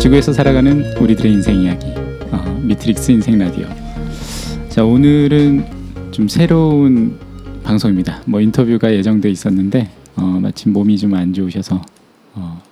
지구에서 0.00 0.32
살아가는 0.32 0.96
우리들의 0.96 1.30
인생 1.30 1.60
이야기. 1.60 1.86
어, 2.30 2.60
미트릭스 2.62 3.12
인생 3.12 3.38
라디오. 3.38 3.66
자 4.70 4.82
오늘은 4.84 5.64
좀 6.10 6.26
새로운 6.26 7.18
방송입니다. 7.62 8.22
뭐 8.26 8.40
인터뷰가 8.40 8.92
예정돼 8.94 9.30
있었는데 9.30 9.90
어, 10.16 10.22
마침 10.22 10.72
몸이 10.72 10.96
좀 10.96 11.14
안 11.14 11.34
좋으셔서 11.34 11.82
어, 12.34 12.62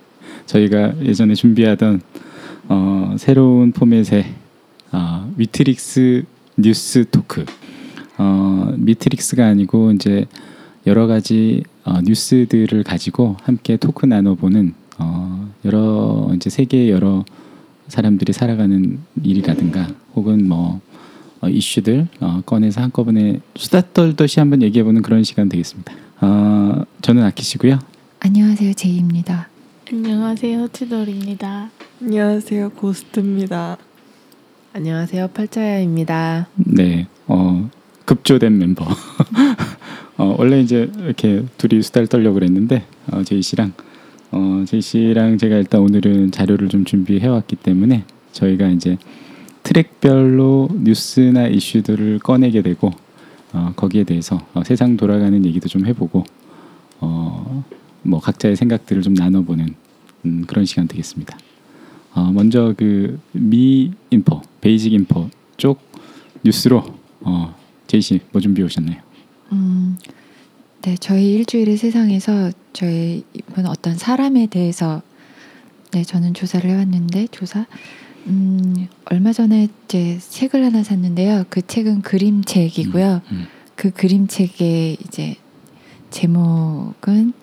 저희가 0.47 0.93
예전에 1.03 1.35
준비하던 1.35 2.01
어, 2.67 3.15
새로운 3.19 3.71
포맷의 3.73 4.25
어, 4.91 5.31
미트릭스 5.35 6.23
뉴스 6.57 7.05
토크. 7.11 7.45
어, 8.17 8.73
미트릭스가 8.75 9.45
아니고 9.45 9.91
이제 9.91 10.25
여러 10.87 11.05
가지 11.05 11.63
어, 11.85 12.01
뉴스들을 12.01 12.83
가지고 12.83 13.37
함께 13.43 13.77
토크 13.77 14.07
나눠보는 14.07 14.73
어, 14.99 15.49
여러 15.65 16.31
이제 16.35 16.49
세계 16.49 16.89
여러 16.89 17.25
사람들이 17.87 18.33
살아가는 18.33 18.99
일이라든가 19.23 19.87
혹은 20.15 20.47
뭐 20.47 20.79
어, 21.41 21.49
이슈들 21.49 22.07
어, 22.19 22.41
꺼내서 22.45 22.81
한꺼번에 22.81 23.39
수다 23.55 23.81
떨듯이 23.93 24.39
한번 24.39 24.61
얘기해보는 24.61 25.01
그런 25.01 25.23
시간 25.23 25.49
되겠습니다. 25.49 25.93
어, 26.21 26.83
저는 27.01 27.23
아키시고요. 27.23 27.79
안녕하세요 28.19 28.73
제이입니다. 28.73 29.47
안녕하세요 29.91 30.67
치돌입니다. 30.67 31.71
안녕하세요 32.01 32.69
고스트입니다. 32.71 33.77
안녕하세요 34.73 35.29
팔자야입니다. 35.29 36.47
네, 36.55 37.07
어, 37.27 37.69
급조된 38.05 38.57
멤버. 38.57 38.85
어, 40.17 40.35
원래 40.37 40.59
이제 40.59 40.91
이렇게 40.99 41.45
둘이 41.57 41.81
수다를 41.81 42.07
떨려고 42.07 42.35
그랬는데 42.35 42.85
어, 43.11 43.23
제이 43.23 43.41
씨랑 43.41 43.73
어, 44.31 44.63
제이 44.67 44.81
씨랑 44.81 45.37
제가 45.37 45.57
일단 45.57 45.81
오늘은 45.81 46.31
자료를 46.31 46.69
좀 46.69 46.85
준비해 46.85 47.27
왔기 47.27 47.55
때문에 47.57 48.03
저희가 48.31 48.67
이제 48.69 48.97
트랙별로 49.63 50.69
뉴스나 50.73 51.47
이슈들을 51.47 52.19
꺼내게 52.19 52.61
되고 52.61 52.91
어, 53.53 53.73
거기에 53.75 54.03
대해서 54.03 54.45
어, 54.53 54.63
세상 54.63 54.97
돌아가는 54.97 55.43
얘기도 55.45 55.67
좀 55.67 55.85
해보고 55.85 56.23
어, 56.99 57.63
뭐 58.03 58.19
각자의 58.19 58.55
생각들을 58.55 59.01
좀 59.01 59.13
나눠보는 59.13 59.73
음, 60.25 60.43
그런 60.47 60.65
시간 60.65 60.87
되겠습니다. 60.87 61.37
어, 62.13 62.31
먼저 62.31 62.73
그 62.77 63.19
미 63.31 63.91
info, 64.09 64.41
basic 64.61 64.93
info 64.93 65.29
쪽 65.57 65.79
뉴스로 66.43 66.83
어, 67.21 67.55
제이 67.87 68.01
씨뭐 68.01 68.39
준비해 68.41 68.65
오셨나요? 68.65 68.97
음, 69.51 69.97
네 70.81 70.95
저희 70.97 71.33
일주일의 71.33 71.75
세상에서 71.75 72.51
저희 72.71 73.23
이번 73.33 73.65
어떤 73.65 73.97
사람에 73.97 74.47
대해서 74.47 75.01
네 75.91 76.03
저는 76.03 76.33
조사를 76.33 76.69
해왔는데 76.69 77.27
조사 77.31 77.65
음, 78.27 78.87
얼마 79.05 79.33
전에 79.33 79.67
이제 79.85 80.19
책을 80.19 80.63
하나 80.63 80.83
샀는데요. 80.83 81.45
그 81.49 81.65
책은 81.65 82.01
그림책이고요. 82.01 83.21
음, 83.31 83.45
그 83.75 83.91
그림책의 83.91 84.97
이제 85.05 85.35
제목은 86.11 87.33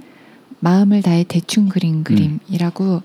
마음을 0.60 1.02
다해 1.02 1.24
대충 1.24 1.68
그린 1.68 2.04
그림이라고 2.04 3.02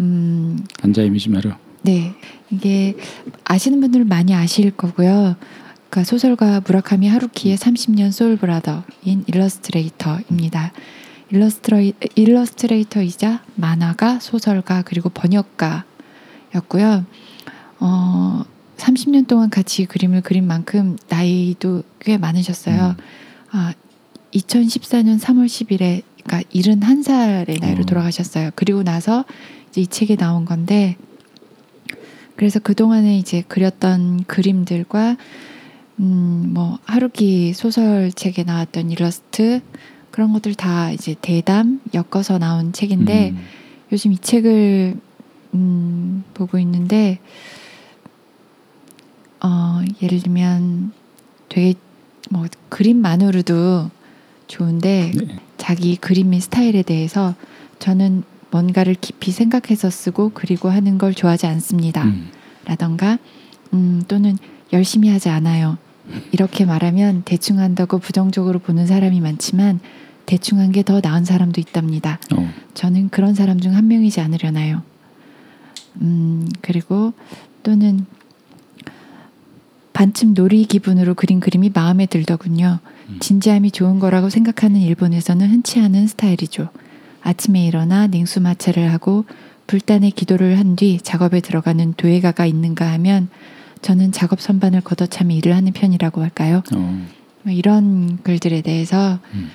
음, 0.00 0.58
안자이 0.82 1.02
미즈마루. 1.02 1.52
네, 1.82 2.14
이게 2.50 2.96
아시는 3.44 3.80
분들은 3.80 4.08
많이 4.08 4.34
아실 4.34 4.70
거고요. 4.70 5.36
그러니까 5.90 6.04
소설가 6.04 6.60
무라카미 6.64 7.08
하루키의 7.08 7.56
30년 7.56 8.12
soul 8.12 8.36
brother인 8.36 9.24
일러스트레이터입니다. 9.26 10.72
일러스트레이, 11.30 11.94
일러스트레이터이자 12.14 13.42
만화가, 13.56 14.20
소설가 14.20 14.82
그리고 14.82 15.08
번역가였고요. 15.08 17.04
어, 17.80 18.44
30년 18.76 19.26
동안 19.26 19.50
같이 19.50 19.84
그림을 19.86 20.20
그린 20.22 20.46
만큼 20.46 20.96
나이도 21.08 21.82
꽤 21.98 22.18
많으셨어요. 22.18 22.94
음. 22.96 23.04
아, 23.50 23.74
2014년 24.32 25.18
3월 25.18 25.46
10일에 25.46 26.02
그러니까 26.22 26.48
71살의 26.54 27.60
나이로 27.60 27.82
어. 27.82 27.86
돌아가셨어요. 27.86 28.50
그리고 28.54 28.84
나서 28.84 29.24
이제 29.70 29.80
이 29.80 29.86
책이 29.88 30.16
나온 30.16 30.44
건데 30.44 30.96
그래서 32.36 32.60
그동안에 32.60 33.18
이제 33.18 33.42
그렸던 33.48 34.24
그림들과 34.24 35.16
음, 36.00 36.50
뭐 36.54 36.78
하루키 36.86 37.52
소설책에 37.52 38.44
나왔던 38.44 38.90
일러스트 38.90 39.60
그런 40.10 40.32
것들 40.32 40.54
다 40.54 40.90
이제 40.90 41.14
대담 41.20 41.80
엮어서 41.94 42.38
나온 42.38 42.72
책인데 42.72 43.30
음, 43.30 43.38
요즘 43.92 44.12
이 44.12 44.18
책을 44.18 44.96
음, 45.54 46.24
보고 46.34 46.58
있는데 46.58 47.18
어, 49.42 49.82
예를 50.02 50.20
들면 50.20 50.92
되게 51.48 51.74
뭐 52.30 52.46
그림만으로도 52.70 53.90
좋은데 54.46 55.12
네. 55.14 55.36
자기 55.58 55.96
그림의 55.96 56.40
스타일에 56.40 56.82
대해서 56.82 57.34
저는 57.78 58.24
뭔가를 58.50 58.96
깊이 59.00 59.30
생각해서 59.30 59.90
쓰고 59.90 60.32
그리고 60.34 60.70
하는 60.70 60.98
걸 60.98 61.14
좋아하지 61.14 61.46
않습니다. 61.46 62.04
음, 62.04 62.30
라던가 62.64 63.18
음, 63.72 64.02
또는 64.08 64.36
열심히 64.72 65.08
하지 65.08 65.28
않아요. 65.28 65.78
이렇게 66.32 66.64
말하면 66.64 67.22
대충 67.24 67.58
한다고 67.58 67.98
부정적으로 67.98 68.58
보는 68.58 68.86
사람이 68.86 69.20
많지만 69.20 69.80
대충 70.26 70.58
한 70.60 70.70
게 70.72 70.82
더 70.82 71.00
나은 71.02 71.24
사람도 71.24 71.60
있답니다. 71.60 72.18
어, 72.36 72.48
저는 72.74 73.08
그런 73.10 73.34
사람 73.34 73.58
중 73.60 73.74
한 73.74 73.88
명이지 73.88 74.20
않으려나요. 74.20 74.82
음, 76.02 76.48
그리고 76.62 77.12
또는 77.62 78.06
반쯤 79.92 80.34
놀이 80.34 80.64
기분으로 80.64 81.14
그린 81.14 81.40
그림이 81.40 81.70
마음에 81.74 82.06
들더군요. 82.06 82.78
음. 83.08 83.16
진지함이 83.20 83.70
좋은 83.72 83.98
거라고 83.98 84.30
생각하는 84.30 84.80
일본에서는 84.80 85.50
흔치 85.50 85.80
않은 85.80 86.06
스타일이죠. 86.06 86.68
아침에 87.22 87.66
일어나 87.66 88.06
냉수 88.06 88.40
마찰을 88.40 88.92
하고 88.92 89.24
불단의 89.66 90.12
기도를 90.12 90.58
한 90.58 90.74
뒤 90.76 90.98
작업에 91.02 91.40
들어가는 91.40 91.94
도예가가 91.96 92.46
있는가 92.46 92.90
하면 92.92 93.28
저는 93.82 94.12
작업 94.12 94.40
선반을 94.40 94.82
걷어차며 94.82 95.34
일을 95.36 95.54
하는 95.56 95.72
편이라고 95.72 96.22
할까요? 96.22 96.62
어, 96.74 97.06
뭐 97.42 97.52
이런 97.52 98.18
글들에 98.22 98.60
대해서 98.62 99.18
음. 99.34 99.50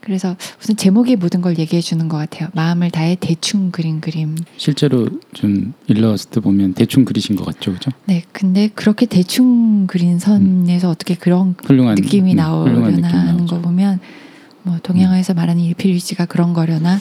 그래서 0.00 0.36
우선 0.60 0.76
제목이 0.76 1.16
모든 1.16 1.42
걸 1.42 1.58
얘기해 1.58 1.82
주는 1.82 2.08
것 2.08 2.16
같아요. 2.16 2.48
마음을 2.54 2.90
다해 2.90 3.16
대충 3.20 3.70
그린 3.70 4.00
그림. 4.00 4.36
실제로 4.56 5.08
좀 5.34 5.74
일러스트 5.86 6.40
보면 6.40 6.72
대충 6.74 7.04
그리신 7.04 7.36
것 7.36 7.44
같죠, 7.44 7.74
그죠? 7.74 7.90
네, 8.06 8.22
근데 8.32 8.68
그렇게 8.68 9.04
대충 9.06 9.86
그린 9.86 10.18
선에서 10.18 10.88
어떻게 10.88 11.14
그런 11.14 11.54
훌륭한 11.62 11.96
느낌이 11.96 12.32
음, 12.32 12.36
나오려나 12.36 13.08
하는. 13.08 13.46
거 13.46 13.60
보면 13.60 14.00
뭐 14.62 14.78
동양화에서 14.82 15.34
말하는 15.34 15.62
일필휘지가 15.62 16.26
그런 16.26 16.54
거려나 16.54 16.98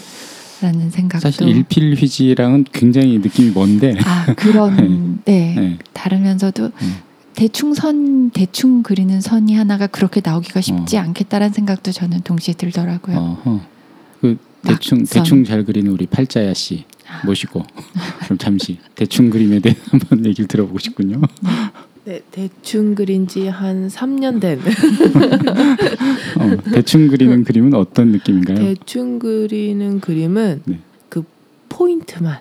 라는 0.62 0.90
생각도 0.90 1.19
사실 1.22 1.47
일필휘지랑은 1.47 2.66
굉장히 2.72 3.19
느낌이 3.19 3.51
먼데 3.51 3.95
아 4.03 4.34
그런 4.35 5.22
네, 5.25 5.53
네. 5.56 5.78
다르면서도 5.94 6.72
음. 6.81 6.95
대충 7.35 7.75
선 7.75 8.31
대충 8.31 8.81
그리는 8.81 9.22
선이 9.22 9.53
하나가 9.56 9.85
그렇게 9.85 10.22
나오기가 10.23 10.62
쉽지 10.62 10.97
어. 10.97 11.01
않겠다라는 11.01 11.53
생각도 11.53 11.91
저는 11.91 12.22
동시에 12.22 12.56
들더라고요. 12.56 13.16
어허. 13.16 13.62
그 14.22 14.38
대충 14.63 15.00
낙선. 15.00 15.23
대충 15.23 15.44
잘 15.44 15.63
그리는 15.63 15.91
우리 15.91 16.07
팔자야 16.07 16.56
씨 16.56 16.85
모시고 17.25 17.63
그럼 18.24 18.38
잠시 18.39 18.79
대충 18.95 19.29
그림에 19.29 19.59
대해 19.59 19.75
한번 19.91 20.25
얘기를 20.25 20.47
들어보고 20.47 20.79
싶군요. 20.79 21.22
네 22.07 22.22
대충 22.31 22.95
그린 22.95 23.28
지 23.28 23.50
한 23.50 23.90
3년 23.90 24.40
된 24.40 24.59
어, 26.40 26.72
대충 26.72 27.09
그리는 27.09 27.44
그림은 27.44 27.73
어떤 27.73 28.13
느낌인가요? 28.13 28.57
대충 28.57 29.19
그리는 29.19 30.00
그림은 30.00 30.62
네. 30.63 30.79
그 31.09 31.25
포인트만 31.68 32.38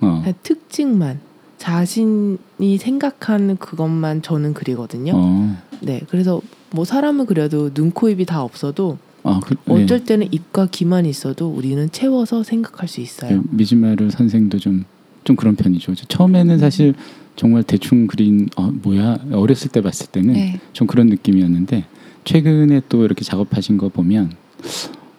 어, 0.00 0.20
그냥 0.22 0.34
특징만 0.42 1.20
자신이 1.58 2.78
생각하는 2.78 3.58
그것만 3.58 4.22
저는 4.22 4.54
그리거든요. 4.54 5.12
어, 5.14 5.54
네 5.82 6.00
그래서 6.08 6.40
뭐 6.70 6.86
사람을 6.86 7.26
그려도 7.26 7.74
눈, 7.74 7.90
코, 7.90 8.08
입이 8.08 8.24
다 8.24 8.42
없어도 8.42 8.96
아, 9.22 9.38
그, 9.44 9.54
네. 9.66 9.84
어쩔 9.84 10.02
때는 10.02 10.32
입과 10.32 10.68
귀만 10.70 11.04
있어도 11.04 11.50
우리는 11.50 11.90
채워서 11.92 12.42
생각할 12.42 12.88
수 12.88 13.02
있어요. 13.02 13.42
그 13.42 13.48
미즈마루 13.50 14.08
선생도 14.08 14.58
좀 14.60 14.84
좀 15.24 15.36
그런 15.36 15.54
편이죠. 15.54 15.94
저 15.94 16.04
처음에는 16.06 16.58
사실 16.58 16.94
정말 17.36 17.62
대충 17.62 18.06
그린 18.06 18.48
어, 18.56 18.70
뭐야 18.70 19.18
어렸을 19.32 19.70
때 19.70 19.80
봤을 19.80 20.06
때는 20.06 20.34
네. 20.34 20.60
좀 20.72 20.86
그런 20.86 21.06
느낌이었는데 21.06 21.84
최근에 22.24 22.82
또 22.88 23.04
이렇게 23.04 23.24
작업하신 23.24 23.78
거 23.78 23.88
보면 23.88 24.32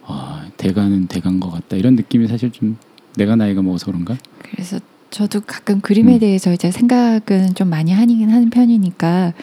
아, 0.05 0.47
대가는 0.57 1.07
대간 1.07 1.39
것 1.39 1.49
같다 1.49 1.77
이런 1.77 1.95
느낌이 1.95 2.27
사실 2.27 2.51
좀 2.51 2.77
내가 3.17 3.35
나이가 3.35 3.61
먹어서 3.61 3.87
그런가? 3.87 4.17
그래서 4.43 4.79
저도 5.09 5.41
가끔 5.41 5.81
그림에 5.81 6.15
음. 6.15 6.19
대해서 6.19 6.53
이제 6.53 6.71
생각은 6.71 7.55
좀 7.55 7.69
많이 7.69 7.91
하긴 7.91 8.29
하는 8.29 8.49
편이니까 8.49 9.33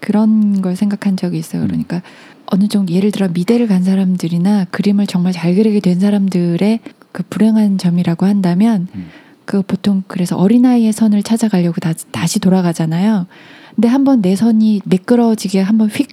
그런 0.00 0.62
걸 0.62 0.76
생각한 0.76 1.16
적이 1.16 1.38
있어요. 1.38 1.62
음. 1.62 1.66
그러니까 1.66 2.02
어느 2.46 2.68
정도 2.68 2.92
예를 2.92 3.10
들어 3.10 3.28
미대를 3.28 3.66
간 3.66 3.82
사람들이나 3.82 4.66
그림을 4.66 5.06
정말 5.06 5.32
잘 5.32 5.54
그리게 5.54 5.80
된 5.80 5.98
사람들의 5.98 6.80
그 7.10 7.22
불행한 7.28 7.78
점이라고 7.78 8.26
한다면 8.26 8.88
음. 8.94 9.08
그 9.46 9.62
보통 9.62 10.02
그래서 10.08 10.36
어린아이의 10.36 10.92
선을 10.92 11.22
찾아가려고 11.22 11.80
다, 11.80 11.92
다시 12.10 12.40
돌아가잖아요. 12.40 13.26
근데 13.74 13.88
한번 13.88 14.20
내 14.20 14.36
선이 14.36 14.82
매끄러워지게 14.84 15.60
한번 15.60 15.88
휙 15.88 16.08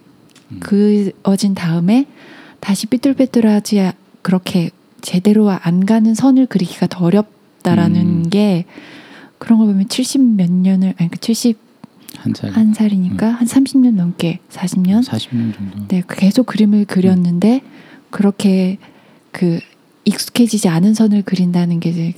음. 0.52 0.60
그어진 0.60 1.56
다음에 1.56 2.06
다시 2.60 2.86
삐뚤빼뚤하지 2.88 3.92
그렇게 4.22 4.70
제대로 5.02 5.50
안 5.50 5.86
가는 5.86 6.14
선을 6.14 6.46
그리기가 6.46 6.88
더 6.88 7.06
어렵다라는 7.06 8.02
음. 8.02 8.30
게 8.30 8.66
그런 9.40 9.60
거 9.60 9.66
보면 9.66 9.90
70 9.90 10.22
몇 10.22 10.50
년을 10.50 10.94
아니 10.98 11.10
그71한 11.10 12.38
살, 12.38 12.74
살이니까 12.74 13.32
한 13.32 13.48
30년 13.48 13.96
넘게 13.96 14.40
40년 14.50 15.04
40년 15.04 15.56
정도. 15.56 15.88
네, 15.88 16.04
계속 16.08 16.46
그림을 16.46 16.86
그렸는데 16.86 17.62
그렇게 18.12 18.78
그 19.32 19.60
익숙해지지 20.06 20.70
않은 20.70 20.94
선을 20.94 21.24
그린다는 21.24 21.80
게 21.80 21.90
이제 21.90 22.14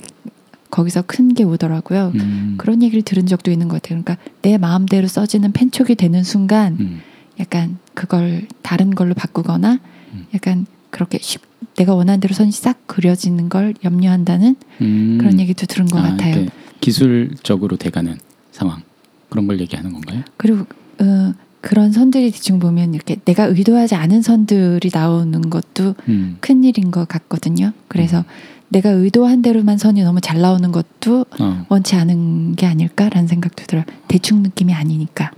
거기서 0.70 1.02
큰 1.02 1.34
게 1.34 1.44
오더라고요. 1.44 2.12
음. 2.14 2.54
그런 2.56 2.82
얘기를 2.82 3.02
들은 3.02 3.26
적도 3.26 3.50
있는 3.50 3.68
것 3.68 3.82
같아요. 3.82 4.02
그러니까 4.02 4.16
내 4.42 4.56
마음대로 4.58 5.06
써지는 5.06 5.52
펜촉이 5.52 5.94
되는 5.96 6.22
순간 6.24 6.76
음. 6.80 7.00
약간 7.38 7.78
그걸 7.94 8.46
다른 8.62 8.94
걸로 8.94 9.12
바꾸거나 9.14 9.78
음. 10.14 10.26
약간 10.34 10.66
그렇게 10.90 11.18
쉽 11.20 11.42
내가 11.76 11.94
원하는 11.94 12.20
대로 12.20 12.32
선이 12.32 12.52
싹 12.52 12.86
그려지는 12.86 13.48
걸 13.50 13.74
염려한다는 13.84 14.56
음. 14.80 15.18
그런 15.20 15.38
얘기도 15.40 15.66
들은 15.66 15.86
것 15.86 15.98
아, 15.98 16.02
같아요. 16.10 16.36
이렇게 16.36 16.50
기술적으로 16.80 17.76
돼가는 17.76 18.16
상황 18.52 18.80
그런 19.28 19.46
걸 19.46 19.60
얘기하는 19.60 19.92
건가요? 19.92 20.22
그리고 20.38 20.64
어, 21.00 21.34
그런 21.60 21.92
선들이 21.92 22.30
대충 22.30 22.58
보면 22.60 22.94
이렇게 22.94 23.16
내가 23.24 23.44
의도하지 23.44 23.94
않은 23.94 24.22
선들이 24.22 24.88
나오는 24.92 25.50
것도 25.50 25.94
음. 26.08 26.36
큰 26.40 26.64
일인 26.64 26.90
것 26.90 27.06
같거든요. 27.08 27.72
그래서 27.88 28.24
내가 28.68 28.90
의도한 28.90 29.42
대로만 29.42 29.78
선이 29.78 30.02
너무 30.02 30.20
잘 30.20 30.40
나오는 30.40 30.70
것도 30.72 31.24
어. 31.40 31.66
원치 31.68 31.94
않은 31.96 32.56
게 32.56 32.66
아닐까라는 32.66 33.28
생각도 33.28 33.64
들어요. 33.64 33.84
대충 34.08 34.42
느낌이 34.42 34.74
아니니까. 34.74 35.30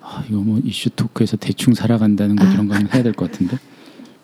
아, 0.00 0.24
이거 0.28 0.38
뭐 0.40 0.60
이슈 0.64 0.88
토크에서 0.90 1.36
대충 1.36 1.74
살아간다는 1.74 2.36
거 2.36 2.46
아. 2.46 2.52
이런 2.52 2.68
거 2.68 2.74
하면 2.74 2.88
해야 2.92 3.02
될 3.02 3.12
것 3.12 3.30
같은데 3.30 3.58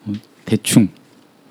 어, 0.07 0.13
대충 0.45 0.89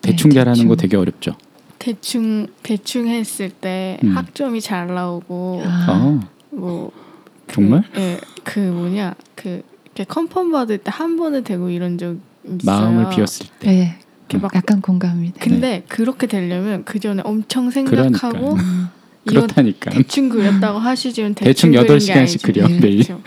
대충 0.02 0.30
네, 0.30 0.36
잘하는 0.36 0.68
거 0.68 0.76
대충. 0.76 0.78
되게 0.90 0.98
어렵죠. 0.98 1.36
대충 1.78 2.48
대충 2.64 3.08
했을 3.08 3.50
때 3.50 4.00
음. 4.04 4.16
학점이 4.18 4.62
잘 4.62 4.88
나오고 4.94 5.64
아, 5.66 5.70
아, 5.90 6.20
뭐 6.52 6.92
그, 7.48 7.54
정말? 7.54 7.84
예, 7.98 8.20
그 8.44 8.60
뭐냐 8.60 9.16
그 9.36 9.62
이렇게 9.86 10.04
컨펌 10.06 10.50
받을 10.52 10.78
때 10.80 10.90
한 10.92 11.18
번에 11.18 11.42
되고 11.42 11.70
이런 11.70 11.98
적 11.98 12.18
있어요. 12.46 12.58
마음을 12.66 13.10
비웠을 13.10 13.46
때. 13.60 13.68
네, 13.70 14.00
이렇게 14.32 14.38
막 14.42 14.56
약간 14.56 14.82
공감합니다. 14.82 15.38
근데 15.40 15.84
그렇게 15.88 16.28
되려면 16.28 16.84
그 16.86 17.00
전에 17.00 17.22
엄청 17.26 17.70
생각하고 17.70 18.56
그러니까. 18.56 18.92
그렇다니까. 19.26 19.92
대충 19.92 20.30
그렸다고 20.30 20.80
하시지만 20.80 21.34
대충 21.36 21.72
대충, 21.72 21.74
여덟 21.76 21.88
그린 21.88 22.00
게 22.00 22.06
시간씩 22.06 22.46
아니죠. 22.46 22.68
그려, 22.68 22.80
매일. 22.82 23.04
그렇죠. 23.04 23.22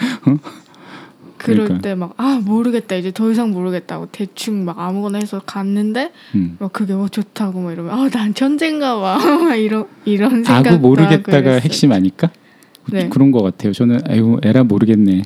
그럴 1.36 1.66
그러니까. 1.66 1.78
때막 1.82 2.14
아 2.16 2.40
모르겠다 2.42 2.96
이제 2.96 3.12
더 3.12 3.30
이상 3.30 3.50
모르겠다고 3.50 4.08
대충 4.12 4.64
막 4.64 4.78
아무거나 4.78 5.18
해서 5.18 5.42
갔는데 5.44 6.10
음. 6.34 6.56
막 6.58 6.72
그게 6.72 6.94
뭐 6.94 7.08
좋다고 7.08 7.60
막 7.60 7.72
이러면 7.72 7.92
아 7.92 8.08
난 8.08 8.32
천재인가 8.34 8.98
봐 8.98 9.18
막 9.44 9.54
이런 9.56 9.86
이런 10.06 10.42
생각 10.42 10.66
아고 10.72 10.78
모르겠다가 10.78 11.56
핵심 11.56 11.92
아닐까? 11.92 12.30
네. 12.90 13.08
그런 13.10 13.30
것 13.30 13.42
같아요. 13.42 13.72
저는 13.72 14.00
아유 14.08 14.38
에라 14.42 14.64
모르겠네. 14.64 15.22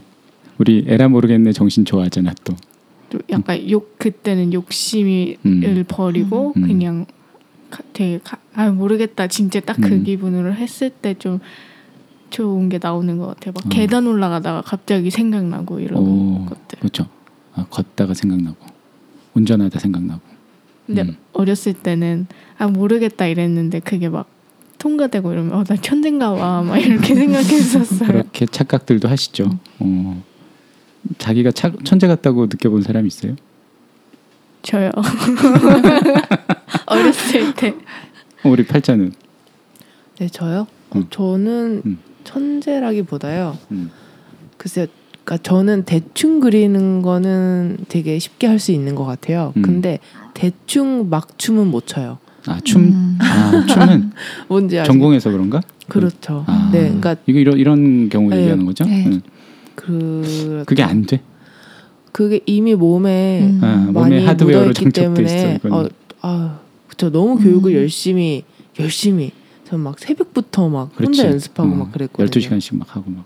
우리 0.58 0.84
에라 0.88 1.06
모르겠네 1.08 1.52
정신 1.52 1.84
좋아하잖아 1.84 2.32
또. 2.42 2.54
또 3.10 3.18
약간 3.30 3.68
욕 3.70 3.98
그때는 3.98 4.52
욕심을 4.52 5.36
음. 5.46 5.84
버리고 5.88 6.52
음. 6.56 6.62
그냥 6.66 7.06
가- 7.70 7.82
되게 7.92 8.18
가, 8.22 8.38
아 8.54 8.70
모르겠다 8.70 9.26
진짜 9.28 9.60
딱그 9.60 9.86
음. 9.88 10.04
기분으로 10.04 10.52
했을 10.54 10.90
때 10.90 11.14
좀 11.14 11.40
좋은 12.30 12.68
게 12.68 12.78
나오는 12.82 13.16
것 13.16 13.26
같아요. 13.28 13.52
막 13.54 13.64
어. 13.64 13.68
계단 13.70 14.06
올라가다가 14.06 14.60
갑자기 14.60 15.10
생각나고 15.10 15.80
이런 15.80 15.98
오, 16.02 16.44
것들. 16.44 16.78
그렇죠. 16.80 17.06
아, 17.54 17.64
걷다가 17.70 18.12
생각나고 18.12 18.56
운전하다 19.34 19.78
생각나고. 19.78 20.20
근데 20.86 21.02
음. 21.02 21.16
어렸을 21.32 21.72
때는 21.72 22.26
아 22.58 22.66
모르겠다 22.66 23.26
이랬는데 23.26 23.80
그게 23.80 24.08
막 24.10 24.28
통과되고 24.78 25.32
이러면 25.32 25.52
어나 25.54 25.76
천재인가 25.80 26.34
봐 26.34 26.62
막 26.62 26.76
이렇게 26.78 27.14
생각했었어요. 27.16 28.08
그렇게 28.08 28.44
착각들도 28.46 29.08
하시죠. 29.08 29.50
어. 29.78 30.22
자기가 31.18 31.50
차, 31.52 31.70
천재 31.84 32.06
같다고 32.06 32.44
느껴본 32.46 32.82
사람 32.82 33.06
있어요? 33.06 33.34
저요. 34.62 34.90
어렸을 36.86 37.54
때 37.54 37.74
어, 38.44 38.48
우리 38.50 38.64
팔자는. 38.66 39.12
네 40.18 40.28
저요? 40.28 40.66
어, 40.90 40.98
음. 40.98 41.06
저는 41.10 41.82
음. 41.86 41.98
천재라기보다요. 42.24 43.56
음. 43.72 43.90
글쎄요. 44.56 44.86
그러니까 45.24 45.42
저는 45.48 45.84
대충 45.84 46.40
그리는 46.40 47.02
거는 47.02 47.78
되게 47.88 48.18
쉽게 48.18 48.46
할 48.46 48.58
수 48.58 48.72
있는 48.72 48.94
것 48.94 49.04
같아요. 49.04 49.52
음. 49.56 49.62
근데 49.62 49.98
대충 50.34 51.08
막 51.10 51.38
춤은 51.38 51.66
못 51.68 51.86
춰요. 51.86 52.18
아 52.46 52.58
춤. 52.64 52.82
음. 52.82 53.18
아 53.20 53.66
춤은 53.66 54.12
뭔지 54.48 54.78
아시죠? 54.78 54.92
전공해서 54.92 55.30
그런가? 55.30 55.60
그렇죠. 55.88 56.44
아, 56.46 56.70
네, 56.72 56.80
그러니까 56.82 57.16
이거 57.26 57.38
이런 57.38 57.58
이런 57.58 58.08
경우 58.08 58.30
네. 58.30 58.38
얘기하는 58.40 58.64
거죠? 58.66 58.84
네. 58.84 59.04
응. 59.06 59.20
그 59.78 60.64
그게 60.66 60.82
안 60.82 61.04
돼. 61.06 61.20
그게 62.12 62.40
이미 62.46 62.74
몸에 62.74 63.42
음. 63.44 63.60
아, 63.62 63.76
몸에 63.76 63.92
많이 63.92 64.26
하드웨어로 64.26 64.66
묻어있기 64.68 64.82
있어. 64.88 64.90
때문에 64.90 65.54
이거는. 65.64 65.76
어, 65.76 65.88
아, 66.22 66.58
그쵸 66.88 67.10
너무 67.10 67.38
교육을 67.38 67.72
음. 67.72 67.76
열심히 67.76 68.42
열심히 68.80 69.30
전 69.64 69.80
막 69.82 69.98
새벽부터 69.98 70.68
막 70.68 70.94
그렇지. 70.96 71.20
혼자 71.20 71.30
연습하고 71.32 71.70
어, 71.70 71.74
막 71.74 71.92
그랬거든요. 71.92 72.26
12시간씩 72.28 72.76
막 72.76 72.96
하고 72.96 73.10
막. 73.10 73.24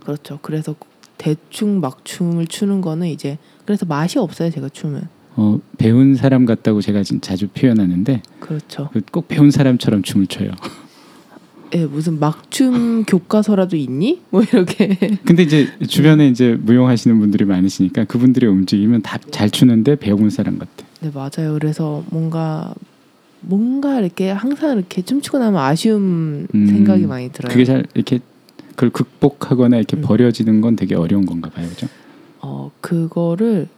그렇죠. 0.00 0.38
그래서 0.42 0.74
대충 1.18 1.80
막 1.80 2.04
춤을 2.04 2.46
추는 2.48 2.80
거는 2.80 3.06
이제 3.08 3.38
그래서 3.64 3.86
맛이 3.86 4.18
없어요. 4.18 4.50
제가 4.50 4.68
춤은. 4.70 5.02
어, 5.36 5.58
배운 5.78 6.14
사람 6.16 6.44
같다고 6.46 6.80
제가 6.80 7.02
진- 7.02 7.20
자주 7.20 7.48
표현하는데 7.48 8.22
그렇죠. 8.40 8.88
그꼭 8.92 9.28
배운 9.28 9.50
사람처럼 9.50 10.02
춤을 10.02 10.26
춰요. 10.26 10.50
예, 11.74 11.86
무슨 11.86 12.20
막춤 12.20 13.04
교과서라도 13.04 13.76
있니? 13.76 14.20
뭐 14.30 14.42
이렇게. 14.42 14.96
근데 15.24 15.42
이제 15.42 15.68
주변에 15.88 16.28
이제 16.28 16.56
무용하시는 16.60 17.18
분들이 17.18 17.44
많으시니까 17.44 18.04
그분들의 18.04 18.48
움직임은 18.48 19.02
다잘 19.02 19.50
추는데 19.50 19.96
배운 19.96 20.30
사람 20.30 20.58
같아. 20.58 20.70
네, 21.00 21.10
맞아요. 21.12 21.54
그래서 21.54 22.04
뭔가 22.10 22.72
뭔가 23.40 24.00
이렇게 24.00 24.30
항상 24.30 24.78
이렇게 24.78 25.02
춤추고 25.02 25.38
나면 25.38 25.60
아쉬움 25.60 26.46
음, 26.54 26.66
생각이 26.66 27.06
많이 27.06 27.30
들어요. 27.30 27.52
그게 27.52 27.64
잘 27.64 27.84
이렇게 27.94 28.20
그걸 28.70 28.90
극복하거나 28.90 29.76
이렇게 29.76 29.96
음. 29.96 30.02
버려지는 30.02 30.60
건 30.60 30.76
되게 30.76 30.94
어려운 30.94 31.26
건가 31.26 31.50
봐요, 31.50 31.68
그죠? 31.68 31.88
어 32.40 32.70
그거를 32.80 33.68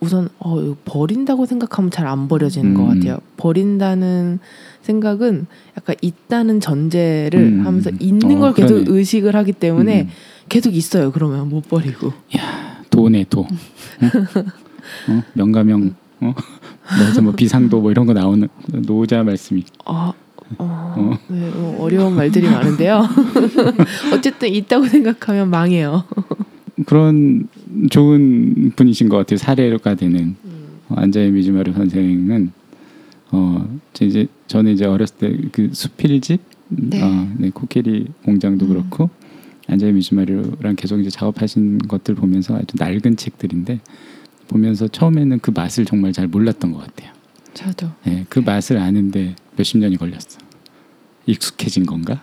우선 0.00 0.28
어 0.38 0.76
버린다고 0.84 1.46
생각하면 1.46 1.90
잘 1.90 2.06
안 2.06 2.28
버려지는 2.28 2.72
음. 2.72 2.74
것 2.76 2.86
같아요. 2.86 3.18
버린다는 3.36 4.38
생각은 4.82 5.46
약간 5.78 5.96
있다는 6.02 6.60
전제를 6.60 7.40
음. 7.40 7.66
하면서 7.66 7.90
있는 7.98 8.36
어, 8.36 8.40
걸 8.40 8.54
계속 8.54 8.74
그러네. 8.74 8.90
의식을 8.90 9.34
하기 9.36 9.52
때문에 9.52 10.02
음. 10.02 10.08
계속 10.48 10.74
있어요. 10.74 11.10
그러면 11.10 11.48
못 11.48 11.66
버리고. 11.68 12.12
도네 12.90 13.24
도. 13.30 13.40
어? 13.40 13.46
어? 15.08 15.22
명가명. 15.32 15.94
어? 16.20 16.34
그래서 16.86 17.22
뭐 17.22 17.32
비상도 17.32 17.80
뭐 17.80 17.90
이런 17.90 18.04
거 18.06 18.12
나오는 18.12 18.46
노자 18.86 19.22
말씀이. 19.22 19.64
아, 19.86 20.12
어, 20.58 20.94
어. 20.98 21.18
네, 21.28 21.50
어, 21.54 21.76
어려운 21.80 22.14
말들이 22.14 22.46
많은데요. 22.48 23.08
어쨌든 24.14 24.48
있다고 24.54 24.86
생각하면 24.86 25.48
망해요. 25.48 26.04
그런 26.86 27.48
좋은 27.90 28.72
분이신 28.76 29.08
것 29.08 29.16
같아요. 29.18 29.38
사례가 29.38 29.94
되는 29.94 30.36
어, 30.88 30.94
안자의 30.96 31.30
미즈마루 31.30 31.72
선생은 31.72 32.52
어저 33.30 34.04
이제 34.04 34.26
저는 34.46 34.72
이제 34.72 34.84
어렸을 34.84 35.16
때 35.18 35.48
그 35.52 35.70
수필집 35.72 36.40
네. 36.68 37.02
어, 37.02 37.28
네, 37.38 37.50
코끼리 37.50 38.08
공장도 38.24 38.66
음. 38.66 38.68
그렇고 38.68 39.10
안자의 39.68 39.92
미즈마루랑 39.92 40.76
계속 40.76 41.00
이제 41.00 41.10
작업하신 41.10 41.78
것들 41.78 42.14
보면서 42.16 42.56
아주 42.56 42.76
낡은 42.76 43.16
책들인데 43.16 43.80
보면서 44.48 44.88
처음에는 44.88 45.38
그 45.38 45.52
맛을 45.52 45.84
정말 45.84 46.12
잘 46.12 46.26
몰랐던 46.26 46.72
것 46.72 46.80
같아요. 46.80 47.12
저도. 47.54 47.88
네, 48.04 48.26
그 48.28 48.40
맛을 48.40 48.78
아는데 48.78 49.36
몇십 49.56 49.78
년이 49.78 49.96
걸렸어. 49.96 50.38
익숙해진 51.26 51.86
건가? 51.86 52.22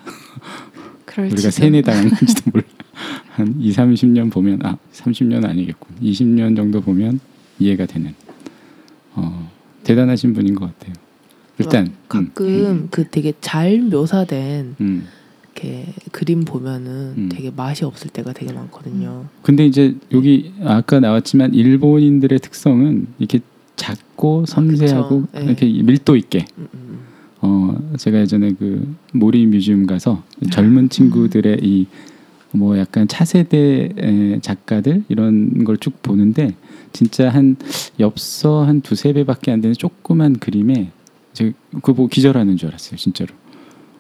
우리가 1.18 1.50
세뇌당한 1.50 2.10
건지도 2.10 2.52
몰라. 2.52 2.66
한 2.94 3.56
2, 3.60 3.72
30년 3.72 4.32
보면 4.32 4.60
아, 4.64 4.78
30년 4.94 5.46
아니겠군. 5.46 5.98
20년 6.02 6.56
정도 6.56 6.82
보면 6.82 7.20
이해가 7.60 7.86
되는 7.86 8.14
어, 9.14 9.50
대단하신 9.84 10.34
분인 10.34 10.56
것 10.56 10.66
같아요. 10.78 10.94
일단 11.60 11.88
음, 11.88 11.94
가끔 12.08 12.88
그 12.90 13.08
되게 13.10 13.34
잘 13.42 13.80
묘사된 13.80 14.76
음. 14.80 15.08
이렇게 15.44 15.94
그림 16.12 16.44
보면은 16.44 17.14
음. 17.18 17.30
되게 17.32 17.52
맛이 17.52 17.86
없을 17.86 18.10
때가 18.10 18.34
되게 18.34 18.52
많거든요. 18.54 19.26
근데 19.44 19.66
이제 19.66 19.96
여기 20.12 20.54
아까 20.64 21.00
나왔지만 21.00 21.54
일본인들의 21.54 22.40
특성은 22.40 23.08
이렇게 23.20 23.40
작고 23.76 24.46
섬세하고 24.48 25.22
그쵸. 25.28 25.40
예. 25.40 25.46
이렇게 25.46 25.66
밀도 25.68 26.16
있게 26.16 26.46
음, 26.58 26.68
음. 26.74 27.00
어 27.42 27.96
제가 27.98 28.20
예전에 28.20 28.54
그 28.54 28.96
모리 29.14 29.46
뮤지엄 29.46 29.88
가서 29.88 30.24
젊은 30.52 30.90
친구들의 30.90 31.60
이 31.62 31.88
뭐 32.54 32.78
약간 32.78 33.08
차세대 33.08 33.90
의 33.98 34.42
작가들 34.42 35.04
이런 35.10 35.64
걸 35.64 35.78
쭉 35.78 36.02
보는데 36.04 36.54
진짜 36.94 37.30
한 37.30 37.56
엽서 38.00 38.64
한 38.66 38.82
두세 38.82 39.14
배밖에 39.14 39.52
안 39.52 39.62
되는 39.62 39.74
조그만 39.74 40.34
그림에 40.38 40.92
그거 41.76 41.94
보고 41.94 42.08
기절하는 42.08 42.58
줄 42.58 42.70
알았어요 42.70 42.98
진짜로. 42.98 43.34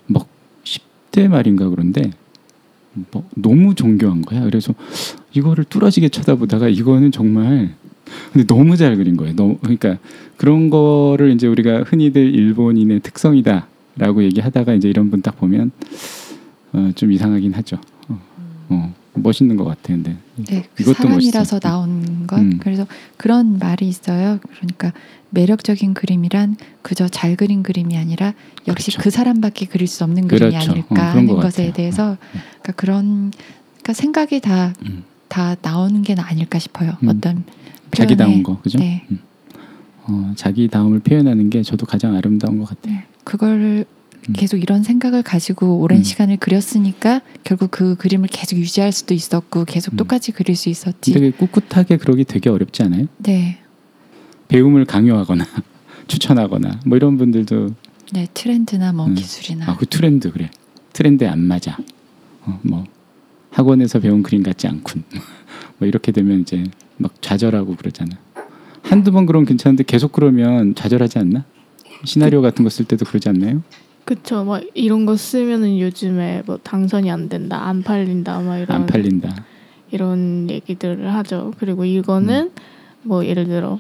막 0.07 0.27
10대 0.65 1.27
말인가 1.29 1.69
그런데 1.69 2.11
뭐 3.11 3.23
너무 3.35 3.73
정교한 3.73 4.21
거야. 4.21 4.43
그래서 4.43 4.73
이거를 5.33 5.63
뚫어지게 5.63 6.09
쳐다보다가 6.09 6.67
이거는 6.67 7.11
정말 7.13 7.73
근데 8.33 8.45
너무 8.45 8.75
잘 8.75 8.97
그린 8.97 9.15
거예요. 9.15 9.33
너무 9.35 9.57
그러니까 9.61 9.97
그런 10.35 10.69
거를 10.69 11.31
이제 11.31 11.47
우리가 11.47 11.83
흔히들 11.83 12.35
일본인의 12.35 12.99
특성이다라고 12.99 14.23
얘기하다가 14.23 14.73
이제 14.73 14.89
이런 14.89 15.09
분 15.09 15.21
딱 15.21 15.39
보면 15.39 15.71
어, 16.73 16.91
좀 16.95 17.11
이상하긴 17.13 17.53
하죠 17.53 17.77
어, 18.71 18.93
어, 19.13 19.19
멋있는 19.19 19.57
것 19.57 19.65
같아 19.65 19.81
근데 19.87 20.15
네, 20.37 20.63
그 20.73 20.83
이것도 20.83 21.03
사람이라서 21.03 21.39
멋있어. 21.39 21.59
나온 21.59 22.27
것. 22.27 22.39
음. 22.39 22.59
그래서 22.61 22.87
그런 23.17 23.57
말이 23.59 23.87
있어요. 23.87 24.39
그러니까 24.55 24.93
매력적인 25.31 25.93
그림이란 25.93 26.55
그저 26.81 27.07
잘 27.07 27.35
그린 27.35 27.63
그림이 27.63 27.97
아니라 27.97 28.33
역시 28.67 28.91
그렇죠. 28.91 29.03
그 29.03 29.09
사람밖에 29.09 29.65
그릴 29.65 29.87
수 29.87 30.03
없는 30.03 30.27
그림이 30.27 30.51
그렇죠. 30.51 30.69
어, 30.69 30.73
아닐까 30.73 30.87
그런 30.95 31.07
하는 31.09 31.25
것 31.27 31.35
것에 31.37 31.63
같아요. 31.67 31.73
대해서 31.73 32.17
그러니까 32.61 32.71
그런 32.75 33.31
그러니까 33.81 33.93
생각이 33.93 34.39
다다 34.41 34.73
음. 34.87 35.55
나오는 35.61 36.01
게 36.03 36.15
아닐까 36.17 36.59
싶어요. 36.59 36.93
음. 37.03 37.09
어떤 37.09 37.43
자기 37.91 38.15
표현에- 38.15 38.17
다운 38.17 38.43
거 38.43 38.59
그죠? 38.61 38.79
네. 38.79 39.05
음. 39.11 39.19
어, 40.03 40.33
자기 40.35 40.67
다움을 40.67 40.99
표현하는 40.99 41.49
게 41.49 41.61
저도 41.63 41.85
가장 41.85 42.15
아름다운 42.15 42.57
것 42.59 42.69
같아요. 42.69 42.97
그거를 43.23 43.85
음. 43.87 44.00
계속 44.33 44.57
이런 44.57 44.83
생각을 44.83 45.23
가지고 45.23 45.79
오랜 45.79 45.99
음. 45.99 46.03
시간을 46.03 46.37
그렸으니까 46.37 47.21
결국 47.43 47.71
그 47.71 47.95
그림을 47.95 48.27
계속 48.29 48.57
유지할 48.57 48.91
수도 48.91 49.13
있었고 49.13 49.65
계속 49.65 49.93
음. 49.93 49.97
똑같이 49.97 50.31
그릴 50.31 50.55
수 50.55 50.69
있었지. 50.69 51.11
되게 51.13 51.31
꿋꿋하게 51.31 51.97
그러기 51.97 52.25
되게 52.25 52.49
어렵지 52.49 52.83
않아요? 52.83 53.07
네, 53.17 53.59
배움을 54.47 54.85
강요하거나 54.85 55.45
추천하거나 56.07 56.81
뭐 56.85 56.97
이런 56.97 57.17
분들도 57.17 57.69
네 58.13 58.27
트렌드나 58.33 58.91
뭐 58.93 59.07
음. 59.07 59.15
기술이나 59.15 59.65
아그 59.71 59.85
트렌드 59.87 60.31
그래 60.31 60.51
트렌드에 60.93 61.27
안 61.27 61.39
맞아. 61.39 61.77
어, 62.41 62.59
뭐 62.63 62.83
학원에서 63.51 63.99
배운 63.99 64.21
그림 64.23 64.43
같지 64.43 64.67
않군. 64.67 65.03
뭐 65.79 65.87
이렇게 65.87 66.11
되면 66.11 66.41
이제 66.41 66.63
막 66.97 67.13
좌절하고 67.21 67.75
그러잖아. 67.75 68.17
한두 68.83 69.11
번 69.11 69.25
그러면 69.25 69.45
괜찮은데 69.45 69.83
계속 69.83 70.11
그러면 70.11 70.75
좌절하지 70.75 71.17
않나? 71.19 71.45
시나리오 72.03 72.41
같은 72.41 72.63
거 72.63 72.69
쓸 72.69 72.85
때도 72.85 73.05
그러지 73.05 73.29
않나요? 73.29 73.61
그쵸. 74.11 74.43
막 74.43 74.61
이런 74.73 75.05
거 75.05 75.15
쓰면은 75.15 75.79
요즘에 75.79 76.43
뭐 76.45 76.57
당선이 76.61 77.09
안 77.09 77.29
된다, 77.29 77.65
안 77.65 77.81
팔린다, 77.81 78.41
막 78.41 78.57
이런 78.57 78.81
안 78.81 78.85
팔린다. 78.85 79.33
이런 79.91 80.49
얘기들을 80.49 81.13
하죠. 81.15 81.53
그리고 81.59 81.85
이거는 81.85 82.51
뭐 83.03 83.25
예를 83.25 83.45
들어 83.45 83.79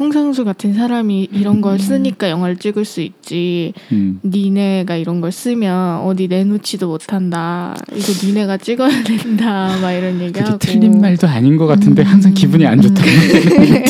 홍상수 0.00 0.44
같은 0.44 0.74
사람이 0.74 1.28
이런 1.32 1.60
걸 1.60 1.78
쓰니까 1.78 2.28
영화를 2.28 2.56
찍을 2.56 2.84
수 2.84 3.00
있지. 3.02 3.72
음. 3.92 4.18
니네가 4.24 4.96
이런 4.96 5.20
걸 5.20 5.30
쓰면 5.30 6.00
어디 6.00 6.26
내놓지도 6.26 6.88
못한다. 6.88 7.76
이거 7.94 8.26
니네가 8.26 8.56
찍어야 8.56 9.02
된다. 9.06 9.78
막 9.80 9.92
이런 9.92 10.20
얘기하고. 10.20 10.58
틀린 10.58 11.00
말도 11.00 11.28
아닌 11.28 11.56
것 11.56 11.66
같은데 11.66 12.02
음. 12.02 12.06
항상 12.06 12.34
기분이 12.34 12.66
안 12.66 12.82
얘기 12.82 12.92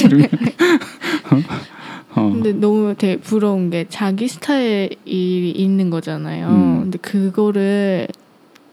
들으면 0.03 0.29
어. 2.19 2.27
어. 2.27 2.33
근데 2.33 2.53
너무 2.53 2.95
되게 2.97 3.17
부러운 3.21 3.71
게 3.71 3.87
자기 3.89 4.29
스타일이 4.29 5.51
있는 5.51 5.91
거잖아요. 5.91 6.49
음. 6.49 6.81
근데 6.83 6.99
그거를 6.99 8.09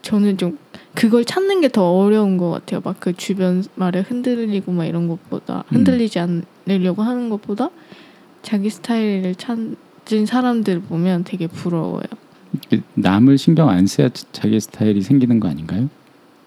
저는 0.01 0.37
좀 0.37 0.57
그걸 0.93 1.25
찾는 1.25 1.61
게 1.61 1.67
더 1.67 1.91
어려운 1.91 2.37
것 2.37 2.49
같아요. 2.51 2.81
막 2.83 2.95
그 2.99 3.13
주변 3.13 3.63
말에 3.75 3.99
흔들리고 4.01 4.71
막 4.71 4.85
이런 4.85 5.07
것보다 5.07 5.63
음. 5.71 5.77
흔들리지 5.77 6.19
않으려고 6.19 7.01
하는 7.03 7.29
것보다 7.29 7.69
자기 8.41 8.69
스타일을 8.69 9.35
찾은 9.35 10.25
사람들 10.25 10.81
보면 10.81 11.23
되게 11.23 11.47
부러워요. 11.47 12.03
남을 12.93 13.37
신경 13.37 13.69
안 13.69 13.85
써야 13.87 14.09
자기 14.31 14.59
스타일이 14.59 15.01
생기는 15.01 15.39
거 15.39 15.49
아닌가요? 15.49 15.89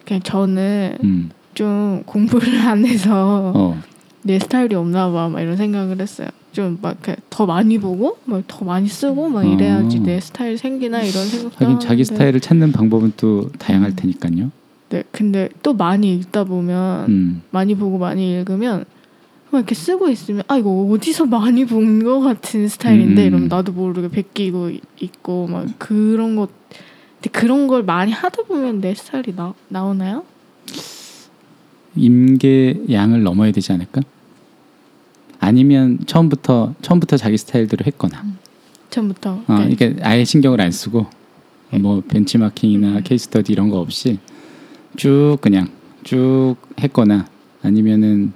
그냥 0.07 0.23
저는 0.23 0.99
음. 1.05 1.31
좀 1.55 2.03
공부를 2.07 2.61
안 2.61 2.87
해서 2.87 3.53
어. 3.55 3.79
내 4.23 4.39
스타일이 4.39 4.75
없나 4.75 5.11
봐, 5.11 5.29
막 5.29 5.41
이런 5.41 5.57
생각을 5.57 6.01
했어요. 6.01 6.29
좀막 6.59 6.99
더 7.31 7.47
많이 7.47 7.79
보고, 7.79 8.19
막 8.25 8.43
더 8.49 8.65
많이 8.65 8.89
쓰고, 8.89 9.29
막 9.29 9.45
이래야지 9.45 9.99
어. 9.99 10.03
내 10.03 10.19
스타일 10.19 10.59
생기나 10.59 11.03
이런 11.03 11.25
생각도 11.27 11.65
하긴 11.65 11.79
자기. 11.81 12.05
스타일을 12.05 12.41
찾는 12.41 12.73
방법은 12.73 13.13
또 13.17 13.51
다양할 13.59 13.91
음. 13.91 13.97
테니까요. 13.97 14.51
네, 14.91 15.05
근데 15.13 15.49
또 15.63 15.75
많이 15.75 16.15
읽다 16.15 16.45
보면 16.45 17.09
음. 17.09 17.43
많이 17.51 17.75
보고 17.75 17.99
많이 17.99 18.33
읽으면 18.33 18.85
막 19.51 19.59
이렇게 19.59 19.75
쓰고 19.75 20.09
있으면 20.09 20.43
아 20.49 20.57
이거 20.57 20.71
어디서 20.93 21.27
많이 21.27 21.65
본 21.65 22.03
것 22.03 22.21
같은 22.21 22.69
스타일인데 22.69 23.23
음. 23.23 23.27
이러면 23.27 23.49
나도 23.49 23.73
모르게 23.73 24.09
베끼고 24.09 24.71
있고 25.01 25.47
막 25.47 25.67
그런 25.79 26.37
것 26.37 26.51
근데 27.21 27.31
그런 27.39 27.67
걸 27.67 27.83
많이 27.83 28.13
하다 28.13 28.45
보면 28.45 28.81
내 28.81 28.95
스타일이 28.95 29.35
나 29.37 29.55
나오나요? 29.69 30.25
임계 31.97 32.81
양을 32.91 33.23
넘어야 33.23 33.53
되지 33.53 33.73
않을까? 33.73 34.01
아니면 35.41 35.99
처음부터 36.07 36.75
처음부터 36.83 37.17
자기 37.17 37.37
스타일대로 37.37 37.85
했거나, 37.87 38.25
처음부터 38.91 39.43
어, 39.47 39.59
네. 39.61 39.69
이게 39.71 39.97
아예 40.03 40.25
신경을 40.25 40.61
안 40.61 40.71
쓰고 40.71 41.07
뭐 41.81 42.03
벤치마킹이나 42.09 42.89
음. 42.89 43.03
케이스 43.05 43.27
스터디 43.27 43.53
이런 43.53 43.69
거 43.69 43.79
없이 43.79 44.19
쭉 44.97 45.39
그냥 45.41 45.71
쭉 46.03 46.57
했거나 46.81 47.27
아니면은 47.63 48.33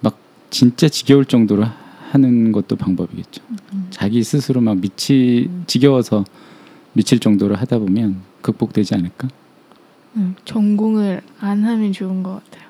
막 0.00 0.18
진짜 0.50 0.88
지겨울 0.88 1.24
정도로 1.24 1.64
하는 2.10 2.52
것도 2.52 2.76
방법이겠죠. 2.76 3.42
음. 3.72 3.86
자기 3.90 4.22
스스로 4.22 4.60
막 4.60 4.78
미치 4.78 5.50
지겨워서 5.66 6.24
미칠 6.92 7.18
정도로 7.18 7.54
하다 7.56 7.78
보면 7.78 8.22
극복되지 8.40 8.94
않을까? 8.94 9.28
음, 10.16 10.34
전공을 10.44 11.20
안 11.40 11.64
하면 11.64 11.92
좋은 11.92 12.22
것 12.22 12.40
같아요. 12.44 12.68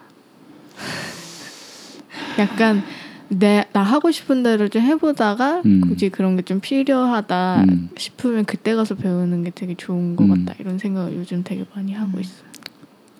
약간 2.38 2.82
내 3.30 3.64
나 3.72 3.82
하고 3.82 4.10
싶은 4.10 4.42
대로 4.42 4.68
좀 4.68 4.82
해보다가 4.82 5.62
음. 5.66 5.80
굳이 5.82 6.08
그런 6.08 6.36
게 6.36 6.42
좀 6.42 6.60
필요하다 6.60 7.64
음. 7.68 7.90
싶으면 7.96 8.44
그때 8.44 8.74
가서 8.74 8.94
배우는 8.94 9.44
게 9.44 9.50
되게 9.54 9.74
좋은 9.74 10.16
것 10.16 10.24
음. 10.24 10.44
같다 10.44 10.54
이런 10.60 10.78
생각을 10.78 11.14
요즘 11.16 11.42
되게 11.44 11.64
많이 11.74 11.92
하고 11.92 12.16
음. 12.16 12.20
있어요. 12.20 12.48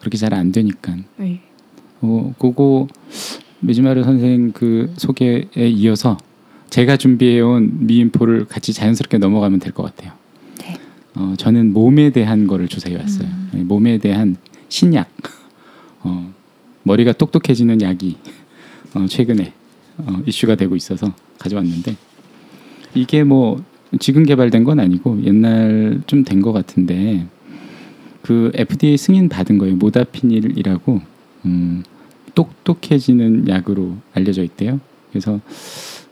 그렇게 0.00 0.16
잘 0.16 0.32
안 0.32 0.50
되니까. 0.52 0.96
네. 1.16 1.40
어, 2.00 2.32
그거 2.38 2.86
미즈마르 3.60 4.02
선생 4.04 4.52
그 4.52 4.92
소개에 4.96 5.48
이어서 5.56 6.16
제가 6.70 6.96
준비해온 6.96 7.86
미인포를 7.86 8.44
같이 8.46 8.72
자연스럽게 8.72 9.18
넘어가면 9.18 9.58
될 9.58 9.72
것 9.72 9.82
같아요. 9.82 10.12
네. 10.62 10.76
어, 11.16 11.34
저는 11.36 11.72
몸에 11.72 12.10
대한 12.10 12.46
거를 12.46 12.68
조사해 12.68 12.96
왔어요. 12.96 13.26
음. 13.28 13.50
네, 13.52 13.62
몸에 13.64 13.98
대한 13.98 14.36
신약. 14.68 15.08
어, 16.04 16.32
머리가 16.84 17.12
똑똑해지는 17.12 17.82
약이 17.82 18.16
어, 18.94 19.06
최근에 19.06 19.52
어, 19.98 20.22
이슈가 20.26 20.54
되고 20.54 20.76
있어서 20.76 21.12
가져왔는데 21.38 21.96
이게 22.94 23.24
뭐 23.24 23.62
지금 24.00 24.24
개발된 24.24 24.64
건 24.64 24.80
아니고 24.80 25.22
옛날 25.24 26.00
좀 26.06 26.24
된 26.24 26.42
것 26.42 26.52
같은데 26.52 27.26
그 28.22 28.50
FDA 28.54 28.96
승인 28.96 29.28
받은 29.28 29.58
거예요. 29.58 29.76
모다피닐이라고 29.76 31.00
음, 31.46 31.82
똑똑해지는 32.34 33.48
약으로 33.48 33.94
알려져 34.12 34.42
있대요. 34.42 34.80
그래서 35.10 35.40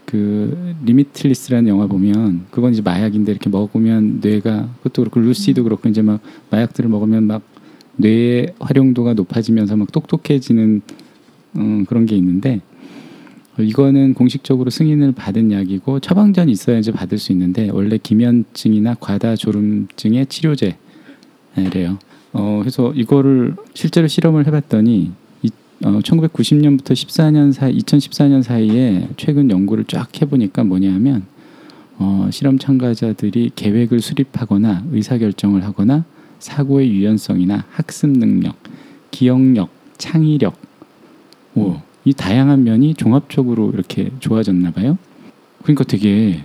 그 0.06 0.74
리미틀리스라는 0.84 1.68
영화 1.68 1.86
보면 1.86 2.46
그건 2.50 2.72
이제 2.72 2.80
마약인데 2.80 3.32
이렇게 3.32 3.50
먹으면 3.50 4.20
뇌가 4.22 4.68
그것도 4.78 5.02
그렇고 5.02 5.20
루시도 5.20 5.64
그렇고 5.64 5.88
이제 5.88 6.00
막 6.00 6.20
마약들을 6.50 6.88
먹으면 6.88 7.24
막 7.24 7.42
뇌의 7.96 8.54
활용도가 8.60 9.14
높아지면서 9.14 9.76
막 9.76 9.90
똑똑해지는 9.92 10.80
음, 11.56 11.84
그런 11.86 12.06
게 12.06 12.16
있는데 12.16 12.60
어, 12.60 12.75
이거는 13.62 14.14
공식적으로 14.14 14.70
승인을 14.70 15.12
받은 15.12 15.52
약이고 15.52 16.00
처방전이 16.00 16.52
있어야 16.52 16.78
이제 16.78 16.92
받을 16.92 17.18
수 17.18 17.32
있는데 17.32 17.70
원래 17.70 17.98
기면증이나 17.98 18.96
과다졸음증의 19.00 20.26
치료제래요. 20.26 21.98
어, 22.32 22.58
그래서 22.60 22.92
이거를 22.94 23.56
실제로 23.72 24.06
실험을 24.08 24.46
해봤더니 24.46 25.10
이, 25.42 25.50
어, 25.84 26.00
1990년부터 26.00 26.92
14년 26.92 27.52
사이, 27.52 27.76
2014년 27.78 28.42
사이에 28.42 29.08
최근 29.16 29.50
연구를 29.50 29.84
쫙 29.84 30.08
해보니까 30.20 30.64
뭐냐면 30.64 31.24
어, 31.98 32.28
실험 32.30 32.58
참가자들이 32.58 33.52
계획을 33.56 34.00
수립하거나 34.00 34.84
의사결정을 34.92 35.64
하거나 35.64 36.04
사고의 36.40 36.90
유연성이나 36.90 37.64
학습 37.70 38.10
능력, 38.10 38.56
기억력, 39.10 39.70
창의력, 39.96 40.58
오, 41.54 41.76
이 42.06 42.14
다양한 42.14 42.62
면이 42.62 42.94
종합적으로 42.94 43.72
이렇게 43.74 44.12
좋아졌나 44.20 44.70
봐요. 44.70 44.96
그러니까 45.64 45.82
되게 45.82 46.44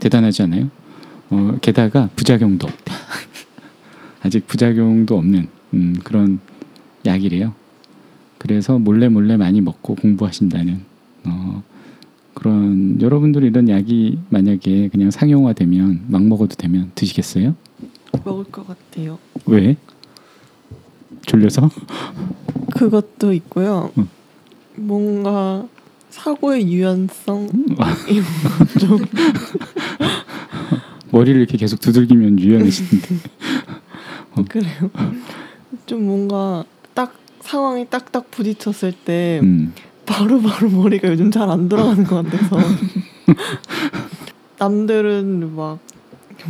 대단하지 0.00 0.42
않아요? 0.42 0.68
어, 1.30 1.56
게다가 1.62 2.10
부작용도 2.16 2.66
없대. 2.66 2.92
아직 4.20 4.48
부작용도 4.48 5.16
없는 5.16 5.46
음, 5.74 5.94
그런 6.02 6.40
약이래요. 7.06 7.54
그래서 8.38 8.80
몰래 8.80 9.08
몰래 9.08 9.36
많이 9.36 9.60
먹고 9.60 9.94
공부하신다는 9.94 10.80
어, 11.24 11.62
그런 12.34 13.00
여러분들 13.00 13.44
이런 13.44 13.68
약이 13.68 14.18
만약에 14.28 14.88
그냥 14.88 15.12
상용화되면 15.12 16.06
막 16.08 16.24
먹어도 16.24 16.56
되면 16.56 16.90
드시겠어요? 16.96 17.54
먹을 18.24 18.42
것 18.46 18.66
같아요. 18.66 19.20
왜? 19.46 19.76
졸려서? 21.26 21.70
그것도 22.74 23.32
있고요. 23.34 23.92
응. 23.96 24.08
뭔가 24.80 25.66
사고의 26.08 26.72
유연성 26.72 27.48
아. 27.78 27.94
이런 28.08 28.24
거좀 28.58 28.98
머리를 31.12 31.40
이렇게 31.40 31.56
계속 31.56 31.80
두들기면 31.80 32.40
유연해지는데. 32.40 33.08
그래요. 34.48 34.90
좀 35.86 36.06
뭔가 36.06 36.64
딱 36.94 37.14
상황이 37.40 37.86
딱딱 37.88 38.30
부딪혔을 38.30 38.92
때 39.04 39.40
음. 39.42 39.72
바로 40.06 40.40
바로 40.40 40.68
머리가 40.70 41.08
요즘 41.08 41.30
잘 41.30 41.50
안 41.50 41.68
돌아가는 41.68 42.02
것 42.04 42.24
같아서 42.24 42.56
남들은 44.58 45.54
막 45.54 45.78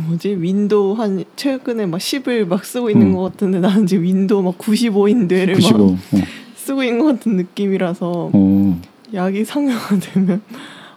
뭐지 0.07 0.37
윈도우 0.39 0.93
한 0.93 1.23
최근에 1.35 1.85
막 1.85 1.97
10을 1.97 2.47
막 2.47 2.63
쓰고 2.63 2.89
있는 2.91 3.07
음. 3.07 3.15
것 3.15 3.23
같은데 3.31 3.59
나는 3.59 3.87
지금 3.87 4.03
윈도우 4.03 4.41
막 4.43 4.57
95인데를 4.57 5.55
95. 5.55 5.91
막 5.91 5.99
어. 6.13 6.17
쓰고 6.61 6.83
있는 6.83 6.99
것 6.99 7.05
같은 7.05 7.37
느낌이라서 7.37 8.31
어. 8.33 8.81
약이 9.13 9.43
상용화되면 9.45 10.41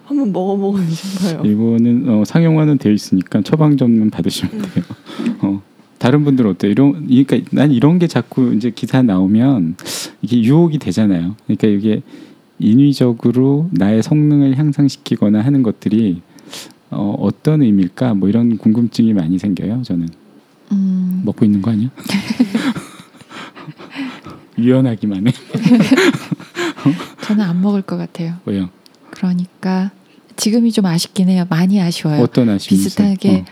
한번 0.04 0.32
먹어보고 0.32 0.78
싶어요. 0.82 1.42
이거는 1.44 2.08
어, 2.08 2.24
상용화는 2.24 2.78
되어 2.78 2.92
있으니까 2.92 3.40
처방전만 3.40 4.10
받으시면 4.10 4.62
돼요. 4.62 4.84
어. 5.40 5.62
다른 5.98 6.22
분들은 6.24 6.50
어때요? 6.50 6.70
이런 6.70 7.06
그러니까 7.06 7.38
난 7.50 7.72
이런 7.72 7.98
게 7.98 8.06
자꾸 8.06 8.52
이제 8.54 8.70
기사 8.70 9.00
나오면 9.00 9.76
이게 10.20 10.42
유혹이 10.42 10.78
되잖아요. 10.78 11.34
그러니까 11.46 11.66
이게 11.66 12.02
인위적으로 12.58 13.68
나의 13.70 14.02
성능을 14.02 14.58
향상시키거나 14.58 15.40
하는 15.40 15.62
것들이 15.62 16.20
어, 16.90 17.16
어떤 17.18 17.62
의미일까? 17.62 18.14
뭐 18.14 18.28
이런 18.28 18.58
궁금증이 18.58 19.14
많이 19.14 19.38
생겨요. 19.38 19.82
저는 19.82 20.08
음, 20.72 21.22
먹고 21.24 21.46
있는 21.46 21.62
거 21.62 21.70
아니야? 21.70 21.88
유연하기만 24.58 25.26
해. 25.28 25.32
저는 27.22 27.44
안 27.44 27.60
먹을 27.60 27.82
것 27.82 27.96
같아요. 27.96 28.34
왜요? 28.44 28.68
그러니까 29.10 29.90
지금이 30.36 30.72
좀 30.72 30.86
아쉽긴 30.86 31.28
해요. 31.28 31.46
많이 31.48 31.80
아쉬워요. 31.80 32.22
어떤 32.22 32.48
아쉬움이 32.50 32.82
비슷하게 32.82 33.28
있어요? 33.28 33.44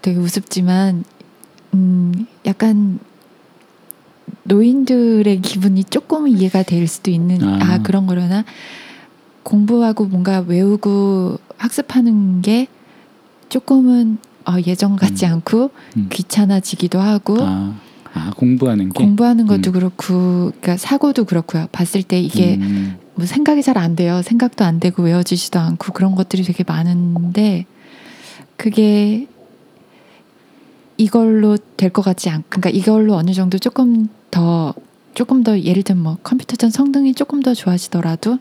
되게 0.00 0.18
우습지만 0.18 1.04
음, 1.74 2.26
약간 2.46 2.98
노인들의 4.44 5.40
기분이 5.40 5.84
조금 5.84 6.28
이해가 6.28 6.62
될 6.62 6.86
수도 6.86 7.10
있는 7.10 7.42
아. 7.42 7.58
아, 7.60 7.82
그런 7.82 8.06
거려나 8.06 8.44
공부하고 9.42 10.06
뭔가 10.06 10.40
외우고 10.40 11.38
학습하는 11.58 12.42
게 12.42 12.68
조금은 13.48 14.18
어, 14.46 14.56
예전 14.66 14.96
같지 14.96 15.26
음. 15.26 15.32
않고 15.32 15.70
음. 15.96 16.08
귀찮아지기도 16.10 17.00
하고 17.00 17.34
어. 17.40 17.46
아, 17.46 17.80
아 18.14 18.30
공부하는 18.36 18.90
게 18.90 19.04
공부하는 19.04 19.46
것도 19.46 19.70
음. 19.70 19.72
그렇고 19.72 20.52
그러니까 20.60 20.76
사고도 20.76 21.24
그렇고요. 21.24 21.66
봤을 21.72 22.02
때 22.02 22.20
이게 22.20 22.56
음, 22.60 22.96
뭐 23.14 23.24
생각이 23.26 23.62
잘 23.62 23.78
안 23.78 23.96
돼요. 23.96 24.20
생각도 24.22 24.64
안 24.64 24.80
되고 24.80 25.02
외워지지도 25.02 25.58
않고 25.58 25.92
그런 25.92 26.14
것들이 26.14 26.42
되게 26.42 26.62
많은데 26.66 27.64
그게 28.56 29.26
이걸로 30.98 31.56
될 31.76 31.90
것 31.90 32.02
같지 32.02 32.30
않. 32.30 32.42
그러니까 32.48 32.70
이걸로 32.70 33.14
어느 33.14 33.32
정도 33.32 33.58
조금 33.58 34.08
더 34.30 34.74
조금 35.14 35.42
더 35.42 35.58
예를 35.58 35.82
들면 35.82 36.02
뭐 36.02 36.18
컴퓨터전 36.22 36.70
성능이 36.70 37.14
조금 37.14 37.40
더 37.42 37.54
좋아지더라도 37.54 38.38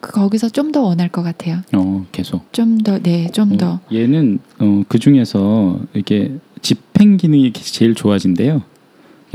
그 0.00 0.12
거기서 0.12 0.48
좀 0.48 0.72
더 0.72 0.80
원할 0.82 1.08
것 1.10 1.22
같아요. 1.22 1.60
어 1.74 2.06
계속. 2.12 2.50
좀 2.52 2.78
더 2.82 2.98
네, 2.98 3.28
좀 3.32 3.56
더. 3.56 3.72
어, 3.74 3.80
얘는 3.92 4.38
어, 4.58 4.82
그 4.88 4.98
중에서 4.98 5.78
이게 5.94 6.38
집행 6.62 7.16
기능이 7.18 7.52
제일 7.52 7.94
좋아진대요. 7.94 8.62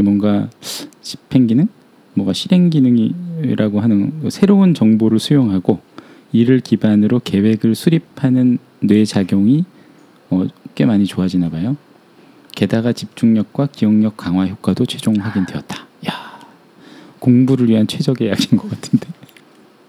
뭔가 0.02 0.50
집행 1.02 1.48
기능, 1.48 1.68
뭐가 2.14 2.34
실행 2.34 2.70
기능이라고 2.70 3.80
하는 3.80 4.30
새로운 4.30 4.74
정보를 4.74 5.20
수용하고 5.20 5.80
이를 6.32 6.60
기반으로 6.60 7.20
계획을 7.24 7.76
수립하는 7.76 8.58
뇌 8.82 9.06
작용이 9.06 9.66
어, 10.30 10.46
꽤 10.74 10.86
많이 10.86 11.06
좋아지나 11.06 11.50
봐요. 11.50 11.78
게다가 12.56 12.94
집중력과 12.94 13.70
기억력 13.72 14.18
강화 14.18 14.48
효과도 14.48 14.86
최종 14.86 15.16
확인되었다. 15.16 15.86
야, 16.10 16.40
공부를 17.20 17.70
위한 17.70 17.86
최적의 17.88 18.30
약인 18.30 18.58
것 18.58 18.70
같은데. 18.70 19.08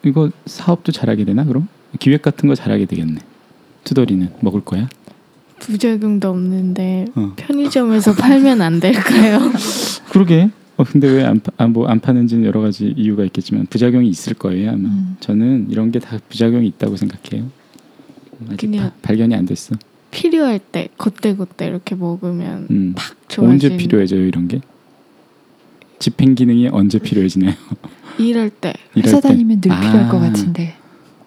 이거 0.04 0.30
사업도 0.46 0.92
잘하게 0.92 1.24
되나 1.24 1.44
그럼? 1.44 1.68
기획 1.98 2.22
같은 2.22 2.48
거 2.48 2.54
잘하게 2.54 2.86
되겠네. 2.86 3.20
투덜이는 3.84 4.34
먹을 4.40 4.60
거야? 4.60 4.88
부작용도 5.66 6.28
없는데 6.30 7.06
어. 7.14 7.32
편의점에서 7.36 8.14
팔면 8.16 8.60
안 8.62 8.80
될까요? 8.80 9.40
그러게. 10.10 10.50
어 10.78 10.84
근데 10.84 11.08
왜안 11.08 11.40
안, 11.56 11.72
뭐, 11.72 11.86
안 11.88 12.00
파는지는 12.00 12.44
여러 12.44 12.60
가지 12.60 12.92
이유가 12.96 13.24
있겠지만 13.24 13.66
부작용이 13.66 14.08
있을 14.08 14.34
거예요 14.34 14.70
아마. 14.72 14.88
음. 14.88 15.16
저는 15.20 15.68
이런 15.70 15.90
게 15.90 15.98
다 15.98 16.18
부작용이 16.28 16.66
있다고 16.68 16.96
생각해요. 16.96 17.48
아직 18.48 18.58
그냥- 18.66 18.90
바- 18.90 18.92
발견이 19.02 19.34
안 19.34 19.46
됐어. 19.46 19.74
필요할 20.10 20.58
때 20.60 20.88
그때그때 20.96 21.66
이렇게 21.66 21.94
먹으면 21.94 22.66
음. 22.70 22.94
좋아지는 23.28 23.50
언제 23.54 23.76
필요해져요 23.76 24.24
이런 24.26 24.48
게? 24.48 24.60
집행 25.98 26.34
기능이 26.34 26.68
언제 26.68 26.98
필요해지나요? 26.98 27.54
일할 28.18 28.50
때 28.50 28.74
일할 28.94 29.08
회사 29.08 29.20
때? 29.20 29.28
다니면 29.28 29.60
늘 29.60 29.70
필요할 29.70 30.04
아. 30.04 30.08
것 30.10 30.20
같은데 30.20 30.74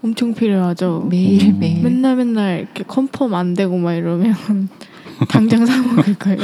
엄청 0.01 0.33
필요하죠. 0.33 1.07
매일 1.09 1.49
음. 1.49 1.59
매일. 1.59 1.83
맨날 1.83 2.15
맨날 2.15 2.59
이렇게 2.62 2.83
컨펌 2.83 3.33
안 3.35 3.53
되고 3.53 3.77
막 3.77 3.93
이러면 3.93 4.33
당장 5.29 5.65
사 5.65 5.81
먹을 5.81 6.15
거예요. 6.15 6.39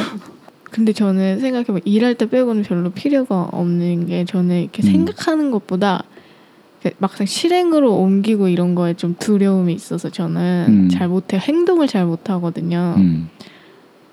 근데 0.63 0.91
저는 0.91 1.39
생각해보면 1.39 1.81
일할 1.85 2.15
때 2.15 2.29
빼고는 2.29 2.63
별로 2.63 2.89
필요가 2.89 3.43
없는 3.51 4.07
게 4.07 4.25
저는 4.25 4.61
이렇게 4.61 4.83
음. 4.83 4.91
생각하는 4.91 5.51
것보다 5.51 6.03
막상 6.97 7.25
실행으로 7.25 7.95
옮기고 7.95 8.49
이런 8.49 8.75
거에 8.75 8.93
좀 8.93 9.15
두려움이 9.17 9.73
있어서 9.73 10.09
저는 10.09 10.65
음. 10.67 10.89
잘 10.89 11.07
못해요. 11.07 11.39
행동을 11.41 11.87
잘 11.87 12.05
못하거든요. 12.05 12.95
음. 12.97 13.29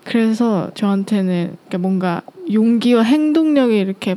그래서 0.04 0.70
저한테는 0.74 1.56
뭔가 1.80 2.22
용기와 2.52 3.02
행동력이 3.02 3.78
이렇게 3.78 4.16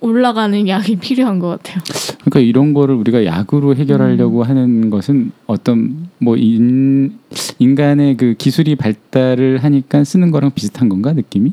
올라가는 0.00 0.68
약이 0.68 0.96
필요한 0.96 1.38
것 1.38 1.48
같아요. 1.48 1.82
그러니까 2.20 2.40
이런 2.40 2.74
거를 2.74 2.94
우리가 2.96 3.24
약으로 3.24 3.74
해결하려고 3.76 4.42
음. 4.42 4.48
하는 4.48 4.90
것은 4.90 5.32
어떤 5.46 6.08
뭐 6.18 6.36
인, 6.36 7.18
인간의 7.58 8.16
그 8.16 8.34
기술이 8.36 8.76
발달을 8.76 9.64
하니까 9.64 10.04
쓰는 10.04 10.30
거랑 10.30 10.50
비슷한 10.54 10.88
건가 10.88 11.12
느낌이? 11.12 11.52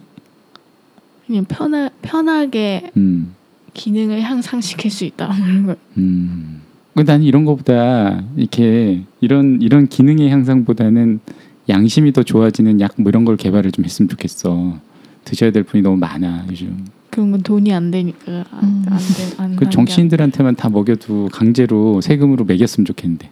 그냥 1.26 1.46
편하, 1.46 1.90
편하게 2.02 2.92
음. 2.98 3.34
기능을 3.74 4.22
향상시킬 4.22 4.92
수 4.92 5.06
있다. 5.06 5.28
뭐 5.28 5.48
이런 5.48 5.66
거. 5.68 5.76
음. 5.98 6.62
그 6.96 7.02
나는 7.02 7.26
이런 7.26 7.44
거보다 7.46 8.24
이렇게 8.36 9.02
이런 9.20 9.60
이런 9.62 9.88
기능의 9.88 10.30
향상보다는 10.30 11.22
양심이 11.70 12.12
더 12.14 12.22
좋아지는 12.24 12.82
약 12.82 12.94
뭐 12.98 13.10
이런 13.10 13.26
걸 13.26 13.36
개발을 13.38 13.72
좀 13.72 13.86
했으면 13.86 14.10
좋겠어. 14.10 14.78
드셔야 15.26 15.52
될 15.52 15.64
분이 15.64 15.82
너무 15.82 15.98
많아 15.98 16.46
요즘. 16.52 16.86
그런 17.14 17.32
건 17.32 17.42
돈이 17.44 17.72
안 17.74 17.92
되니까 17.92 18.44
안, 18.52 18.64
음. 18.64 18.86
안, 18.90 18.98
돼, 18.98 19.36
안 19.38 19.56
그 19.56 19.70
정치인들한테만 19.70 20.56
다 20.56 20.70
먹여도 20.70 21.30
강제로 21.32 22.02
세금으로 22.02 22.44
매겼으면 22.46 22.86
좋겠는데 22.86 23.30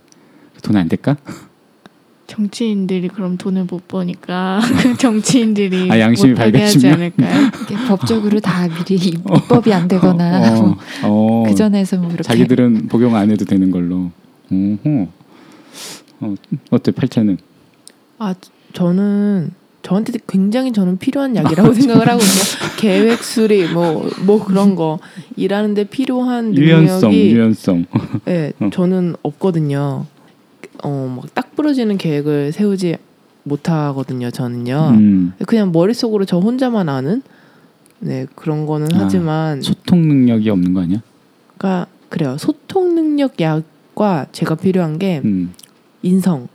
돈 0.61 0.75
안 0.77 0.87
될까? 0.87 1.17
정치인들이 2.27 3.09
그럼 3.09 3.37
돈을 3.37 3.65
못 3.65 3.87
버니까 3.87 4.61
그 4.81 4.95
정치인들이 5.01 5.91
아, 5.91 5.99
양심이 5.99 6.31
못하게 6.31 6.61
하지 6.61 6.79
밝아지면? 6.79 6.93
않을까요? 6.93 7.51
이게 7.63 7.75
법적으로 7.87 8.39
다 8.39 8.67
미리 8.69 9.07
입법이 9.35 9.73
안 9.73 9.87
되거나 9.87 10.57
어, 10.59 10.61
뭐 10.61 10.77
어, 11.03 11.43
그 11.47 11.55
전에서 11.55 11.97
뭐 11.97 12.07
이렇게 12.07 12.23
자기들은 12.23 12.87
복용 12.87 13.15
안 13.15 13.29
해도 13.31 13.43
되는 13.43 13.69
걸로. 13.71 14.11
오호. 14.49 15.07
어, 16.21 16.35
어때 16.69 16.91
팔자는? 16.91 17.37
아 18.19 18.33
저는 18.73 19.51
저한테 19.83 20.13
굉장히 20.27 20.71
저는 20.71 20.97
필요한 20.97 21.35
약이라고 21.35 21.73
생각을 21.73 22.07
하거든요. 22.07 22.29
계획 22.77 23.23
수립 23.23 23.71
뭐뭐 23.73 24.43
그런 24.45 24.75
거 24.75 24.99
일하는데 25.35 25.85
필요한 25.85 26.55
유연성, 26.55 27.11
능력이 27.11 27.31
유연성. 27.31 27.85
네, 28.25 28.53
어. 28.59 28.69
저는 28.71 29.15
없거든요. 29.23 30.05
어막 30.83 31.33
딱 31.33 31.55
부러지는 31.55 31.97
계획을 31.97 32.51
세우지 32.51 32.97
못하거든요. 33.43 34.29
저는요. 34.31 34.89
음, 34.97 35.33
그냥 35.47 35.71
머릿속으로 35.71 36.25
저 36.25 36.37
혼자만 36.37 36.89
아는 36.89 37.21
네 37.99 38.25
그런 38.35 38.65
거는 38.65 38.87
아, 38.93 38.99
하지만 39.01 39.61
소통 39.61 40.01
능력이 40.07 40.49
없는 40.49 40.73
거 40.73 40.81
아니야? 40.81 41.01
그러니까 41.57 41.87
그래요. 42.09 42.37
소통 42.37 42.95
능력 42.95 43.39
약과 43.39 44.27
제가 44.31 44.55
필요한 44.55 44.99
게 44.99 45.21
음. 45.23 45.53
인성. 46.03 46.47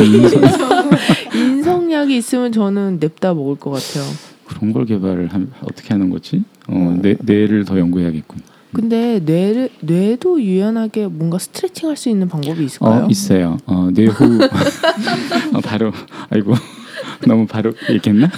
인성. 0.00 0.63
인성약이 1.34 2.16
있으면 2.16 2.52
저는 2.52 2.98
냅다 3.00 3.34
먹을 3.34 3.56
것 3.56 3.70
같아요. 3.70 4.04
그런 4.46 4.72
걸 4.72 4.84
개발을 4.86 5.28
하, 5.32 5.40
어떻게 5.62 5.88
하는 5.94 6.10
거지? 6.10 6.42
어, 6.68 6.74
어. 6.76 6.98
뇌, 7.00 7.16
뇌를 7.20 7.64
더 7.64 7.78
연구해야겠군. 7.78 8.40
근데 8.72 9.20
뇌를 9.24 9.68
뇌도 9.80 10.42
유연하게 10.42 11.06
뭔가 11.06 11.38
스트레칭 11.38 11.88
할 11.88 11.96
수 11.96 12.08
있는 12.08 12.28
방법이 12.28 12.64
있을까요? 12.64 13.04
어 13.04 13.08
있어요. 13.08 13.56
어, 13.66 13.88
뇌호흡 13.92 14.20
어, 15.54 15.60
바로 15.62 15.92
아이고 16.30 16.54
너무 17.26 17.46
바로 17.46 17.72
얘기했나? 17.88 18.28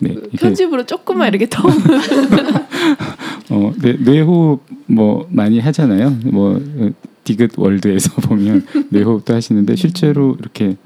네, 0.00 0.14
편집으로 0.38 0.84
조금만 0.84 1.28
이렇게 1.28 1.46
더 1.48 1.62
어, 3.50 3.72
뇌, 3.80 3.94
뇌호흡 3.94 4.60
뭐 4.86 5.26
많이 5.30 5.58
하잖아요. 5.60 6.10
뭐 6.24 6.60
어, 6.76 6.90
디귿 7.24 7.50
월드에서 7.56 8.12
보면 8.22 8.66
뇌호흡도 8.90 9.34
하시는데 9.34 9.76
실제로 9.76 10.36
이렇게 10.40 10.76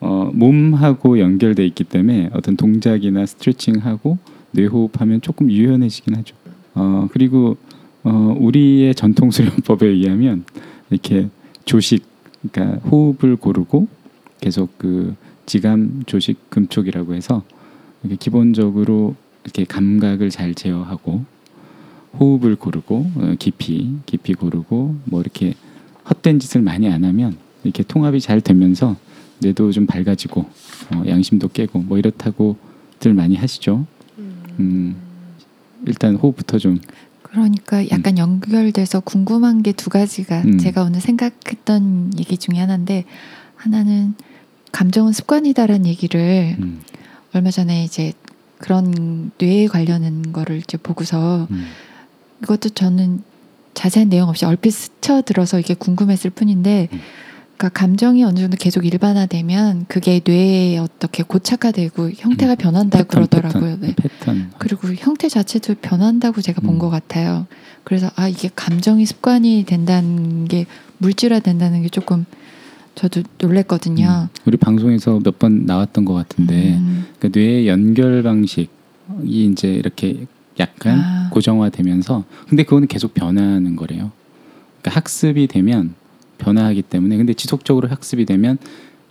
어, 0.00 0.30
몸하고 0.32 1.18
연결돼 1.18 1.64
있기 1.66 1.84
때문에 1.84 2.30
어떤 2.32 2.56
동작이나 2.56 3.26
스트레칭하고 3.26 4.18
뇌호흡하면 4.52 5.20
조금 5.20 5.50
유연해지긴 5.50 6.16
하죠. 6.16 6.34
어, 6.74 7.08
그리고 7.12 7.56
어, 8.02 8.34
우리의 8.38 8.94
전통 8.94 9.30
수련법에 9.30 9.86
의하면 9.86 10.44
이렇게 10.90 11.28
조식, 11.64 12.04
그러니까 12.50 12.78
호흡을 12.88 13.36
고르고 13.36 13.88
계속 14.40 14.76
그 14.78 15.14
지감, 15.44 16.04
조식, 16.06 16.48
금촉이라고 16.50 17.14
해서 17.14 17.42
이렇게 18.02 18.16
기본적으로 18.16 19.14
이렇게 19.44 19.64
감각을 19.64 20.30
잘 20.30 20.54
제어하고 20.54 21.24
호흡을 22.18 22.56
고르고 22.56 23.10
어, 23.16 23.34
깊이 23.38 23.96
깊이 24.06 24.34
고르고 24.34 24.96
뭐 25.04 25.20
이렇게 25.20 25.54
헛된 26.08 26.38
짓을 26.38 26.62
많이 26.62 26.88
안 26.88 27.04
하면 27.04 27.36
이렇게 27.62 27.82
통합이 27.82 28.20
잘 28.20 28.40
되면서 28.40 28.96
뇌도 29.40 29.72
좀 29.72 29.86
밝아지고 29.86 30.42
어, 30.94 31.02
양심도 31.06 31.48
깨고 31.48 31.80
뭐 31.80 31.98
이렇다고들 31.98 33.14
많이 33.14 33.36
하시죠. 33.36 33.86
음, 34.18 34.96
일단 35.86 36.14
호흡부터 36.16 36.58
좀 36.58 36.78
그러니까 37.22 37.88
약간 37.90 38.18
연결돼서 38.18 39.00
궁금한 39.00 39.62
게 39.62 39.72
두 39.72 39.88
가지가 39.88 40.42
음. 40.42 40.58
제가 40.58 40.82
오늘 40.82 41.00
생각했던 41.00 42.12
얘기 42.18 42.36
중에 42.36 42.58
하나인데 42.58 43.04
하나는 43.56 44.14
감정은 44.72 45.12
습관이다라는 45.12 45.86
얘기를 45.86 46.56
음, 46.58 46.80
얼마 47.32 47.50
전에 47.50 47.84
이제 47.84 48.12
그런 48.58 49.30
뇌에 49.38 49.68
관련한 49.68 50.32
거를 50.32 50.58
이제 50.58 50.76
보고서 50.76 51.46
음, 51.50 51.66
이것도 52.42 52.70
저는 52.70 53.22
자세한 53.74 54.08
내용 54.10 54.28
없이 54.28 54.44
얼핏 54.44 54.72
스쳐 54.72 55.22
들어서 55.22 55.58
이게 55.58 55.74
궁금했을 55.74 56.30
뿐인데 56.30 56.88
음. 56.92 57.00
그러니까 57.60 57.78
감정이 57.78 58.24
어느 58.24 58.40
정도 58.40 58.56
계속 58.56 58.86
일반화되면 58.86 59.84
그게 59.86 60.22
뇌에 60.26 60.78
어떻게 60.78 61.22
고착화되고 61.22 62.12
형태가 62.16 62.54
변한다고 62.54 63.04
패턴, 63.04 63.26
그러더라고요. 63.28 63.78
패턴, 63.80 63.80
네. 63.80 63.94
패턴. 63.96 64.50
그리고 64.56 64.88
형태 64.94 65.28
자체도 65.28 65.74
변한다고 65.82 66.40
제가 66.40 66.62
본 66.62 66.76
음. 66.76 66.78
것 66.78 66.88
같아요. 66.88 67.46
그래서 67.84 68.10
아 68.16 68.28
이게 68.28 68.48
감정이 68.56 69.04
습관이 69.04 69.64
된다는 69.66 70.46
게 70.46 70.64
물질화 70.96 71.40
된다는 71.40 71.82
게 71.82 71.90
조금 71.90 72.24
저도 72.94 73.24
놀랬거든요. 73.38 74.30
음, 74.32 74.40
우리 74.46 74.56
방송에서 74.56 75.20
몇 75.22 75.38
번 75.38 75.66
나왔던 75.66 76.06
것 76.06 76.14
같은데 76.14 76.78
음. 76.78 77.04
그 77.18 77.28
뇌의 77.30 77.68
연결 77.68 78.22
방식이 78.22 78.70
이제 79.20 79.68
이렇게 79.68 80.24
약간 80.58 80.98
아. 80.98 81.28
고정화되면서 81.30 82.24
근데 82.48 82.62
그거는 82.62 82.88
계속 82.88 83.12
변하는 83.12 83.76
거래요. 83.76 84.12
그러니까 84.80 84.96
학습이 84.96 85.46
되면 85.46 85.94
변화하기 86.40 86.82
때문에 86.82 87.16
근데 87.16 87.34
지속적으로 87.34 87.88
학습이 87.88 88.24
되면 88.26 88.58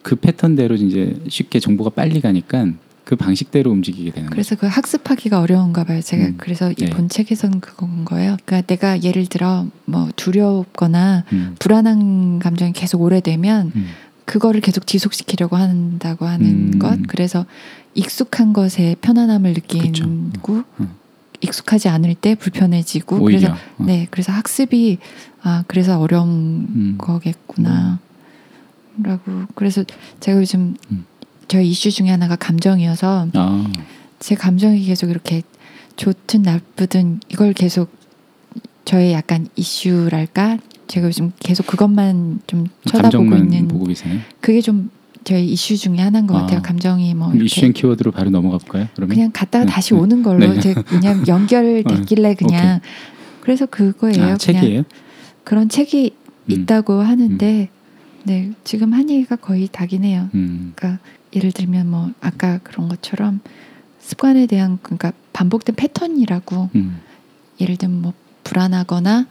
그 0.02 0.16
패턴대로 0.16 0.76
이제 0.76 1.16
쉽게 1.28 1.60
정보가 1.60 1.92
빨리 1.92 2.20
가니까 2.22 2.68
그 3.04 3.16
방식대로 3.16 3.72
움직이게 3.72 4.12
되는 4.12 4.30
거죠. 4.30 4.36
그래서 4.36 4.56
그 4.56 4.68
학습하기가 4.68 5.40
어려운가 5.40 5.84
봐요. 5.84 6.00
제가 6.00 6.26
음. 6.26 6.36
그래서 6.38 6.72
이 6.72 6.76
네. 6.76 6.90
본 6.92 7.10
책에서는 7.10 7.60
그건 7.60 8.06
거예요. 8.06 8.38
그러니까 8.46 8.68
내가 8.68 9.02
예를 9.02 9.26
들어 9.26 9.66
뭐 9.86 10.10
두렵거나 10.16 11.24
음, 11.34 11.56
불안한 11.58 12.38
감정이 12.38 12.72
계속 12.74 13.02
오래되면 13.02 13.72
음, 13.76 13.88
그거를 14.26 14.62
계속 14.62 14.86
지속시키려고 14.86 15.56
한다고 15.56 16.28
하는 16.28 16.74
음. 16.74 16.80
것. 16.80 17.00
그래서 17.08 17.48
익숙한 17.96 18.54
것에 18.54 18.96
편안함을 19.02 19.54
느끼고. 19.54 20.64
음. 20.82 20.99
익숙하지 21.42 21.90
않을 21.90 22.16
때 22.16 22.36
불편해지고 22.36 23.18
오히려 23.18 23.50
그래서 23.50 23.54
어, 23.78 23.86
네 23.86 24.08
그래서 24.10 24.32
학습이 24.32 24.98
아 25.42 25.64
그래서 25.68 26.00
어려운 26.00 26.30
음. 26.30 26.96
거겠구나 26.98 28.00
라고 29.02 29.44
그래서 29.56 29.84
제가 30.20 30.40
요즘 30.40 30.76
음. 30.92 31.06
저희 31.48 31.70
이슈 31.70 31.90
중에 31.90 32.10
하나가 32.10 32.36
감정이어서 32.36 33.28
아, 33.34 33.72
제 34.20 34.36
감정이 34.36 34.84
계속 34.86 35.10
이렇게 35.10 35.42
좋든 35.96 36.44
나쁘든 36.44 37.22
이걸 37.30 37.54
계속 37.54 37.90
저의 38.86 39.14
약간 39.14 39.48
이슈랄까 39.56 40.58
제가 40.88 41.08
요즘 41.08 41.32
계속 41.40 41.68
그것만 41.68 42.42
좀 42.48 42.68
쳐다보고 42.86 43.36
있는 43.38 43.68
보고. 43.68 43.86
그게 44.42 44.62
좀 44.62 44.90
저희 45.24 45.48
이슈 45.48 45.78
중에 45.78 45.98
하나인 45.98 46.28
것 46.28 46.36
아. 46.36 46.42
같아요 46.42 46.62
감정이 46.62 47.14
뭐 47.14 47.34
이슈앤 47.34 47.74
키워드로 47.74 48.12
바로 48.12 48.30
넘어가 48.30 48.58
볼까요? 48.58 48.88
그러면 48.96 49.16
그냥 49.16 49.32
갔다가 49.34 49.66
네, 49.66 49.72
다시 49.72 49.94
네. 49.94 50.00
오는 50.00 50.24
걸로 50.24 50.54
네. 50.54 50.60
제가 50.60 50.82
그냥 50.88 51.28
연결됐길래 51.28 52.36
그냥 52.36 52.80
그래서 53.42 53.66
그거예요 53.66 54.16
아, 54.16 54.22
그냥 54.22 54.38
책이에요? 54.38 54.84
그런 55.44 55.70
책이 55.70 56.14
음. 56.46 56.52
있다고 56.52 57.02
하는데 57.02 57.70
네 58.24 58.52
지금 58.64 58.94
한 58.94 59.10
얘기가 59.10 59.36
거의 59.38 59.68
다긴 59.72 60.04
해요. 60.04 60.30
음, 60.36 60.74
그러니까 60.76 61.02
예를 61.36 61.52
들면 61.52 61.90
뭐 61.90 62.12
아까 62.22 62.60
그런 62.60 62.90
것처럼 62.90 63.40
습관에 64.00 64.46
대한 64.46 64.80
그러니까 64.82 65.14
반복된 65.34 65.76
패턴이라고 65.76 66.70
음, 66.76 67.00
예를 67.62 67.78
들면 67.78 68.02
뭐 68.02 68.14
불안하거나 68.44 69.26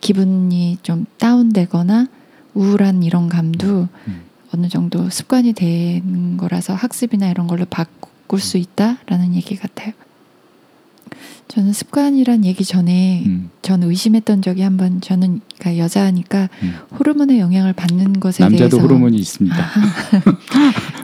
기분이 0.00 0.78
좀 0.82 1.06
다운되거나 1.18 2.08
우울한 2.54 3.02
이런 3.02 3.28
감도 3.28 3.88
음. 4.06 4.22
어느 4.54 4.68
정도 4.68 5.10
습관이 5.10 5.52
되는 5.52 6.36
거라서 6.36 6.74
학습이나 6.74 7.28
이런 7.28 7.48
걸로 7.48 7.64
바꿀 7.64 8.38
수 8.40 8.56
있다라는 8.56 9.34
얘기 9.34 9.56
같아요. 9.56 9.92
저는 11.48 11.72
습관이란 11.72 12.44
얘기 12.44 12.64
전에 12.64 13.24
음. 13.26 13.50
전 13.62 13.82
의심했던 13.82 14.42
적이 14.42 14.62
한번 14.62 15.00
저는 15.00 15.40
그러니까 15.58 15.82
여자니까 15.84 16.48
음. 16.62 16.76
호르몬의 16.98 17.40
영향을 17.40 17.72
받는 17.72 18.20
것에 18.20 18.44
남자도 18.44 18.58
대해서 18.70 18.78
호르몬이 18.78 19.16
있습니다. 19.18 19.56
아하, 19.56 20.22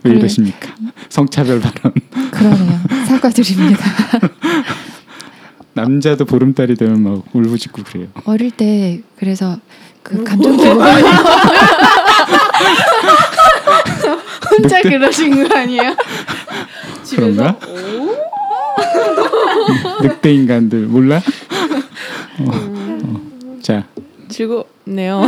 왜. 0.04 0.12
이러십니까? 0.12 0.72
성차별 1.08 1.60
발언. 1.60 1.92
그러네요. 2.30 2.80
사과드립니다. 3.08 3.84
남자도 5.74 6.24
보름달이 6.24 6.76
되면 6.76 7.02
막 7.02 7.24
울부짖고 7.32 7.82
그래요. 7.82 8.06
어릴 8.24 8.52
때 8.52 9.02
그래서 9.18 9.58
그 10.02 10.24
감정 10.24 10.56
기복을 10.56 10.86
혼자 14.14 14.80
그러신 14.82 15.46
거 15.48 15.54
아니에요? 15.56 15.94
그런가? 17.10 17.56
늑대 20.02 20.32
인간들 20.32 20.86
몰라? 20.86 21.20
어, 22.38 22.44
어. 22.50 23.20
자, 23.62 23.84
즐겁네요. 24.28 25.26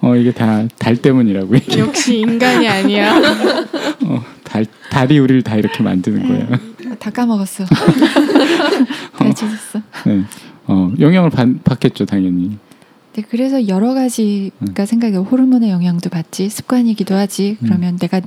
어 0.00 0.16
이게 0.16 0.32
다 0.32 0.66
달 0.78 0.96
때문이라고. 0.96 1.54
이게. 1.56 1.78
역시 1.80 2.18
인간이 2.18 2.68
아니야. 2.68 3.16
어, 4.04 4.22
달 4.44 4.66
달이 4.90 5.18
우리를 5.18 5.42
다 5.42 5.56
이렇게 5.56 5.82
만드는 5.82 6.28
거야. 6.28 6.58
다 6.98 7.10
까먹었어. 7.10 7.64
다 9.16 9.24
잊었어. 9.24 9.80
네. 10.06 10.22
어 10.66 10.92
영향을 11.00 11.30
받, 11.30 11.46
받겠죠 11.64 12.04
당연히. 12.06 12.58
네, 13.14 13.22
그래서 13.22 13.68
여러 13.68 13.94
가지가 13.94 14.86
생각이 14.86 15.16
호르몬의 15.16 15.70
영향도 15.70 16.10
받지 16.10 16.48
습관이기도 16.48 17.14
하지. 17.14 17.56
음. 17.62 17.66
그러면 17.66 17.96
내가 17.96 18.20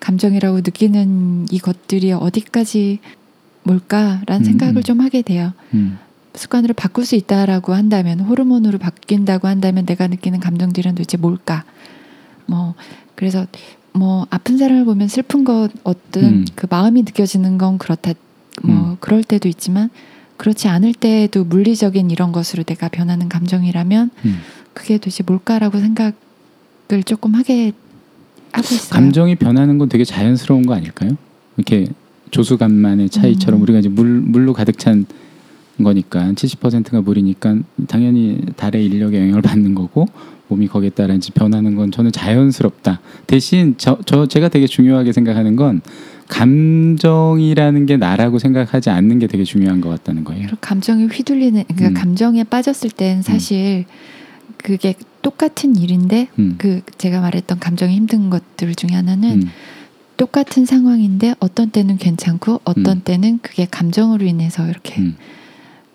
감정이라고 0.00 0.58
느끼는 0.58 1.46
이 1.50 1.58
것들이 1.58 2.12
어디까지 2.12 2.98
뭘까라는 3.64 4.40
음, 4.40 4.44
생각을 4.44 4.76
음. 4.78 4.82
좀 4.82 5.00
하게 5.00 5.22
돼요. 5.22 5.52
음, 5.74 5.98
습관으로 6.34 6.72
바꿀 6.74 7.04
수 7.04 7.14
있다라고 7.14 7.74
한다면 7.74 8.20
호르몬으로 8.20 8.78
바뀐다고 8.78 9.48
한다면 9.48 9.84
내가 9.84 10.08
느끼는 10.08 10.40
감정들은 10.40 10.94
도대체 10.94 11.18
뭘까? 11.18 11.64
뭐 12.46 12.74
그래서 13.14 13.46
뭐 13.92 14.26
아픈 14.30 14.56
사람을 14.56 14.86
보면 14.86 15.08
슬픈 15.08 15.44
것 15.44 15.68
어떤 15.84 16.24
음. 16.24 16.44
그 16.54 16.66
마음이 16.68 17.02
느껴지는 17.02 17.58
건 17.58 17.76
그렇다 17.76 18.14
뭐 18.62 18.92
음. 18.92 18.96
그럴 18.98 19.22
때도 19.22 19.48
있지만 19.48 19.90
그렇지 20.42 20.66
않을 20.66 20.92
때에도 20.92 21.44
물리적인 21.44 22.10
이런 22.10 22.32
것으로 22.32 22.64
내가 22.64 22.88
변하는 22.88 23.28
감정이라면 23.28 24.10
음. 24.24 24.38
그게 24.72 24.98
도대체 24.98 25.22
뭘까라고 25.24 25.78
생각을 25.78 26.14
조금 27.06 27.36
하게 27.36 27.70
하고 28.50 28.66
있어요. 28.74 28.90
감정이 28.90 29.36
변하는 29.36 29.78
건 29.78 29.88
되게 29.88 30.02
자연스러운 30.02 30.66
거 30.66 30.74
아닐까요? 30.74 31.10
이렇게 31.56 31.86
조수간만의 32.32 33.10
차이처럼 33.10 33.60
음. 33.60 33.62
우리가 33.62 33.78
이제 33.78 33.88
물 33.88 34.20
물로 34.20 34.52
가득 34.52 34.80
찬 34.80 35.06
거니까 35.80 36.32
70%가 36.32 37.02
물이니까 37.02 37.58
당연히 37.86 38.40
달의 38.56 38.84
인력에 38.86 39.20
영향을 39.20 39.42
받는 39.42 39.76
거고 39.76 40.06
몸이 40.48 40.66
거기에 40.66 40.90
따라 40.90 41.14
이제 41.14 41.30
변하는 41.32 41.76
건 41.76 41.92
저는 41.92 42.10
자연스럽다. 42.10 43.00
대신 43.28 43.76
저, 43.78 43.96
저 44.06 44.26
제가 44.26 44.48
되게 44.48 44.66
중요하게 44.66 45.12
생각하는 45.12 45.54
건 45.54 45.82
감정이라는 46.32 47.86
게 47.86 47.96
나라고 47.98 48.38
생각하지 48.38 48.88
않는 48.90 49.18
게 49.18 49.26
되게 49.26 49.44
중요한 49.44 49.80
것 49.80 49.90
같다는 49.90 50.24
거예요. 50.24 50.48
감정이 50.60 51.06
휘둘리는 51.06 51.62
그러니까 51.68 51.88
음. 51.88 51.94
감정에 51.94 52.42
빠졌을 52.44 52.90
땐 52.90 53.20
사실 53.20 53.84
그게 54.56 54.94
똑같은 55.20 55.76
일인데 55.76 56.28
음. 56.38 56.54
그 56.56 56.80
제가 56.96 57.20
말했던 57.20 57.58
감정이 57.58 57.94
힘든 57.94 58.30
것들 58.30 58.74
중에 58.74 58.96
하나는 58.96 59.42
음. 59.42 59.48
똑같은 60.16 60.64
상황인데 60.64 61.34
어떤 61.38 61.70
때는 61.70 61.98
괜찮고 61.98 62.62
어떤 62.64 62.98
음. 62.98 63.02
때는 63.04 63.38
그게 63.42 63.66
감정으로 63.70 64.24
인해서 64.24 64.66
이렇게 64.68 65.00
음. 65.00 65.16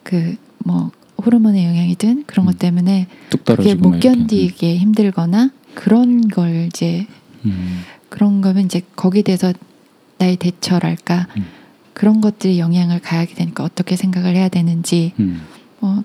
그뭐 0.03 0.91
호르몬의 1.25 1.65
영향이든 1.65 2.25
그런 2.27 2.45
음. 2.45 2.51
것 2.51 2.59
때문에 2.59 3.07
뚝 3.29 3.43
그게 3.43 3.73
못. 3.73 3.99
견디게 3.99 4.77
힘들거나 4.77 5.51
그런 5.73 6.27
걸 6.27 6.67
이제 6.67 7.07
음. 7.45 7.81
그런 8.09 8.41
거면 8.41 8.65
이제 8.65 8.81
거기에 8.95 9.23
대해서 9.23 9.53
나의 10.17 10.37
대처랄까 10.37 11.27
음. 11.37 11.45
그런 11.93 12.21
것들이 12.21 12.59
영향을 12.59 12.99
가하게 12.99 13.33
되니까 13.33 13.63
어떻게 13.63 13.95
생각을 13.95 14.35
해야 14.35 14.49
되는지 14.49 15.13
음. 15.19 15.41
뭐 15.79 16.03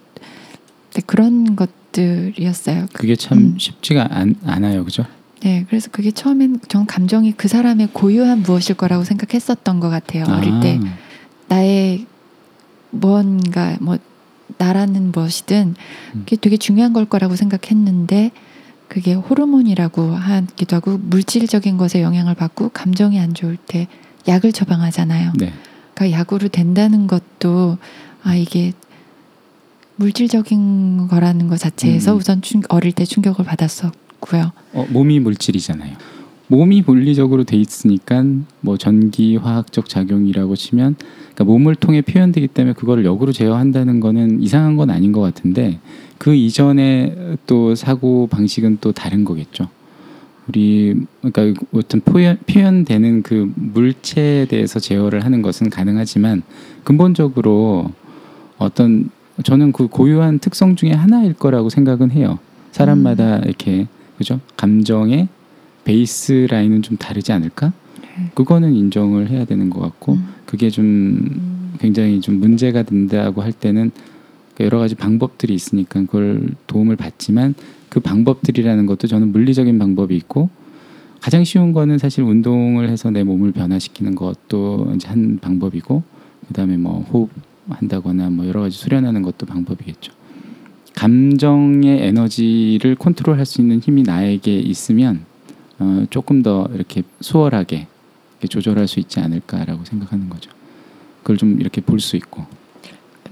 네, 0.94 1.02
그런 1.06 1.56
것들이었어요. 1.56 2.86
그게 2.92 3.16
참 3.16 3.38
음. 3.38 3.58
쉽지가 3.58 4.08
않, 4.10 4.34
않아요, 4.44 4.84
그죠? 4.84 5.04
네, 5.40 5.64
그래서 5.68 5.90
그게 5.90 6.10
처음엔 6.10 6.60
전 6.68 6.86
감정이 6.86 7.32
그 7.32 7.48
사람의 7.48 7.88
고유한 7.92 8.42
무엇일 8.42 8.76
거라고 8.76 9.04
생각했었던 9.04 9.80
것 9.80 9.90
같아요. 9.90 10.24
어릴 10.28 10.52
아. 10.52 10.60
때 10.60 10.80
나의 11.48 12.06
뭔가 12.90 13.76
뭐 13.80 13.98
나라는 14.58 15.12
무엇이든 15.12 15.74
음. 16.14 16.20
그게 16.20 16.36
되게 16.36 16.56
중요한 16.56 16.92
걸 16.92 17.06
거라고 17.06 17.36
생각했는데 17.36 18.30
그게 18.92 19.14
호르몬이라고 19.14 20.02
하기도 20.02 20.76
하고 20.76 20.98
물질적인 20.98 21.78
것에 21.78 22.02
영향을 22.02 22.34
받고 22.34 22.68
감정이 22.74 23.18
안 23.18 23.32
좋을 23.32 23.56
때 23.56 23.88
약을 24.28 24.52
처방하잖아요. 24.52 25.32
네. 25.38 25.54
그러니까 25.94 26.18
약으로 26.18 26.48
된다는 26.48 27.06
것도 27.06 27.78
아 28.22 28.34
이게 28.34 28.74
물질적인 29.96 31.08
거라는 31.08 31.48
것 31.48 31.56
자체에서 31.56 32.12
음. 32.12 32.18
우선 32.18 32.42
충, 32.42 32.60
어릴 32.68 32.92
때 32.92 33.06
충격을 33.06 33.46
받았었고요. 33.46 34.52
어, 34.74 34.86
몸이 34.90 35.20
물질이잖아요. 35.20 35.96
몸이 36.48 36.82
물리적으로 36.86 37.44
돼 37.44 37.56
있으니까 37.56 38.22
뭐 38.60 38.76
전기 38.76 39.36
화학적 39.36 39.88
작용이라고 39.88 40.54
치면 40.54 40.96
그러니까 41.32 41.44
몸을 41.44 41.76
통해 41.76 42.02
표현되기 42.02 42.48
때문에 42.48 42.74
그거를 42.74 43.06
역으로 43.06 43.32
제어한다는 43.32 44.00
거는 44.00 44.42
이상한 44.42 44.76
건 44.76 44.90
아닌 44.90 45.12
것 45.12 45.22
같은데 45.22 45.80
그 46.22 46.36
이전에 46.36 47.36
또 47.48 47.74
사고 47.74 48.28
방식은 48.28 48.78
또 48.80 48.92
다른 48.92 49.24
거겠죠. 49.24 49.68
우리 50.46 50.94
그러니까 51.20 51.60
어떤 51.72 52.00
표현 52.00 52.38
표현되는 52.46 53.24
그 53.24 53.50
물체에 53.56 54.44
대해서 54.44 54.78
제어를 54.78 55.24
하는 55.24 55.42
것은 55.42 55.68
가능하지만 55.68 56.42
근본적으로 56.84 57.90
어떤 58.56 59.10
저는 59.42 59.72
그 59.72 59.88
고유한 59.88 60.38
특성 60.38 60.76
중에 60.76 60.92
하나일 60.92 61.32
거라고 61.32 61.70
생각은 61.70 62.12
해요. 62.12 62.38
사람마다 62.70 63.38
이렇게 63.38 63.88
그죠? 64.16 64.38
감정의 64.56 65.26
베이스 65.82 66.46
라인은 66.48 66.82
좀 66.82 66.96
다르지 66.98 67.32
않을까? 67.32 67.72
그거는 68.34 68.74
인정을 68.74 69.28
해야 69.28 69.44
되는 69.44 69.70
것 69.70 69.80
같고 69.80 70.12
음. 70.12 70.28
그게 70.46 70.70
좀 70.70 71.72
굉장히 71.80 72.20
좀 72.20 72.38
문제가 72.38 72.84
된다고 72.84 73.42
할 73.42 73.52
때는 73.52 73.90
여러 74.60 74.78
가지 74.78 74.94
방법들이 74.94 75.54
있으니까 75.54 76.00
그걸 76.02 76.50
도움을 76.66 76.96
받지만 76.96 77.54
그 77.88 78.00
방법들이라는 78.00 78.86
것도 78.86 79.06
저는 79.06 79.32
물리적인 79.32 79.78
방법이 79.78 80.16
있고 80.16 80.50
가장 81.20 81.44
쉬운 81.44 81.72
거는 81.72 81.98
사실 81.98 82.24
운동을 82.24 82.88
해서 82.88 83.10
내 83.10 83.22
몸을 83.22 83.52
변화시키는 83.52 84.14
것도 84.14 84.92
이제 84.94 85.08
한 85.08 85.38
방법이고 85.40 86.02
그다음에 86.48 86.76
뭐 86.76 87.00
호흡 87.12 87.30
한다거나 87.68 88.28
뭐 88.30 88.46
여러 88.46 88.60
가지 88.60 88.76
수련하는 88.76 89.22
것도 89.22 89.46
방법이겠죠. 89.46 90.12
감정의 90.94 92.06
에너지를 92.06 92.96
컨트롤할 92.96 93.46
수 93.46 93.60
있는 93.60 93.78
힘이 93.78 94.02
나에게 94.02 94.58
있으면 94.58 95.24
어, 95.78 96.04
조금 96.10 96.42
더 96.42 96.68
이렇게 96.74 97.02
수월하게 97.20 97.86
조절할 98.48 98.88
수 98.88 99.00
있지 99.00 99.20
않을까라고 99.20 99.84
생각하는 99.84 100.28
거죠. 100.28 100.50
그걸 101.22 101.36
좀 101.36 101.60
이렇게 101.60 101.80
볼 101.80 102.00
수 102.00 102.16
있고. 102.16 102.44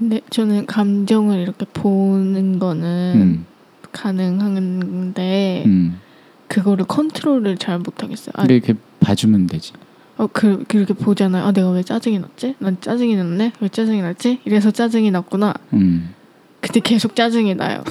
근데 0.01 0.19
저는 0.31 0.65
감정을 0.65 1.37
이렇게 1.41 1.63
보는 1.73 2.57
거는 2.57 3.13
음, 3.15 3.45
가능한데 3.91 5.63
음. 5.67 5.99
그거를 6.47 6.85
컨트롤을 6.85 7.57
잘 7.57 7.77
못하겠어요. 7.77 8.33
아, 8.33 8.41
근데 8.41 8.55
이렇게 8.55 8.73
봐주면 8.99 9.45
되지. 9.45 9.73
어, 10.17 10.25
그, 10.25 10.63
그렇게 10.67 10.95
보잖아요. 10.95 11.45
아, 11.45 11.51
내가 11.51 11.69
왜 11.69 11.83
짜증이 11.83 12.17
났지? 12.17 12.55
난 12.57 12.77
짜증이 12.81 13.15
났네? 13.15 13.53
왜 13.59 13.69
짜증이 13.69 14.01
났지? 14.01 14.39
이래서 14.43 14.71
짜증이 14.71 15.11
났구나. 15.11 15.53
음. 15.73 16.15
근데 16.61 16.79
계속 16.79 17.15
짜증이 17.15 17.53
나요. 17.53 17.83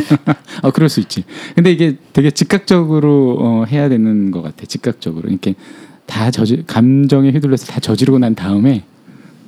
아 0.62 0.70
그럴 0.70 0.88
수 0.88 1.00
있지. 1.00 1.24
근데 1.54 1.70
이게 1.72 1.98
되게 2.14 2.30
즉각적으로 2.30 3.36
어, 3.38 3.64
해야 3.66 3.90
되는 3.90 4.30
것 4.30 4.40
같아. 4.40 4.64
즉각적으로 4.64 5.28
이렇게 5.28 5.54
다 6.06 6.30
저지 6.30 6.64
감정에 6.66 7.30
휘둘려서 7.32 7.66
다 7.66 7.80
저지르고 7.80 8.18
난 8.18 8.34
다음에 8.34 8.84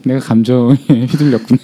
내가 0.05 0.21
감정에 0.21 0.75
휘둘렸구나 1.09 1.61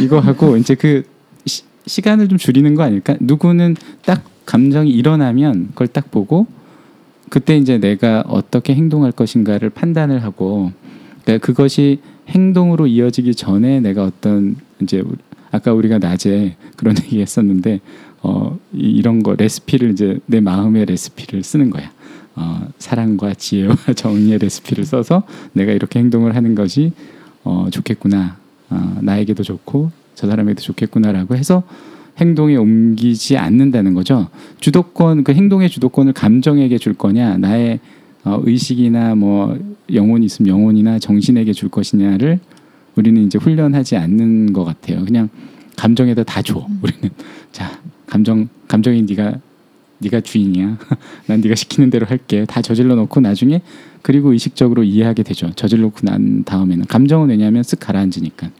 이거 0.00 0.18
하고 0.20 0.56
이제 0.56 0.74
그 0.74 1.04
시, 1.46 1.62
시간을 1.86 2.28
좀 2.28 2.38
줄이는 2.38 2.74
거 2.74 2.82
아닐까? 2.82 3.16
누구는 3.20 3.76
딱 4.04 4.22
감정이 4.46 4.90
일어나면 4.90 5.68
그걸 5.70 5.88
딱 5.88 6.10
보고 6.10 6.46
그때 7.30 7.56
이제 7.56 7.78
내가 7.78 8.22
어떻게 8.26 8.74
행동할 8.74 9.12
것인가를 9.12 9.70
판단을 9.70 10.22
하고 10.22 10.72
그러니까 11.24 11.44
그것이 11.46 12.00
행동으로 12.28 12.86
이어지기 12.86 13.34
전에 13.34 13.80
내가 13.80 14.04
어떤 14.04 14.56
이제 14.80 15.02
아까 15.50 15.72
우리가 15.72 15.98
낮에 15.98 16.56
그런 16.76 16.94
얘기 17.04 17.20
했었는데 17.20 17.80
어 18.22 18.58
이- 18.72 18.90
이런 18.90 19.22
거 19.22 19.34
레시피를 19.34 19.90
이제 19.90 20.18
내 20.26 20.40
마음의 20.40 20.86
레시피를 20.86 21.42
쓰는 21.42 21.70
거야. 21.70 21.90
어 22.34 22.66
사랑과 22.78 23.34
지혜와 23.34 23.76
정의의 23.96 24.38
레시피를 24.38 24.84
써서 24.84 25.22
내가 25.52 25.72
이렇게 25.72 25.98
행동을 25.98 26.34
하는 26.36 26.54
것이 26.54 26.92
어 27.44 27.66
좋겠구나. 27.70 28.36
어, 28.70 28.98
나에게도 29.00 29.42
좋고 29.42 29.90
저 30.14 30.26
사람에게도 30.26 30.62
좋겠구나라고 30.62 31.36
해서 31.36 31.62
행동에 32.18 32.56
옮기지 32.56 33.36
않는다는 33.36 33.94
거죠. 33.94 34.28
주도권 34.60 35.24
그 35.24 35.32
행동의 35.32 35.68
주도권을 35.68 36.12
감정에게 36.12 36.78
줄 36.78 36.94
거냐, 36.94 37.38
나의 37.38 37.80
어, 38.24 38.40
의식이나 38.44 39.14
뭐 39.14 39.58
영혼이 39.92 40.26
있으면 40.26 40.48
영혼이나 40.48 40.98
정신에게 40.98 41.52
줄 41.52 41.68
것이냐를 41.68 42.38
우리는 42.94 43.22
이제 43.24 43.38
훈련하지 43.38 43.96
않는 43.96 44.52
것 44.52 44.64
같아요. 44.64 45.04
그냥 45.04 45.28
감정에다 45.76 46.24
다 46.24 46.42
줘. 46.42 46.66
우리는 46.82 47.10
자 47.50 47.80
감정 48.06 48.48
감정이 48.68 49.02
네가 49.02 49.38
네가 49.98 50.20
주인이야. 50.20 50.78
난 51.26 51.40
네가 51.40 51.54
시키는 51.54 51.90
대로 51.90 52.06
할게. 52.06 52.44
다 52.46 52.60
저질러 52.60 52.94
놓고 52.94 53.20
나중에 53.20 53.62
그리고 54.02 54.32
의식적으로 54.32 54.82
이해하게 54.82 55.22
되죠. 55.22 55.50
저질러 55.54 55.82
놓고 55.82 56.00
난 56.02 56.44
다음에는 56.44 56.86
감정은 56.86 57.28
왜냐하면 57.28 57.62
쓱 57.62 57.78
가라앉으니까. 57.80 58.50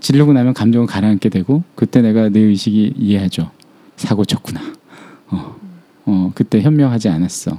지르고 0.00 0.32
나면 0.32 0.54
감정은 0.54 0.86
가라앉게 0.86 1.28
되고 1.30 1.64
그때 1.74 2.02
내가 2.02 2.28
내 2.28 2.40
의식이 2.40 2.94
이해하죠. 2.96 3.50
사고 3.96 4.24
쳤구나. 4.24 4.60
어, 5.28 5.56
어 6.04 6.32
그때 6.34 6.60
현명하지 6.60 7.08
않았어. 7.08 7.58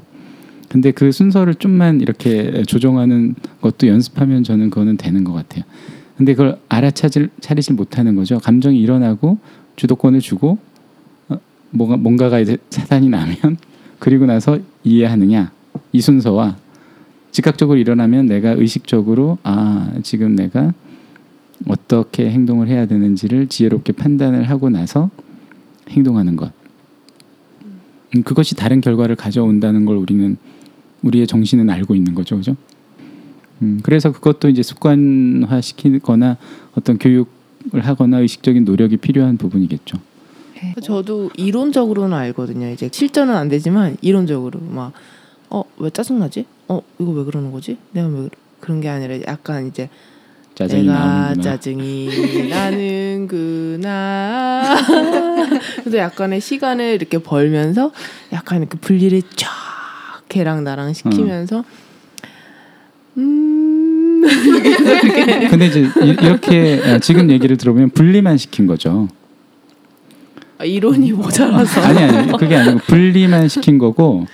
근데 0.70 0.92
그 0.92 1.12
순서를 1.12 1.56
좀만 1.56 2.00
이렇게 2.00 2.64
조정하는 2.64 3.36
것도 3.60 3.88
연습하면 3.88 4.44
저는 4.44 4.70
그거는 4.70 4.98
되는 4.98 5.24
것 5.24 5.34
같아요. 5.34 5.64
근데 6.16 6.34
그걸 6.34 6.60
알아차질 6.70 7.30
차리질 7.42 7.76
못하는 7.76 8.16
거죠. 8.16 8.40
감정이 8.40 8.80
일어나고 8.80 9.40
주도권을 9.76 10.20
주고 10.20 10.60
어, 11.30 11.40
뭔가 11.72 11.98
뭔가가 11.98 12.40
이제 12.40 12.58
사단이 12.70 13.10
나면 13.10 13.58
그리고 13.98 14.26
나서 14.26 14.60
이해하느냐 14.84 15.52
이 15.92 16.02
순서와 16.02 16.58
즉각적으로 17.32 17.78
일어나면 17.78 18.26
내가 18.26 18.52
의식적으로 18.52 19.38
아 19.44 19.92
지금 20.04 20.36
내가 20.36 20.74
어떻게 21.68 22.30
행동을 22.30 22.68
해야 22.68 22.86
되는지를 22.86 23.48
지혜롭게 23.48 23.94
판단을 23.94 24.50
하고 24.50 24.70
나서 24.70 25.10
행동하는 25.90 26.36
것. 26.36 26.52
음, 28.16 28.24
그것이 28.24 28.56
다른 28.56 28.82
결과를 28.82 29.16
가져온다는 29.16 29.86
걸 29.86 29.98
우리는 29.98 30.38
우리의 31.04 31.28
정신은 31.28 31.70
알고 31.70 31.96
있는 31.96 32.16
거죠, 32.16 32.38
그죠? 32.38 32.56
음, 33.62 33.80
그래서 33.84 34.12
그것도 34.12 34.50
이제 34.50 34.64
습관화 34.64 35.62
시키거나 35.62 36.38
어떤 36.76 36.98
교육을 36.98 37.28
하거나 37.82 38.20
의식적인 38.20 38.64
노력이 38.64 38.98
필요한 38.98 39.38
부분이겠죠. 39.38 39.98
네. 40.56 40.74
저도 40.82 41.30
이론적으로는 41.38 42.16
알거든요. 42.18 42.70
이제 42.70 42.90
실전은 42.92 43.36
안 43.36 43.48
되지만 43.48 43.98
이론적으로 44.02 44.60
막 44.62 44.92
어 45.50 45.64
왜 45.78 45.90
짜증 45.90 46.20
나지? 46.20 46.46
어 46.68 46.82
이거 47.00 47.12
왜 47.12 47.24
그러는 47.24 47.52
거지? 47.52 47.78
내가 47.92 48.08
왜 48.08 48.30
그런 48.60 48.82
게 48.82 48.90
아니라 48.90 49.16
약간 49.28 49.68
이제 49.68 49.90
짜증이 50.56 50.84
내가 50.84 50.94
나오는구나. 51.00 51.44
짜증이 51.44 52.10
나는구나. 52.50 54.76
그래서 55.84 55.98
약간의 55.98 56.42
시간을 56.42 56.96
이렇게 56.96 57.18
벌면서 57.20 57.92
약간 58.34 58.68
그 58.68 58.78
분리를 58.78 59.22
쫙 59.36 59.50
걔랑 60.28 60.64
나랑 60.64 60.94
시키면서 60.94 61.64
음 63.18 64.22
근데 65.50 65.68
이제 65.68 65.82
이- 66.04 66.10
이렇게 66.22 66.82
아, 66.86 67.00
지금 67.00 67.32
얘기를 67.32 67.56
들어보면 67.58 67.92
분리만 67.92 68.38
시킨 68.38 68.68
거죠. 68.68 69.08
아, 70.58 70.66
이론이 70.66 71.14
모자라서 71.14 71.82
아니 71.82 72.00
아니 72.04 72.32
그게 72.38 72.56
아니고 72.58 72.80
분리만 72.80 73.48
시킨 73.48 73.78
거고 73.78 74.26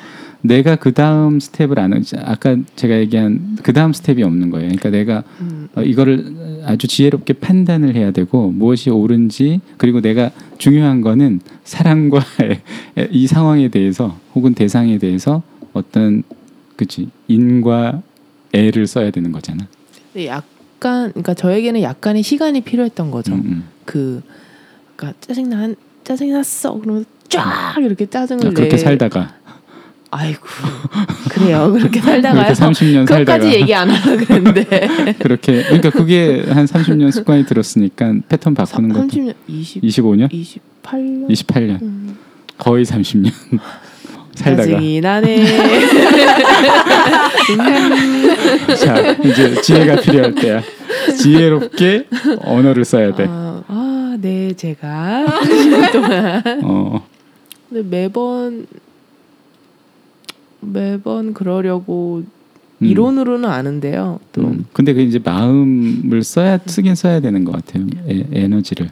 내가 0.48 0.76
그 0.76 0.94
다음 0.94 1.40
스텝을 1.40 1.80
안 1.80 1.94
아까 2.24 2.58
제가 2.76 2.98
얘기한 3.00 3.58
그 3.64 3.74
다음 3.74 3.94
스텝이 3.94 4.24
없는 4.24 4.50
거예요. 4.50 4.68
그러니까 4.68 4.90
내가 4.90 5.24
음, 5.42 5.68
어, 5.76 5.82
이거를 5.82 6.62
아주 6.66 6.88
지혜롭게 6.88 7.34
판단을 7.34 7.96
해야 7.96 8.12
되고 8.12 8.50
무엇이 8.52 8.90
옳은지 8.90 9.62
그리고 9.78 10.02
내가 10.02 10.32
중요한 10.58 11.02
거는 11.02 11.42
사랑과 11.64 12.22
이 13.12 13.28
상황에 13.28 13.70
대해서 13.70 14.18
혹은 14.34 14.54
대상에 14.54 14.98
대해서 14.98 15.44
어떤 15.74 16.24
그치 16.76 17.10
인과 17.28 18.02
애를 18.54 18.88
써야 18.88 19.12
되는 19.12 19.32
거잖아. 19.32 19.68
약간 20.26 21.10
그러니까 21.12 21.34
저에게는 21.34 21.82
약간의 21.82 22.24
시간이 22.24 22.62
필요했던 22.62 23.12
거죠. 23.12 23.34
음, 23.34 23.42
음. 23.46 23.64
그 23.86 24.22
그러니까 24.96 25.20
짜증 25.22 25.50
난 25.50 25.76
짜증 26.04 26.32
났어 26.32 26.80
그러면서 26.80 27.10
쫙 27.30 27.76
이렇게 27.80 28.06
짜증을 28.06 28.48
아, 28.48 28.50
그렇게 28.52 28.76
내 28.76 28.78
살다가 28.78 29.36
아이고. 30.16 30.40
그래요. 31.30 31.72
그렇게 31.74 32.00
살다가요. 32.00 32.44
그렇게 32.54 32.62
30년 32.62 33.08
살다가. 33.08 33.38
그것까지 33.40 33.54
얘기 33.60 33.74
안 33.76 33.90
하려 33.90 34.18
그랬는데. 34.18 35.16
그렇게. 35.20 35.64
그러니까 35.64 35.90
그게 35.90 36.44
한 36.48 36.66
30년 36.66 37.12
습관이 37.12 37.46
들었으니까 37.46 38.14
패턴 38.30 38.54
바꾸는 38.54 38.90
것도 38.94 39.08
30년 39.08 39.34
20 39.48 39.82
25년, 39.84 40.30
28년? 40.32 41.30
28년, 41.30 41.82
음. 41.82 42.18
거의 42.58 42.86
30년 42.86 43.32
살다가. 44.36 44.64
짜증이 44.70 45.02
나네. 45.02 45.46
자 48.78 49.12
이제 49.24 49.62
지혜가 49.62 49.96
필요할 50.02 50.36
때야. 50.36 50.62
지혜롭게 51.22 52.06
언어를 52.40 52.86
써야 52.86 53.14
돼. 53.16 53.26
아, 53.28 53.64
아, 53.68 54.18
네, 54.20 54.54
제가. 54.54 55.26
30년 55.42 55.92
동안. 55.92 56.44
어, 56.64 57.06
근데 57.70 57.98
매번 57.98 58.66
매번 60.72 61.34
그러려고 61.34 62.24
음. 62.82 62.86
이론으로는 62.86 63.50
아는데요. 63.50 64.20
또 64.34 64.42
음. 64.42 64.66
근데 64.74 64.94
그 64.94 65.02
이제 65.02 65.20
마음을 65.24 66.24
써야 66.24 66.60
쓰긴 66.66 66.96
써야 66.96 67.20
되는 67.20 67.46
것 67.46 67.52
같아요. 67.54 67.86
에, 68.10 68.26
에너지를. 68.34 68.90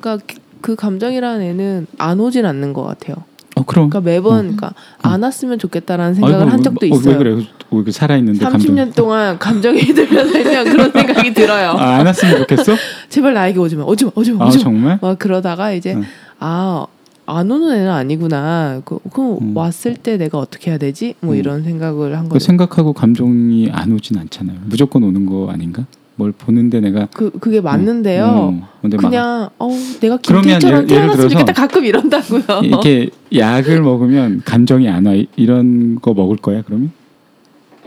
그러니까 0.00 0.24
그- 0.26 0.40
그 0.60 0.74
감정이라는 0.76 1.40
애는 1.42 1.86
안 1.98 2.18
오진 2.20 2.44
않는 2.46 2.72
것 2.72 2.82
같아요. 2.84 3.16
어 3.56 3.64
그럼. 3.64 3.90
그러니까 3.90 4.00
매번 4.10 4.38
그러니까 4.42 4.72
안 5.02 5.22
왔으면 5.22 5.58
좋겠다라는 5.58 6.14
생각을 6.14 6.36
아이고, 6.42 6.50
한 6.50 6.62
적도 6.62 6.86
어, 6.86 6.88
있어요. 6.88 7.12
왜 7.12 7.18
그래? 7.18 7.46
왜그 7.70 7.92
살아 7.92 8.16
있는데 8.16 8.44
30년 8.44 8.94
동안 8.94 9.38
감정이 9.38 9.80
들면 9.82 10.28
살면 10.32 10.64
그런 10.64 10.90
생각이 10.92 11.34
들어요. 11.34 11.70
아, 11.70 11.96
안 11.98 12.06
왔으면 12.06 12.38
좋겠어? 12.38 12.72
제발 13.10 13.34
나에게 13.34 13.58
오지 13.58 13.76
마, 13.76 13.84
오지 13.84 14.04
마, 14.06 14.10
오지 14.14 14.32
마, 14.32 14.44
아 14.44 14.48
오지 14.48 14.58
마. 14.58 14.62
정말? 14.64 14.98
막 15.02 15.18
그러다가 15.18 15.72
이제 15.72 15.94
응. 15.94 16.04
아. 16.40 16.86
안 17.28 17.50
오는 17.50 17.70
애는 17.76 17.90
아니구나. 17.90 18.80
그, 18.86 18.98
그 19.12 19.36
음. 19.40 19.54
왔을 19.54 19.94
때 19.94 20.16
내가 20.16 20.38
어떻게 20.38 20.70
해야 20.70 20.78
되지? 20.78 21.14
뭐 21.20 21.34
음. 21.34 21.38
이런 21.38 21.62
생각을 21.62 22.16
한그 22.16 22.30
거죠. 22.30 22.44
생각하고 22.46 22.94
감정이 22.94 23.68
안 23.70 23.92
오진 23.92 24.16
않잖아요. 24.18 24.56
무조건 24.64 25.02
오는 25.02 25.26
거 25.26 25.50
아닌가? 25.50 25.84
뭘 26.16 26.32
보는데 26.32 26.80
내가 26.80 27.06
그 27.12 27.30
그게 27.30 27.60
맞는데요. 27.60 28.24
어, 28.24 28.68
근데 28.82 28.96
막 28.96 29.08
그냥 29.08 29.50
어 29.58 29.68
내가 30.00 30.18
예를 30.26 30.86
태어났으면 30.86 31.28
좋겠다 31.28 31.52
가끔 31.52 31.84
이런다고요. 31.84 32.42
이렇게 32.64 33.10
약을 33.32 33.82
먹으면 33.82 34.42
감정이 34.44 34.88
안 34.88 35.06
와. 35.06 35.14
이런 35.36 36.00
거 36.00 36.14
먹을 36.14 36.36
거야 36.36 36.62
그러면? 36.62 36.90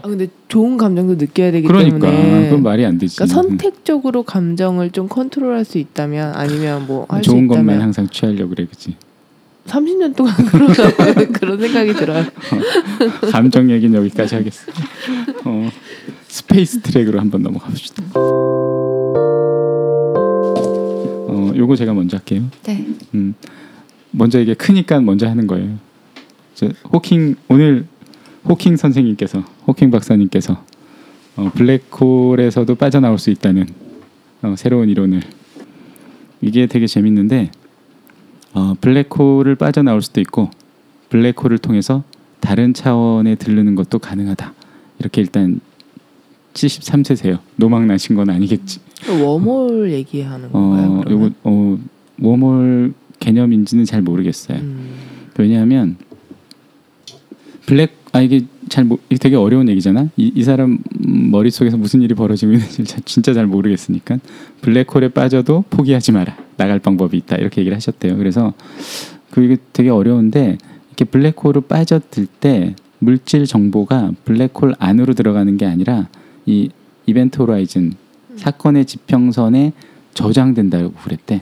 아, 0.02 0.08
근데 0.08 0.28
좋은 0.48 0.78
감정도 0.78 1.16
느껴야 1.16 1.52
되기 1.52 1.68
그러니까 1.68 2.10
때문에 2.10 2.46
그건 2.46 2.64
말이 2.64 2.86
안 2.86 2.98
되지. 2.98 3.18
그러니까 3.18 3.36
선택적으로 3.36 4.24
감정을 4.24 4.92
좀 4.92 5.10
컨트롤할 5.10 5.66
수 5.66 5.78
있다면 5.78 6.34
아니면 6.36 6.86
뭐 6.88 7.06
할수 7.10 7.32
좋은 7.32 7.48
것만 7.48 7.66
있다면 7.66 7.82
항상 7.82 8.08
취하려고 8.08 8.52
그래, 8.52 8.66
그치? 8.70 8.96
30년 9.66 10.16
동안 10.16 10.34
그런 10.48 10.74
그런 11.32 11.60
생각이 11.60 11.94
들어요. 11.94 12.26
감정 13.32 13.70
얘기는 13.70 13.98
여기까지 13.98 14.36
하겠어. 14.36 14.72
어, 15.46 15.70
space 16.28 16.82
트랙으로 16.82 17.20
한번 17.20 17.42
넘어가 17.44 17.68
봅시다. 17.68 18.04
어, 21.28 21.52
요거 21.56 21.76
제가 21.76 21.94
먼저 21.94 22.18
할게요. 22.18 22.44
네. 22.64 22.86
음, 23.14 23.36
먼저 24.12 24.40
이게 24.42 24.54
크니까 24.54 25.00
먼저 25.00 25.28
하는 25.28 25.48
거예요. 25.48 25.78
저 26.56 26.68
호킹 26.92 27.36
오늘 27.48 27.86
호킹 28.48 28.76
선생님께서 28.76 29.44
호킹 29.68 29.92
박사님께서 29.92 30.64
어, 31.38 31.52
블랙홀에서도 31.56 32.76
빠져나올 32.76 33.18
수 33.18 33.30
있다는 33.30 33.68
어, 34.42 34.56
새로운 34.58 34.90
이론을 34.90 35.22
이게 36.42 36.66
되게 36.66 36.88
재밌는데 36.88 37.52
어, 38.54 38.74
블랙홀을 38.82 39.56
빠져나올 39.56 40.02
수도 40.02 40.22
있고 40.22 40.50
블랙홀을 41.10 41.58
통해서 41.58 42.04
다른 42.40 42.74
차원에 42.74 43.36
들르는 43.36 43.76
것도 43.76 44.00
가능하다. 44.00 44.54
이렇게 45.00 45.22
일단 45.22 45.60
73세세요. 46.54 47.40
노망 47.56 47.88
나신 47.88 48.16
건 48.16 48.30
아니겠지. 48.30 48.80
웜홀 49.08 49.92
얘기하는 49.92 50.52
건가요? 50.52 50.92
어, 50.92 51.02
그러면? 51.04 51.12
요거 51.12 51.36
어, 51.44 51.78
웜홀 52.20 52.94
개념인지는 53.20 53.86
잘 53.86 54.02
모르겠어요. 54.02 54.58
음. 54.60 54.96
왜냐하면 55.38 55.98
블랙 57.66 57.96
아 58.12 58.22
이게 58.22 58.42
잘 58.72 58.86
모, 58.86 58.98
되게 59.20 59.36
어려운 59.36 59.68
얘기잖아. 59.68 60.08
이, 60.16 60.32
이 60.34 60.44
사람 60.44 60.78
음, 61.06 61.30
머릿속에서 61.30 61.76
무슨 61.76 62.02
일이 62.02 62.14
벌어지고 62.16 62.54
있는지 62.54 62.86
자- 62.86 63.02
진짜 63.04 63.34
잘 63.34 63.46
모르겠으니까 63.46 64.18
블랙홀에 64.62 65.10
빠져도 65.10 65.66
포기하지 65.70 66.14
마라. 66.14 66.38
나갈 66.56 66.80
방법이 66.80 67.18
있다. 67.18 67.36
이렇게 67.36 67.60
얘기를 67.60 67.76
하셨대요. 67.76 68.16
그래서 68.16 68.54
그게 69.30 69.58
되게 69.74 69.90
어려운데 69.90 70.58
이렇게 70.88 71.04
블랙홀을 71.04 71.64
빠져들 71.68 72.28
때 72.40 72.74
물질 73.00 73.46
정보가 73.46 74.14
블랙홀 74.24 74.76
안으로 74.80 75.16
들어가는 75.16 75.58
게 75.58 75.66
아니라 75.66 76.08
이 76.46 76.70
이벤트 77.06 77.42
호라이즌 77.42 77.92
사건의 78.38 78.86
지평선에 78.86 79.74
저장된다고 80.14 80.94
그랬대. 80.94 81.42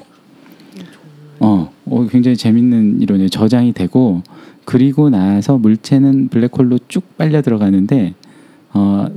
어, 1.39 1.71
어, 1.85 2.07
굉장히 2.07 2.35
재밌는 2.35 3.01
이론이에요. 3.03 3.29
저장이 3.29 3.73
되고 3.73 4.23
그리고 4.69 5.09
나서 5.09 5.57
물체는 5.57 6.27
블랙홀로 6.27 6.77
쭉 6.89 7.17
빨려 7.17 7.41
들어가는데 7.41 8.13
어, 8.71 9.07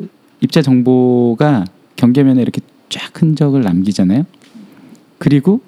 입자 0.40 0.62
정보가 0.62 1.66
경계면에 1.96 2.40
이렇게 2.40 2.62
쫙 2.88 3.20
흔적을 3.20 3.60
남기잖아요. 3.60 4.24
그리고 5.18 5.60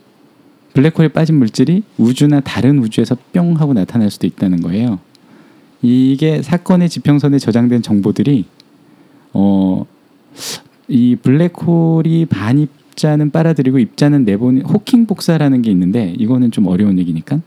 블랙홀에 0.72 1.08
빠진 1.08 1.38
물질이 1.38 1.82
우주나 1.98 2.40
다른 2.40 2.78
우주에서 2.78 3.14
뿅 3.34 3.60
하고 3.60 3.74
나타날 3.74 4.10
수도 4.10 4.26
있다는 4.26 4.62
거예요. 4.62 5.00
이게 5.82 6.40
사건의 6.40 6.88
지평선에 6.88 7.38
저장된 7.38 7.82
정보들이 7.82 8.46
어, 9.34 9.84
이 10.88 11.14
블랙홀이 11.16 12.24
반입자는 12.30 13.32
빨아들이고 13.32 13.78
입자는 13.80 14.24
내보내 14.24 14.62
호킹 14.62 15.04
복사라는 15.04 15.60
게 15.60 15.70
있는데 15.70 16.14
이거는 16.16 16.52
좀 16.52 16.68
어려운 16.68 16.98
얘기니까 16.98 17.42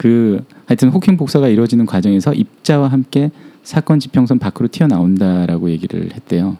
그 0.00 0.42
하여튼 0.64 0.88
호킹 0.88 1.18
복사가 1.18 1.48
이루어지는 1.48 1.84
과정에서 1.84 2.32
입자와 2.32 2.88
함께 2.88 3.30
사건 3.62 4.00
지평선 4.00 4.38
밖으로 4.38 4.66
튀어나온다라고 4.68 5.68
얘기를 5.68 6.14
했대요. 6.14 6.56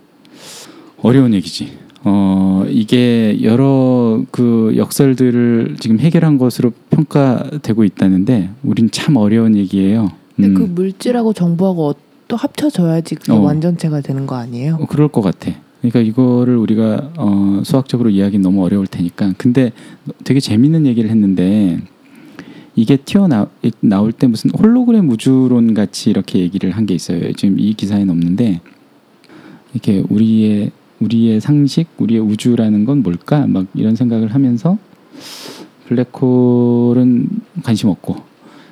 어려운 1.01 1.33
얘기지. 1.33 1.73
어 2.05 2.67
이게 2.69 3.39
여러 3.43 4.23
그 4.31 4.75
역설들을 4.77 5.77
지금 5.81 6.01
해결한 6.01 6.37
것으로 6.37 6.73
평가되고 6.91 7.83
있다는데 7.85 8.51
우린 8.63 8.91
참 8.91 9.17
어려운 9.17 9.57
얘기예요. 9.57 10.13
근데 10.37 10.51
음, 10.51 10.55
그 10.55 10.63
물질하고 10.63 11.33
정보하고 11.33 11.95
또 12.29 12.37
합쳐져야지 12.37 13.15
그게 13.15 13.33
어. 13.33 13.41
완전체가 13.41 14.03
되는 14.03 14.27
거 14.27 14.37
아니에요? 14.37 14.77
어, 14.83 14.87
그럴 14.87 15.09
것 15.09 15.23
같아. 15.23 15.51
그러니까 15.81 16.01
이거를 16.01 16.59
우리가 16.59 17.13
어, 17.17 17.63
수학적으로 17.65 18.11
이해하기는 18.11 18.43
너무 18.43 18.63
어려울 18.63 18.87
테니까. 18.87 19.33
근데 19.39 19.73
되게 20.25 20.41
재밌는 20.41 20.85
얘기를 20.85 21.09
했는데 21.09 21.81
이게 22.81 22.97
튀어나 22.97 23.49
나올 23.81 24.13
때 24.13 24.27
무슨 24.27 24.51
홀로그램 24.51 25.09
우주론 25.11 25.75
같이 25.75 26.11
이렇게 26.11 26.39
얘기를 26.41 26.71
한 26.73 26.87
게 26.87 26.95
있어요. 26.95 27.33
지금 27.35 27.59
이 27.59 27.75
기사에는 27.75 28.11
없는데 28.11 28.61
이렇게 29.75 30.03
우리의 30.09 30.71
우리의 31.01 31.41
상식, 31.41 31.89
우리의 31.99 32.21
우주라는 32.21 32.85
건 32.85 33.03
뭘까? 33.03 33.47
막 33.47 33.67
이런 33.75 33.97
생각을 33.97 34.35
하면서 34.35 34.79
블랙홀은 35.89 37.29
관심 37.63 37.89
없고 37.89 38.17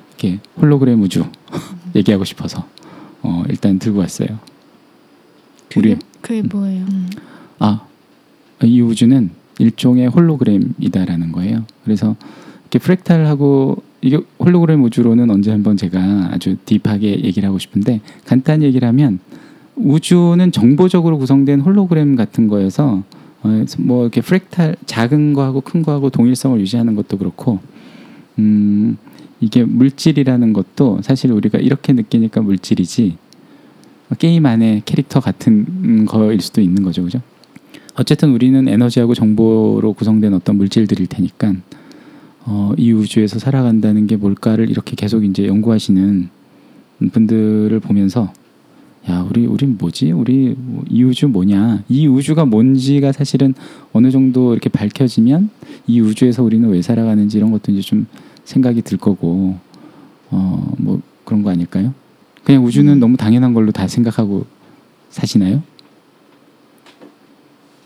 이렇게 0.09 0.39
홀로그램 0.59 1.01
우주 1.01 1.25
얘기하고 1.95 2.23
싶어서 2.23 2.65
어, 3.21 3.43
일단 3.49 3.79
들고 3.79 3.99
왔어요. 3.99 4.39
우리 5.75 5.97
그게 6.21 6.41
뭐예요? 6.41 6.85
음. 6.85 7.09
아 7.59 7.85
이 8.61 8.81
우주는 8.81 9.29
일종의 9.57 10.07
홀로그램이다라는 10.07 11.31
거예요. 11.31 11.63
그래서 11.85 12.17
이렇게 12.63 12.79
프랙탈하고 12.79 13.81
이게 14.01 14.19
홀로그램 14.39 14.83
우주로는 14.83 15.29
언제 15.29 15.51
한번 15.51 15.77
제가 15.77 16.29
아주 16.31 16.55
딥하게 16.65 17.23
얘기를 17.23 17.47
하고 17.47 17.59
싶은데 17.59 18.01
간단히 18.25 18.65
얘기를 18.65 18.87
하면 18.87 19.19
우주는 19.75 20.51
정보적으로 20.51 21.17
구성된 21.17 21.61
홀로그램 21.61 22.15
같은 22.15 22.47
거여서 22.47 23.03
어, 23.41 23.65
뭐 23.77 24.03
이렇게 24.03 24.21
프랙탈 24.21 24.75
작은 24.85 25.33
거하고 25.33 25.61
큰 25.61 25.81
거하고 25.81 26.09
동일성을 26.09 26.59
유지하는 26.59 26.95
것도 26.95 27.17
그렇고 27.17 27.59
음 28.37 28.97
이게 29.39 29.63
물질이라는 29.63 30.53
것도 30.53 30.99
사실 31.01 31.31
우리가 31.31 31.59
이렇게 31.59 31.93
느끼니까 31.93 32.41
물질이지 32.41 33.17
게임 34.17 34.45
안에 34.45 34.81
캐릭터 34.85 35.19
같은 35.19 36.05
거일 36.05 36.41
수도 36.41 36.61
있는 36.61 36.83
거죠, 36.83 37.03
그죠? 37.03 37.21
어쨌든 37.95 38.31
우리는 38.31 38.67
에너지하고 38.67 39.13
정보로 39.13 39.93
구성된 39.93 40.33
어떤 40.33 40.57
물질들일 40.57 41.07
테니까 41.07 41.53
어, 42.51 42.73
이 42.77 42.91
우주에서 42.91 43.37
살아간다는 43.37 44.07
게 44.07 44.15
뭘까를 44.15 44.69
이렇게 44.71 44.95
계속 44.95 45.23
이제 45.23 45.45
연구하시는 45.47 46.29
분들을 47.11 47.79
보면서 47.79 48.33
야 49.07 49.25
우리 49.29 49.45
우린 49.45 49.77
뭐지 49.77 50.11
우리 50.11 50.55
뭐이 50.57 51.03
우주 51.03 51.27
뭐냐 51.27 51.83
이 51.87 52.07
우주가 52.07 52.45
뭔지가 52.45 53.11
사실은 53.11 53.53
어느 53.93 54.09
정도 54.11 54.51
이렇게 54.51 54.67
밝혀지면 54.69 55.49
이 55.87 56.01
우주에서 56.01 56.43
우리는 56.43 56.67
왜 56.69 56.81
살아가는지 56.81 57.37
이런 57.37 57.51
것도 57.51 57.71
이제 57.71 57.81
좀 57.81 58.07
생각이 58.45 58.81
들 58.81 58.97
거고 58.97 59.57
어 60.31 60.73
뭐 60.77 61.01
그런 61.23 61.43
거 61.43 61.51
아닐까요? 61.51 61.93
그냥 62.43 62.65
우주는 62.65 62.91
음. 62.91 62.99
너무 62.99 63.15
당연한 63.15 63.53
걸로 63.53 63.71
다 63.71 63.87
생각하고 63.87 64.45
사시나요? 65.09 65.61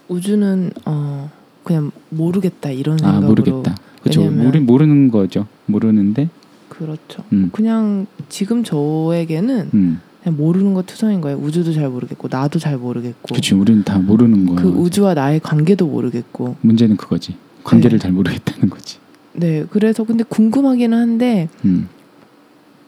우주는 0.07 0.71
어 0.85 1.29
그냥 1.63 1.91
모르겠다 2.09 2.69
이런 2.71 2.95
아 3.03 3.13
생각으로 3.19 3.27
모르겠다. 3.27 3.75
그렇죠. 4.03 4.21
우리 4.21 4.59
모르는 4.59 5.09
거죠. 5.09 5.47
모르는데 5.65 6.29
그렇죠. 6.69 7.23
음. 7.31 7.49
그냥 7.51 8.05
지금 8.29 8.63
저에게는 8.63 9.69
음. 9.73 10.01
그냥 10.21 10.37
모르는 10.37 10.73
거 10.73 10.83
투성인 10.83 11.21
거예요. 11.21 11.37
우주도 11.37 11.73
잘 11.73 11.89
모르겠고 11.89 12.27
나도 12.29 12.59
잘 12.59 12.77
모르겠고 12.77 13.27
그렇죠. 13.29 13.59
우리는 13.59 13.83
다 13.83 13.97
모르는 13.99 14.45
거예요. 14.45 14.61
그 14.61 14.69
우주와 14.77 15.13
나의 15.13 15.39
관계도 15.39 15.87
모르겠고 15.87 16.57
문제는 16.61 16.97
그거지. 16.97 17.35
관계를 17.63 17.97
네. 17.97 18.03
잘 18.03 18.11
모르겠다는 18.11 18.69
거지. 18.69 18.97
네 19.33 19.65
그래서 19.69 20.03
근데 20.03 20.23
궁금하기는 20.23 20.97
한데 20.97 21.49
음. 21.65 21.87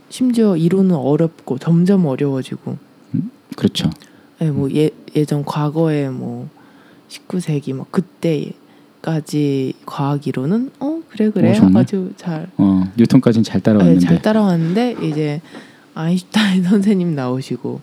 심지어 0.09 0.55
이론은 0.55 0.95
어렵고 0.95 1.57
점점 1.57 2.05
어려워지고 2.05 2.77
그렇죠. 3.55 3.89
네, 4.39 4.51
뭐 4.51 4.69
예, 4.73 4.89
예전 5.15 5.45
과거에 5.45 6.09
뭐 6.09 6.49
19세기 7.09 7.73
막 7.73 7.87
그때 7.91 8.51
까지 9.05 9.73
과학 9.85 10.25
이론은 10.25 10.71
어 10.79 10.99
그래 11.09 11.29
그래 11.29 11.51
어, 11.51 11.53
정말? 11.53 11.83
아주 11.83 12.11
잘 12.17 12.47
어, 12.57 12.91
뉴턴까지는 12.97 13.43
잘 13.43 13.61
네, 13.61 13.63
따라왔는데 13.63 13.99
잘 14.03 14.21
따라왔는데 14.23 14.95
이제 15.03 15.41
아인슈타인 15.93 16.63
선생님 16.65 17.13
나오시고 17.13 17.81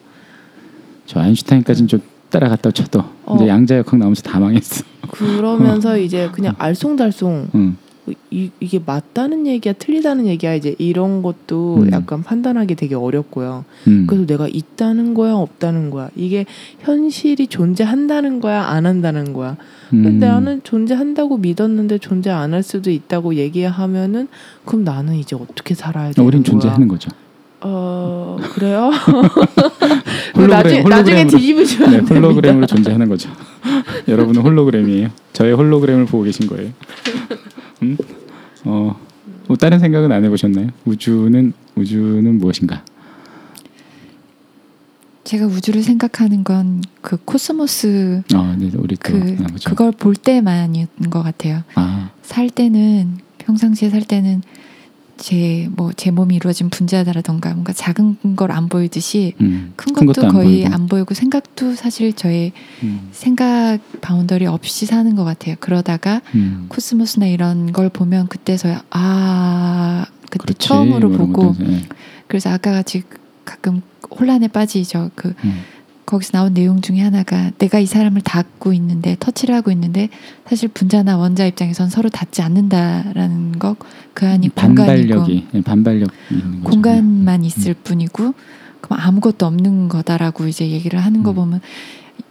저 1.06 1.20
아인슈타인까지는 1.20 1.86
좀 1.86 2.00
따라갔다 2.28 2.72
쳐도 2.72 3.04
어. 3.24 3.36
이제 3.36 3.46
양자역학 3.46 3.98
나오면서 4.00 4.22
다 4.22 4.40
망했어. 4.40 4.84
그러면서 5.12 5.96
이제 5.96 6.28
그냥 6.32 6.56
알쏭달쏭 6.56 7.54
응. 7.54 7.76
이, 8.30 8.50
이게 8.60 8.80
맞다는 8.84 9.46
얘기야 9.46 9.74
틀리다는 9.74 10.26
얘기야 10.26 10.54
이제 10.54 10.74
이런 10.78 11.22
것도 11.22 11.76
음. 11.82 11.92
약간 11.92 12.22
판단하기 12.22 12.74
되게 12.74 12.94
어렵고요. 12.94 13.64
음. 13.86 14.06
그래서 14.08 14.26
내가 14.26 14.48
있다는 14.48 15.14
거야 15.14 15.34
없다는 15.34 15.90
거야 15.90 16.08
이게 16.16 16.44
현실이 16.80 17.46
존재한다는 17.46 18.40
거야 18.40 18.62
안 18.64 18.86
한다는 18.86 19.32
거야. 19.32 19.56
음. 19.92 20.02
근데 20.02 20.26
나는 20.28 20.60
존재한다고 20.64 21.38
믿었는데 21.38 21.98
존재 21.98 22.30
안 22.30 22.52
할 22.52 22.62
수도 22.62 22.90
있다고 22.90 23.36
얘기하면은 23.36 24.28
그럼 24.66 24.84
나는 24.84 25.14
이제 25.14 25.34
어떻게 25.36 25.74
살아야 25.74 26.08
어, 26.08 26.12
되는 26.12 26.26
우린 26.26 26.42
거야? 26.42 26.50
존재하는 26.50 26.88
거죠. 26.88 27.08
어 27.64 28.36
그래요? 28.54 28.90
홀로그램, 30.34 30.48
나중에 30.50 30.82
나중에. 30.82 31.26
뒤집으시면 31.28 31.90
네. 31.90 31.98
홀로그램으로 32.14 32.66
존재하는 32.66 33.08
거죠. 33.08 33.30
여러분은 34.08 34.42
홀로그램이에요. 34.42 35.10
저의 35.32 35.54
홀로그램을 35.54 36.06
보고 36.06 36.24
계신 36.24 36.46
거예요. 36.48 36.70
음? 37.82 37.96
어, 38.64 38.98
뭐 39.48 39.56
다른 39.56 39.78
생각은 39.78 40.10
안 40.12 40.24
해보셨나요? 40.24 40.68
우주는 40.84 41.52
우주는 41.76 42.38
무엇인가? 42.38 42.84
제가 45.24 45.46
우주를 45.46 45.82
생각하는 45.82 46.44
건 46.44 46.82
그 47.02 47.18
코스모스 47.24 48.22
어, 48.34 48.56
네, 48.56 48.70
우리 48.76 48.96
또그 48.96 49.34
하나 49.36 49.48
보죠. 49.48 49.68
그걸 49.68 49.92
볼 49.92 50.14
때만인 50.14 50.86
것 51.10 51.22
같아요. 51.22 51.62
아, 51.74 52.10
살 52.22 52.48
때는 52.48 53.18
평상시에 53.38 53.90
살 53.90 54.02
때는 54.02 54.42
제 55.22 55.68
뭐 55.76 55.92
제 55.96 56.10
몸이 56.10 56.34
이루어진 56.36 56.68
분자다라던가 56.68 57.50
뭔가 57.52 57.72
작은 57.72 58.34
걸 58.36 58.50
안 58.50 58.68
보이듯이 58.68 59.34
음, 59.40 59.72
큰큰 59.76 60.06
것도, 60.06 60.20
것도 60.22 60.26
안 60.26 60.32
거의 60.34 60.46
보이고. 60.62 60.74
안 60.74 60.86
보이고 60.88 61.14
생각도 61.14 61.74
사실 61.76 62.12
저의 62.12 62.52
음, 62.82 63.08
생각 63.12 63.78
boundary 64.00 64.46
없이 64.46 64.84
사는 64.84 65.14
것 65.14 65.22
같아요. 65.24 65.54
그러다가 65.60 66.20
음. 66.34 66.66
코스모스나 66.68 67.26
이런 67.26 67.72
걸 67.72 67.88
보면 67.88 68.26
그때서야 68.28 68.82
아 68.90 70.06
그때 70.30 70.38
그렇지, 70.38 70.68
처음으로 70.68 71.08
뭐 71.08 71.18
보고 71.18 71.52
것도, 71.52 71.64
네. 71.64 71.82
그래서 72.26 72.50
아까 72.50 72.72
같이 72.72 73.02
가끔 73.44 73.80
혼란에 74.10 74.48
빠지죠. 74.48 75.10
그 75.14 75.34
음. 75.44 75.60
거기서 76.12 76.38
나온 76.38 76.54
내용 76.54 76.80
중에 76.80 77.00
하나가 77.00 77.50
내가 77.58 77.78
이 77.78 77.86
사람을 77.86 78.20
닿고 78.22 78.72
있는데 78.74 79.16
터치를 79.18 79.54
하고 79.54 79.70
있는데 79.70 80.08
사실 80.46 80.68
분자나 80.68 81.16
원자 81.16 81.46
입장에선 81.46 81.90
서로 81.90 82.08
닿지 82.08 82.42
않는다라는 82.42 83.58
것 83.58 83.76
그 84.14 84.26
안이 84.26 84.50
공간이고 84.50 84.86
반발력이 84.86 85.46
예, 85.54 85.60
반발력. 85.62 86.10
공간만 86.64 87.44
있을 87.44 87.74
뿐이고 87.74 88.34
그럼 88.80 89.00
아무것도 89.00 89.46
없는 89.46 89.88
거다라고 89.88 90.46
이제 90.46 90.68
얘기를 90.68 90.98
하는 90.98 91.22
거 91.22 91.30
음. 91.30 91.36
보면 91.36 91.60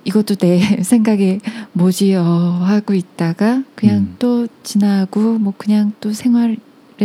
이것도 0.03 0.35
내 0.35 0.59
생각에 0.83 1.39
뭐지 1.73 2.15
어 2.15 2.23
하고 2.23 2.93
있다가 2.93 3.63
그냥 3.75 3.97
음. 3.97 4.15
또 4.19 4.47
지나고 4.63 5.39
뭐 5.39 5.53
그냥 5.57 5.93
또 5.99 6.13
생활에 6.13 6.57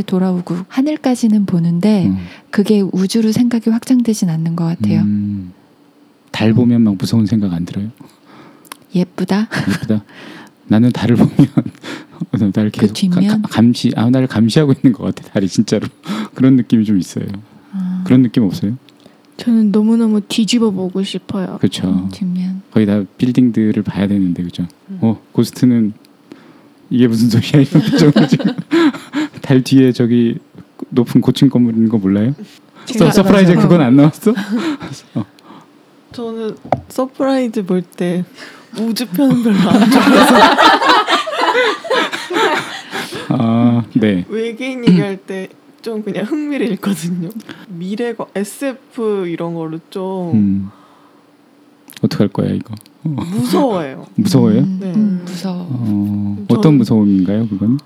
돌아오고 0.07 0.57
하늘까지는 0.69 1.47
보는데 1.47 2.07
음. 2.07 2.19
그게 2.51 2.81
우주로 2.81 3.33
생각이 3.33 3.71
확장되진 3.71 4.29
않는 4.29 4.57
것 4.57 4.65
같아요. 4.65 5.03
음. 5.03 5.53
달 6.37 6.53
보면 6.53 6.83
막 6.83 6.97
무서운 6.99 7.25
생각 7.25 7.55
안 7.55 7.65
들어요? 7.65 7.89
예쁘다. 8.95 9.49
예쁘다. 9.71 10.05
나는 10.67 10.93
달을 10.93 11.17
보면 11.17 11.33
나를 12.55 12.71
그 12.71 12.81
계속 12.83 12.93
뒷면? 12.93 13.41
가- 13.43 13.49
감시 13.49 13.91
아 13.97 14.11
나를 14.11 14.27
감시하고 14.27 14.73
있는 14.75 14.93
것 14.93 15.05
같아 15.05 15.33
달이 15.33 15.49
진짜로 15.49 15.89
그런 16.35 16.57
느낌이 16.57 16.85
좀 16.85 16.99
있어요. 16.99 17.25
아, 17.73 18.03
그런 18.05 18.21
느낌 18.21 18.43
없어요? 18.43 18.77
저는 19.39 19.73
너무 19.73 19.97
너무 19.97 20.21
뒤집어 20.21 20.71
보고 20.71 21.03
싶어요. 21.03 21.57
그렇죠. 21.59 22.07
뒷면. 22.13 22.61
거의 22.71 22.85
다 22.85 23.03
빌딩들을 23.17 23.83
봐야 23.85 24.07
되는데 24.07 24.43
그죠? 24.43 24.67
음. 24.91 24.99
어 25.01 25.19
고스트는 25.33 25.95
이게 26.91 27.09
무슨 27.09 27.31
소리야 27.31 27.63
이런 27.67 27.83
표정으로 27.83 28.27
지금 28.29 28.53
달 29.41 29.63
뒤에 29.63 29.93
저기 29.93 30.37
높은 30.91 31.23
고층 31.23 31.49
건물 31.49 31.73
있는 31.75 31.89
거 31.89 31.97
몰라요? 31.97 32.35
제가 32.85 33.11
서프라이즈 33.11 33.53
알아서. 33.53 33.69
그건 33.69 33.81
안 33.87 33.97
나왔어? 33.97 34.35
저는 36.17 36.57
서프라이즈 36.89 37.67
볼 37.67 37.83
때 37.83 38.25
우주편은 38.81 39.43
별로 39.43 39.59
안 39.71 39.91
좋아해서 39.91 40.35
아 43.29 43.83
네. 43.95 44.25
외계인 44.29 44.87
얘기할 44.89 45.19
때 45.19 45.49
좀 45.83 46.03
그냥 46.03 46.25
흥미를 46.25 46.67
잃거든요. 46.73 47.29
미래가 47.69 48.27
SF 48.35 49.27
이런 49.29 49.55
거를 49.55 49.79
좀 49.89 50.33
음. 50.35 50.71
어떻게 52.03 52.25
할 52.25 52.29
거야 52.29 52.51
이거? 52.51 52.75
무서워요? 53.05 54.09
음, 54.19 54.79
네. 54.81 54.93
음, 54.93 55.23
무서워. 55.25 55.67
어, 55.71 56.45
어떤 56.49 56.75
무서움인가요 56.79 57.47
그건? 57.49 57.79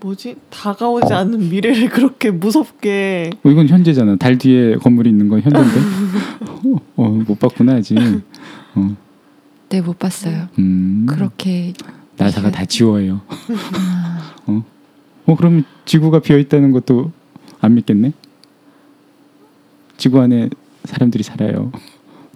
뭐지? 0.00 0.36
다가오지 0.50 1.12
않는 1.12 1.48
미래를 1.48 1.88
그렇게 1.90 2.30
무섭게 2.30 3.30
어, 3.42 3.50
이건 3.50 3.68
현재잖아. 3.68 4.16
달 4.16 4.38
뒤에 4.38 4.76
건물이 4.76 5.10
있는 5.10 5.28
건 5.28 5.40
현재인데. 5.40 5.80
어, 6.46 6.80
어, 6.96 7.08
못 7.08 7.38
봤구나 7.38 7.74
아직. 7.74 7.98
어, 8.74 8.96
네, 9.68 9.80
못 9.80 9.98
봤어요. 9.98 10.48
음, 10.58 11.06
그렇게 11.08 11.72
나사가 12.16 12.50
다 12.50 12.64
지워요. 12.64 13.20
아, 13.28 14.34
어 15.26 15.36
그러면 15.36 15.64
지구가 15.84 16.20
비어 16.20 16.38
있다는 16.38 16.72
것도 16.72 17.12
안 17.60 17.74
믿겠네? 17.74 18.12
지구 19.98 20.20
안에 20.20 20.48
사람들이 20.84 21.22
살아요. 21.22 21.70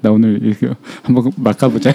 나 0.03 0.11
오늘 0.11 0.41
이거 0.45 0.75
한번 1.03 1.31
막 1.37 1.57
가보자. 1.57 1.95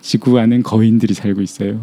지구 0.00 0.38
안엔 0.38 0.62
거인들이 0.62 1.14
살고 1.14 1.42
있어요. 1.42 1.80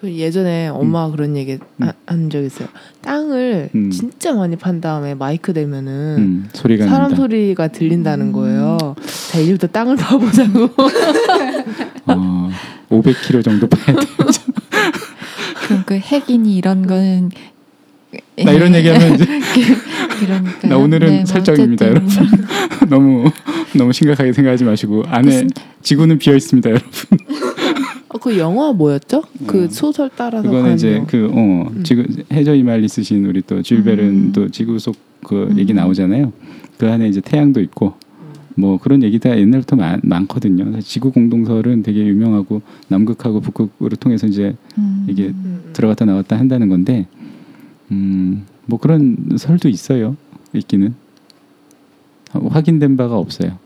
저 0.00 0.08
예전에 0.10 0.68
엄마가 0.68 1.10
그런 1.10 1.36
얘기 1.36 1.58
하- 1.78 1.92
한적 2.06 2.42
있어요. 2.44 2.68
땅을 3.02 3.68
음. 3.74 3.90
진짜 3.90 4.32
많이 4.32 4.56
판 4.56 4.80
다음에 4.80 5.14
마이크 5.14 5.52
대면은 5.52 6.16
음, 6.18 6.48
소리가 6.54 6.86
사람 6.86 7.02
난다. 7.10 7.16
소리가 7.16 7.68
들린다는 7.68 8.32
거예요. 8.32 8.78
자 9.30 9.38
이제부터 9.38 9.66
땅을 9.66 9.96
봐보자고. 10.00 10.70
어, 12.06 12.50
500km 12.88 13.44
정도 13.44 13.66
파야 13.68 13.94
돼. 13.96 14.06
그럼 15.66 15.82
그 15.84 15.94
핵이니 15.96 16.56
이런 16.56 16.86
거는 16.86 17.30
나 18.42 18.52
이런 18.52 18.74
얘기하면 18.74 19.14
이제 19.16 19.26
그러니까 20.20 20.66
나 20.68 20.78
오늘은 20.78 21.26
설정입니다, 21.26 21.86
여러분. 21.88 22.08
너무 22.88 23.30
너무 23.76 23.92
심각하게 23.92 24.32
생각하지 24.32 24.64
마시고 24.64 25.04
안에 25.08 25.46
지구는 25.82 26.18
비어 26.18 26.34
있습니다, 26.34 26.70
여러분. 26.70 26.88
어, 28.20 28.22
그 28.22 28.38
영화 28.38 28.72
뭐였죠? 28.72 29.22
그 29.46 29.64
음. 29.64 29.68
소설 29.68 30.10
따라서 30.14 30.48
그거는 30.48 30.74
이제. 30.74 31.02
그 31.08 31.30
어, 31.32 31.70
음. 31.70 31.82
지구 31.82 32.04
해저 32.32 32.54
이말리 32.54 32.86
쓰신 32.86 33.24
우리 33.24 33.42
또 33.42 33.62
줄베른 33.62 34.04
음. 34.04 34.32
또 34.32 34.48
지구 34.50 34.78
속그 34.78 35.48
음. 35.52 35.58
얘기 35.58 35.72
나오잖아요. 35.72 36.32
그 36.78 36.90
안에 36.90 37.08
이제 37.08 37.20
태양도 37.20 37.60
있고 37.60 37.94
뭐 38.56 38.78
그런 38.78 39.02
얘기가 39.02 39.38
옛날부터 39.38 39.76
많, 39.76 40.00
많거든요. 40.02 40.64
그래서 40.64 40.80
지구 40.86 41.12
공동설은 41.12 41.82
되게 41.82 42.06
유명하고 42.06 42.62
남극하고 42.88 43.40
북극으로 43.40 43.96
통해서 43.96 44.26
이제 44.26 44.54
음. 44.78 45.06
이게. 45.08 45.32
들어갔다 45.72 46.04
나왔다 46.04 46.38
한다는 46.38 46.68
건데 46.68 47.06
음, 47.90 48.44
뭐 48.66 48.78
그런 48.78 49.16
설도 49.36 49.68
있어요. 49.68 50.16
있기는 50.52 50.94
어, 52.34 52.48
확인된 52.48 52.96
바가 52.96 53.16
없어요. 53.16 53.58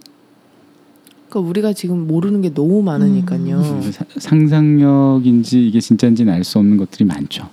그러니까 1.35 1.41
우리가 1.51 1.73
지금 1.73 2.07
모르는 2.07 2.43
게 2.43 2.55
너무 2.55 2.81
많으니까요. 2.83 3.59
음, 3.59 3.91
사- 3.91 4.05
상상력인지 4.17 5.67
이게 5.67 5.81
진짜인지는 5.81 6.33
알 6.33 6.45
수 6.45 6.59
없는 6.61 6.77
것들이 6.77 7.05
많죠. 7.05 7.49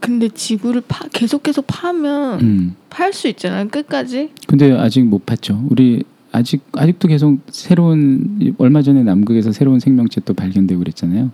근데 0.00 0.28
지구를 0.28 0.82
파, 0.86 1.06
계속 1.12 1.42
계속 1.42 1.64
파면 1.66 2.40
음. 2.40 2.76
팔수 2.90 3.28
있잖아요. 3.28 3.68
끝까지. 3.68 4.30
근데 4.46 4.72
아직 4.72 5.02
못 5.04 5.24
봤죠. 5.24 5.64
우리 5.70 6.02
아직 6.32 6.62
아직도 6.72 7.08
계속 7.08 7.38
새로운 7.48 8.54
얼마 8.58 8.82
전에 8.82 9.02
남극에서 9.02 9.52
새로운 9.52 9.80
생명체 9.80 10.20
또 10.24 10.34
발견되고 10.34 10.78
그랬잖아요. 10.78 11.30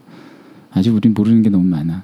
아직 0.70 0.94
우린 0.94 1.12
모르는 1.14 1.42
게 1.42 1.50
너무 1.50 1.64
많아. 1.64 2.02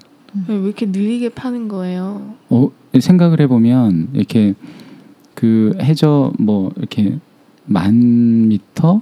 왜 0.49 0.55
이렇게 0.57 0.87
느리게 0.87 1.29
파는 1.31 1.69
거예요? 1.69 2.35
어, 2.51 2.71
생각을 2.99 3.41
해보면 3.41 4.09
이렇게 4.15 4.55
그 5.35 5.77
해저 5.81 6.33
뭐 6.39 6.73
이렇게 6.77 7.19
만 7.67 8.49
미터, 8.49 9.01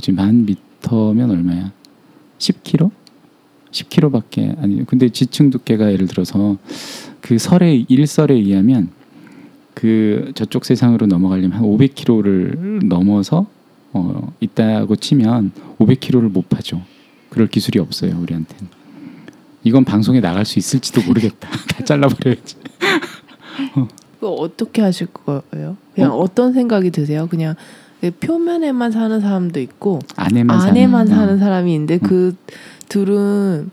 그지 0.00 0.12
만 0.12 0.46
미터면 0.46 1.30
얼마야? 1.30 1.72
10km? 2.38 2.90
10km밖에 3.70 4.58
아니. 4.58 4.84
근데 4.86 5.10
지층 5.10 5.50
두께가 5.50 5.92
예를 5.92 6.08
들어서 6.08 6.56
그 7.20 7.38
설의 7.38 7.84
일설에 7.88 8.34
의하면 8.34 8.88
그 9.74 10.32
저쪽 10.34 10.64
세상으로 10.64 11.06
넘어가려면 11.06 11.52
한 11.52 11.62
500km를 11.62 12.86
넘어서 12.86 13.46
어, 13.92 14.32
있다고 14.40 14.96
치면 14.96 15.52
500km를 15.78 16.30
못 16.30 16.48
파죠. 16.48 16.82
그럴 17.28 17.46
기술이 17.46 17.78
없어요 17.78 18.18
우리한테는. 18.20 18.68
이건 19.64 19.84
방송에 19.84 20.20
나갈 20.20 20.46
수 20.46 20.58
있을지도 20.58 21.02
모르겠다. 21.02 21.50
다 21.68 21.84
잘라버려야지. 21.84 22.56
그거 24.18 24.32
어떻게 24.32 24.80
하실 24.80 25.08
거예요? 25.08 25.76
그냥 25.94 26.12
어? 26.12 26.26
떤 26.34 26.54
생각이 26.54 26.90
드세요? 26.90 27.26
그냥 27.28 27.54
그 27.54 27.60
표면에만 28.20 28.90
사는 28.92 29.20
사람도 29.20 29.60
있고 29.60 29.98
안에만 30.16 30.58
안에만 30.60 31.06
사는, 31.06 31.20
사는 31.20 31.34
어. 31.34 31.38
사람이 31.38 31.72
있는데 31.74 31.98
그 31.98 32.34
둘은 32.88 33.70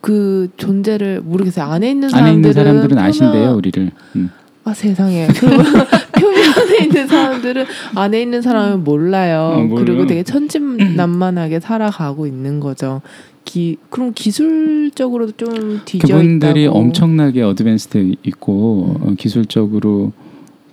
그 0.00 0.48
존재를 0.56 1.20
모르겠어요. 1.22 1.66
안에 1.66 1.90
있는 1.90 2.12
안에 2.14 2.32
있는 2.34 2.52
사람들은 2.52 2.74
사람들은 2.74 2.96
표면- 2.96 3.08
아신대요 3.08 3.54
우리를. 3.56 3.90
음. 4.16 4.30
아 4.64 4.74
세상에 4.74 5.26
표면에 6.12 6.84
있는 6.84 7.06
사람들은 7.08 7.64
안에 7.94 8.20
있는 8.22 8.42
사람은 8.42 8.84
몰라요. 8.84 9.54
어, 9.56 9.62
몰라. 9.62 9.84
그리고 9.84 10.06
되게 10.06 10.22
천진난만하게 10.22 11.60
살아가고 11.60 12.26
있는 12.26 12.60
거죠. 12.60 13.00
기 13.46 13.78
그럼 13.88 14.12
기술적으로도 14.14 15.32
좀 15.38 15.80
뒤져 15.86 16.06
그분들이 16.18 16.64
있다고. 16.64 16.78
엄청나게 16.78 17.42
어드밴스드 17.42 18.14
있고 18.24 18.96
음. 19.00 19.08
어, 19.08 19.14
기술적으로 19.16 20.12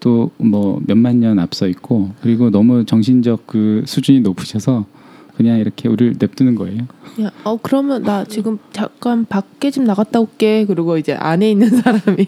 또 0.06 0.30
뭐 0.38 0.80
몇만 0.86 1.20
년 1.20 1.40
앞서 1.40 1.68
있고 1.68 2.12
그리고 2.22 2.52
너무 2.52 2.86
정신적 2.86 3.48
그 3.48 3.82
수준이 3.88 4.20
높으셔서 4.20 4.86
그냥 5.36 5.58
이렇게 5.60 5.90
우리를 5.90 6.16
냅두는 6.20 6.54
거예요. 6.56 6.84
그냥, 7.16 7.32
어 7.44 7.58
그러면 7.62 8.04
나 8.04 8.24
지금 8.24 8.60
잠깐 8.72 9.26
밖에 9.26 9.72
좀 9.72 9.84
나갔다 9.86 10.20
올게. 10.20 10.66
그리고 10.66 10.98
이제 11.00 11.14
안에 11.14 11.50
있는 11.52 11.70
사람이 11.70 12.28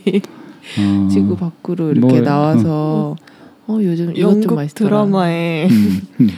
어, 0.80 1.08
지구 1.14 1.38
밖으로 1.38 1.92
이렇게 1.92 2.16
뭐, 2.16 2.22
나와서 2.22 3.16
어 3.68 3.78
요즘 3.82 4.16
이것 4.16 4.42
좀 4.42 4.56
맛있더라. 4.56 4.90
드라마에 4.90 5.68
음, 5.70 6.02
음. 6.22 6.30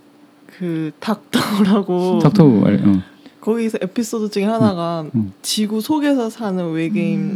그 0.58 0.90
닥터라고 1.00 2.18
닥터 2.20 2.64
알- 2.64 2.82
어. 2.86 3.02
거기서 3.42 3.78
에피소드 3.82 4.30
중에 4.30 4.44
하나가 4.44 5.04
음. 5.14 5.32
지구 5.42 5.80
속에서 5.82 6.30
사는 6.30 6.72
외계인을 6.72 7.30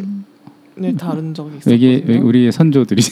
음. 0.79 0.97
다룬 0.99 1.35
적이 1.35 1.59
외계 1.67 1.93
있었거든요. 1.95 2.27
우리의 2.27 2.51
선조들이 2.53 3.03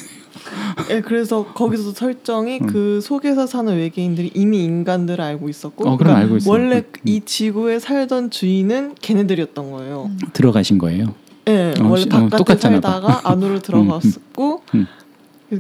예, 0.91 1.01
그래서 1.01 1.45
거기서 1.45 1.93
설정이 1.93 2.59
음. 2.63 2.67
그 2.67 3.01
속에서 3.01 3.47
사는 3.47 3.75
외계인들이 3.77 4.33
이미 4.35 4.65
인간들을 4.65 5.23
알고 5.23 5.49
있었고 5.49 5.89
어 5.89 5.97
그럼 5.97 6.17
알고 6.17 6.39
있어요. 6.39 6.51
원래 6.53 6.77
음, 6.79 6.85
이 7.05 7.21
지구에 7.25 7.79
살던 7.79 8.31
주인은 8.31 8.95
걔네들이었던 9.01 9.71
거예요. 9.71 10.11
음. 10.11 10.19
들어가신 10.33 10.79
거예요. 10.79 11.15
예, 11.49 11.73
어, 11.81 11.85
원래 11.89 12.03
시- 12.03 12.09
어, 12.09 12.11
바깥에 12.11 12.37
똑같잖아, 12.37 12.81
봐. 12.81 12.91
살다가 12.93 13.21
안으로 13.31 13.59
들어갔었고 13.61 14.63
음. 14.75 14.87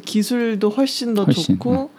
기술도 0.05 0.69
훨씬 0.71 1.15
더 1.15 1.25
훨씬, 1.25 1.57
좋고 1.57 1.91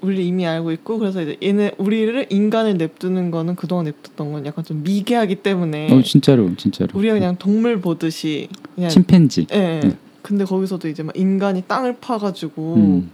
우리 0.00 0.26
이미 0.26 0.46
알고 0.46 0.72
있고 0.72 0.98
그래서 0.98 1.22
이제 1.22 1.36
얘네 1.42 1.72
우리를 1.78 2.26
인간을 2.30 2.76
냅두는 2.78 3.30
거는 3.30 3.54
그동안 3.54 3.84
냅뒀던 3.84 4.32
건 4.32 4.46
약간 4.46 4.64
좀 4.64 4.82
미개하기 4.82 5.36
때문에 5.36 5.92
어 5.92 6.02
진짜로 6.02 6.50
진짜로. 6.56 6.90
우리가 6.94 7.14
그냥 7.14 7.36
동물 7.38 7.80
보듯이 7.80 8.48
그냥 8.74 8.90
침팬지 8.90 9.46
예. 9.52 9.56
예. 9.56 9.80
음. 9.84 9.96
근데 10.22 10.44
거기서도 10.44 10.88
이제 10.88 11.02
막 11.02 11.16
인간이 11.16 11.62
땅을 11.66 11.96
파가지고 12.00 12.74
음, 12.76 13.10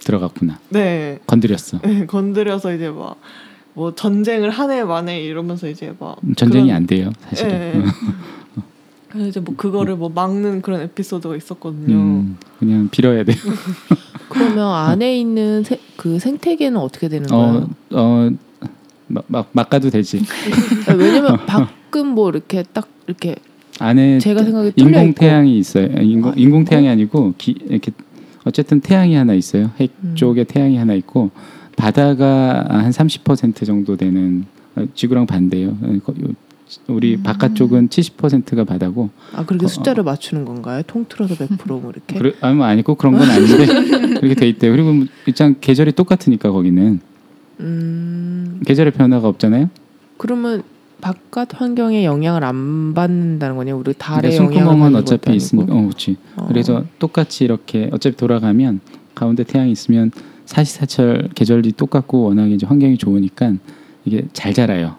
들어갔구나. 0.00 0.58
네 0.70 1.18
건드렸어. 1.26 1.80
예, 1.86 2.06
건드려서 2.06 2.74
이제 2.74 2.88
막 2.90 3.16
뭐 3.74 3.94
전쟁을 3.94 4.50
한 4.50 4.70
해 4.70 4.84
만에 4.84 5.22
이러면서 5.22 5.66
이제 5.66 5.94
막 5.98 6.16
전쟁이 6.36 6.64
그런- 6.66 6.76
안 6.76 6.86
돼요 6.86 7.10
사실은. 7.22 7.50
예, 7.52 7.78
예. 7.78 7.82
그래서 9.08 9.28
이제 9.28 9.40
뭐 9.40 9.54
그거를 9.56 9.96
뭐 9.96 10.10
막는 10.10 10.60
그런 10.60 10.82
에피소드가 10.82 11.34
있었거든요. 11.36 11.94
음, 11.96 12.36
그냥 12.58 12.90
빌어야 12.90 13.24
돼요. 13.24 13.36
그러면 14.28 14.74
안에 14.74 15.18
있는 15.18 15.64
세, 15.64 15.80
그 15.96 16.18
생태계는 16.18 16.78
어떻게 16.78 17.08
되는 17.08 17.26
거예요? 17.28 17.70
어, 17.92 17.98
어, 17.98 18.30
막, 19.08 19.24
막, 19.28 19.48
막 19.52 19.70
가도 19.70 19.88
되지. 19.88 20.22
아, 20.88 20.92
왜냐면 20.92 21.38
밖은 21.46 22.06
뭐 22.08 22.28
이렇게 22.28 22.64
딱 22.74 22.88
이렇게 23.06 23.36
안에 23.78 24.18
제가 24.18 24.44
생각에 24.44 24.72
인공. 24.76 25.14
태양이 25.14 25.58
있어요. 25.58 25.88
아니, 25.96 26.12
인공, 26.12 26.30
아, 26.32 26.34
인공 26.36 26.64
태양이 26.64 26.88
아니고 26.88 27.34
기, 27.38 27.54
이렇게 27.68 27.92
어쨌든 28.44 28.80
태양이 28.80 29.14
하나 29.14 29.34
있어요. 29.34 29.70
핵 29.78 29.92
음. 30.04 30.14
쪽에 30.14 30.44
태양이 30.44 30.76
하나 30.76 30.94
있고 30.94 31.30
바다가 31.76 32.66
한 32.68 32.90
30% 32.90 33.64
정도 33.66 33.96
되는 33.96 34.44
어, 34.76 34.84
지구랑 34.94 35.26
반대예요. 35.26 35.68
어, 35.82 35.98
거- 36.04 36.12
요- 36.22 36.34
우리 36.88 37.16
음. 37.16 37.22
바깥쪽은 37.22 37.88
70%가 37.88 38.64
바다고. 38.64 39.10
아 39.34 39.44
그렇게 39.44 39.66
어, 39.66 39.68
숫자를 39.68 40.04
맞추는 40.04 40.44
건가요? 40.44 40.82
통틀어서 40.86 41.34
100%뭐 41.34 41.90
이렇게. 41.90 42.18
그래, 42.18 42.32
아니 42.40 42.56
뭐 42.56 42.66
아니고 42.66 42.94
그런 42.94 43.14
건 43.18 43.28
아닌데 43.28 43.66
그렇게 44.20 44.34
돼 44.34 44.48
있대요. 44.48 44.72
그리고 44.72 44.92
뭐 44.92 45.06
일단 45.26 45.56
계절이 45.60 45.92
똑같으니까 45.92 46.50
거기는 46.50 47.00
음 47.60 48.60
계절의 48.66 48.92
변화가 48.92 49.28
없잖아요. 49.28 49.68
그러면 50.16 50.62
바깥 51.02 51.60
환경에 51.60 52.04
영향을 52.04 52.44
안 52.44 52.94
받는다는 52.94 53.56
거냐? 53.56 53.74
우리 53.74 53.92
달에 53.92 54.30
그러니까 54.30 54.60
영향을 54.60 54.96
어차피. 54.96 55.34
있으니까. 55.34 55.74
어, 55.74 55.82
그렇지. 55.82 56.16
어. 56.36 56.46
그래서 56.46 56.84
똑같이 57.00 57.44
이렇게 57.44 57.90
어차피 57.92 58.16
돌아가면 58.16 58.80
가운데 59.14 59.42
태양이 59.42 59.72
있으면 59.72 60.12
사시사철 60.46 61.30
계절이 61.34 61.72
똑같고 61.72 62.22
워낙에 62.22 62.54
이제 62.54 62.66
환경이 62.66 62.98
좋으니까 62.98 63.52
이게 64.04 64.26
잘 64.32 64.54
자라요. 64.54 64.94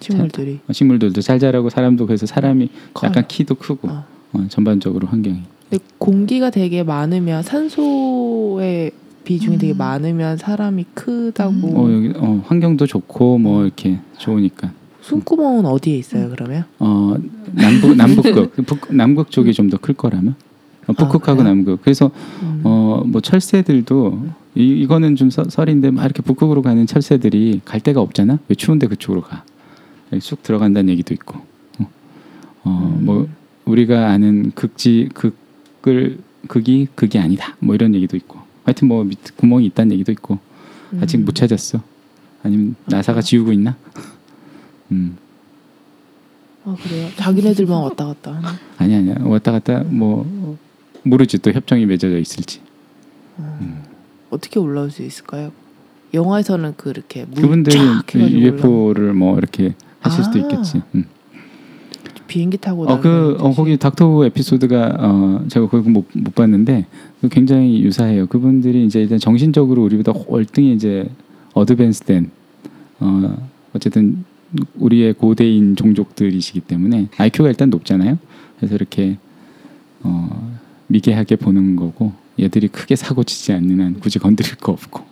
식물들이. 0.00 0.60
어, 0.66 0.72
식물들도 0.72 1.20
잘 1.20 1.38
자라고 1.38 1.68
사람도 1.68 2.06
그래서 2.06 2.24
사람이 2.24 2.70
커요. 2.94 3.10
약간 3.10 3.28
키도 3.28 3.56
크고 3.56 3.88
어. 3.88 4.04
어, 4.32 4.46
전반적으로 4.48 5.08
환경이. 5.08 5.42
근데 5.68 5.84
공기가 5.98 6.48
되게 6.48 6.82
많으면 6.82 7.42
산소의 7.42 8.92
비중이 9.24 9.58
되게 9.58 9.74
음. 9.74 9.76
많으면 9.76 10.38
사람이 10.38 10.86
크다고. 10.94 11.52
음. 11.52 11.76
어, 11.76 11.92
여기 11.92 12.12
어, 12.16 12.42
환경도 12.46 12.86
좋고 12.86 13.36
뭐 13.36 13.64
이렇게 13.64 13.98
좋으니까. 14.16 14.72
손구멍은 15.04 15.66
어디에 15.66 15.96
있어요? 15.98 16.30
그러면? 16.30 16.64
어 16.78 17.14
남북 17.52 17.94
남북극 17.96 18.56
북, 18.66 18.94
남극 18.94 19.30
쪽이 19.30 19.52
좀 19.52 19.68
더 19.68 19.76
클 19.78 19.94
거라면 19.94 20.34
어, 20.86 20.92
북극하고 20.92 21.38
그래요? 21.38 21.54
남극. 21.54 21.82
그래서 21.82 22.10
음. 22.42 22.60
어뭐 22.64 23.20
철새들도 23.22 24.26
이, 24.54 24.62
이거는 24.82 25.16
좀 25.16 25.30
서, 25.30 25.44
설인데 25.44 25.90
막 25.90 26.04
이렇게 26.04 26.22
북극으로 26.22 26.62
가는 26.62 26.86
철새들이 26.86 27.60
갈 27.64 27.80
데가 27.80 28.00
없잖아. 28.00 28.38
왜 28.48 28.54
추운데 28.54 28.86
그쪽으로 28.86 29.22
가? 29.22 29.44
쑥 30.20 30.42
들어간다는 30.42 30.90
얘기도 30.90 31.12
있고. 31.14 31.38
어, 31.80 31.90
어, 32.64 32.94
음. 32.98 33.04
뭐 33.04 33.28
우리가 33.64 34.10
아는 34.10 34.52
극지 34.54 35.08
극을 35.12 36.18
극이 36.48 36.88
극이 36.94 37.18
아니다. 37.18 37.56
뭐 37.58 37.74
이런 37.74 37.94
얘기도 37.94 38.16
있고. 38.16 38.38
하여튼 38.64 38.88
뭐 38.88 39.04
밑 39.04 39.36
구멍이 39.36 39.66
있다는 39.66 39.92
얘기도 39.92 40.12
있고. 40.12 40.38
아직 41.00 41.18
음. 41.18 41.24
못 41.24 41.34
찾았어. 41.34 41.80
아니면 42.42 42.76
나사가 42.86 43.20
지우고 43.20 43.52
있나? 43.52 43.76
음. 44.92 45.16
아 46.64 46.76
그래요? 46.82 47.08
자기네들만 47.16 47.82
왔다 47.82 48.06
갔다 48.06 48.32
하나? 48.34 48.48
아니 48.78 48.94
아니야. 48.94 49.16
왔다 49.20 49.52
갔다 49.52 49.82
뭐 49.84 50.56
모르지 51.02 51.38
또 51.38 51.52
협정이 51.52 51.84
맺어져 51.86 52.18
있을지. 52.18 52.60
음. 53.38 53.82
어떻게 54.30 54.58
올라올 54.58 54.90
수 54.90 55.02
있을까요? 55.02 55.52
영화에서는 56.14 56.74
그렇게 56.76 57.26
그분들이 57.34 57.78
올라- 57.78 58.02
UFO를 58.30 59.12
뭐 59.14 59.36
이렇게 59.36 59.74
하실 60.00 60.24
수도 60.24 60.38
아. 60.38 60.42
있겠지. 60.42 60.80
음. 60.94 61.04
비행기 62.26 62.56
타고 62.58 62.88
어 62.88 63.00
그. 63.00 63.36
어, 63.40 63.52
거기 63.52 63.76
닥터 63.76 64.24
에피소드가 64.24 64.96
어 64.98 65.44
제가 65.48 65.68
거기 65.68 65.88
못, 65.90 66.06
못 66.14 66.34
봤는데 66.34 66.86
그 67.20 67.28
굉장히 67.28 67.82
유사해요. 67.82 68.26
그분들이 68.26 68.86
이제 68.86 69.00
일단 69.02 69.18
정신적으로 69.18 69.82
우리보다 69.84 70.12
월등히 70.26 70.72
이제 70.74 71.06
어드밴스된 71.52 72.30
어 73.00 73.36
어쨌든 73.74 74.24
우리의 74.76 75.14
고대인 75.14 75.76
종족들이시기 75.76 76.60
때문에 76.60 77.08
IQ가 77.16 77.48
일단 77.48 77.70
높잖아요. 77.70 78.18
그래서 78.56 78.74
이렇게 78.74 79.18
어 80.02 80.56
미개하게 80.88 81.36
보는 81.36 81.76
거고 81.76 82.12
얘들이 82.38 82.68
크게 82.68 82.96
사고 82.96 83.24
치지 83.24 83.52
않는 83.52 83.80
한 83.80 84.00
굳이 84.00 84.18
건드릴 84.18 84.56
거 84.56 84.72
없고 84.72 85.04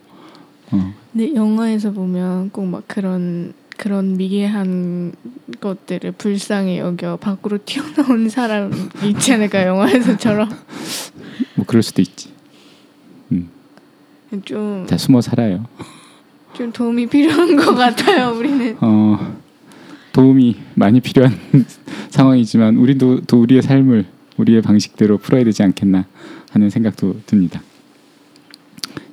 어 0.73 0.95
근데 1.13 1.35
영화에서 1.35 1.93
보면 1.93 2.51
꼭 2.51 2.65
막 2.67 2.85
그런 2.87 3.53
그런 3.77 4.17
미개한 4.17 5.13
것들을 5.61 6.13
불쌍히 6.13 6.79
여겨 6.79 7.17
밖으로 7.17 7.59
튀어나온 7.65 8.29
사람 8.29 8.71
있지 9.03 9.33
않을까 9.33 9.65
영화에서처럼 9.67 10.49
뭐 11.57 11.67
그럴 11.67 11.83
수도 11.83 12.01
있지. 12.03 12.31
좀, 14.45 14.87
다 14.89 14.97
숨어 14.97 15.21
살아요. 15.21 15.67
좀 16.55 16.73
도움이 16.73 17.07
필요한 17.07 17.57
것 17.57 17.75
같아요 17.75 18.33
우리는 18.37 18.77
어, 18.81 19.37
도움이 20.13 20.57
많이 20.75 21.01
필요한 21.01 21.39
상황이지만 22.11 22.77
우리도 22.77 23.23
또 23.23 23.41
우리의 23.41 23.63
삶을 23.63 24.05
우리의 24.37 24.63
방식대로 24.63 25.19
풀어야 25.19 25.45
되지 25.45 25.63
않겠나 25.63 26.07
하는 26.51 26.71
생각도 26.71 27.17
듭니다. 27.27 27.63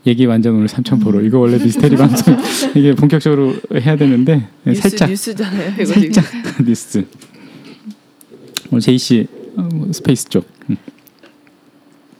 얘기 0.07 0.25
완전 0.25 0.55
오늘 0.55 0.67
삼천포로 0.69 1.21
이거 1.21 1.39
원래 1.39 1.57
미스테리 1.57 1.95
방송 1.97 2.35
이게 2.75 2.93
본격적으로 2.95 3.53
해야 3.81 3.95
되는데 3.97 4.47
뉴스, 4.65 4.81
살짝 4.81 5.09
뉴스잖아요. 5.09 5.73
이거 5.73 5.85
지금. 5.85 6.11
살짝 6.13 6.25
뉴스. 6.65 7.05
오늘 8.71 8.81
제이 8.81 8.97
씨 8.97 9.27
어, 9.55 9.61
뭐 9.73 9.91
space 9.93 10.29
쪽. 10.29 10.45
음. 10.69 10.77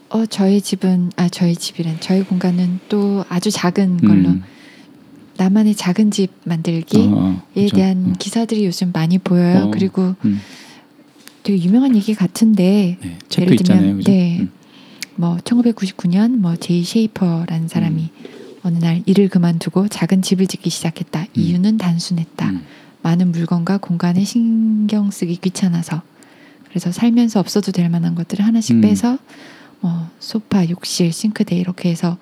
어 0.09 0.25
저희 0.25 0.61
집은 0.61 1.11
아 1.15 1.29
저희 1.29 1.55
집이란 1.55 1.97
저희 1.99 2.23
공간은 2.23 2.79
또 2.89 3.23
아주 3.29 3.49
작은 3.51 3.97
걸로 3.97 4.29
음. 4.29 4.43
나만의 5.39 5.75
작은 5.75 6.11
집 6.11 6.31
만들기에 6.43 7.07
어, 7.07 7.41
어. 7.55 7.67
대한 7.73 7.97
음. 7.97 8.15
기사들이 8.19 8.65
요즘 8.65 8.91
많이 8.91 9.17
보여요. 9.17 9.65
어. 9.65 9.71
그리고 9.71 10.15
음. 10.25 10.41
되게 11.43 11.63
유명한 11.63 11.95
얘기 11.95 12.13
같은데 12.13 12.97
네, 13.01 13.17
예를 13.37 13.55
들면, 13.55 13.55
있잖아요. 13.55 13.99
네. 14.01 14.39
음. 14.41 14.51
뭐 15.15 15.37
1999년 15.37 16.37
뭐 16.37 16.57
제이 16.57 16.83
쉐이퍼라는 16.83 17.69
사람이 17.69 18.09
어느 18.63 18.77
날 18.79 19.01
일을 19.05 19.29
그만두고 19.29 19.87
작은 19.87 20.21
집을 20.21 20.47
짓기 20.47 20.69
시작했다. 20.69 21.27
이유는 21.33 21.77
단순했다. 21.77 22.49
음. 22.49 22.65
많은 23.01 23.31
물건과 23.31 23.77
공간에 23.77 24.25
신경 24.25 25.09
쓰기 25.09 25.37
귀찮아서 25.37 26.01
그래서 26.67 26.91
살면서 26.91 27.39
없어도 27.39 27.71
될 27.71 27.89
만한 27.89 28.13
것들을 28.13 28.45
하나씩 28.45 28.75
음. 28.75 28.81
빼서 28.81 29.17
뭐 29.79 30.09
소파, 30.19 30.67
욕실, 30.67 31.13
싱크대 31.13 31.55
이렇게 31.55 31.89
해서 31.89 32.17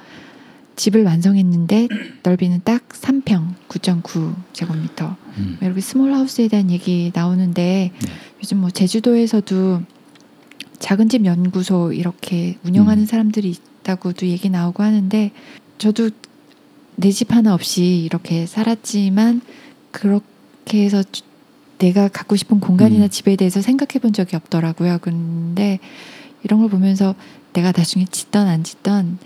집을 0.77 1.03
완성했는데 1.03 1.89
넓이는 2.23 2.61
딱 2.63 2.87
3평 2.89 3.55
9.9 3.67 4.33
제곱미터 4.53 5.17
음. 5.37 5.57
이렇게 5.61 5.81
small 5.81 6.13
house에 6.13 6.47
대한 6.47 6.71
얘기 6.71 7.11
나오는데 7.13 7.91
네. 7.99 8.09
요즘 8.41 8.59
뭐 8.59 8.69
제주도에서도 8.69 9.81
작은 10.79 11.09
집 11.09 11.25
연구소 11.25 11.91
이렇게 11.93 12.57
운영하는 12.63 13.03
음. 13.03 13.05
사람들이 13.07 13.49
있다고도 13.81 14.27
얘기 14.27 14.49
나오고 14.49 14.83
하는데 14.83 15.31
저도 15.79 16.09
내 16.95 17.11
집 17.11 17.33
하나 17.33 17.53
없이 17.53 17.83
이렇게 18.03 18.45
살았지만 18.47 19.41
그렇게 19.91 20.83
해서 20.83 21.03
주- 21.11 21.21
내가 21.79 22.07
갖고 22.07 22.35
싶은 22.35 22.59
공간이나 22.59 23.05
음. 23.05 23.09
집에 23.09 23.35
대해서 23.35 23.61
생각해 23.61 23.99
본 24.01 24.13
적이 24.13 24.35
없더라고요. 24.35 24.97
근데 25.01 25.77
이런 26.43 26.59
걸 26.59 26.69
보면서 26.69 27.13
내가 27.53 27.71
나중에 27.75 28.05
짓던 28.09 28.47
안 28.47 28.63
짓던 28.63 29.19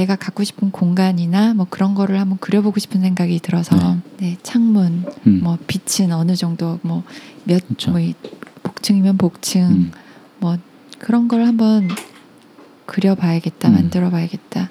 내가 0.00 0.16
갖고 0.16 0.44
싶은 0.44 0.70
공간이나 0.70 1.52
뭐 1.52 1.66
그런 1.68 1.94
거를 1.94 2.18
한번 2.18 2.38
그려보고 2.38 2.80
싶은 2.80 3.02
생각이 3.02 3.38
들어서 3.40 3.98
네, 4.18 4.38
창문 4.42 5.04
음. 5.26 5.40
뭐 5.42 5.58
빛은 5.66 6.10
어느 6.12 6.34
정도 6.36 6.78
뭐몇 6.82 7.68
그쵸. 7.68 7.90
뭐 7.90 8.00
복층이면 8.62 9.18
복층 9.18 9.62
음. 9.62 9.90
뭐 10.38 10.56
그런 10.98 11.28
걸 11.28 11.42
한번 11.44 11.88
그려봐야겠다 12.86 13.68
음. 13.68 13.74
만들어봐야겠다 13.74 14.70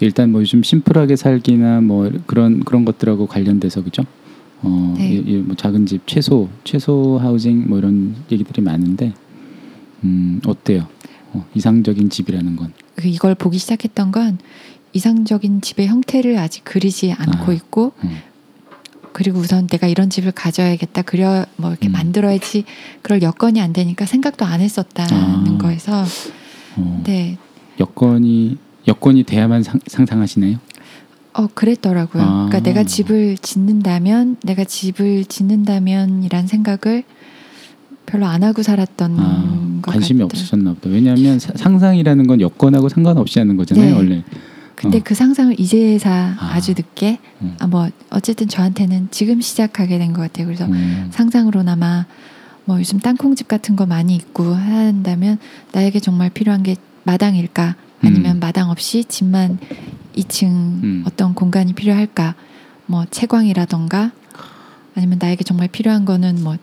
일단 0.00 0.32
뭐 0.32 0.40
요즘 0.40 0.62
심플하게 0.62 1.16
살기나 1.16 1.82
뭐 1.82 2.10
그런 2.26 2.60
그런 2.64 2.86
것들하고 2.86 3.26
관련돼서 3.26 3.84
그죠? 3.84 4.02
어, 4.62 4.94
네. 4.96 5.12
이, 5.12 5.16
이 5.26 5.42
뭐 5.42 5.54
작은 5.56 5.84
집 5.84 6.06
최소 6.06 6.48
최소 6.64 7.18
하우징 7.18 7.68
뭐 7.68 7.78
이런 7.78 8.16
얘기들이 8.30 8.62
많은데 8.62 9.12
음 10.04 10.40
어때요? 10.46 10.86
어, 11.32 11.46
이상적인 11.54 12.10
집이라는 12.10 12.56
건그 12.56 13.08
이걸 13.08 13.34
보기 13.34 13.58
시작했던 13.58 14.12
건 14.12 14.38
이상적인 14.92 15.60
집의 15.60 15.86
형태를 15.86 16.38
아직 16.38 16.64
그리지 16.64 17.12
않고 17.12 17.52
아. 17.52 17.54
있고 17.54 17.92
음. 18.04 18.18
그리고 19.12 19.38
우선 19.38 19.66
내가 19.66 19.86
이런 19.86 20.10
집을 20.10 20.32
가져야겠다 20.32 21.02
그려 21.02 21.46
뭐 21.56 21.70
이렇게 21.70 21.88
음. 21.88 21.92
만들어야지 21.92 22.64
그럴 23.02 23.22
여건이 23.22 23.60
안 23.60 23.72
되니까 23.72 24.06
생각도 24.06 24.44
안 24.44 24.60
했었다는 24.60 25.16
아. 25.16 25.58
거에서 25.58 26.04
어, 26.76 27.02
네. 27.04 27.38
여건이 27.78 28.58
여건이 28.88 29.24
돼야만 29.24 29.62
상, 29.62 29.80
상상하시나요? 29.86 30.58
어 31.34 31.46
그랬더라고요. 31.46 32.22
아. 32.22 32.46
그러니까 32.48 32.60
내가 32.60 32.84
집을 32.84 33.38
짓는다면 33.38 34.36
내가 34.42 34.64
집을 34.64 35.24
짓는다면이란 35.24 36.46
생각을 36.46 37.04
별로 38.06 38.26
안 38.26 38.42
하고 38.42 38.62
살았던 38.62 39.16
아, 39.18 39.78
것 39.82 39.92
관심이 39.92 40.18
같아요. 40.18 40.24
없으셨나 40.26 40.74
보다. 40.74 40.90
왜냐하면 40.90 41.38
사- 41.38 41.52
상상이라는 41.54 42.26
건 42.26 42.40
여건하고 42.40 42.88
상관없이 42.88 43.38
하는 43.38 43.56
거잖아요, 43.56 43.86
네. 43.86 43.92
원래. 43.92 44.24
근데 44.74 44.98
어. 44.98 45.00
그 45.04 45.14
상상을 45.14 45.58
이제사 45.60 46.10
아. 46.38 46.54
아. 46.54 46.60
주 46.60 46.72
늦게 46.72 47.18
음. 47.42 47.56
아, 47.60 47.66
뭐 47.66 47.88
어쨌든 48.10 48.48
저한테는 48.48 49.08
지금 49.10 49.40
시작하게 49.40 49.98
된 49.98 50.12
것 50.12 50.22
같아요. 50.22 50.46
그래서 50.46 50.66
음, 50.66 51.08
상상으로나마 51.10 52.06
뭐 52.64 52.78
요즘 52.78 52.98
땅콩집 53.00 53.48
같은 53.48 53.76
거 53.76 53.86
많이 53.86 54.14
있고 54.16 54.44
한다면 54.54 55.38
나에게 55.72 56.00
정말 56.00 56.30
필요한 56.30 56.62
게 56.62 56.76
마당일까 57.04 57.76
아니면 58.02 58.36
음. 58.36 58.40
마당 58.40 58.70
없이 58.70 59.04
집만 59.04 59.58
2층 60.16 60.46
음. 60.48 61.02
어떤 61.06 61.34
공간이 61.34 61.72
필요할까 61.72 62.34
뭐 62.86 63.04
채광이라던가 63.10 64.12
아니면 64.94 65.18
나에게 65.20 65.44
정말 65.44 65.68
필요한 65.68 66.04
거는 66.04 66.42
뭐 66.42 66.56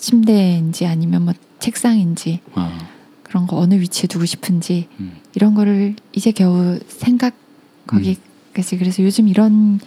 침대인지 0.00 0.86
아니면 0.86 1.24
뭐 1.24 1.34
책상인지 1.58 2.40
아, 2.54 2.78
그런 3.22 3.46
거 3.46 3.58
어느 3.58 3.74
위치에 3.74 4.08
두고 4.08 4.24
싶은지 4.24 4.88
음. 4.98 5.12
이런 5.34 5.54
거를 5.54 5.94
이제 6.12 6.32
겨우 6.32 6.78
생각하기까지 6.88 8.78
그래서 8.78 9.02
요즘 9.04 9.28
이런 9.28 9.78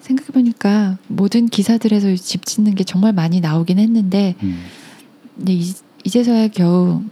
생각해 0.00 0.28
보니까 0.32 0.98
모든 1.08 1.46
기사들에서 1.46 2.14
집 2.16 2.44
짓는 2.44 2.74
게 2.74 2.84
정말 2.84 3.12
많이 3.12 3.40
나오긴 3.40 3.78
했는데 3.78 4.34
음. 4.42 4.64
근데 5.36 5.54
이, 5.54 5.72
이제서야 6.04 6.48
겨우 6.48 7.02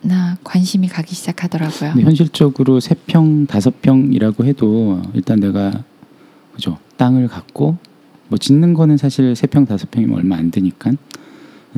나 0.00 0.36
관심이 0.44 0.88
가기 0.88 1.14
시작하더라고요. 1.14 1.90
현실적으로 1.90 2.80
세 2.80 2.94
평, 3.06 3.46
다섯 3.46 3.80
평이라고 3.82 4.44
해도 4.44 5.02
일단 5.12 5.40
내가 5.40 5.84
그죠 6.54 6.78
땅을 6.96 7.28
갖고 7.28 7.76
뭐 8.28 8.38
짓는 8.38 8.74
거는 8.74 8.96
사실 8.96 9.34
세 9.34 9.46
평, 9.46 9.66
다섯 9.66 9.90
평이면 9.90 10.16
얼마 10.16 10.36
안 10.36 10.50
드니까 10.50 10.92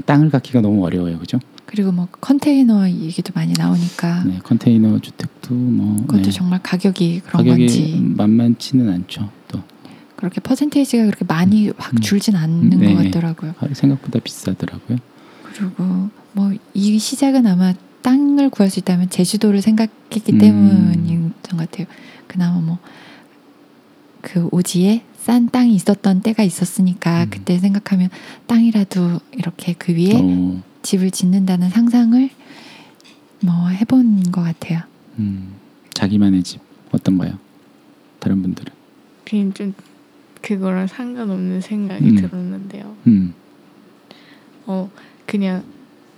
땅을 0.07 0.31
갖기가 0.31 0.61
너무 0.61 0.85
어려워요, 0.85 1.19
그죠? 1.19 1.39
그리고 1.67 1.93
뭐 1.93 2.09
컨테이너 2.21 2.89
얘기도 2.89 3.33
많이 3.35 3.53
나오니까 3.53 4.25
네, 4.25 4.39
컨테이너 4.43 4.99
주택도 4.99 5.55
뭐 5.55 5.97
그것도 6.07 6.23
네, 6.23 6.31
정말 6.31 6.61
가격이 6.63 7.21
그런 7.21 7.45
가격이 7.45 7.67
건지 7.67 8.13
만만치는 8.17 8.89
않죠. 8.89 9.31
또 9.49 9.63
그렇게 10.17 10.41
퍼센테이지가 10.41 11.05
그렇게 11.05 11.25
많이 11.27 11.71
확 11.77 11.95
음. 11.95 12.01
줄진 12.01 12.35
않는 12.37 12.71
네. 12.71 12.95
것 12.95 13.05
같더라고요. 13.05 13.55
생각보다 13.73 14.19
비싸더라고요. 14.21 14.99
그리고 15.45 16.09
뭐 16.33 16.53
이 16.75 16.99
시작은 16.99 17.47
아마 17.47 17.73
땅을 18.03 18.51
구할 18.51 18.71
수 18.71 18.79
있다면 18.81 19.11
제주도를 19.11 19.63
생각했기 19.63 20.33
음. 20.33 20.39
때문인 20.39 21.33
것 21.51 21.57
같아요. 21.57 21.87
그나마 22.27 22.59
뭐 22.61 22.79
그 24.23 24.49
오지에 24.53 25.03
싼 25.21 25.49
땅이 25.51 25.75
있었던 25.75 26.23
때가 26.23 26.43
있었으니까 26.43 27.25
음. 27.25 27.31
그때 27.31 27.59
생각하면 27.59 28.09
땅이라도 28.47 29.21
이렇게 29.33 29.75
그 29.75 29.93
위에 29.93 30.15
어, 30.15 30.63
집을 30.83 31.11
짓는다는 31.11 31.69
상상을 31.69 32.31
뭐 33.41 33.69
해본 33.69 34.33
것 34.33 34.43
같아요. 34.43 34.81
음, 35.19 35.55
자기만의 35.93 36.43
집 36.43 36.61
어떤가요? 36.91 37.39
다른 38.19 38.41
분들은 38.43 38.73
그냥 39.25 39.53
좀 39.53 39.75
그거랑 40.41 40.87
상관없는 40.87 41.61
생각이 41.61 42.05
음. 42.05 42.17
들었는데요. 42.17 42.97
음. 43.07 43.35
어 44.67 44.91
그냥 45.27 45.63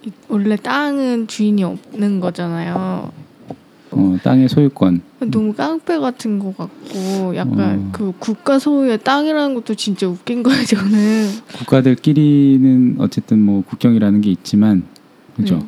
이- 0.07 0.11
원래 0.29 0.57
땅은 0.57 1.27
주인이 1.27 1.63
없는 1.65 2.21
거잖아요. 2.21 3.13
어, 3.93 4.19
땅의 4.23 4.49
소유권. 4.49 5.03
너무 5.21 5.53
깡패 5.53 5.99
같은 5.99 6.39
거 6.39 6.53
같고 6.53 7.35
약간 7.37 7.79
어. 7.79 7.89
그 7.93 8.13
국가 8.19 8.59
소유의 8.59 8.99
땅이라는 9.05 9.55
것도 9.55 9.75
진짜 9.75 10.07
웃긴 10.09 10.43
거예요 10.43 10.65
저는. 10.65 11.29
국가들끼리는 11.59 12.97
어쨌든 12.99 13.41
뭐 13.41 13.63
국경이라는 13.65 14.21
게 14.21 14.31
있지만 14.31 14.83
그죠. 15.37 15.57
네. 15.59 15.67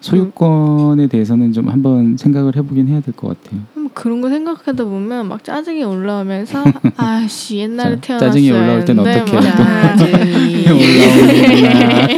소유권에 0.00 1.06
대해서는 1.06 1.52
좀 1.54 1.68
한번 1.70 2.16
생각을 2.18 2.56
해보긴 2.56 2.88
해야 2.88 3.00
될 3.00 3.14
것 3.14 3.28
같아요. 3.42 3.60
뭐 3.74 3.90
그런 3.94 4.20
거 4.20 4.28
생각하다 4.28 4.84
보면 4.84 5.28
막 5.28 5.42
짜증이 5.42 5.82
올라오면서 5.82 6.62
아씨 6.96 7.56
옛날에 7.56 7.94
자, 7.96 8.00
태어났어야 8.18 8.28
짜증이 8.30 8.50
올라올 8.52 8.84
땐 8.84 8.98
어떻게 8.98 9.32
막 9.32 9.96
짜증이 9.96 10.66
올라오는구나. 10.68 12.08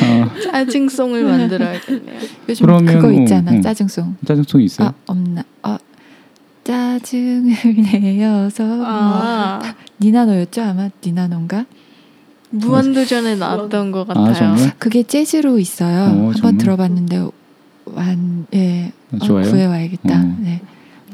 어, 0.51 0.57
짜증송을 0.65 1.23
만들어야겠네요. 1.23 2.19
요즘 2.49 2.65
그러면 2.65 2.95
그거 2.95 3.07
뭐, 3.09 3.21
있잖아 3.21 3.51
응. 3.51 3.61
짜증송. 3.61 4.15
짜증성이 4.25 4.65
있어요. 4.65 4.89
아 4.89 4.93
없나? 5.07 5.43
어 5.63 5.77
짜증을 6.63 7.55
내어서 8.17 8.63
뭐아 8.65 9.61
니나노였죠 9.99 10.61
아마 10.61 10.89
니나노인가? 11.03 11.65
무한도전에 12.51 13.35
나왔던 13.35 13.91
것 13.91 14.09
아, 14.09 14.13
같아요. 14.13 14.33
정말? 14.35 14.73
그게 14.77 15.03
재즈로 15.03 15.57
있어요. 15.57 16.01
어, 16.01 16.07
한번 16.07 16.33
정말? 16.35 16.57
들어봤는데 16.57 17.27
완 17.85 18.45
예. 18.53 18.91
아, 19.13 19.15
어, 19.15 19.19
좋아요. 19.19 19.49
구해와야겠다. 19.49 20.19
어. 20.21 20.35
네. 20.39 20.61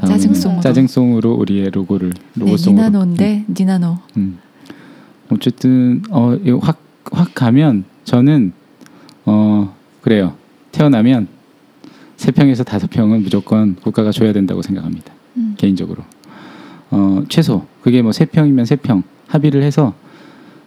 짜증송으로. 0.05 0.61
짜증송으로 0.61 1.33
우리의 1.35 1.69
로고를 1.71 2.09
네, 2.33 2.45
로고송으로. 2.45 2.83
니나노인데 2.87 3.45
니나노. 3.49 3.97
음. 4.17 4.39
어쨌든 5.29 6.01
어확확 6.09 6.79
가면 7.35 7.83
저는 8.03 8.53
어 9.27 9.73
그래요. 10.01 10.33
태어나면 10.71 11.27
세 12.15 12.31
평에서 12.31 12.63
다섯 12.63 12.89
평은 12.89 13.21
무조건 13.23 13.75
국가가 13.75 14.11
줘야 14.11 14.31
된다고 14.33 14.61
생각합니다. 14.61 15.13
음. 15.37 15.53
개인적으로. 15.57 16.03
어 16.89 17.23
최소 17.27 17.65
그게 17.83 18.01
뭐 18.01 18.11
세 18.13 18.25
평이면 18.25 18.65
세 18.65 18.77
평 18.77 19.03
합의를 19.27 19.61
해서 19.63 19.93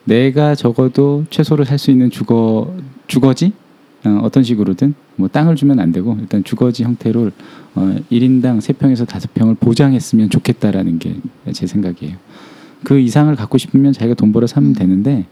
내가 0.05 0.55
적어도 0.55 1.25
최소를 1.31 1.65
살 1.65 1.79
수 1.79 1.91
있는 1.91 2.11
주거 2.11 2.75
주거지 3.07 3.53
어, 4.05 4.21
어떤 4.23 4.43
식으로든 4.43 4.95
뭐 5.17 5.29
땅을 5.29 5.57
주면 5.57 5.79
안 5.81 5.93
되고 5.93 6.17
일단 6.21 6.45
주거지 6.45 6.85
형태로 6.85 7.31
어, 7.75 7.97
1인당 8.11 8.61
세 8.61 8.73
평에서 8.75 9.05
다섯 9.07 9.33
평을 9.35 9.55
보장했으면 9.57 10.29
좋겠다라는 10.31 10.99
게 10.99 11.17
제 11.53 11.67
생각이에요. 11.67 12.17
그 12.85 12.99
이상을 12.99 13.35
갖고 13.37 13.57
싶으면 13.59 13.93
자기가 13.93 14.15
돈 14.15 14.33
벌어 14.33 14.47
사면 14.47 14.71
음. 14.71 14.75
되는데 14.75 15.27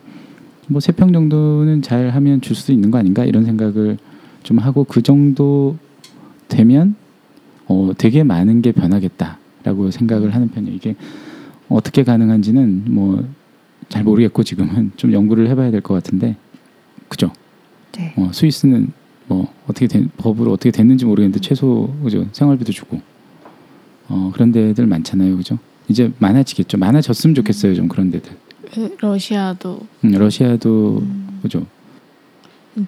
뭐 0.68 0.78
세 0.80 0.92
평 0.94 1.12
정도는 1.12 1.82
잘 1.82 2.10
하면 2.10 2.40
줄 2.40 2.54
수도 2.56 2.72
있는 2.72 2.90
거 2.90 2.98
아닌가 2.98 3.24
이런 3.24 3.44
생각을 3.44 3.98
좀 4.42 4.58
하고 4.58 4.84
그 4.84 5.02
정도 5.02 5.76
되면 6.48 6.94
어 7.66 7.90
되게 7.98 8.22
많은 8.24 8.62
게 8.62 8.72
변하겠다라고 8.72 9.90
생각을 9.90 10.34
하는 10.34 10.48
편이에요. 10.48 10.74
이게 10.76 10.94
어떻게 11.68 12.04
가능한지는 12.04 12.84
뭐 12.88 13.24
잘 13.88 14.04
모르겠고 14.04 14.42
지금은 14.42 14.92
좀 14.96 15.14
연구를 15.14 15.48
해봐야 15.48 15.70
될 15.70 15.80
것 15.80 15.94
같은데 15.94 16.36
그죠? 17.08 17.32
네. 17.96 18.12
어, 18.18 18.28
스위스는 18.34 18.92
뭐 19.28 19.50
어떻게 19.66 19.86
된 19.86 20.10
법으로 20.18 20.52
어떻게 20.52 20.70
됐는지 20.70 21.06
모르겠는데 21.06 21.40
최소 21.40 21.90
그죠 22.04 22.26
생활비도 22.32 22.70
주고 22.70 23.00
어 24.10 24.30
그런 24.34 24.52
데들 24.52 24.86
많잖아요, 24.86 25.34
그죠? 25.38 25.58
이제 25.88 26.12
많아지겠죠. 26.18 26.76
많아졌으면 26.76 27.34
좋겠어요, 27.34 27.74
좀 27.74 27.88
그런 27.88 28.10
데들. 28.10 28.30
그 28.72 28.96
러시아도 29.00 29.80
음, 30.04 30.12
러시아도 30.12 30.98
음. 31.02 31.38
그죠. 31.42 31.64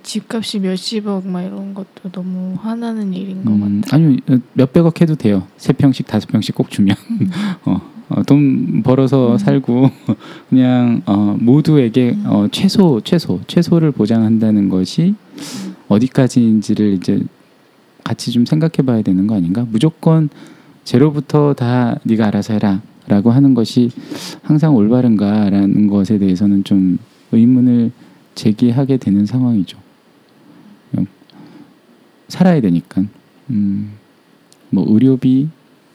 집값이 0.02 0.60
몇십억 0.60 1.26
막 1.26 1.42
이런 1.42 1.74
것도 1.74 2.10
너무 2.12 2.54
화나는 2.60 3.12
일인 3.12 3.44
것 3.44 3.50
음, 3.52 3.80
같아요. 3.82 4.04
아니요 4.04 4.18
어, 4.28 4.36
몇백억 4.52 5.00
해도 5.00 5.14
돼요. 5.16 5.46
세 5.56 5.72
평씩 5.72 6.06
다섯 6.06 6.28
평씩 6.28 6.54
꼭 6.54 6.70
주면 6.70 6.94
어, 7.64 7.80
어, 8.10 8.22
돈 8.22 8.82
벌어서 8.82 9.32
음. 9.32 9.38
살고 9.38 9.90
그냥 10.48 11.02
어, 11.06 11.36
모두에게 11.40 12.16
어, 12.24 12.46
최소 12.52 13.00
최소 13.00 13.40
최소를 13.46 13.90
보장한다는 13.90 14.68
것이 14.68 15.14
어디까지인지를 15.88 16.92
이제 16.94 17.20
같이 18.04 18.30
좀 18.30 18.46
생각해봐야 18.46 19.02
되는 19.02 19.26
거 19.26 19.34
아닌가? 19.34 19.66
무조건 19.68 20.28
제로부터 20.84 21.52
다 21.54 21.98
네가 22.04 22.26
알아서 22.28 22.54
해라 22.54 22.80
라고 23.10 23.32
하는 23.32 23.54
것이 23.54 23.90
항상 24.42 24.76
올바른가라는 24.76 25.88
것에 25.88 26.18
대해서는 26.18 26.62
좀 26.62 26.98
의문을 27.32 27.90
제기하게 28.36 28.98
되는 28.98 29.26
상황이죠. 29.26 29.78
그냥 30.90 31.06
살아야 32.28 32.60
되니까. 32.60 33.02
음, 33.50 33.90
뭐 34.70 34.84
의료비, 34.88 35.48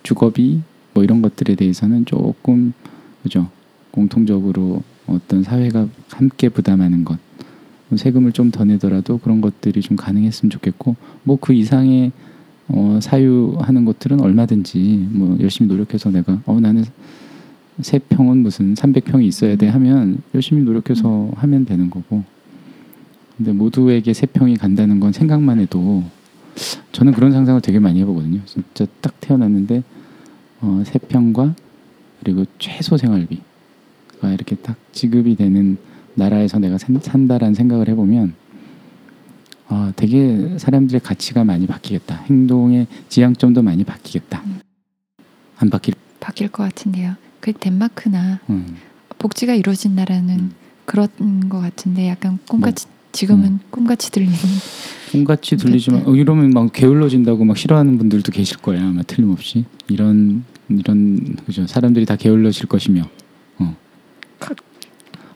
주거비 0.03 0.59
뭐 0.93 1.05
이런 1.05 1.21
것들에 1.21 1.55
대해서는 1.55 2.03
조금 2.03 2.73
그죠 3.23 3.49
공통적으로 3.91 4.83
어떤 5.07 5.41
사회가 5.41 5.87
함께 6.11 6.49
부담하는 6.49 7.05
것 7.05 7.17
세금을 7.95 8.33
좀 8.33 8.51
더 8.51 8.65
내더라도 8.65 9.19
그런 9.19 9.39
것들이 9.39 9.79
좀 9.79 9.95
가능했으면 9.95 10.49
좋겠고 10.49 10.97
뭐 11.23 11.37
그 11.39 11.53
이상의 11.53 12.11
어, 12.67 12.99
사유하는 13.01 13.85
것들은 13.85 14.21
얼마든지 14.21 15.07
뭐 15.11 15.37
열심히 15.39 15.67
노력해서 15.67 16.09
내가 16.09 16.41
어 16.45 16.59
나는 16.59 16.83
세 17.81 17.99
평은 17.99 18.37
무슨 18.37 18.73
300평이 18.73 19.23
있어야 19.23 19.55
돼 19.55 19.67
하면 19.67 20.19
열심히 20.33 20.63
노력해서 20.63 21.31
하면 21.35 21.65
되는 21.65 21.89
거고 21.89 22.23
근데 23.37 23.51
모두에게 23.51 24.13
세 24.13 24.25
평이 24.25 24.55
간다는 24.57 24.99
건 24.99 25.11
생각만 25.11 25.59
해도 25.59 26.03
저는 26.93 27.11
그런 27.13 27.33
상상을 27.33 27.59
되게 27.61 27.79
많이 27.79 27.99
해보거든요. 27.99 28.39
진짜 28.45 28.85
딱 29.01 29.19
태어났는데 29.19 29.83
어, 30.61 30.83
세 30.85 30.99
평과 30.99 31.53
그리고 32.21 32.45
최소 32.57 32.95
생활비가 32.95 33.43
이렇게 34.33 34.55
딱 34.55 34.77
지급이 34.93 35.35
되는 35.35 35.77
나라에서 36.13 36.59
내가 36.59 36.77
산, 36.77 36.97
산다라는 36.99 37.53
생각을 37.53 37.89
해보면 37.89 38.33
아, 39.67 39.91
되게 39.95 40.57
사람들의 40.57 41.01
가치가 41.01 41.43
많이 41.43 41.65
바뀌겠다. 41.67 42.23
행동의 42.29 42.87
지향점도 43.09 43.61
많이 43.61 43.83
바뀌겠다. 43.83 44.43
안 45.57 45.69
바뀔. 45.69 45.95
바뀔 46.19 46.49
것 46.49 46.63
같은데요. 46.63 47.15
그 47.39 47.53
덴마크나 47.53 48.39
음. 48.49 48.77
복지가 49.19 49.53
이루어진 49.53 49.95
나라는 49.95 50.39
음. 50.39 50.51
그런 50.85 51.07
것 51.49 51.59
같은데 51.61 52.07
약간 52.09 52.37
꿈같이 52.47 52.87
지금은 53.11 53.59
꿈같이 53.69 54.11
들리는 54.11 54.33
꿈같이 55.11 55.55
들리지만 55.55 56.01
그때. 56.01 56.11
어, 56.11 56.15
이러면 56.15 56.49
막 56.51 56.71
게을러진다고 56.73 57.45
막 57.45 57.57
싫어하는 57.57 57.97
분들도 57.97 58.31
계실 58.31 58.57
거예요. 58.57 58.83
아마 58.85 59.01
틀림없이 59.03 59.65
이런 59.87 60.43
이런 60.69 61.37
그죠. 61.45 61.65
사람들이 61.65 62.05
다 62.05 62.15
게을러질 62.15 62.67
것이며. 62.67 63.03
어. 63.59 63.75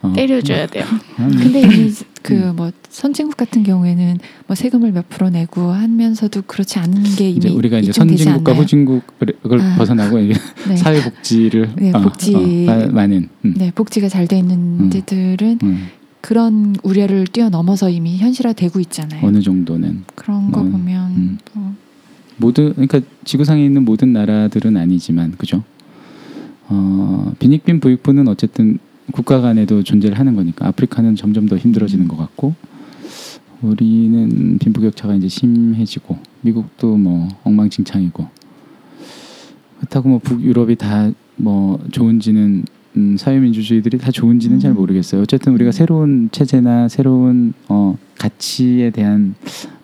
어. 0.02 0.12
때려줘야 0.14 0.66
돼요. 0.66 0.84
아니, 1.16 1.36
근데 1.36 1.60
이미 1.60 1.74
음. 1.84 1.94
그뭐 2.22 2.70
선진국 2.88 3.36
같은 3.36 3.62
경우에는 3.62 4.18
뭐 4.46 4.54
세금을 4.54 4.92
몇 4.92 5.08
프로 5.08 5.28
내고 5.30 5.70
하면서도 5.72 6.42
그렇지 6.46 6.78
않은 6.78 7.02
게 7.16 7.30
이미 7.30 7.50
우리가 7.50 7.78
이제 7.78 7.92
선진국과? 7.92 8.52
후진국을 8.54 9.60
아. 9.60 9.74
벗어나고 9.76 10.18
네. 10.68 10.76
사회복지를 10.76 11.72
네, 11.76 11.92
어, 11.92 12.00
복지. 12.00 12.34
어, 12.34 12.40
마- 12.66 12.86
많은 12.86 13.28
음. 13.44 13.54
네, 13.56 13.70
복지가 13.74 14.08
잘 14.08 14.26
돼 14.26 14.38
있는 14.38 14.56
음. 14.80 14.90
데들은 14.90 15.58
음, 15.62 15.86
그런 16.20 16.76
우려를 16.82 17.26
뛰어넘어서 17.26 17.90
이미 17.90 18.16
현실화되고 18.18 18.80
있잖아요. 18.80 19.26
어느 19.26 19.40
정도는 19.42 20.04
그런 20.14 20.50
거 20.52 20.60
음, 20.62 20.72
보면 20.72 21.10
음. 21.12 21.38
어, 21.54 21.74
모든 22.38 22.72
그러니까 22.72 23.00
지구상에 23.24 23.62
있는 23.64 23.84
모든 23.84 24.12
나라들은 24.14 24.76
아니지만 24.76 25.32
그죠? 25.36 25.62
어, 26.68 27.32
빈익빈 27.38 27.80
부익부는 27.80 28.28
어쨌든 28.28 28.78
국가 29.10 29.40
간에도 29.40 29.82
존재를 29.82 30.18
하는 30.18 30.34
거니까 30.34 30.68
아프리카는 30.68 31.16
점점 31.16 31.46
더 31.46 31.56
힘들어지는 31.56 32.08
것 32.08 32.16
같고 32.16 32.54
우리는 33.62 34.58
빈부격차가 34.58 35.14
이제 35.14 35.28
심해지고 35.28 36.18
미국도 36.40 36.96
뭐 36.96 37.28
엉망진창이고 37.44 38.26
그렇다고 39.78 40.08
뭐 40.08 40.18
북유럽이 40.18 40.76
다 40.76 41.12
뭐 41.40 41.82
좋은지는 41.90 42.64
음, 42.96 43.16
사회민주주의들이 43.16 43.98
다 43.98 44.10
좋은지는 44.10 44.58
잘 44.58 44.72
음. 44.72 44.76
모르겠어요. 44.76 45.22
어쨌든 45.22 45.52
우리가 45.54 45.72
새로운 45.72 46.28
체제나 46.32 46.88
새로운 46.88 47.52
어, 47.68 47.96
가치에 48.18 48.90
대한 48.90 49.34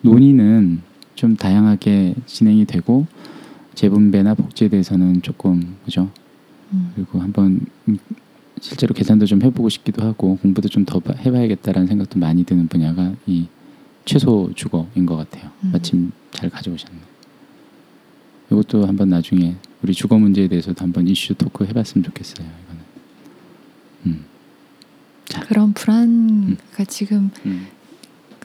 논의는 0.01 0.81
좀 1.15 1.35
다양하게 1.35 2.15
진행이 2.25 2.65
되고 2.65 3.07
재분배나 3.75 4.33
복지에 4.33 4.67
대해서는 4.67 5.21
조금 5.21 5.75
그죠. 5.85 6.09
음, 6.73 6.91
그리고 6.95 7.19
한번 7.19 7.61
음, 7.87 7.97
실제로 8.61 8.93
계산도 8.93 9.25
좀 9.25 9.41
해보고 9.41 9.69
싶기도 9.69 10.03
하고 10.03 10.37
공부도 10.37 10.69
좀 10.69 10.85
더 10.85 11.01
해봐야겠다라는 11.17 11.87
생각도 11.87 12.17
많이 12.19 12.43
드는 12.45 12.67
분야가 12.67 13.13
이 13.25 13.47
최소 14.05 14.49
주거인 14.55 15.05
것 15.05 15.17
같아요. 15.17 15.51
음. 15.63 15.71
마침 15.73 16.11
잘 16.31 16.49
가져오셨네. 16.49 16.97
이것도 18.51 18.85
한번 18.87 19.09
나중에 19.09 19.55
우리 19.83 19.93
주거 19.93 20.17
문제에 20.17 20.47
대해서도 20.47 20.81
한번 20.81 21.07
이슈 21.07 21.33
토크 21.35 21.65
해봤으면 21.65 22.05
좋겠어요. 22.05 22.47
이거는. 22.47 22.81
음. 24.05 24.25
그런 25.47 25.73
불안가 25.73 26.85
지금 26.87 27.29
음. 27.45 27.67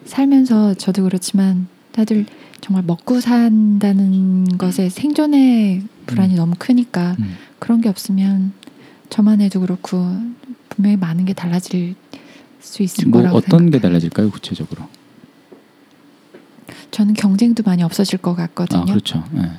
살면서 0.04 0.74
저도 0.74 1.04
그렇지만 1.04 1.68
다들 1.92 2.26
정말 2.60 2.82
먹고 2.84 3.20
산다는 3.20 4.58
것에 4.58 4.88
생존의 4.88 5.82
불안이 6.06 6.34
음. 6.34 6.36
너무 6.36 6.54
크니까 6.58 7.14
음. 7.20 7.36
그런 7.60 7.80
게 7.80 7.88
없으면 7.88 8.52
저만 9.12 9.42
해도 9.42 9.60
그렇고 9.60 9.98
분명히 10.70 10.96
많은 10.96 11.26
게 11.26 11.34
달라질 11.34 11.94
수 12.60 12.82
있을 12.82 13.08
뭐 13.08 13.20
거라고 13.20 13.36
어떤 13.36 13.66
게 13.66 13.72
생각해요. 13.72 13.80
달라질까요, 13.82 14.30
구체적으로? 14.30 14.88
저는 16.90 17.12
경쟁도 17.12 17.62
많이 17.62 17.82
없어질 17.82 18.18
것 18.18 18.34
같거든요. 18.34 18.80
아, 18.80 18.84
그렇죠. 18.86 19.22
예. 19.36 19.50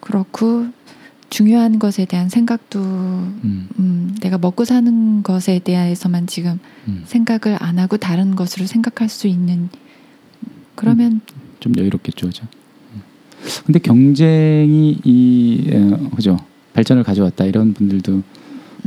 그렇고 0.00 0.66
중요한 1.30 1.78
것에 1.78 2.06
대한 2.06 2.28
생각도 2.28 2.80
음, 2.80 3.68
음, 3.78 4.16
내가 4.20 4.36
먹고 4.36 4.64
사는 4.64 5.22
것에 5.22 5.60
대해서만 5.60 6.26
지금 6.26 6.58
음. 6.88 7.04
생각을 7.06 7.56
안 7.60 7.78
하고 7.78 7.98
다른 7.98 8.34
것으로 8.34 8.66
생각할 8.66 9.08
수 9.08 9.28
있는 9.28 9.68
그러면 10.74 11.20
좀 11.60 11.72
여유롭겠죠, 11.78 12.26
그죠? 12.26 12.48
음. 12.94 13.02
근데 13.64 13.78
경쟁이 13.78 14.98
이 15.04 15.70
어, 15.72 16.10
그죠 16.16 16.36
발전을 16.72 17.04
가져왔다 17.04 17.44
이런 17.44 17.74
분들도 17.74 18.22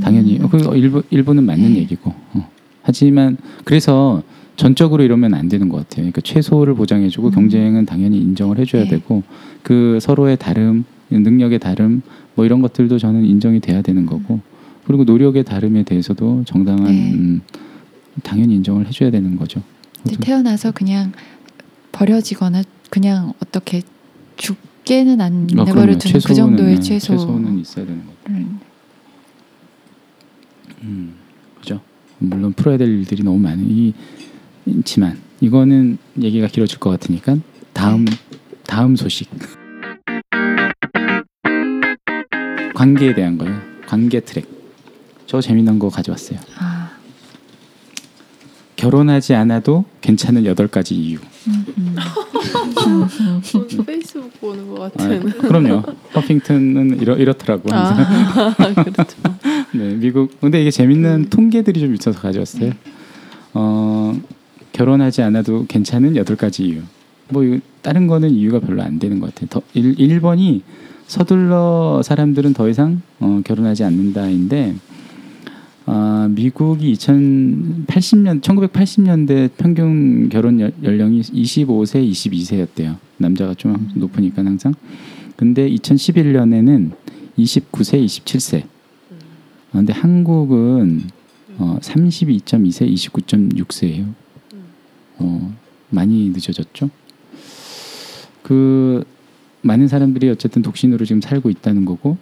당연히 0.02 0.38
음, 0.38 0.46
어, 0.46 0.50
그 0.50 0.58
일부 0.76 1.04
일부는 1.10 1.44
맞는 1.46 1.74
네. 1.74 1.80
얘기고 1.80 2.14
어. 2.34 2.50
하지만 2.84 3.38
그래서 3.64 4.24
전적으로 4.58 5.04
이러면 5.04 5.34
안 5.34 5.48
되는 5.48 5.70
것 5.70 5.78
같아요. 5.78 6.04
그러니까 6.04 6.22
최소를 6.22 6.76
보장해주고 6.76 7.28
음. 7.28 7.32
경쟁은 7.32 7.86
당연히 7.86 8.18
인정을 8.18 8.60
해줘야 8.60 8.84
네. 8.84 8.90
되고 8.90 9.24
그 9.64 9.98
서로의 10.02 10.38
다름, 10.38 10.84
능력의 11.10 11.60
다름 11.60 12.02
뭐 12.36 12.46
이런 12.46 12.62
것들도 12.62 12.98
저는 12.98 13.26
인정이 13.26 13.60
돼야 13.60 13.82
되는 13.82 14.06
거고 14.06 14.40
그리고 14.86 15.04
노력의 15.04 15.44
다름에 15.46 15.84
대해서도 15.84 16.44
정당한 16.46 16.86
네. 16.86 17.14
음, 17.14 17.42
당연히 18.24 18.56
인정을 18.56 18.88
해줘야 18.88 19.10
되는 19.12 19.36
거죠. 19.36 19.62
태어나서 20.20 20.72
그냥 20.72 21.12
버려지거나 21.92 22.64
그냥 22.90 23.34
어떻게 23.42 23.82
죽게는 24.38 25.22
안 25.22 25.48
어, 25.58 25.64
내버려. 25.64 25.98
두는 25.98 26.20
그 26.26 26.34
정도의 26.34 26.76
네, 26.76 26.82
최소 26.82 27.14
최소는 27.14 27.60
있어야 27.60 27.86
되는 27.86 28.02
거죠. 28.06 28.44
음, 30.84 30.88
음, 30.88 31.16
그죠. 31.60 31.82
물론 32.20 32.54
풀어야 32.54 32.78
될 32.78 32.88
일들이 32.88 33.24
너무 33.24 33.40
많이 33.40 33.94
있지만 34.66 35.20
이거는 35.40 35.98
얘기가 36.20 36.48
길어질 36.48 36.80
것 36.80 36.90
같으니까 36.92 37.38
다음 37.74 38.06
다음 38.66 38.96
소식 38.96 39.30
관계에 42.76 43.14
대한 43.14 43.38
거요. 43.38 43.60
관계 43.88 44.20
트랙. 44.20 44.48
저 45.28 45.40
재미난 45.40 45.80
거 45.80 45.90
가져왔어요. 45.90 46.40
아, 46.58 46.92
결혼하지 48.76 49.36
않아도 49.36 49.86
괜찮은 50.02 50.46
여덟 50.46 50.68
가지 50.68 50.96
이유. 50.96 51.20
음, 51.48 51.66
음. 51.78 51.96
페이스북 53.86 54.40
보는 54.42 54.68
것 54.68 54.82
아, 54.84 54.90
같은. 54.90 55.30
그럼요. 55.42 55.84
퍼핑턴은 56.14 57.00
이렇 57.02 57.16
이렇더라고 57.18 57.72
항상. 57.74 58.00
아, 58.00 58.54
그렇죠. 58.84 59.18
네, 59.74 59.96
미국. 59.96 60.40
근데 60.42 60.62
이게 60.62 60.72
재밌는 60.72 61.10
음. 61.26 61.30
통계들이 61.30 61.80
좀 61.80 61.94
있어서 61.94 62.20
가져왔어요. 62.20 62.72
어, 63.54 64.20
결혼하지 64.74 65.22
않아도 65.24 65.66
괜찮은 65.68 66.16
여덟 66.16 66.36
가지 66.38 66.64
이유. 66.66 66.82
뭐 67.30 67.44
다른 67.82 68.08
거는 68.08 68.32
이유가 68.32 68.60
별로 68.60 68.82
안 68.82 69.00
되는 69.00 69.20
것 69.20 69.34
같아요. 69.34 69.48
더 69.50 69.62
1, 69.74 69.96
1번이 69.96 70.62
서둘러 71.08 72.02
사람들은 72.04 72.54
더 72.54 72.70
이상 72.70 73.02
어, 73.20 73.42
결혼하지 73.46 73.84
않는다인데 73.84 74.76
아, 75.86 76.30
미국이 76.32 76.94
2080년 76.94 78.42
1980년대 78.42 79.50
평균 79.58 80.30
결혼 80.30 80.60
연- 80.60 80.72
연령이 80.84 81.22
25세, 81.22 82.10
22세였대요. 82.12 82.98
남자가 83.18 83.54
좀 83.56 83.74
항- 83.74 83.88
높으니까 83.96 84.44
항상. 84.46 84.74
근데 85.36 85.70
2011년에는 85.70 86.92
29세, 87.38 88.06
27세. 88.06 88.64
아, 89.72 89.78
근데 89.78 89.94
한국은 89.94 91.04
어, 91.58 91.78
32.2세, 91.82 92.92
29.6세예요. 92.92 94.14
어, 95.20 95.56
많이 95.90 96.30
늦어졌죠. 96.30 96.90
그 98.44 99.04
많은 99.62 99.88
사람들이 99.88 100.30
어쨌든 100.30 100.62
독신으로 100.62 101.06
지금 101.06 101.22
살고 101.22 101.50
있다는 101.50 101.86
거고. 101.86 102.18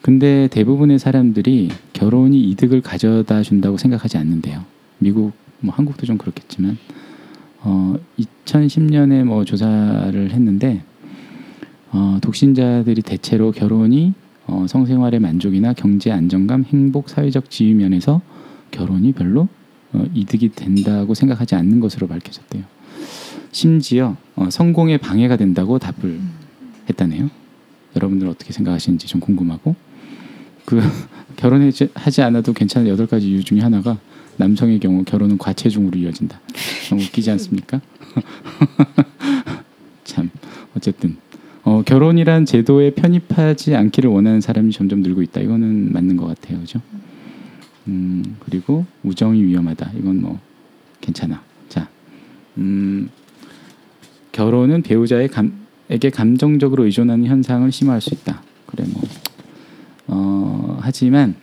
근데 0.00 0.48
대부분의 0.48 0.98
사람들이 0.98 1.70
결혼이 1.92 2.40
이득을 2.50 2.80
가져다 2.80 3.42
준다고 3.42 3.76
생각하지 3.76 4.16
않는데요. 4.16 4.64
미국, 4.98 5.32
뭐 5.60 5.74
한국도 5.74 6.06
좀 6.06 6.18
그렇겠지만, 6.18 6.78
어, 7.60 7.96
2010년에 8.18 9.24
뭐 9.24 9.44
조사를 9.44 10.30
했는데, 10.30 10.82
어, 11.90 12.18
독신자들이 12.22 13.02
대체로 13.02 13.50
결혼이 13.50 14.14
어, 14.48 14.66
성생활의 14.66 15.20
만족이나 15.20 15.74
경제 15.74 16.10
안정감, 16.10 16.64
행복, 16.64 17.10
사회적 17.10 17.50
지위 17.50 17.74
면에서 17.74 18.20
결혼이 18.70 19.12
별로 19.12 19.48
어, 19.92 20.04
이득이 20.14 20.50
된다고 20.50 21.14
생각하지 21.14 21.54
않는 21.54 21.80
것으로 21.80 22.08
밝혀졌대요. 22.08 22.64
심지어 23.52 24.16
어, 24.36 24.48
성공에 24.50 24.96
방해가 24.96 25.36
된다고 25.36 25.78
답을 25.78 26.20
했다네요. 26.88 27.30
여러분들 27.96 28.26
어떻게 28.28 28.52
생각하시는지 28.52 29.06
좀 29.06 29.20
궁금하고 29.20 29.76
그 30.64 30.80
결혼하지 31.36 31.90
하지 31.94 32.22
않아도 32.22 32.52
괜찮은 32.52 32.88
여덟 32.88 33.06
가지 33.06 33.28
이유 33.28 33.44
중에 33.44 33.60
하나가 33.60 33.98
남성의 34.38 34.80
경우 34.80 35.04
결혼은 35.04 35.36
과체중으로 35.36 35.98
이어진다. 35.98 36.40
너무 36.88 37.02
웃기지 37.02 37.30
않습니까? 37.32 37.80
참 40.04 40.30
어쨌든 40.74 41.16
어, 41.68 41.82
결혼이란 41.82 42.46
제도에 42.46 42.92
편입하지 42.92 43.76
않기를 43.76 44.08
원하는 44.08 44.40
사람이 44.40 44.72
점점 44.72 45.02
늘고 45.02 45.20
있다. 45.20 45.42
이거는 45.42 45.92
맞는 45.92 46.16
것 46.16 46.26
같아요, 46.26 46.60
그죠? 46.60 46.80
음, 47.88 48.24
그리고 48.40 48.86
우정이 49.02 49.42
위험하다. 49.44 49.90
이건 49.98 50.22
뭐 50.22 50.40
괜찮아. 51.02 51.42
자, 51.68 51.86
음, 52.56 53.10
결혼은 54.32 54.80
배우자의 54.80 55.28
감 55.28 55.52
에게 55.90 56.08
감정적으로 56.08 56.86
의존하는 56.86 57.26
현상을 57.26 57.70
심화할 57.70 58.00
수 58.00 58.14
있다. 58.14 58.42
그래 58.64 58.84
뭐, 58.90 59.02
어, 60.06 60.78
하지만 60.80 61.34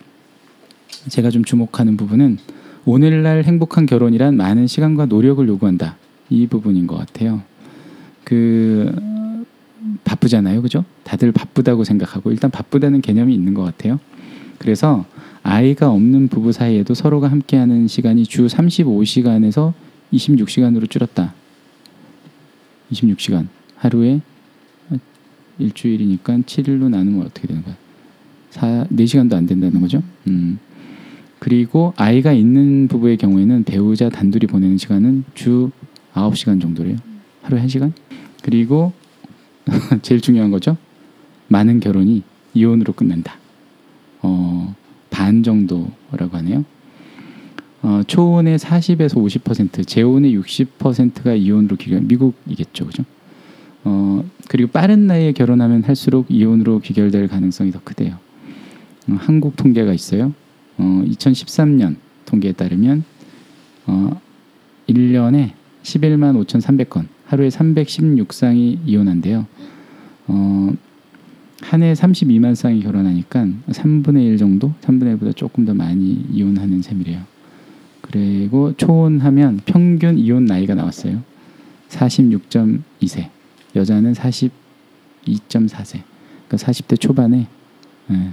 제가 1.08 1.30
좀 1.30 1.44
주목하는 1.44 1.96
부분은 1.96 2.38
오늘날 2.84 3.44
행복한 3.44 3.86
결혼이란 3.86 4.36
많은 4.36 4.66
시간과 4.66 5.06
노력을 5.06 5.46
요구한다. 5.46 5.96
이 6.30 6.48
부분인 6.48 6.88
것 6.88 6.96
같아요. 6.96 7.42
그 8.24 8.92
바쁘잖아요, 10.04 10.62
그죠? 10.62 10.84
다들 11.04 11.32
바쁘다고 11.32 11.84
생각하고 11.84 12.30
일단 12.30 12.50
바쁘다는 12.50 13.00
개념이 13.00 13.34
있는 13.34 13.54
것 13.54 13.62
같아요. 13.62 13.98
그래서 14.58 15.04
아이가 15.42 15.90
없는 15.90 16.28
부부 16.28 16.52
사이에도 16.52 16.94
서로가 16.94 17.28
함께하는 17.30 17.86
시간이 17.86 18.24
주 18.24 18.46
35시간에서 18.46 19.72
26시간으로 20.12 20.88
줄었다. 20.88 21.34
26시간 22.90 23.46
하루에 23.76 24.20
일주일이니까 25.58 26.38
7일로 26.38 26.88
나누면 26.88 27.26
어떻게 27.26 27.46
되는 27.46 27.62
거야? 27.62 27.76
4, 28.50 28.86
4시간도 28.90 29.34
안 29.34 29.46
된다는 29.46 29.80
거죠. 29.80 30.02
음. 30.26 30.58
그리고 31.38 31.92
아이가 31.96 32.32
있는 32.32 32.88
부부의 32.88 33.16
경우에는 33.18 33.64
배우자 33.64 34.08
단둘이 34.08 34.46
보내는 34.46 34.78
시간은 34.78 35.24
주 35.34 35.70
9시간 36.14 36.60
정도래요. 36.60 36.96
하루에 37.42 37.62
1시간? 37.64 37.92
그리고 38.42 38.92
제일 40.02 40.20
중요한 40.20 40.50
거죠. 40.50 40.76
많은 41.48 41.80
결혼이 41.80 42.22
이혼으로 42.54 42.92
끝난다. 42.92 43.36
어, 44.22 44.74
반 45.10 45.42
정도라고 45.42 46.36
하네요. 46.38 46.64
어, 47.82 48.02
초혼의 48.06 48.58
40에서 48.58 49.14
50%, 49.14 49.86
재혼의 49.86 50.36
60%가 50.36 51.34
이혼으로 51.34 51.76
귀결. 51.76 52.00
미국이겠죠, 52.00 52.86
그죠? 52.86 53.04
어, 53.84 54.24
그리고 54.48 54.70
빠른 54.70 55.06
나이에 55.06 55.32
결혼하면 55.32 55.84
할수록 55.84 56.26
이혼으로 56.28 56.80
귀결될 56.80 57.28
가능성이 57.28 57.70
더 57.70 57.80
크대요. 57.84 58.18
어, 59.08 59.12
한국 59.18 59.56
통계가 59.56 59.92
있어요. 59.92 60.32
어, 60.78 61.02
2013년 61.06 61.96
통계에 62.24 62.52
따르면 62.52 63.04
어, 63.86 64.20
1년에 64.88 65.52
11만 65.82 66.44
5,300건, 66.44 67.06
하루에 67.26 67.48
316쌍이 67.48 68.78
이혼한대요. 68.86 69.46
어, 70.28 70.72
한 71.62 71.82
해 71.82 71.92
32만 71.94 72.54
쌍이 72.54 72.80
결혼하니까 72.82 73.48
3분의 73.68 74.24
1 74.26 74.36
정도, 74.36 74.72
3분의 74.82 75.18
1보다 75.18 75.34
조금 75.34 75.64
더 75.64 75.74
많이 75.74 76.24
이혼하는 76.30 76.82
셈이래요. 76.82 77.20
그리고 78.02 78.72
초혼하면 78.76 79.60
평균 79.64 80.18
이혼 80.18 80.44
나이가 80.44 80.74
나왔어요. 80.74 81.22
46.2세. 81.88 83.30
여자는 83.74 84.12
42.4세. 84.12 86.02
그러니까 86.46 86.56
40대 86.56 87.00
초반에 87.00 87.48
예, 88.10 88.30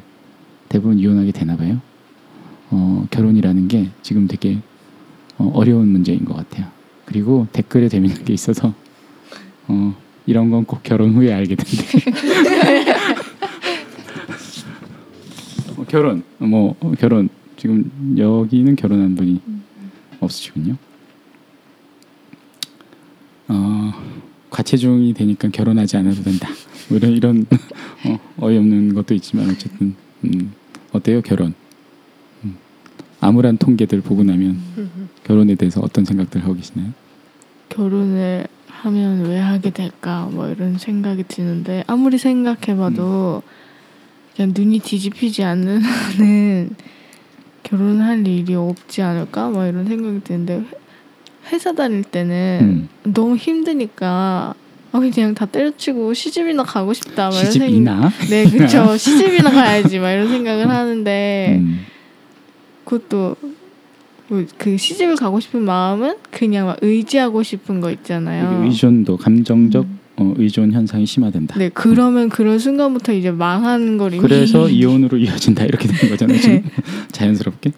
대부분 0.69 0.99
이혼하게 0.99 1.31
되나 1.31 1.57
봐요. 1.57 1.81
어, 2.69 3.07
결혼이라는 3.09 3.67
게 3.67 3.89
지금 4.03 4.27
되게 4.27 4.59
어, 5.37 5.51
어려운 5.55 5.87
문제인 5.87 6.23
것 6.25 6.35
같아요. 6.35 6.67
그리고 7.05 7.47
댓글에 7.51 7.89
재밌는 7.89 8.25
게 8.25 8.33
있어서 8.33 8.73
어, 9.67 9.95
이런 10.25 10.49
건 10.49 10.63
꼭 10.65 10.81
결혼 10.83 11.13
후에 11.13 11.33
알게 11.33 11.55
된대. 11.55 11.83
어, 15.77 15.85
결혼, 15.87 16.23
뭐 16.39 16.75
어, 16.79 16.91
결혼 16.99 17.29
지금 17.57 18.15
여기는 18.17 18.75
결혼한 18.75 19.15
분이 19.15 19.41
없으시군요. 20.19 20.75
어, 23.47 23.93
과체중이 24.49 25.13
되니까 25.13 25.49
결혼하지 25.49 25.97
않아도 25.97 26.23
된다. 26.23 26.49
뭐 26.89 26.97
이런 26.97 27.11
이런 27.13 27.45
어, 28.05 28.19
어이없는 28.45 28.93
것도 28.93 29.13
있지만 29.15 29.49
어쨌든 29.49 29.95
음, 30.25 30.53
어때요 30.91 31.21
결혼? 31.21 31.53
음, 32.43 32.57
암울한 33.19 33.57
통계들 33.57 34.01
보고 34.01 34.23
나면 34.23 34.61
결혼에 35.23 35.55
대해서 35.55 35.81
어떤 35.81 36.05
생각들 36.05 36.43
하고 36.43 36.53
계시나요? 36.55 36.91
결혼을 37.69 38.45
하면 38.83 39.25
왜 39.27 39.39
하게 39.39 39.69
될까? 39.69 40.27
뭐 40.29 40.49
이런 40.49 40.77
생각이 40.77 41.23
드는데 41.27 41.83
아무리 41.87 42.17
생각해봐도 42.17 43.41
그냥 44.35 44.51
눈이 44.53 44.79
뒤집히지 44.79 45.43
않는 45.43 45.81
한은 45.81 46.75
결혼할 47.63 48.27
일이 48.27 48.55
없지 48.55 49.01
않을까? 49.01 49.49
뭐 49.49 49.65
이런 49.65 49.85
생각이 49.87 50.19
드는데 50.25 50.55
회- 50.57 50.65
회사 51.53 51.71
다닐 51.71 52.03
때는 52.03 52.59
음, 52.61 52.89
너무 53.13 53.37
힘드니까 53.37 54.53
아, 54.91 54.99
그냥 54.99 55.33
다 55.33 55.45
때려치고 55.45 56.13
시집이나 56.13 56.63
가고 56.63 56.93
싶다 56.93 57.29
막 57.29 57.39
이런 57.39 57.51
생각 57.51 57.65
시집이나? 57.67 58.11
네 58.29 58.43
그쵸. 58.49 58.97
시집이나 58.97 59.49
가야지 59.49 59.97
막 59.99 60.11
이런 60.11 60.27
생각을 60.29 60.69
하는데 60.69 61.55
음, 61.61 61.85
그것도 62.83 63.35
뭐 63.41 63.53
그 64.57 64.77
시집을 64.77 65.15
가고 65.15 65.39
싶은 65.39 65.61
마음은 65.63 66.15
그냥 66.31 66.67
막 66.67 66.77
의지하고 66.81 67.43
싶은 67.43 67.81
거 67.81 67.91
있잖아요. 67.91 68.63
의존도 68.63 69.17
감정적 69.17 69.85
어, 70.15 70.33
의존 70.37 70.71
현상이 70.71 71.05
심화된다. 71.05 71.57
네, 71.57 71.69
그러면 71.73 72.29
그런 72.29 72.59
순간부터 72.59 73.13
이제 73.13 73.31
망하는 73.31 73.97
걸 73.97 74.13
이미. 74.13 74.21
그래서 74.21 74.69
이혼으로 74.69 75.17
이어진다 75.17 75.65
이렇게 75.65 75.87
되는 75.87 76.09
거잖아요. 76.09 76.39
지금 76.39 76.63
자연스럽게. 77.11 77.71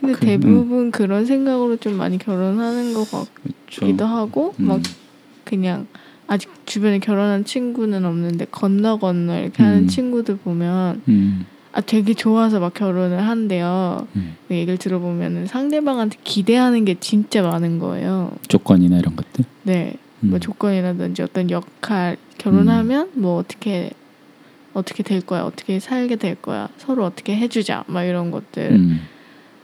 근데 0.00 0.12
그, 0.12 0.26
대부분 0.26 0.90
그런 0.90 1.24
생각으로 1.24 1.76
좀 1.76 1.94
많이 1.94 2.18
결혼하는 2.18 2.92
것 2.92 3.08
그렇죠. 3.10 3.80
같기도 3.80 4.04
하고 4.04 4.54
음, 4.60 4.66
막 4.66 4.82
그냥 5.44 5.86
아직 6.26 6.50
주변에 6.66 6.98
결혼한 6.98 7.44
친구는 7.44 8.04
없는데 8.04 8.46
건너 8.50 8.98
건너 8.98 9.40
이렇게 9.40 9.62
하는 9.62 9.80
음. 9.80 9.88
친구들 9.88 10.36
보면 10.36 11.02
음, 11.08 11.46
아 11.76 11.82
되게 11.82 12.14
좋아서 12.14 12.58
막 12.58 12.72
결혼을 12.72 13.28
한대요. 13.28 14.08
음. 14.16 14.34
그 14.48 14.54
얘기를 14.54 14.78
들어보면은 14.78 15.46
상대방한테 15.46 16.16
기대하는 16.24 16.86
게 16.86 16.94
진짜 16.98 17.42
많은 17.42 17.78
거예요. 17.78 18.32
조건이나 18.48 18.96
이런 18.98 19.14
것들. 19.14 19.44
네. 19.64 19.96
음, 20.20 20.30
뭐 20.30 20.38
조건이라든지 20.38 21.20
어떤 21.20 21.50
역할 21.50 22.16
결혼하면 22.38 23.10
뭐 23.12 23.36
어떻게 23.36 23.90
어떻게 24.72 25.02
될 25.02 25.20
거야 25.20 25.42
어떻게 25.42 25.78
살게 25.78 26.16
될 26.16 26.34
거야 26.36 26.70
서로 26.78 27.04
어떻게 27.04 27.36
해주자 27.36 27.84
막 27.86 28.04
이런 28.04 28.30
것들은 28.30 28.98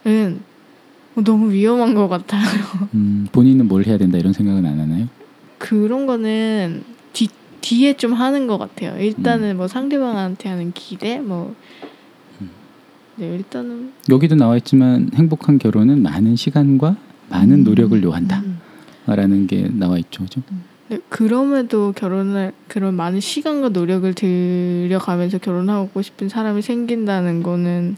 음, 0.06 0.40
너무 1.14 1.50
위험한 1.50 1.94
것 1.94 2.08
같아요 2.08 2.42
음, 2.92 3.26
본인은 3.32 3.68
뭘 3.68 3.86
해야 3.86 3.96
된다 3.96 4.18
이런 4.18 4.34
생각은 4.34 4.66
안 4.66 4.78
하나요? 4.78 5.08
그런 5.56 6.04
거는 6.04 6.84
뒤 7.14 7.28
뒤에 7.62 7.94
좀 7.94 8.12
하는 8.12 8.46
것 8.46 8.58
같아요 8.58 8.92
음. 8.92 9.00
일단은 9.00 9.56
뭐 9.56 9.68
상대방한테 9.68 10.50
하는 10.50 10.72
기대 10.72 11.18
뭐 11.18 11.54
음. 11.82 11.91
네, 13.22 13.36
일단은 13.36 13.92
여기도 14.08 14.34
나와 14.34 14.56
있지만 14.56 15.08
행복한 15.14 15.60
결혼은 15.60 16.02
많은 16.02 16.34
시간과 16.34 16.96
많은 17.30 17.60
음. 17.60 17.64
노력을 17.64 18.02
요한다. 18.02 18.40
음. 18.40 18.58
라는 19.06 19.46
게 19.46 19.68
나와 19.72 19.96
있죠. 19.98 20.24
그죠? 20.24 20.42
네, 20.88 20.98
그럼에도 21.08 21.92
결혼을 21.92 22.52
그런 22.66 22.94
많은 22.94 23.20
시간과 23.20 23.68
노력을 23.68 24.12
들여가면서 24.12 25.38
결혼하고 25.38 26.02
싶은 26.02 26.28
사람이 26.28 26.62
생긴다는 26.62 27.44
거는 27.44 27.96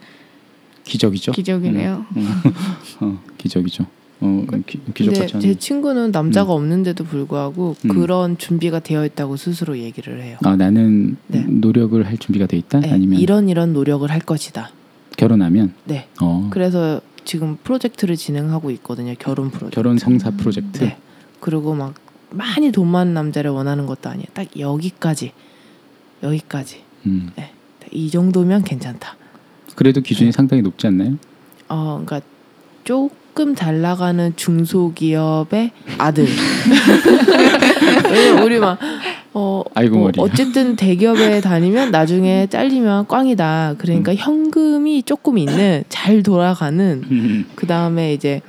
기적이죠. 0.85 1.33
기적이네요. 1.33 2.05
음, 2.17 2.29
어, 3.01 3.19
기적이죠. 3.39 3.87
어, 4.21 4.47
기, 4.67 4.79
기적 4.93 5.15
같지 5.15 5.37
않은. 5.37 5.41
제 5.41 5.55
친구는 5.55 6.11
남자가 6.11 6.53
없는데도 6.53 7.05
불구하고 7.05 7.77
음. 7.87 7.89
그런 7.89 8.37
준비가 8.37 8.79
되어 8.79 9.07
있다고 9.07 9.39
스스로 9.39 9.79
얘기를 9.79 10.21
해요. 10.21 10.37
아 10.45 10.55
나는 10.55 11.17
네. 11.29 11.47
노력을 11.49 12.05
할 12.07 12.19
준비가 12.19 12.45
돼 12.45 12.59
있다. 12.59 12.81
네, 12.81 12.93
아니면 12.93 13.19
이런 13.19 13.49
이런 13.49 13.73
노력을 13.73 14.11
할 14.11 14.21
것이다. 14.21 14.71
결혼하면 15.17 15.75
네. 15.85 16.09
어, 16.21 16.49
그래서 16.51 17.01
지금 17.25 17.57
프로젝트를 17.63 18.17
진행하고 18.17 18.71
있거든요. 18.73 19.15
결혼 19.19 19.51
프로젝트. 19.51 19.75
결혼 19.75 19.99
성사 19.99 20.31
프로젝트. 20.33 20.85
네. 20.85 20.97
그리고 21.41 21.75
막 21.75 21.95
많이 22.31 22.73
돈 22.73 22.89
많은 22.89 23.15
남자를 23.15 23.51
원하는 23.51 23.87
것도 23.87 24.11
아니에요. 24.11 24.27
딱 24.35 24.47
여기까지. 24.59 25.33
여기까지. 26.23 26.83
음, 27.07 27.31
이 27.93 28.11
정도면 28.11 28.65
괜찮다. 28.65 29.17
그래도 29.75 30.01
기준이 30.01 30.29
네. 30.29 30.33
상당히 30.33 30.63
높지 30.63 30.87
않나요? 30.87 31.17
어, 31.69 32.03
그러니까 32.05 32.27
조금 32.85 33.55
잘 33.55 33.81
나가는 33.81 34.35
중소기업의 34.37 35.71
아들. 35.99 36.27
우리 38.45 38.59
막 38.59 38.79
어, 39.37 39.63
아이고, 39.75 39.99
뭐. 39.99 40.11
어쨌든 40.19 40.77
대기업에 40.77 41.41
다니면 41.43 41.91
나중에 41.91 42.47
잘리면 42.47 43.09
꽝이다. 43.09 43.75
그러니까 43.79 44.13
음. 44.13 44.17
현금이 44.17 45.03
조금 45.03 45.39
있는 45.39 45.83
잘 45.89 46.23
돌아가는 46.23 47.03
음, 47.11 47.45
그 47.57 47.67
다음에 47.67 48.15
이제 48.15 48.41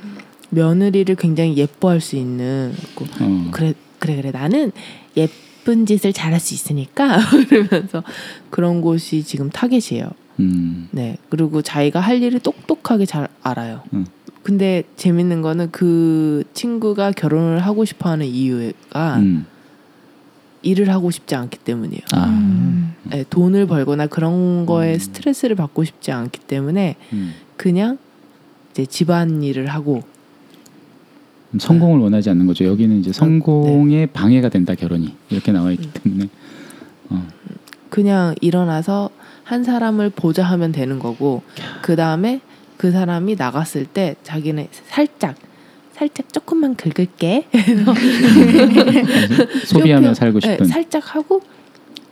며느리를 0.50 1.12
굉장히 1.16 1.56
예뻐할 1.56 2.00
수 2.00 2.14
있는 2.16 2.72
그- 2.94 3.04
어, 3.20 3.48
그래 3.50 3.74
그래 3.98 4.16
그래 4.16 4.30
나는 4.30 4.70
예쁜 5.16 5.86
짓을 5.86 6.12
잘할 6.12 6.38
수 6.38 6.54
있으니까 6.54 7.18
그러면서 7.48 8.04
그런 8.50 8.80
곳이 8.80 9.24
지금 9.24 9.50
타겟이에요. 9.50 10.08
음, 10.38 10.88
네 10.92 11.16
그리고 11.30 11.62
자기가 11.62 11.98
할 11.98 12.22
일을 12.22 12.38
똑똑하게 12.40 13.06
잘 13.06 13.26
알아요. 13.42 13.82
음. 13.92 14.06
근데 14.44 14.84
재밌는 14.96 15.42
거는 15.42 15.70
그 15.72 16.44
친구가 16.54 17.10
결혼을 17.10 17.58
하고 17.58 17.84
싶어하는 17.84 18.26
이유가 18.26 19.16
음. 19.16 19.46
일을 20.66 20.90
하고 20.90 21.10
싶지 21.10 21.34
않기 21.34 21.58
때문이에요. 21.58 22.02
아, 22.12 22.26
음. 22.26 22.94
네, 23.04 23.24
돈을 23.30 23.66
벌거나 23.66 24.06
그런 24.06 24.66
거에 24.66 24.94
음. 24.94 24.98
스트레스를 24.98 25.56
받고 25.56 25.84
싶지 25.84 26.12
않기 26.12 26.40
때문에 26.40 26.96
음. 27.12 27.34
그냥 27.56 27.98
이제 28.72 28.84
집안 28.84 29.42
일을 29.42 29.66
하고 29.68 30.02
성공을 31.56 32.00
원하지 32.00 32.30
않는 32.30 32.46
거죠. 32.46 32.64
여기는 32.64 32.94
네. 32.96 33.00
이제 33.00 33.12
성공에 33.12 34.06
방해가 34.06 34.48
된다 34.48 34.74
결혼이 34.74 35.14
이렇게 35.30 35.52
나와 35.52 35.70
있기 35.70 35.90
때문에 35.92 36.28
어, 37.10 37.26
그냥 37.88 38.34
일어나서 38.40 39.10
한 39.44 39.62
사람을 39.62 40.10
보자 40.10 40.44
하면 40.44 40.72
되는 40.72 40.98
거고 40.98 41.42
그 41.80 41.94
다음에 41.94 42.40
그 42.76 42.90
사람이 42.90 43.36
나갔을 43.36 43.86
때 43.86 44.16
자기는 44.24 44.66
살짝 44.88 45.36
살짝 45.96 46.32
조금만 46.32 46.76
긁을게 46.76 47.46
소비하며. 49.66 50.14
살고 50.14 50.40
네, 50.40 50.52
싶은 50.52 50.66
살짝 50.66 51.14
하고 51.14 51.40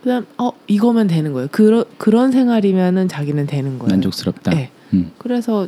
그다음 0.01 0.25
어 0.37 0.51
이거면 0.67 1.07
되는 1.07 1.33
거예요 1.33 1.47
그런 1.51 1.83
그런 1.97 2.31
생활이면은 2.31 3.07
자기는 3.07 3.45
되는 3.47 3.79
거예요 3.79 3.89
만족스럽다. 3.91 4.51
네. 4.51 4.69
음. 4.93 5.11
그래서 5.17 5.67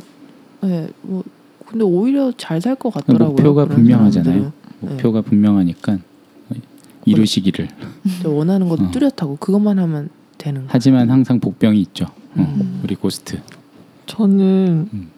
네, 0.62 0.88
뭐 1.02 1.22
근데 1.66 1.84
오히려 1.84 2.32
잘 2.36 2.60
살 2.60 2.74
것 2.74 2.92
같더라고요 2.92 3.28
목표가 3.36 3.64
분명하잖아요. 3.66 4.24
사람들은. 4.24 4.52
목표가 4.80 5.20
분명하니까 5.22 5.98
이루시기를. 7.04 7.68
저 8.22 8.30
원하는 8.30 8.68
것도 8.68 8.84
어. 8.84 8.90
뚜렷하고 8.90 9.36
그것만 9.36 9.78
하면 9.78 10.08
되는 10.38 10.62
거 10.62 10.66
하지만 10.70 11.10
항상 11.10 11.40
복병이 11.40 11.80
있죠. 11.82 12.06
어, 12.36 12.38
음. 12.38 12.80
우리 12.84 12.94
고스트. 12.94 13.40
저는 14.06 14.88
음. 14.92 15.10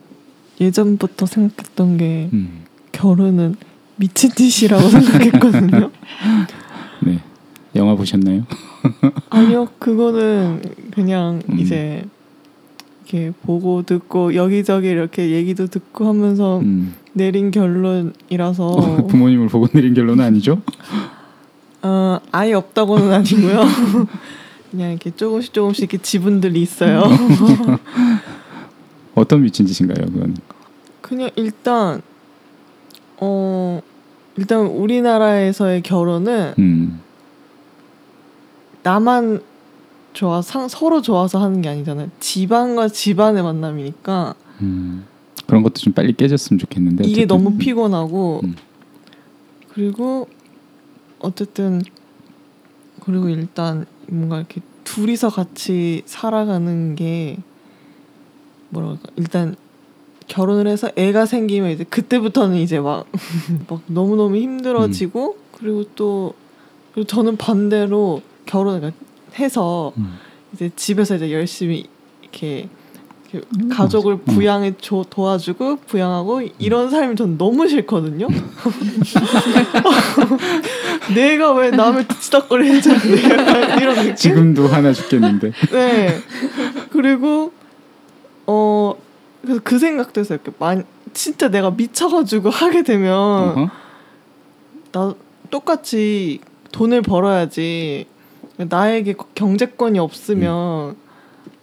예전부터 0.60 1.26
생각했던 1.26 1.96
게 1.98 2.30
음. 2.32 2.62
결혼은 2.92 3.56
미친 3.96 4.30
짓이라고 4.30 4.88
생각했거든요. 4.88 5.90
네. 7.00 7.20
영화 7.76 7.94
보셨나요? 7.94 8.44
아니요, 9.30 9.68
그거는 9.78 10.62
그냥 10.92 11.42
음. 11.48 11.58
이제 11.58 12.04
이렇게 13.04 13.32
보고 13.42 13.82
듣고 13.82 14.34
여기저기 14.34 14.88
이렇게 14.88 15.30
얘기도 15.30 15.66
듣고 15.66 16.06
하면서 16.06 16.60
음. 16.60 16.94
내린 17.12 17.50
결론이라서 17.50 19.06
부모님을 19.08 19.48
보고 19.48 19.66
내린 19.68 19.94
결론은 19.94 20.24
아니죠? 20.24 20.62
어, 21.82 22.20
아예 22.30 22.52
없다고는 22.52 23.12
아니고요. 23.12 23.64
그냥 24.70 24.90
이렇게 24.90 25.10
조금씩 25.10 25.52
조금씩 25.52 25.82
이렇게 25.84 25.98
지분들이 25.98 26.62
있어요. 26.62 27.02
어떤 29.14 29.42
미친 29.42 29.66
짓인가요? 29.66 30.06
그건. 30.06 30.36
그냥 31.00 31.30
일단 31.36 32.02
어 33.20 33.80
일단 34.36 34.66
우리나라에서의 34.66 35.82
결혼은 35.82 36.54
음. 36.58 37.00
나만 38.82 39.42
좋아 40.12 40.42
상 40.42 40.68
서로 40.68 41.02
좋아서 41.02 41.40
하는 41.40 41.60
게 41.60 41.68
아니잖아요. 41.68 42.08
집안과 42.18 42.88
집안의 42.88 43.42
만남이니까 43.42 44.34
음, 44.62 45.04
그런 45.46 45.62
것도 45.62 45.74
좀 45.74 45.92
빨리 45.92 46.12
깨졌으면 46.14 46.58
좋겠는데 46.58 47.04
이게 47.04 47.22
어쨌든. 47.22 47.26
너무 47.28 47.58
피곤하고 47.58 48.40
음. 48.44 48.56
그리고 49.68 50.28
어쨌든 51.20 51.82
그리고 53.00 53.28
일단 53.28 53.86
뭔가 54.08 54.38
이렇게 54.38 54.60
둘이서 54.84 55.28
같이 55.28 56.02
살아가는 56.06 56.94
게 56.96 57.38
뭐랄까 58.70 59.02
일단 59.16 59.56
결혼을 60.30 60.68
해서 60.68 60.88
애가 60.94 61.26
생기면 61.26 61.70
이제 61.72 61.84
그때부터는 61.84 62.56
이제 62.56 62.78
막, 62.78 63.04
막 63.68 63.82
너무너무 63.86 64.36
힘들어지고 64.36 65.36
그리고 65.52 65.84
또 65.96 66.34
그리고 66.94 67.06
저는 67.06 67.36
반대로 67.36 68.22
결혼을 68.46 68.92
해서 69.38 69.92
음. 69.98 70.18
이제 70.54 70.70
집에서 70.74 71.16
이제 71.16 71.32
열심히 71.32 71.84
이렇게, 72.22 72.68
이렇게 73.32 73.68
가족을 73.70 74.18
부양해 74.18 74.74
줘 74.80 75.04
도와주고 75.10 75.78
부양하고 75.86 76.42
이런 76.58 76.90
삶이 76.90 77.16
전 77.16 77.36
너무 77.36 77.68
싫거든요. 77.68 78.28
내가 81.14 81.52
왜 81.54 81.70
남을 81.70 82.06
뒤치다거리? 82.06 82.68
약간 82.78 83.80
이런 83.80 83.96
느낌. 83.96 84.14
지금도 84.14 84.68
하나 84.68 84.92
죽겠는데 84.92 85.52
네. 85.72 86.18
그리고 86.90 87.52
어 88.46 88.94
그래서 89.42 89.60
그 89.62 89.78
생각도 89.78 90.20
했어요. 90.20 90.38
이렇게 90.42 90.56
만 90.58 90.84
진짜 91.12 91.48
내가 91.48 91.70
미쳐가지고 91.70 92.50
하게 92.50 92.82
되면 92.82 93.12
어허. 93.14 93.70
나 94.92 95.14
똑같이 95.50 96.40
돈을 96.72 97.02
벌어야지 97.02 98.06
나에게 98.56 99.14
경제권이 99.34 99.98
없으면 99.98 100.96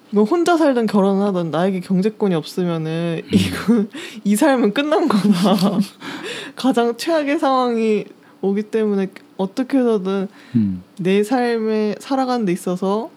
너 0.10 0.24
혼자 0.24 0.58
살던 0.58 0.88
결혼하던 0.88 1.52
나에게 1.52 1.82
경제권이 1.82 2.34
없으면은 2.36 3.22
이거 3.32 3.86
이 4.24 4.36
삶은 4.36 4.74
끝난 4.74 5.08
거다 5.08 5.80
가장 6.56 6.96
최악의 6.98 7.40
상황이 7.40 8.06
오기 8.42 8.64
때문에 8.64 9.10
어떻게 9.36 9.78
해서든 9.78 10.28
음. 10.56 10.84
내 11.00 11.24
삶에 11.24 11.96
살아가는 12.00 12.46
데 12.46 12.52
있어서 12.52 13.10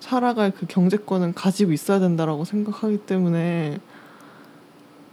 살아갈 0.00 0.50
그 0.50 0.66
경제권은 0.66 1.34
가지고 1.34 1.72
있어야 1.72 2.00
된다라고 2.00 2.44
생각하기 2.44 2.98
때문에 2.98 3.78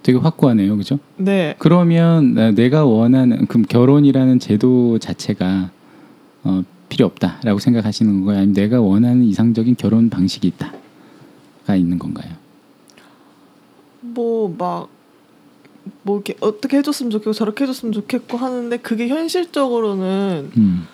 되게 0.04 0.18
확고하네요, 0.18 0.78
그죠? 0.78 1.00
네 1.18 1.56
그러면 1.60 2.34
나- 2.34 2.52
내가 2.52 2.86
원하는 2.86 3.46
그럼 3.48 3.64
결혼이라는 3.68 4.40
제도 4.40 4.98
자체가 5.00 5.70
어, 6.44 6.64
필요 6.90 7.06
없다라고 7.06 7.60
생각하시는 7.60 8.14
건가요? 8.14 8.38
아니면 8.38 8.54
내가 8.54 8.80
원하는 8.82 9.24
이상적인 9.24 9.76
결혼 9.78 10.10
방식이 10.10 10.48
있다가 10.48 11.76
있는 11.76 12.00
건가요? 12.00 12.32
뭐 14.02 14.50
막 14.58 14.88
뭐 16.04 16.18
이렇게 16.18 16.36
어떻게 16.42 16.78
해줬으면 16.78 17.12
좋겠고 17.12 17.32
저렇게 17.34 17.64
해줬으면 17.64 17.94
좋겠고 17.94 18.38
하는데 18.38 18.76
그게 18.78 19.08
현실적으로는 19.08 20.52
음. 20.58 20.88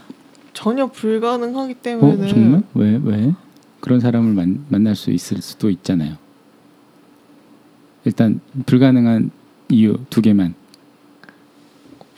전혀 0.53 0.85
불가능하기 0.87 1.71
어 1.71 1.75
때문에 1.81 2.27
정말 2.27 2.63
왜 2.75 2.99
왜? 3.03 3.33
그런 3.83 3.99
사람을 3.99 4.31
만, 4.33 4.65
만날 4.69 4.95
수 4.95 5.11
있을 5.11 5.41
수도 5.41 5.69
있잖아요. 5.69 6.15
일단 8.05 8.39
불가능한 8.65 9.29
이유 9.67 9.97
두 10.09 10.21
개만. 10.21 10.55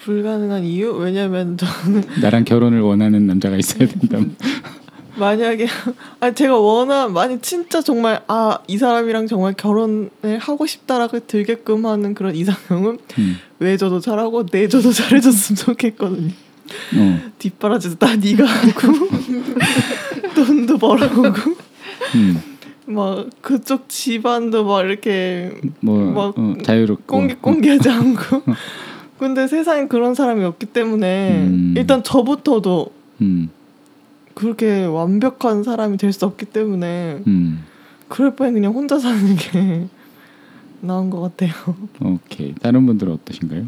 불가능한 0.03 0.63
이유 0.63 0.91
왜냐면 0.91 1.57
저는 1.57 2.03
나랑 2.22 2.45
결혼을 2.45 2.82
원하는 2.82 3.26
남자가 3.26 3.57
있어야 3.57 3.88
된다면. 3.88 4.36
만약에 5.18 5.66
아 6.20 6.32
제가 6.32 6.59
원한 6.59 7.13
만약 7.13 7.41
진짜 7.41 7.82
정말 7.82 8.22
아 8.28 8.59
이 8.68 8.78
사람이랑 8.78 9.26
정말 9.26 9.53
결혼을 9.53 10.09
하고 10.39 10.68
싶다라고 10.68 11.26
들게끔 11.26 11.88
하는 11.88 12.13
그런 12.13 12.36
이상형은 12.36 12.99
음. 13.18 13.38
외조도 13.57 14.01
잘하고 14.01 14.45
내조도 14.51 14.91
잘해줬으면 14.91 15.55
좋겠거든요. 15.57 16.32
어. 16.97 17.20
뒷바라지도 17.39 17.95
다 17.95 18.16
네가 18.16 18.45
하고 18.45 19.07
돈도 20.36 20.77
벌어오고 20.77 21.23
음. 22.15 22.41
막 22.88 23.27
그쪽 23.41 23.89
집안도 23.89 24.63
막 24.65 24.81
이렇게 24.86 25.51
뭐 25.79 25.97
막 26.11 26.38
어, 26.38 26.55
자유롭고. 26.63 27.05
꽁기꽁기하지 27.07 27.89
않고 27.89 28.43
근데 29.17 29.47
세상에 29.47 29.88
그런 29.88 30.13
사람이 30.13 30.43
없기 30.43 30.67
때문에 30.67 31.45
음. 31.47 31.73
일단 31.77 32.03
저부터도 32.03 32.91
음. 33.21 33.49
그렇게 34.36 34.83
완벽한 34.86 35.63
사람이 35.63 35.97
될 35.97 36.11
수 36.13 36.25
없기 36.25 36.45
때문에 36.47 37.21
음. 37.25 37.63
그럴 38.09 38.36
바엔 38.36 38.53
그냥 38.53 38.73
혼자 38.73 38.99
사는 38.99 39.36
게 39.36 39.88
나은 40.81 41.09
것 41.09 41.21
같아요. 41.21 41.51
오케이. 42.03 42.53
다른 42.55 42.86
분들은 42.86 43.13
어떠신가요? 43.13 43.65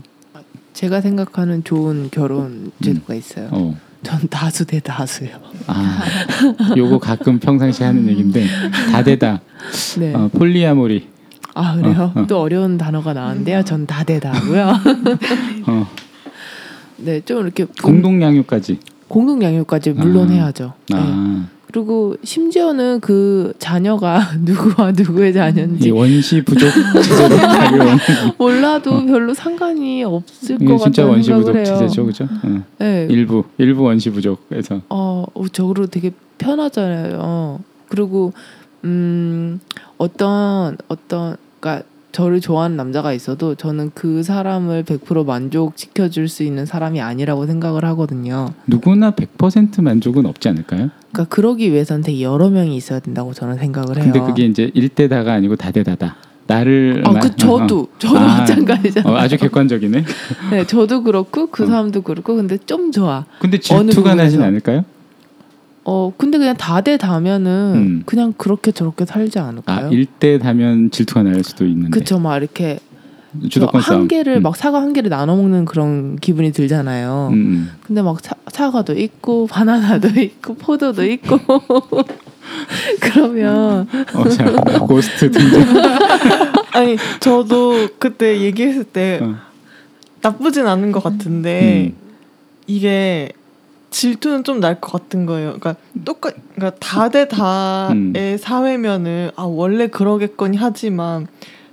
제가 0.74 1.02
생각하는 1.02 1.64
좋은 1.64 2.10
결혼 2.12 2.72
제도가 2.84 3.16
있어요. 3.16 3.50
어. 3.52 3.76
전 4.08 4.22
다수 4.30 4.64
대 4.64 4.80
다수요. 4.80 5.32
아, 5.68 6.00
요거 6.78 7.00
가끔 7.00 7.40
평상시 7.40 7.84
하는 7.84 8.08
얘기인데 8.08 8.48
다대다. 8.90 9.42
네. 10.00 10.14
어, 10.16 10.30
폴리아모리. 10.30 11.10
아 11.54 11.76
그래요? 11.76 12.14
어, 12.16 12.22
어. 12.22 12.26
또 12.26 12.40
어려운 12.40 12.78
단어가 12.78 13.12
나왔는데요. 13.12 13.64
전 13.64 13.86
다대다고요. 13.86 14.74
어, 15.68 15.88
네, 16.96 17.20
좀 17.20 17.42
이렇게 17.44 17.66
공동 17.84 18.22
양육까지. 18.22 18.80
공동 19.10 19.44
양육까지 19.44 19.92
물론 19.92 20.30
아. 20.30 20.32
해야죠. 20.32 20.74
네. 20.88 20.98
아, 21.78 21.80
그리고 21.80 22.16
심지어는 22.24 23.02
그 23.02 23.54
자녀가 23.60 24.20
누구와 24.42 24.92
누구의 24.94 25.30
이 25.30 25.34
자녀인지 25.34 25.92
원시 25.92 26.42
부족. 26.44 26.68
몰라도 28.40 29.06
별로 29.06 29.34
상관이 29.34 30.04
없을 30.04 30.58
것 30.58 30.78
진짜 30.80 31.04
같다는 31.04 31.12
원시 31.12 31.32
부족. 31.32 31.54
체제죠, 31.54 32.06
그죠? 32.06 32.24
어. 32.44 32.64
네. 32.80 33.08
일부 33.12 33.44
일부 33.60 33.84
원시 33.84 34.10
부족에서. 34.10 34.82
어, 34.90 35.26
저로 35.52 35.86
되게 35.86 36.12
편하잖아요. 36.40 37.60
그리고 37.90 38.34
음 38.84 39.60
어떤 39.98 40.78
어떤 40.88 41.38
그러니까 41.60 41.86
저를 42.12 42.42
좋아하는 42.42 42.78
남자가 42.78 43.14
있어도 43.14 43.54
저는 43.54 43.92
그 43.94 44.24
사람을 44.24 44.84
100% 44.86 45.24
만족시켜 45.26 46.10
줄 46.10 46.28
수 46.28 46.42
있는 46.42 46.66
사람이 46.66 47.00
아니라고 47.00 47.46
생각을 47.46 47.86
하거든요. 47.86 48.54
누구나 48.66 49.12
100% 49.12 49.84
만족은 49.84 50.26
없지 50.26 50.50
않을까요? 50.50 50.90
그러니까 51.18 51.36
그러기 51.36 51.72
위해서는 51.72 52.04
되게 52.04 52.22
여러 52.22 52.50
명이 52.50 52.76
있어야 52.78 53.00
된다고 53.00 53.34
저는 53.34 53.58
생각을 53.58 53.98
해요. 53.98 54.04
근데 54.06 54.20
그게 54.20 54.46
이제 54.46 54.70
일대다가 54.76 55.34
아니고 55.34 55.56
다대다다. 55.56 56.16
나를 56.46 57.04
아, 57.06 57.12
마- 57.12 57.20
그 57.20 57.36
저도 57.36 57.88
저도 57.98 58.20
아, 58.20 58.38
마찬가지잖아요. 58.40 59.12
어, 59.14 59.18
아주 59.18 59.36
객관적이네. 59.38 60.04
네, 60.52 60.68
저도 60.68 61.02
그렇고 61.04 61.48
그 61.48 61.64
어. 61.64 61.66
사람도 61.66 62.04
그렇고 62.04 62.36
근데 62.36 62.58
좀 62.58 62.92
좋아. 62.92 63.26
근데 63.40 63.58
질투가 63.60 64.14
나진? 64.16 64.42
않을까요? 64.44 64.86
어, 65.84 66.14
근데 66.18 66.38
그냥 66.38 66.56
다대 66.56 66.98
다면은 66.98 67.74
음. 67.76 68.04
그냥 68.06 68.34
그렇게 68.38 68.72
저렇게 68.72 69.06
살지 69.06 69.40
아, 69.40 69.48
않을까요? 69.48 69.90
일대 69.92 70.38
다면 70.38 70.92
질투가 70.92 71.24
날 71.24 71.44
수도 71.44 71.66
있는데. 71.66 71.90
그쵸, 71.90 72.20
막 72.20 72.38
이렇게 72.38 72.80
주도권 73.50 73.82
한. 73.82 74.08
개를 74.08 74.38
음. 74.38 74.44
막 74.44 74.56
사과 74.56 74.82
한 74.82 74.94
개를 74.94 75.10
나눠 75.10 75.36
먹는 75.36 75.66
그런 75.66 76.16
기분이 76.18 76.52
들잖아요. 76.52 77.30
음, 77.32 77.34
음. 77.34 77.72
근데 77.86 78.02
막 78.02 78.20
사, 78.22 78.36
사과도 78.48 78.94
있고 78.94 79.48
바나나도 79.48 80.10
있고 80.20 80.56
포도도 80.56 81.06
있고 81.06 81.40
그러면 83.02 83.88
어, 84.14 84.30
자, 84.30 84.46
고스트 84.80 85.32
등장. 85.32 85.64
아니 86.74 86.98
저도 87.20 87.90
그때 88.00 88.42
얘기했을 88.42 88.84
때 88.84 89.20
어. 89.22 89.36
나쁘진 90.22 90.68
않은 90.68 90.92
것 90.92 91.04
같은데 91.04 91.94
음. 91.94 91.96
이게 92.68 93.32
질투는 93.90 94.44
좀 94.44 94.60
날 94.60 94.80
것 94.80 94.92
같은 94.92 95.26
거예요. 95.26 95.58
그러니까 95.60 95.76
똑같 96.06 96.36
그러니까 96.56 96.78
다대 96.80 97.28
다의 97.28 97.92
음. 97.92 98.38
사회면은 98.40 99.32
아 99.36 99.44
원래 99.44 99.88
그러겠거니 99.88 100.58
하지만 100.58 101.28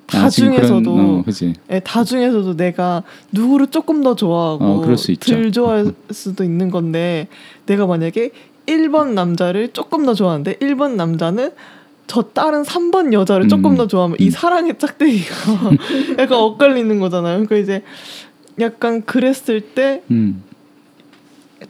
다 0.07 0.25
아, 0.25 0.29
중에서도 0.29 0.93
그런, 0.93 1.11
어, 1.11 1.23
그지. 1.25 1.55
예, 1.71 1.81
다 1.81 2.05
중에서도 2.05 2.57
내가 2.57 3.03
누구를 3.33 3.69
조금 3.69 4.03
더 4.03 4.15
좋아하고 4.15 4.65
어. 4.65 4.97
덜 5.21 5.53
좋아할 5.53 5.93
수도 6.11 6.45
있는 6.45 6.71
건데 6.71 7.29
내가 7.67 7.87
만약에 7.87 8.31
1번 8.67 9.13
남자를 9.13 9.69
조금 9.73 10.05
더 10.05 10.15
좋아하는데 10.15 10.55
1번 10.57 10.95
남자는 10.95 11.51
저 12.07 12.23
다른 12.23 12.63
3번 12.63 13.13
여자를 13.13 13.49
조금 13.49 13.73
음. 13.73 13.77
더 13.77 13.87
좋아하면 13.87 14.17
음. 14.21 14.23
이 14.23 14.31
사랑의 14.31 14.79
짝대기가 14.79 15.71
약간 16.21 16.39
엇갈리는 16.39 17.01
거잖아요. 17.01 17.45
그러니까 17.47 17.57
이제 17.57 17.83
약간 18.61 19.03
그랬을 19.05 19.61
때 19.61 20.03
음. 20.11 20.43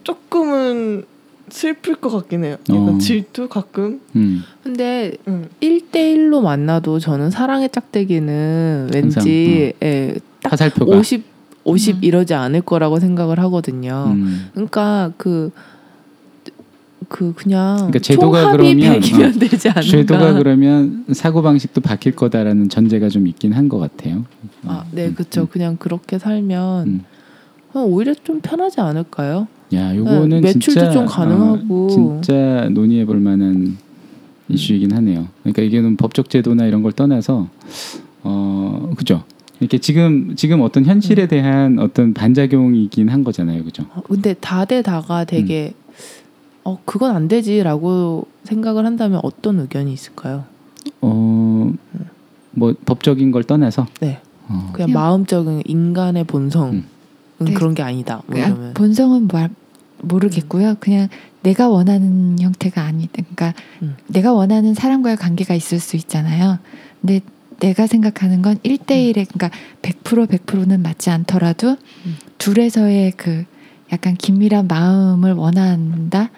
조금은 0.03 1.05
슬플 1.49 1.95
것 1.95 2.09
같긴 2.09 2.43
해요. 2.43 2.57
약간 2.69 2.95
어. 2.95 2.97
질투 2.97 3.47
가끔. 3.47 4.01
음. 4.15 4.43
근데 4.63 5.15
응. 5.27 5.47
1대1로 5.61 6.41
만나도 6.41 6.99
저는 6.99 7.29
사랑의 7.31 7.69
짝대기는 7.69 8.89
왠지 8.93 9.73
예, 9.83 10.15
딱 10.41 10.53
화살표가. 10.53 10.95
50, 10.97 11.23
50 11.63 11.95
음. 11.97 12.03
이러지 12.03 12.33
않을 12.33 12.61
거라고 12.61 12.99
생각을 12.99 13.39
하거든요. 13.39 14.05
음. 14.15 14.49
그러니까 14.53 15.11
그 15.17 15.51
그 17.09 17.33
그냥 17.35 17.75
그러니까 17.77 17.99
제도가 17.99 18.51
그러면, 18.51 18.99
100이면 18.99 19.39
되지 19.39 19.69
않을까? 19.69 19.81
죄도가 19.81 20.33
그러면 20.33 21.05
사고 21.11 21.41
방식도 21.41 21.81
바뀔 21.81 22.15
거다라는 22.15 22.69
전제가 22.69 23.09
좀 23.09 23.27
있긴 23.27 23.53
한 23.53 23.65
것 23.69 23.79
같아요. 23.79 24.25
아, 24.65 24.85
네, 24.91 25.07
음, 25.07 25.15
그렇죠. 25.15 25.41
음. 25.41 25.47
그냥 25.51 25.77
그렇게 25.77 26.19
살면 26.19 26.87
음. 26.87 27.03
어, 27.73 27.79
오히려 27.81 28.13
좀 28.13 28.41
편하지 28.41 28.79
않을까요? 28.81 29.47
야, 29.73 29.95
요거는 29.95 30.29
네, 30.29 30.41
매출도 30.41 30.59
진짜 30.59 30.91
좀 30.91 31.05
가능하고. 31.05 31.85
어, 31.85 31.89
진짜 31.89 32.69
논의해 32.71 33.05
볼 33.05 33.19
만한 33.19 33.77
이슈이긴 34.47 34.93
하네요. 34.93 35.27
그러니까 35.41 35.61
이게는 35.63 35.97
법적 35.97 36.29
제도나 36.29 36.65
이런 36.65 36.83
걸 36.83 36.91
떠나서 36.91 37.47
어, 38.23 38.91
그죠? 38.95 39.23
이렇게 39.59 39.77
지금 39.79 40.35
지금 40.35 40.61
어떤 40.61 40.83
음. 40.83 40.89
현실에 40.89 41.27
대한 41.27 41.79
어떤 41.79 42.13
반작용이긴 42.13 43.09
한 43.09 43.23
거잖아요. 43.23 43.63
그죠? 43.63 43.83
어, 43.95 44.01
근데 44.07 44.33
다대다가 44.35 45.23
되게 45.25 45.73
음. 45.75 45.85
어 46.65 46.79
그건 46.85 47.15
안 47.15 47.27
되지라고 47.27 48.27
생각을 48.43 48.85
한다면 48.85 49.19
어떤 49.23 49.59
의견이 49.59 49.93
있을까요? 49.93 50.43
어, 51.01 51.71
뭐 52.51 52.73
법적인 52.85 53.31
걸 53.31 53.43
떠나서 53.43 53.87
네, 54.01 54.19
어, 54.47 54.69
그냥 54.73 54.87
그냥- 54.87 54.91
마음적인 54.91 55.61
인간의 55.65 56.23
본성은 56.25 56.73
음. 56.73 56.83
네. 57.39 57.53
그런 57.53 57.73
게 57.75 57.83
아니다. 57.83 58.21
뭐 58.27 58.35
그냥 58.35 58.51
이러면 58.51 58.73
본성은 58.73 59.27
뭐 59.27 59.47
모르겠고요. 60.01 60.75
그냥 60.79 61.07
내가 61.43 61.69
원하는 61.69 62.37
형태가 62.39 62.81
아니다. 62.81 63.11
그러니까 63.13 63.53
음. 63.81 63.95
내가 64.07 64.33
원하는 64.33 64.73
사람과의 64.73 65.17
관계가 65.17 65.53
있을 65.53 65.79
수 65.79 65.95
있잖아요. 65.95 66.59
근데 67.01 67.21
내가 67.59 67.87
생각하는 67.87 68.41
건 68.41 68.57
1대1의 68.57 69.27
그러니까 69.31 69.49
100% 69.81 70.27
100%는 70.27 70.81
맞지 70.81 71.09
않더라도 71.09 71.77
음. 72.05 72.15
둘에서의 72.37 73.13
그 73.15 73.45
약간 73.91 74.15
긴밀한 74.15 74.67
마음을 74.67 75.33
원한다. 75.33 76.29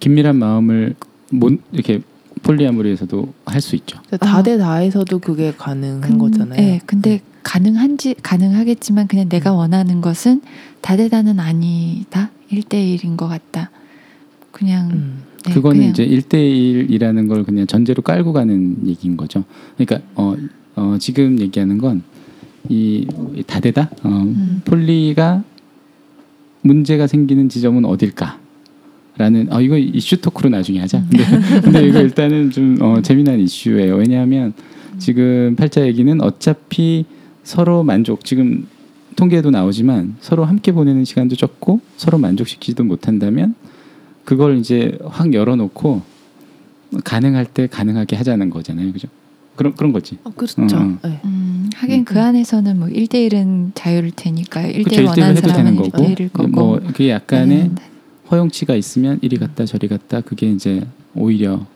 긴밀한 0.00 0.36
마음을 0.36 0.94
못 1.30 1.58
이렇게 1.72 2.00
폴리아모리에서도 2.42 3.32
할 3.46 3.60
수 3.60 3.76
있죠. 3.76 3.98
다대 4.20 4.58
다에서도 4.58 5.18
그게 5.20 5.52
가능한 5.56 6.00
근- 6.00 6.18
거잖아요. 6.18 6.60
네, 6.60 6.80
근데 6.86 7.20
가능한지 7.42 8.14
가능하겠지만 8.22 9.08
그냥 9.08 9.28
내가 9.28 9.52
음. 9.52 9.58
원하는 9.58 10.00
것은 10.00 10.40
다대다는 10.80 11.40
아니다. 11.40 12.30
1대1인 12.50 13.16
것 13.16 13.28
같다. 13.28 13.70
그냥 14.50 14.90
음. 14.90 15.22
네, 15.44 15.52
그거는 15.54 15.78
그냥 15.78 15.90
이제 15.90 16.06
1대1이라는 16.06 17.28
걸 17.28 17.44
그냥 17.44 17.66
전제로 17.66 18.02
깔고 18.02 18.32
가는 18.32 18.86
얘기인 18.86 19.16
거죠. 19.16 19.44
그러니까 19.76 20.06
어, 20.14 20.34
어 20.76 20.96
지금 20.98 21.38
얘기하는 21.40 21.78
건 21.78 22.02
이 22.68 23.06
다대다 23.46 23.90
어, 24.04 24.08
음. 24.08 24.62
폴리가 24.64 25.42
문제가 26.62 27.06
생기는 27.06 27.48
지점은 27.48 27.84
어딜까 27.84 28.38
라는 29.18 29.48
아 29.50 29.60
이거 29.60 29.76
이슈 29.76 30.20
토크로 30.20 30.48
나중에 30.48 30.78
하자. 30.80 30.98
음. 30.98 31.08
근데, 31.10 31.60
근데 31.60 31.86
이거 31.86 32.00
일단은 32.00 32.50
좀 32.50 32.78
어, 32.80 33.02
재미난 33.02 33.40
이슈예요. 33.40 33.96
왜냐하면 33.96 34.52
지금 34.98 35.56
팔자 35.56 35.86
얘기는 35.86 36.20
어차피 36.22 37.04
서로 37.44 37.82
만족 37.82 38.24
지금 38.24 38.66
통계에도 39.16 39.50
나오지만 39.50 40.16
서로 40.20 40.44
함께 40.44 40.72
보내는 40.72 41.04
시간도 41.04 41.36
적고 41.36 41.80
서로 41.96 42.18
만족시키지도 42.18 42.84
못한다면 42.84 43.54
그걸 44.24 44.58
이제 44.58 44.98
확 45.04 45.34
열어놓고 45.34 46.02
가능할 47.04 47.46
때 47.46 47.66
가능하게 47.66 48.16
하자는 48.16 48.50
거잖아요, 48.50 48.92
그죠? 48.92 49.08
그런 49.56 49.74
그런 49.74 49.92
거지. 49.92 50.18
아, 50.24 50.30
그렇죠. 50.34 50.60
음, 50.78 50.98
네. 51.02 51.20
음, 51.24 51.70
하긴 51.74 52.00
음. 52.00 52.04
그 52.04 52.20
안에서는 52.20 52.78
뭐 52.78 52.88
1대1은 52.88 53.72
자유일 53.74 54.12
테니까요. 54.14 54.72
1대1 54.72 54.84
그렇죠, 54.84 55.08
원하는 55.08 55.36
해도 55.36 55.48
되는 55.48 55.54
사람은 55.54 55.76
거고, 55.76 56.04
1대1일 56.04 56.32
거고. 56.32 56.48
뭐 56.48 56.80
그게 56.80 57.10
약간의 57.10 57.58
아니면 57.60 57.76
허용치가 58.30 58.74
있으면 58.74 59.18
이리 59.20 59.36
갔다 59.36 59.66
저리 59.66 59.88
갔다 59.88 60.20
그게 60.22 60.50
이제 60.50 60.86
오히려 61.14 61.66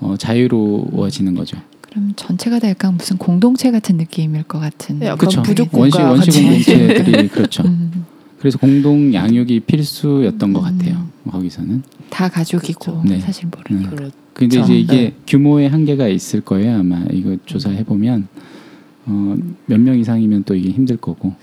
어, 0.00 0.16
자유로워지는 0.16 1.34
거죠. 1.34 1.58
그럼 1.92 2.12
전체가 2.16 2.58
다 2.58 2.68
약간 2.70 2.96
무슨 2.96 3.18
공동체 3.18 3.70
같은 3.70 3.98
느낌일 3.98 4.44
것 4.44 4.58
같은. 4.58 4.98
네, 4.98 5.14
그렇죠. 5.14 5.42
원시 5.72 5.98
원시. 6.00 6.42
공동체들이 6.42 7.28
그렇죠. 7.28 7.62
음, 7.64 8.06
그래서 8.38 8.56
공동 8.58 9.12
양육이 9.12 9.60
필수였던 9.60 10.52
것 10.54 10.60
음. 10.66 10.78
같아요. 10.78 11.06
거기서는. 11.30 11.82
다 12.08 12.28
가족이고 12.30 12.92
그렇죠. 13.02 13.08
네. 13.08 13.20
사실 13.20 13.46
모르는. 13.54 13.84
음. 13.84 13.90
그렇죠. 13.90 14.12
근데. 14.32 14.60
이제 14.60 14.74
이게 14.74 14.92
네. 14.96 15.14
규모의 15.26 15.68
한계가 15.68 16.08
있을 16.08 16.40
거예요. 16.40 16.78
아마 16.80 17.04
이거 17.10 17.36
조사해 17.44 17.84
보면 17.84 18.26
어, 19.04 19.34
몇 19.66 19.78
명 19.78 19.98
이상이면 19.98 20.44
또 20.44 20.54
이게 20.54 20.70
힘들 20.70 20.96
거고 20.96 21.34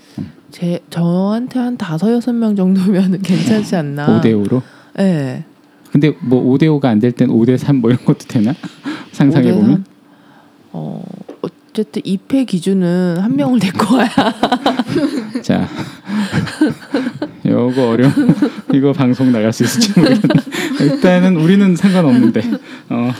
제 0.50 0.80
저한테 0.90 1.60
한 1.60 1.76
다섯 1.76 2.10
여섯 2.10 2.32
명 2.32 2.56
정도면 2.56 3.20
괜찮지 3.22 3.76
않나? 3.76 4.20
5대 4.20 4.32
5로. 4.48 4.62
네. 4.96 5.44
근데 5.92 6.12
뭐 6.22 6.42
5대 6.44 6.64
5가 6.64 6.86
안 6.86 6.98
될 6.98 7.12
땐 7.12 7.28
5대 7.28 7.56
3 7.56 7.76
뭐 7.76 7.90
이런 7.90 8.04
것도 8.04 8.26
되나? 8.26 8.52
상상해 9.12 9.52
보면. 9.52 9.84
삼? 10.72 10.80
어 10.80 11.02
어쨌든 11.42 12.02
입회 12.04 12.44
기준은 12.44 13.18
한 13.20 13.36
명을 13.36 13.58
데리고 13.60 13.94
와야. 13.96 14.08
자, 15.42 15.68
요거 17.46 17.90
어려운 17.90 18.12
이거 18.74 18.92
방송 18.92 19.32
나갈 19.32 19.52
수 19.52 19.64
있을지 19.64 19.98
모르겠네. 19.98 20.28
일단은 20.80 21.36
우리는 21.36 21.76
상관없는데 21.76 22.42
어, 22.90 23.12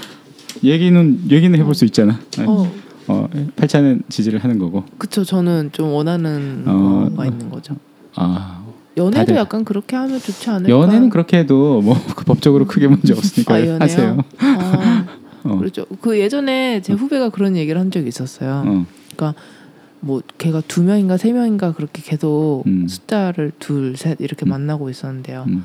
얘기는 0.64 1.20
얘기는 1.30 1.58
해볼 1.58 1.74
수 1.74 1.84
있잖아. 1.86 2.18
어, 2.46 2.70
어, 3.08 3.28
팔자는 3.56 4.02
지지를 4.08 4.42
하는 4.42 4.58
거고. 4.58 4.84
그쵸. 4.98 5.24
저는 5.24 5.70
좀 5.72 5.92
원하는 5.92 6.64
어. 6.66 7.08
거가 7.10 7.26
있는 7.26 7.50
거죠. 7.50 7.76
아, 8.16 8.62
연애도 8.96 9.32
다들- 9.32 9.36
약간 9.36 9.64
그렇게 9.64 9.96
하면 9.96 10.18
좋지 10.20 10.50
않을까? 10.50 10.68
연애는 10.70 11.10
그렇게 11.10 11.38
해도 11.38 11.80
뭐그 11.82 12.24
법적으로 12.24 12.66
크게 12.66 12.88
문제 12.88 13.12
없으니까 13.12 13.54
아? 13.54 13.76
하세요. 13.80 14.18
아, 14.38 15.04
어, 15.44 15.56
그렇죠. 15.56 15.86
그 16.00 16.18
예전에 16.18 16.80
제 16.82 16.92
후배가 16.92 17.30
그런 17.30 17.56
얘기를 17.56 17.80
한 17.80 17.90
적이 17.90 18.08
있었어요. 18.08 18.64
어, 18.66 19.34
뭐 20.00 20.22
걔가 20.38 20.62
두 20.66 20.82
명인가 20.82 21.16
세 21.16 21.32
명인가 21.32 21.72
그렇게 21.72 22.02
계속 22.02 22.62
음. 22.66 22.88
숫자를 22.88 23.52
둘, 23.58 23.96
셋 23.96 24.18
이렇게 24.20 24.46
음. 24.46 24.50
만나고 24.50 24.90
있었는데요. 24.90 25.44
음. 25.48 25.64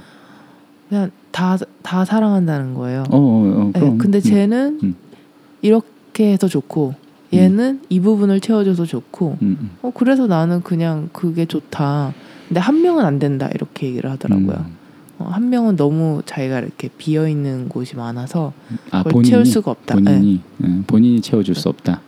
그냥 0.90 1.12
다 1.32 1.58
다 1.86 2.04
사랑한다는 2.04 2.74
거예요. 2.74 3.04
어, 3.12 3.18
어, 3.18 3.62
어, 3.62 3.72
네. 3.74 3.96
근데 3.98 4.18
음. 4.18 4.22
쟤는 4.22 4.80
음. 4.84 4.96
이렇게 5.62 6.32
해서 6.32 6.48
좋고 6.48 6.96
얘는 7.32 7.82
이 7.90 8.00
부분을 8.00 8.40
채워줘서 8.40 8.86
좋고 8.86 9.38
음, 9.42 9.58
음. 9.62 9.70
어 9.82 9.92
그래서 9.94 10.26
나는 10.26 10.62
그냥 10.62 11.10
그게 11.14 11.46
좋다. 11.46 12.14
근데 12.48 12.60
한 12.60 12.82
명은 12.82 13.06
안 13.06 13.20
된다 13.20 13.50
이렇게 13.54 13.88
얘기를 13.88 14.10
하더라고요. 14.10 14.66
음. 15.20 15.26
어, 15.26 15.30
한 15.30 15.50
명은 15.50 15.76
너무 15.76 16.22
자기가 16.26 16.60
이렇게 16.60 16.90
비어 16.98 17.28
있는 17.28 17.70
곳이 17.70 17.96
많아서 17.96 18.54
아, 18.92 19.00
그걸 19.00 19.12
본인이 19.12 19.30
채울 19.30 19.46
수가 19.46 19.72
없다. 19.72 19.96
네. 19.96 20.04
본인이 20.04 20.42
음, 20.64 20.84
본인이 20.88 21.22
채워줄 21.22 21.56
수 21.56 21.70
없다. 21.70 22.02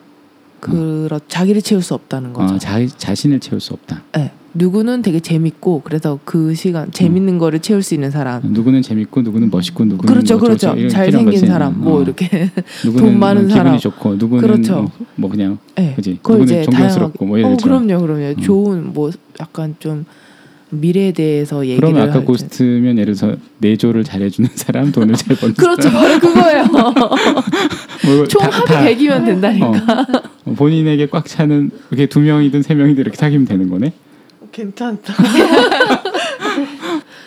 그렇 0.59 1.19
자기를 1.27 1.61
채울 1.61 1.81
수 1.81 1.93
없다는 1.93 2.33
거죠. 2.33 2.55
어, 2.55 2.57
자, 2.57 2.85
자신을 2.85 3.39
채울 3.39 3.59
수 3.61 3.73
없다. 3.73 4.03
네. 4.15 4.31
누구는 4.53 5.03
되게 5.03 5.19
재밌고 5.19 5.81
그래서 5.83 6.19
그 6.25 6.55
시간 6.55 6.91
재밌는 6.91 7.37
거를 7.37 7.59
채울 7.59 7.83
수 7.83 7.93
있는 7.93 8.09
사람. 8.09 8.41
누구는 8.43 8.81
재밌고 8.81 9.21
누구는 9.21 9.51
멋있고 9.51 9.85
누구는 9.85 10.11
그렇죠, 10.11 10.35
뭐 10.37 10.47
그렇죠. 10.47 10.89
잘생긴. 10.89 11.45
사람, 11.45 11.79
뭐 11.79 11.99
어. 11.99 12.01
이렇게, 12.01 12.49
돈 12.83 13.19
많은 13.19 13.43
뭐 13.43 13.51
사람. 13.51 13.65
기분이 13.65 13.79
좋고 13.79 14.15
누구는 14.15 14.41
그렇죠. 14.41 14.81
뭐, 14.81 14.91
뭐 15.15 15.29
그냥 15.29 15.59
네. 15.75 15.93
그지 15.95 16.13
누구는 16.13 16.43
이제 16.43 16.63
존경스럽고 16.63 17.25
뭐 17.25 17.37
이런 17.37 17.53
어. 17.53 17.57
그럼요, 17.57 17.99
그럼요. 17.99 18.23
음. 18.29 18.41
좋은 18.41 18.93
뭐 18.93 19.11
약간 19.39 19.75
좀 19.79 20.05
미래에 20.69 21.13
대해서 21.13 21.65
얘기를 21.65 21.79
그러면 21.79 22.09
아까. 22.09 22.21
고스트면 22.23 22.97
예를 22.97 23.15
들어서 23.15 23.37
내조를 23.59 24.03
잘해주는 24.03 24.49
사람 24.55 24.91
돈을 24.91 25.15
잘 25.15 25.35
버는 25.37 25.55
그렇죠, 25.57 25.89
사람 25.89 26.19
바로 26.19 26.19
그거예요. 26.19 26.65
뭐총 28.05 28.41
다- 28.41 28.49
합이 28.51 28.65
다- 28.67 28.83
100이면 28.85 29.25
된다니까. 29.25 30.05
어, 30.45 30.53
본인에게 30.53 31.07
꽉 31.07 31.25
차는 31.25 31.71
이렇게 31.91 32.07
두 32.07 32.19
명이든 32.19 32.63
세 32.63 32.75
명이든 32.75 33.01
이렇게 33.01 33.15
사귀면 33.15 33.45
되는 33.47 33.69
거네. 33.69 33.93
괜찮다. 34.51 35.13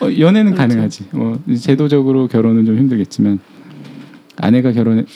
어, 0.00 0.06
연애는 0.18 0.52
그렇죠. 0.52 0.56
가능하지. 0.56 1.04
뭐 1.12 1.38
제도적으로 1.60 2.26
결혼은 2.28 2.64
좀 2.66 2.76
힘들겠지만 2.76 3.38
아내가 4.36 4.72
결혼 4.72 5.06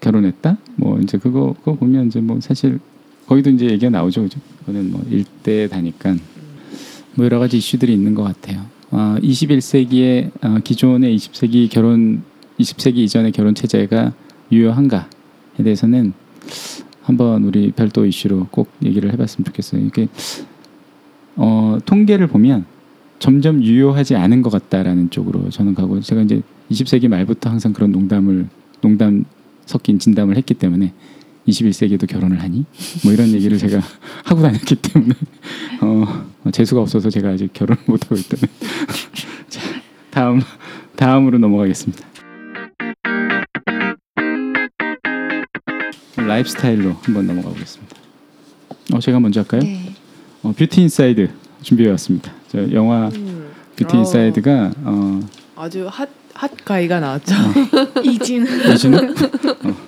결혼했다. 0.00 0.56
뭐 0.76 0.98
이제 1.00 1.18
그거 1.18 1.54
그거 1.58 1.74
보면 1.76 2.06
이제 2.06 2.20
뭐 2.20 2.38
사실 2.40 2.78
거기도 3.26 3.50
이제 3.50 3.66
얘기가 3.66 3.90
나오죠, 3.90 4.22
그죠? 4.22 4.38
그거는 4.60 4.90
뭐 4.92 5.04
일대 5.10 5.68
다니까 5.68 6.14
뭐 7.18 7.24
여러 7.24 7.40
가지 7.40 7.58
이슈들이 7.58 7.92
있는 7.92 8.14
것 8.14 8.22
같아요. 8.22 8.64
아, 8.92 9.18
21세기의 9.20 10.30
아, 10.40 10.60
기존의 10.62 11.16
20세기 11.16 11.68
결혼 11.68 12.22
20세기 12.60 12.98
이전의 12.98 13.32
결혼 13.32 13.56
체제가 13.56 14.12
유효한가에 14.52 15.02
대해서는 15.64 16.12
한번 17.02 17.42
우리 17.42 17.72
별도 17.72 18.06
이슈로 18.06 18.46
꼭 18.52 18.70
얘기를 18.84 19.12
해봤으면 19.12 19.44
좋겠어요. 19.46 19.84
이게 19.84 20.06
어, 21.34 21.78
통계를 21.84 22.28
보면 22.28 22.66
점점 23.18 23.64
유효하지 23.64 24.14
않은 24.14 24.42
것 24.42 24.50
같다라는 24.50 25.10
쪽으로 25.10 25.50
저는 25.50 25.74
가고 25.74 26.00
제가 26.00 26.22
이제 26.22 26.42
20세기 26.70 27.08
말부터 27.08 27.50
항상 27.50 27.72
그런 27.72 27.90
농담을 27.90 28.46
농담 28.80 29.24
섞인 29.66 29.98
진담을 29.98 30.36
했기 30.36 30.54
때문에 30.54 30.92
21세기에도 31.48 32.06
결혼을 32.06 32.42
하니? 32.42 32.64
뭐 33.04 33.12
이런 33.12 33.28
얘기를 33.28 33.58
제가 33.58 33.80
하고 34.24 34.42
다녔기 34.42 34.76
때문에 34.76 35.14
어, 35.80 36.26
어, 36.44 36.50
재수가 36.50 36.80
없어서 36.80 37.10
제가 37.10 37.30
아직 37.30 37.52
결혼을 37.52 37.82
못하고 37.86 38.16
있다는 38.16 38.48
자, 39.48 39.60
다음 40.10 40.40
다음으로 40.96 41.38
넘어가겠습니다. 41.38 42.06
라이프스타일로 46.16 46.96
한번 47.02 47.26
넘어가 47.26 47.48
보겠습니다. 47.48 47.96
어, 48.92 48.98
제가 49.00 49.18
먼저 49.20 49.40
할까요? 49.40 49.62
네. 49.62 49.94
어, 50.42 50.52
뷰티 50.56 50.82
인사이드 50.82 51.30
준비해 51.62 51.90
왔습니다. 51.90 52.32
저 52.48 52.70
영화 52.72 53.08
음. 53.08 53.50
뷰티 53.76 53.96
어. 53.96 54.00
인사이드가 54.00 54.72
어, 54.84 55.20
아주 55.56 55.86
핫 55.90 56.08
핫가이가 56.34 57.00
나왔죠. 57.00 57.34
어. 57.34 58.00
이진우. 58.04 58.72
이진우? 58.72 58.96
어. 58.96 59.87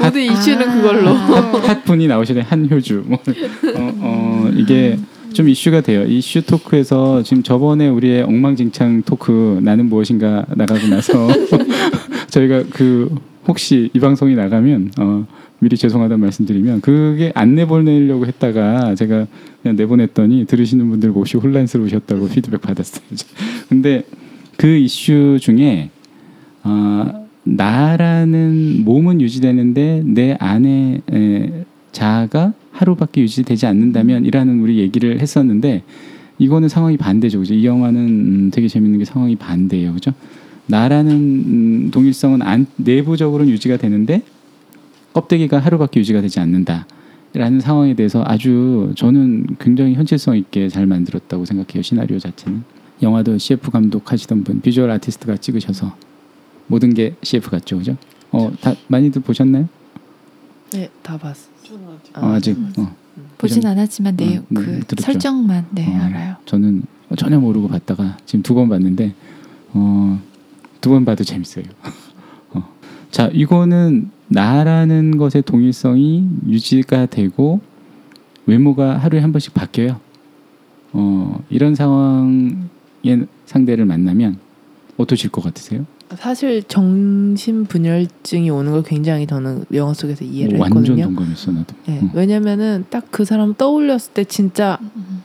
모든 0.00 0.22
이슈는 0.22 0.68
아. 0.68 0.74
그걸로. 0.74 1.12
핫 1.14 1.84
분이 1.84 2.06
나오시네 2.06 2.42
한효주. 2.42 3.04
뭐, 3.06 3.18
어, 3.18 3.92
어, 4.00 4.50
이게 4.54 4.98
좀 5.32 5.48
이슈가 5.48 5.82
돼요. 5.82 6.04
이슈 6.04 6.42
토크에서 6.46 7.22
지금 7.22 7.42
저번에 7.42 7.88
우리의 7.88 8.22
엉망진창 8.22 9.02
토크 9.02 9.60
나는 9.62 9.86
무엇인가 9.86 10.46
나가고 10.48 10.86
나서 10.86 11.28
저희가 12.30 12.64
그 12.70 13.14
혹시 13.46 13.90
이 13.92 14.00
방송이 14.00 14.34
나가면 14.34 14.92
어, 14.98 15.26
미리 15.58 15.76
죄송하다는 15.76 16.20
말씀드리면 16.20 16.80
그게 16.80 17.32
안 17.34 17.54
내보내려고 17.54 18.26
했다가 18.26 18.94
제가 18.94 19.26
그냥 19.62 19.76
내보냈더니 19.76 20.46
들으시는 20.46 20.88
분들 20.90 21.10
몹시 21.10 21.36
혼란스러우셨다고 21.36 22.28
피드백 22.28 22.60
받았어요. 22.60 23.04
근데 23.68 24.04
그 24.56 24.66
이슈 24.68 25.38
중에 25.40 25.90
어, 26.64 27.25
나라는 27.46 28.82
몸은 28.84 29.20
유지되는데 29.20 30.02
내 30.04 30.36
안에 30.40 31.00
에, 31.12 31.64
자아가 31.92 32.52
하루밖에 32.72 33.22
유지되지 33.22 33.66
않는다면 33.66 34.26
이라는 34.26 34.60
우리 34.60 34.78
얘기를 34.78 35.20
했었는데 35.20 35.82
이거는 36.38 36.68
상황이 36.68 36.96
반대죠. 36.96 37.38
그죠? 37.38 37.54
이 37.54 37.64
영화는 37.64 38.00
음, 38.00 38.50
되게 38.52 38.68
재밌는 38.68 38.98
게 38.98 39.04
상황이 39.04 39.36
반대예요. 39.36 39.94
그죠? 39.94 40.12
나라는 40.66 41.12
음, 41.12 41.90
동일성은 41.92 42.42
안, 42.42 42.66
내부적으로는 42.76 43.50
유지가 43.50 43.76
되는데 43.76 44.22
껍데기가 45.12 45.58
하루밖에 45.58 46.00
유지가 46.00 46.20
되지 46.20 46.40
않는다. 46.40 46.86
라는 47.32 47.60
상황에 47.60 47.94
대해서 47.94 48.22
아주 48.26 48.92
저는 48.96 49.46
굉장히 49.58 49.94
현실성 49.94 50.36
있게 50.36 50.68
잘 50.68 50.86
만들었다고 50.86 51.44
생각해요. 51.44 51.82
시나리오 51.82 52.18
자체는. 52.18 52.64
영화도 53.02 53.38
CF 53.38 53.70
감독 53.70 54.10
하시던 54.10 54.42
분, 54.42 54.60
비주얼 54.62 54.90
아티스트가 54.90 55.36
찍으셔서 55.36 55.94
모든 56.66 56.94
게 56.94 57.14
CF 57.22 57.50
같죠. 57.50 57.78
그죠? 57.78 57.96
어, 58.32 58.50
다 58.60 58.74
많이들 58.88 59.22
보셨나요? 59.22 59.68
네, 60.72 60.90
다 61.02 61.16
봤어. 61.16 61.48
아직 61.62 62.16
어, 62.16 62.26
아직. 62.32 62.56
어. 62.78 62.94
보진 63.38 63.62
보셨- 63.62 63.66
않았지만 63.70 64.16
네, 64.16 64.38
어, 64.38 64.42
네, 64.48 64.60
그 64.60 64.80
들었죠. 64.86 65.02
설정만 65.04 65.66
네 65.70 65.86
어, 65.96 66.00
알아요. 66.02 66.36
저는 66.44 66.82
전혀 67.16 67.38
모르고 67.40 67.68
봤다가 67.68 68.16
지금 68.26 68.42
두 68.42 68.54
번 68.54 68.68
봤는데 68.68 69.14
어, 69.72 70.20
두 70.80 70.90
번 70.90 71.04
봐도 71.04 71.24
재밌어요. 71.24 71.64
어. 72.52 72.68
자, 73.10 73.28
이거는 73.32 74.10
나라는 74.28 75.16
것의 75.18 75.42
동일성이 75.44 76.28
유지가 76.46 77.06
되고 77.06 77.60
외모가 78.46 78.98
하루에 78.98 79.20
한 79.20 79.32
번씩 79.32 79.54
바뀌어요. 79.54 80.00
어, 80.92 81.42
이런 81.48 81.74
상황의 81.74 83.26
상대를 83.46 83.84
만나면 83.86 84.38
어떠실 84.96 85.30
것 85.30 85.42
같으세요? 85.42 85.84
사실 86.16 86.62
정신 86.62 87.64
분열증이 87.66 88.48
오는 88.50 88.70
걸 88.72 88.82
굉장히 88.84 89.26
저는 89.26 89.64
영화 89.74 89.92
속에서 89.92 90.24
이해를 90.24 90.58
완전 90.58 90.82
했거든요. 90.82 91.04
동감했어 91.06 91.52
나도. 91.52 91.74
네, 91.86 92.00
어. 92.02 92.10
왜냐면은 92.14 92.84
딱 92.90 93.06
그 93.10 93.24
사람 93.24 93.54
떠올렸을 93.54 94.12
때 94.14 94.24
진짜 94.24 94.78
음, 94.94 95.22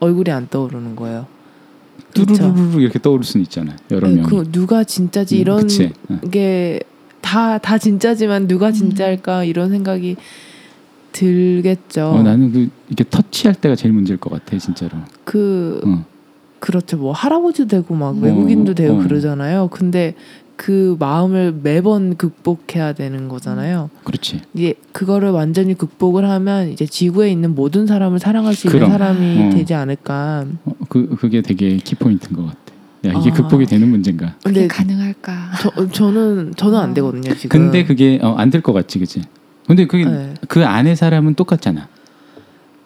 얼굴이 0.00 0.30
안 0.30 0.48
떠오르는 0.48 0.96
거예요. 0.96 1.26
뚜루루루 2.14 2.80
이렇게 2.80 2.98
떠오를 2.98 3.24
수는 3.24 3.42
있잖아. 3.44 3.76
여러 3.90 4.08
네, 4.08 4.16
명. 4.16 4.24
그 4.24 4.50
누가 4.50 4.84
진짜지 4.84 5.36
음, 5.36 5.40
이런 5.40 5.60
그치. 5.62 5.92
어. 6.08 6.18
게다다 6.30 7.78
진짜지만 7.78 8.48
누가 8.48 8.72
진짜일까 8.72 9.44
이런 9.44 9.70
생각이 9.70 10.16
들겠죠. 11.12 12.06
어, 12.06 12.22
나는 12.22 12.52
그 12.52 12.68
이렇게 12.88 13.04
터치할 13.08 13.54
때가 13.54 13.74
제일 13.76 13.92
문제일 13.94 14.18
것 14.18 14.30
같아 14.30 14.56
진짜로. 14.58 14.92
그 15.24 15.80
어. 15.84 16.04
그렇죠. 16.58 16.96
뭐 16.96 17.12
할아버지도 17.12 17.68
되고 17.68 17.94
막 17.94 18.08
어, 18.08 18.18
외국인도 18.20 18.74
되고 18.74 18.98
어. 18.98 19.02
그러잖아요. 19.02 19.68
근데 19.68 20.14
그 20.56 20.96
마음을 20.98 21.54
매번 21.62 22.16
극복해야 22.16 22.94
되는 22.94 23.28
거잖아요. 23.28 23.90
그렇지. 24.04 24.40
이제 24.54 24.74
그거를 24.92 25.30
완전히 25.30 25.74
극복을 25.74 26.28
하면 26.28 26.70
이제 26.70 26.86
지구에 26.86 27.30
있는 27.30 27.54
모든 27.54 27.86
사람을 27.86 28.18
사랑할 28.18 28.54
수 28.54 28.66
있는 28.68 28.80
그럼. 28.80 28.90
사람이 28.92 29.42
어. 29.42 29.50
되지 29.50 29.74
않을까. 29.74 30.46
어, 30.64 30.72
그 30.88 31.14
그게 31.20 31.42
되게 31.42 31.76
키포인트인 31.76 32.34
것 32.34 32.46
같아. 32.46 32.58
야 33.06 33.12
이게 33.20 33.30
아. 33.30 33.34
극복이 33.34 33.66
되는 33.66 33.88
문제인가? 33.88 34.34
그게 34.42 34.66
근데 34.66 34.68
가능할까? 34.68 35.50
저 35.60 35.88
저는 35.90 36.54
저는 36.56 36.78
안 36.78 36.90
어. 36.90 36.94
되거든요 36.94 37.34
지금. 37.34 37.48
근데 37.48 37.84
그게 37.84 38.18
어, 38.22 38.34
안될 38.34 38.62
것 38.62 38.72
같지, 38.72 38.98
그치? 38.98 39.22
근데 39.66 39.86
그게 39.86 40.04
네. 40.06 40.32
그 40.48 40.64
안에 40.64 40.94
사람은 40.94 41.34
똑같잖아. 41.34 41.88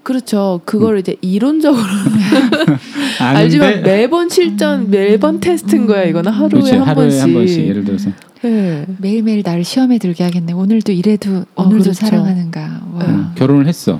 그렇죠. 0.02 0.60
그걸 0.64 0.98
이제 0.98 1.16
이론적으로 1.20 1.82
아는데 3.20 3.38
알지만 3.38 3.82
매번 3.82 4.28
실전, 4.28 4.80
음. 4.86 4.90
매번 4.90 5.40
테스트인 5.40 5.86
거야. 5.86 6.04
이거는 6.04 6.32
하루에 6.32 6.48
그렇지 6.48 6.72
한 6.76 6.82
하루에 6.82 7.04
번씩. 7.04 7.22
한 7.22 7.34
번씩 7.34 7.66
예를 7.68 7.84
들어서 7.84 8.10
네. 8.42 8.86
매일매일 8.98 9.42
나를 9.44 9.62
시험에 9.64 9.98
들게 9.98 10.24
하겠네. 10.24 10.52
오늘도 10.54 10.92
이래도 10.92 11.44
어, 11.54 11.64
오늘도 11.64 11.82
그렇죠. 11.82 11.92
사랑하는가. 11.92 12.60
와. 12.94 13.04
어, 13.04 13.32
결혼을 13.34 13.66
했어. 13.66 13.98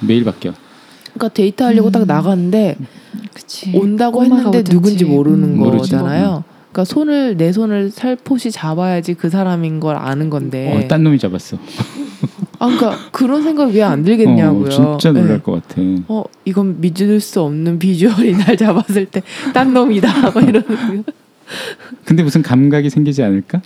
매일 0.00 0.24
바뀌어. 0.24 0.54
그러니까 1.12 1.28
데이트 1.28 1.62
하려고 1.62 1.90
음. 1.90 1.92
딱 1.92 2.06
나갔는데 2.06 2.76
그치. 3.34 3.72
온다고 3.74 4.24
했는데 4.24 4.58
오든지. 4.60 4.70
누군지 4.72 5.04
모르는 5.04 5.56
음. 5.56 5.60
거잖아요. 5.60 6.42
그러니까 6.72 6.84
손을 6.92 7.36
내 7.36 7.52
손을 7.52 7.90
살포시 7.90 8.50
잡아야지 8.50 9.14
그 9.14 9.28
사람인 9.30 9.78
걸 9.80 9.96
아는 9.96 10.30
건데. 10.30 10.72
어, 10.84 10.88
딴 10.88 11.04
놈이 11.04 11.18
잡았어. 11.18 11.58
아, 12.58 12.66
그러니까 12.66 12.96
그런 13.12 13.42
생각 13.42 13.70
왜 13.74 13.82
안 13.82 14.02
들겠냐고요. 14.02 14.66
어, 14.66 14.68
진짜 14.98 15.12
놀랄 15.12 15.36
네. 15.36 15.42
것 15.42 15.52
같아. 15.68 15.82
어, 16.08 16.24
이건 16.44 16.80
믿을 16.80 17.20
수 17.20 17.40
없는 17.42 17.78
비주얼이 17.78 18.32
날 18.38 18.56
잡았을 18.56 19.06
때 19.06 19.22
딴 19.52 19.72
놈이다. 19.74 20.30
거. 20.30 20.40
근데 22.04 22.22
무슨 22.22 22.42
감각이 22.42 22.88
생기지 22.90 23.22
않을까? 23.22 23.60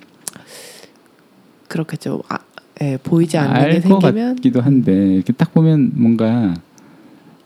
그렇겠죠. 1.69 2.23
아, 2.28 2.39
예, 2.82 2.98
보이지 3.02 3.36
않는 3.39 3.70
게 3.70 3.81
생기면 3.81 4.36
같기도 4.36 4.60
한데 4.60 5.15
이렇게 5.15 5.32
딱 5.32 5.52
보면 5.52 5.93
뭔가 5.94 6.55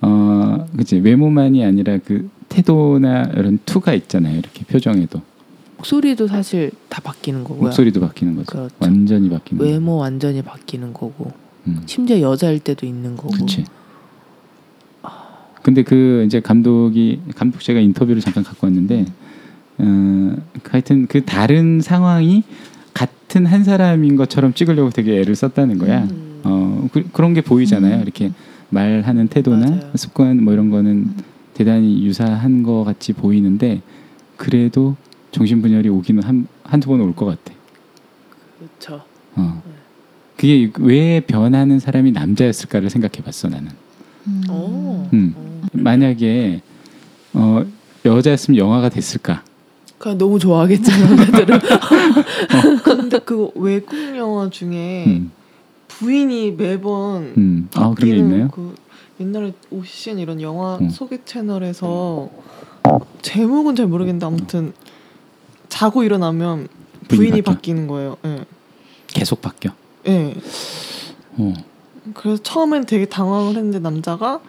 어 0.01 0.67
그치 0.77 0.97
외모만이 0.99 1.65
아니라 1.65 1.99
그 2.05 2.29
태도나 2.49 3.25
이런 3.37 3.59
투가 3.65 3.95
있잖아요. 3.95 4.39
이렇게 4.39 4.65
표정에도 4.65 5.21
목소리도 5.83 6.29
사실 6.29 6.71
다 6.89 7.01
바뀌는 7.03 7.43
거고요. 7.43 7.65
목소리도 7.65 8.01
바뀌는 8.01 8.37
거죠. 8.37 8.47
그렇죠. 8.47 8.75
완전히 8.79 9.29
바뀌는 9.29 9.59
거. 9.59 9.69
외모 9.69 9.97
완전히 9.97 10.41
바뀌는 10.41 10.93
거고 10.93 11.33
음. 11.67 11.83
심지어 11.87 12.21
여자일 12.21 12.61
때도 12.61 12.87
있는 12.87 13.17
거고. 13.17 13.31
그치. 13.33 13.65
근데 15.63 15.83
그 15.85 16.25
이제 16.27 16.41
감독이 16.41 17.21
감독 17.37 17.61
제가 17.61 17.79
인터뷰를 17.79 18.21
잠깐 18.21 18.43
갖고 18.43 18.67
왔는데 18.67 19.05
어, 19.79 20.37
그 20.63 20.71
하여튼 20.73 21.07
그 21.07 21.25
다른 21.25 21.81
상황이 21.81 22.43
같은 22.95 23.47
한 23.47 23.63
사람인 23.63 24.17
것처럼 24.17 24.55
찍으려고 24.55 24.91
되게 24.91 25.21
애를 25.21 25.35
썼다는 25.35 25.79
거야. 25.79 26.03
음. 26.03 26.41
어 26.45 26.89
그, 26.93 27.09
런게 27.17 27.41
보이잖아요. 27.43 27.97
음. 27.97 28.03
이렇게 28.03 28.33
말하는 28.71 29.29
태도나 29.29 29.67
맞아요. 29.67 29.93
습관 29.95 30.43
뭐 30.43 30.53
이런 30.53 30.71
거는 30.71 31.15
대단히 31.55 32.05
유사한 32.05 32.63
거 32.63 32.83
같이 32.83 33.13
보이는데 33.13 33.83
그래도 34.37 34.97
정신분열이 35.33 35.89
오기는 35.89 36.23
한 36.23 36.47
한두 36.63 36.89
번 36.89 37.01
올 37.01 37.15
것 37.15 37.27
같아. 37.27 37.53
그렇죠. 38.59 39.03
어. 39.35 39.63
그게 40.37 40.71
왜 40.79 41.21
변하는 41.21 41.79
사람이 41.79 42.13
남자였을까를 42.13 42.91
생각해봤어 42.91 43.49
나는. 43.49 43.71
음. 44.27 44.43
오. 44.51 45.09
음. 45.13 45.35
어. 45.37 45.63
만약에 45.73 46.61
어, 47.35 47.65
여자였으면 48.05 48.59
영화가 48.59 48.89
됐을까? 48.91 49.43
그냥 49.99 50.19
너무 50.19 50.39
좋아하겠죠 50.39 50.91
남자들은. 50.91 51.59
근데 52.85 53.19
그 53.21 53.51
외국 53.55 53.97
영화 54.17 54.51
중에 54.51 55.05
음, 55.07 55.31
부인이 55.89 56.53
매번 56.53 57.33
음. 57.37 57.69
아 57.75 57.95
그런 57.95 58.11
게 58.11 58.17
있나요? 58.17 58.49
그 58.49 58.75
옛날에 59.21 59.53
오신 59.71 60.19
이런 60.19 60.41
영화 60.41 60.77
음. 60.79 60.89
소개 60.91 61.19
채널에서 61.25 62.29
제목은 63.23 63.77
잘 63.77 63.87
모르겠는데 63.87 64.27
아무튼 64.27 64.73
자고 65.73 66.03
일어나면 66.05 66.69
부인이 67.09 67.31
부인이? 67.31 67.43
바뀌는 67.43 67.87
거예요. 67.87 68.19
예. 68.27 68.45
계속 69.07 69.41
바뀌어. 69.41 69.71
예. 70.07 70.35
어. 71.39 71.55
그래서 72.13 72.43
처음엔 72.43 72.85
되게 72.85 73.07
당황을 73.07 73.57
했는데 73.57 73.79
남자가 73.79 74.41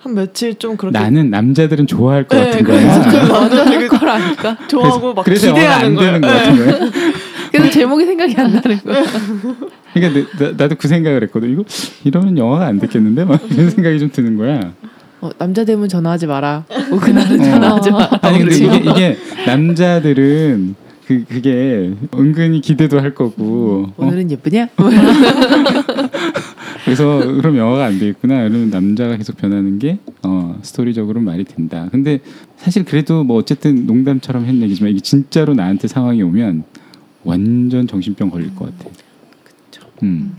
한 0.00 0.14
며칠 0.14 0.56
좀 0.56 0.76
그렇게 0.76 0.96
나는 0.98 1.30
남자들은 1.30 1.86
좋아할 1.86 2.28
것 2.28 2.36
네, 2.36 2.50
같은 2.50 2.64
그래서 2.64 3.00
거야. 3.00 3.10
그 3.26 3.32
완전 3.32 3.88
그걸 3.88 4.08
아니까. 4.10 4.58
좋아하고 4.68 5.14
막 5.14 5.24
그래서 5.24 5.46
기대하는 5.54 5.94
거예요. 5.94 6.14
예. 6.16 6.90
그래서 7.50 7.70
제목이 7.70 8.04
생각이 8.04 8.34
안 8.36 8.52
나는 8.52 8.78
거야. 8.80 9.02
그러니까 9.94 10.20
내- 10.38 10.44
나, 10.50 10.52
나도 10.64 10.74
그 10.76 10.86
생각을 10.86 11.22
했거든. 11.24 11.50
이거 11.50 11.64
이러면 12.04 12.36
영화가 12.36 12.66
안 12.66 12.78
됐겠는데? 12.78 13.24
막 13.24 13.40
이런 13.50 13.70
생각이 13.70 13.98
좀 13.98 14.10
드는 14.12 14.36
거야. 14.36 14.72
어, 15.20 15.30
남자 15.38 15.64
되면 15.64 15.88
전화하지 15.88 16.26
마라. 16.26 16.64
뭐 16.90 16.98
그날은 16.98 17.38
전화하지 17.38 17.90
마라. 17.90 18.18
아니 18.22 18.38
근데 18.38 18.58
그렇죠. 18.58 18.76
이게 18.76 18.90
이게 18.90 19.16
남자들은 19.46 20.74
그 21.06 21.24
그게 21.28 21.92
은근히 22.14 22.60
기대도 22.60 23.00
할 23.00 23.14
거고. 23.14 23.86
어? 23.96 24.04
오늘은 24.04 24.30
예쁘냐? 24.30 24.68
그래서 26.84 27.18
그럼 27.18 27.56
영화가 27.56 27.84
안 27.84 27.98
되겠구나. 27.98 28.48
그러면 28.48 28.70
남자가 28.70 29.16
계속 29.16 29.36
변하는 29.36 29.78
게 29.78 29.98
어, 30.22 30.58
스토리적으로 30.62 31.20
말이 31.20 31.44
된다. 31.44 31.88
근데 31.90 32.20
사실 32.56 32.84
그래도 32.84 33.24
뭐 33.24 33.36
어쨌든 33.38 33.86
농담처럼 33.86 34.44
했 34.44 34.54
얘기지만 34.62 34.92
이게 34.92 35.00
진짜로 35.00 35.54
나한테 35.54 35.88
상황이 35.88 36.22
오면 36.22 36.64
완전 37.24 37.86
정신병 37.86 38.30
걸릴 38.30 38.54
것 38.54 38.76
같아. 38.78 38.90
음. 40.02 40.36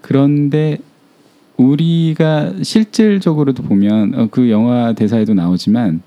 그런데 0.00 0.78
우리가 1.60 2.54
실질적으로도 2.62 3.62
보면 3.62 4.14
어, 4.14 4.28
그 4.30 4.48
영화 4.50 4.94
대사에도 4.94 5.34
나오지만 5.34 6.00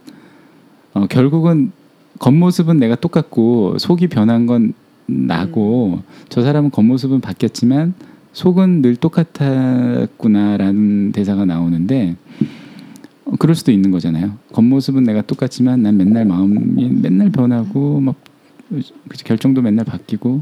어, 0.93 1.05
결국은 1.07 1.71
겉모습은 2.19 2.77
내가 2.77 2.95
똑같고 2.95 3.77
속이 3.77 4.07
변한 4.07 4.47
건 4.47 4.73
나고 5.05 5.99
저 6.30 6.41
사람은 6.41 6.71
겉모습은 6.71 7.19
바뀌었지만 7.21 7.93
속은 8.31 8.81
늘 8.81 8.95
똑같았구나라는 8.95 11.11
대사가 11.11 11.45
나오는데 11.45 12.15
어, 13.25 13.35
그럴 13.38 13.53
수도 13.55 13.71
있는 13.71 13.91
거잖아요. 13.91 14.34
겉모습은 14.53 15.03
내가 15.03 15.21
똑같지만 15.21 15.84
난 15.84 15.97
맨날 15.97 16.25
마음이 16.25 16.89
맨날 17.01 17.30
변하고 17.30 17.99
막 17.99 18.15
결정도 19.23 19.61
맨날 19.61 19.85
바뀌고 19.85 20.41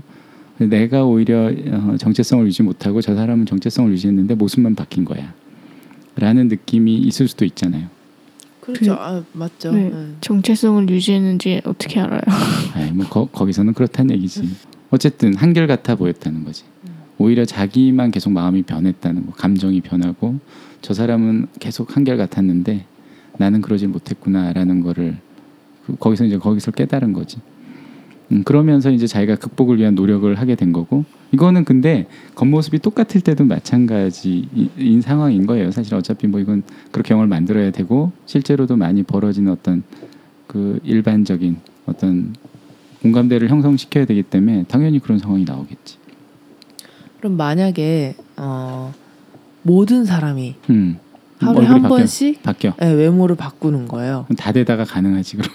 내가 0.70 1.06
오히려 1.06 1.52
어, 1.68 1.96
정체성을 1.98 2.46
유지 2.46 2.64
못하고 2.64 3.02
저 3.02 3.16
사람은 3.16 3.46
정체성을 3.46 3.92
유지했는데 3.92 4.36
모습만 4.36 4.76
바뀐 4.76 5.06
거야. 5.06 5.34
라는 6.16 6.48
느낌이 6.50 6.98
있을 6.98 7.28
수도 7.28 7.46
있잖아요. 7.46 7.88
그렇죠. 8.60 8.94
아, 8.94 9.24
맞죠. 9.34 9.72
네. 9.72 9.90
네. 9.90 10.08
정체성을 10.22 10.88
유지했는지 10.90 11.62
어떻게 11.66 12.00
알아요? 12.00 12.22
아이, 12.76 12.92
뭐 12.92 13.06
거, 13.08 13.26
거기서는 13.26 13.74
그렇다는 13.74 14.16
얘기지. 14.16 14.48
어쨌든 14.92 15.36
한결 15.36 15.68
같아 15.68 15.96
보였다는 15.96 16.44
거지. 16.44 16.64
오히려 17.18 17.46
자기만 17.46 18.12
계속 18.12 18.32
마음이 18.32 18.64
변했다는 18.64 19.28
거, 19.28 19.32
감정이 19.34 19.82
변하고 19.82 20.40
저 20.82 20.94
사람은 20.94 21.48
계속 21.60 21.96
한결 21.96 22.18
같았는데 22.18 22.86
나는 23.38 23.62
그러질 23.62 23.88
못했구나라는 23.90 24.82
거를 24.82 25.18
그- 25.86 25.96
거기서 25.96 26.26
이제 26.26 26.38
거기서 26.38 26.72
깨달은 26.72 27.14
거지. 27.14 27.38
음, 28.32 28.44
그러면서 28.44 28.92
이제 28.92 29.08
자기가 29.08 29.36
극복을 29.36 29.78
위한 29.78 29.96
노력을 29.96 30.34
하게 30.36 30.56
된 30.56 30.72
거고 30.72 31.04
이거는 31.32 31.66
근데 31.66 32.08
겉모습이 32.36 32.80
똑같을 32.80 33.22
때도 33.22 33.44
마찬가지인 33.46 35.02
상황인 35.02 35.46
거예요. 35.46 35.72
사실 35.72 35.96
어차피 35.96 36.28
뭐 36.28 36.40
이건 36.40 36.64
그렇게 36.92 37.14
영화를 37.14 37.30
만들어야 37.30 37.72
되고 37.72 38.12
실제로도 38.26 38.78
많이 38.78 39.04
벌어지는 39.04 39.52
어떤 39.52 39.84
그 40.48 40.80
일반적인 40.84 41.58
어떤 41.86 42.36
공감대를 43.02 43.50
형성시켜야 43.50 44.06
되기 44.06 44.24
때문에 44.24 44.66
당연히 44.68 45.00
그런 45.00 45.18
상황이 45.18 45.44
나오겠지. 45.44 45.98
그럼 47.20 47.38
만약에 47.38 48.16
어, 48.38 48.94
모든 49.64 50.06
사람이 50.06 50.56
음. 50.70 50.98
하루에 51.40 51.66
한 51.66 51.82
바뀌어. 51.82 51.98
번씩 51.98 52.44
바뀌어. 52.44 52.74
네, 52.80 52.92
외모를 52.94 53.36
바꾸는 53.36 53.88
거예요. 53.88 54.28
다 54.38 54.52
되다가 54.52 54.84
가능하지 54.84 55.38
그럼. 55.38 55.52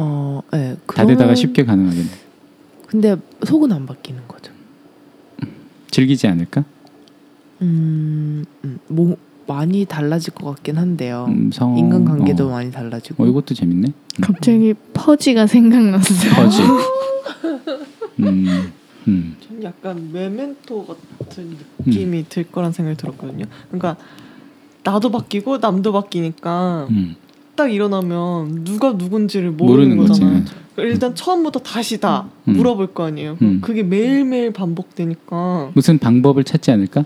어, 0.00 0.40
네, 0.52 0.76
다 0.86 1.02
되다가 1.02 1.16
그러면- 1.16 1.34
쉽게 1.34 1.64
가능하겠네. 1.64 2.08
근데 2.86 3.16
속은 3.44 3.72
안 3.72 3.84
바뀌는 3.84 4.22
거죠. 4.28 4.52
즐기지 5.90 6.28
않을까? 6.28 6.64
음, 7.62 8.44
음, 8.64 8.78
뭐 8.86 9.16
많이 9.48 9.84
달라질 9.86 10.32
것 10.34 10.46
같긴 10.54 10.76
한데요. 10.76 11.26
음, 11.28 11.50
성 11.52 11.76
인간관계도 11.76 12.46
어. 12.46 12.50
많이 12.50 12.70
달라지고. 12.70 13.24
어, 13.24 13.26
이것도 13.26 13.54
재밌네. 13.54 13.92
갑자기 14.20 14.74
퍼지가 14.94 15.48
생각났어요. 15.48 16.34
거지. 16.34 16.62
음. 18.20 18.72
음. 19.08 19.36
전 19.40 19.62
약간 19.64 20.10
메멘토 20.12 20.86
같은 20.86 21.56
느낌이 21.84 22.26
들 22.28 22.44
거란 22.44 22.70
생각이 22.72 22.96
들었거든요. 22.96 23.46
그러니까 23.70 23.96
나도 24.84 25.10
바뀌고 25.10 25.58
남도 25.58 25.92
바뀌니까 25.92 26.86
음. 26.90 27.16
딱 27.58 27.72
일어나면 27.72 28.62
누가 28.62 28.92
누군지를 28.92 29.50
모르는 29.50 29.96
모르는. 29.96 30.06
거잖아요. 30.06 30.44
일단 30.76 31.12
처음부터 31.16 31.58
다시 31.58 31.98
다 31.98 32.28
음. 32.46 32.52
물어볼 32.52 32.94
거 32.94 33.04
아니에요. 33.06 33.36
음. 33.42 33.60
그게 33.60 33.82
매일매일 33.82 34.52
반복되니까 34.52 35.72
무슨 35.74 35.98
방법을 35.98 36.44
찾지 36.44 36.70
않을까? 36.70 37.04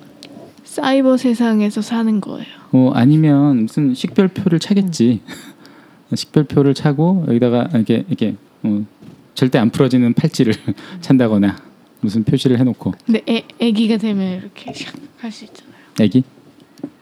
사이버 0.64 1.16
세상에서 1.16 1.80
사는 1.80 2.20
거예요. 2.20 2.46
어, 2.72 2.90
아니면 2.94 3.62
무슨 3.62 3.94
식별표를 3.94 4.58
차겠지. 4.58 5.22
식별표를 6.14 6.74
차고 6.74 7.24
여기다가 7.28 7.70
이렇게 7.72 8.04
이렇게 8.08 8.36
어, 8.62 8.84
절대 9.34 9.58
안 9.58 9.70
풀어지는 9.70 10.12
팔찌를 10.12 10.52
찬다거나 11.00 11.56
무슨 12.02 12.24
표시를 12.24 12.58
해놓고 12.58 12.92
근데 13.06 13.22
애, 13.26 13.44
애기가 13.58 13.96
되면 13.96 14.34
이렇게 14.42 14.70
할수 15.16 15.46
있잖아요. 15.46 15.72
애기. 15.98 16.24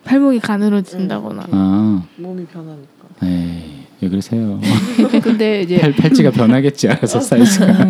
팔목이 0.05 0.39
가늘어진다거나. 0.39 1.47
아, 1.51 2.05
몸이 2.17 2.45
변하니까. 2.47 3.00
에이, 3.23 3.63
왜 4.01 4.09
그러세요? 4.09 4.61
근데 5.23 5.63
이제 5.63 5.79
팔 5.79 5.93
팔찌가 5.93 6.31
변하겠지 6.31 6.89
알아서 6.89 7.21
사이즈가. 7.21 7.85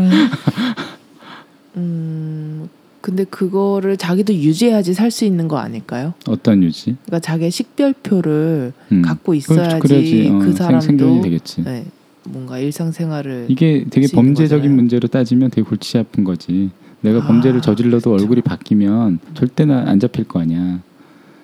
음, 1.76 2.68
근데 3.00 3.24
그거를 3.24 3.96
자기도 3.96 4.34
유지해야지 4.34 4.92
살 4.94 5.10
수 5.10 5.24
있는 5.24 5.48
거 5.48 5.58
아닐까요? 5.58 6.14
어떤 6.28 6.62
유지? 6.62 6.96
그러니까 7.06 7.20
자기의 7.20 7.50
식별표를 7.50 8.72
음. 8.92 9.02
갖고. 9.02 9.34
있어야지 9.34 9.78
그래야지, 9.78 10.28
어, 10.32 10.38
그 10.38 10.44
생- 10.46 10.52
사람도 10.54 10.80
생존이 10.86 11.22
되겠지. 11.22 11.62
네, 11.64 11.84
뭔가 12.24 12.58
일상생활을 12.58 13.46
이게 13.48 13.84
되게 13.88 14.06
범죄적인 14.12 14.58
거잖아요. 14.62 14.76
문제로 14.76 15.08
따지면 15.08 15.50
되게 15.50 15.62
골치 15.66 15.96
아픈 15.98 16.24
거지. 16.24 16.70
내가 17.02 17.20
아, 17.20 17.26
범죄를 17.26 17.62
저질러도 17.62 18.10
그렇죠. 18.10 18.22
얼굴이 18.22 18.42
바뀌면 18.42 19.20
절대는 19.34 19.74
안 19.88 19.98
잡힐 20.00 20.24
거 20.24 20.40
아니야. 20.40 20.80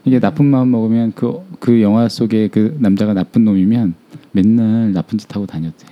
이게 0.07 0.21
나쁜 0.21 0.47
마음 0.47 0.71
먹으면 0.71 1.13
그, 1.15 1.41
그 1.59 1.83
영화 1.83 2.09
속에 2.09 2.49
그 2.49 2.77
남자가 2.79 3.13
나쁜 3.13 3.45
놈이면 3.45 3.95
맨날 4.31 4.93
나쁜 4.93 5.19
짓 5.19 5.35
하고 5.35 5.47
다녔대. 5.47 5.85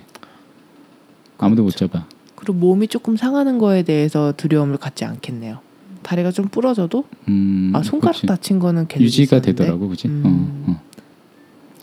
아무도 1.37 1.65
못 1.65 1.77
잡아. 1.77 2.07
그리고 2.37 2.55
몸이 2.55 2.87
조금 2.87 3.17
상하는 3.17 3.59
거에 3.59 3.83
대해서 3.83 4.33
두려움을 4.37 4.77
갖지 4.77 5.05
않겠네요. 5.05 5.59
다리가 6.03 6.31
좀 6.31 6.47
부러져도 6.49 7.05
음, 7.29 7.73
아 7.75 7.83
손가락 7.83 8.13
그렇지. 8.13 8.27
다친 8.27 8.59
거는 8.61 8.87
유지가 9.01 9.39
있었는데 9.39 9.53
되더라고, 9.53 9.89
그지? 9.89 10.09
음. 10.09 10.23
어, 10.25 10.71
어. 10.71 10.81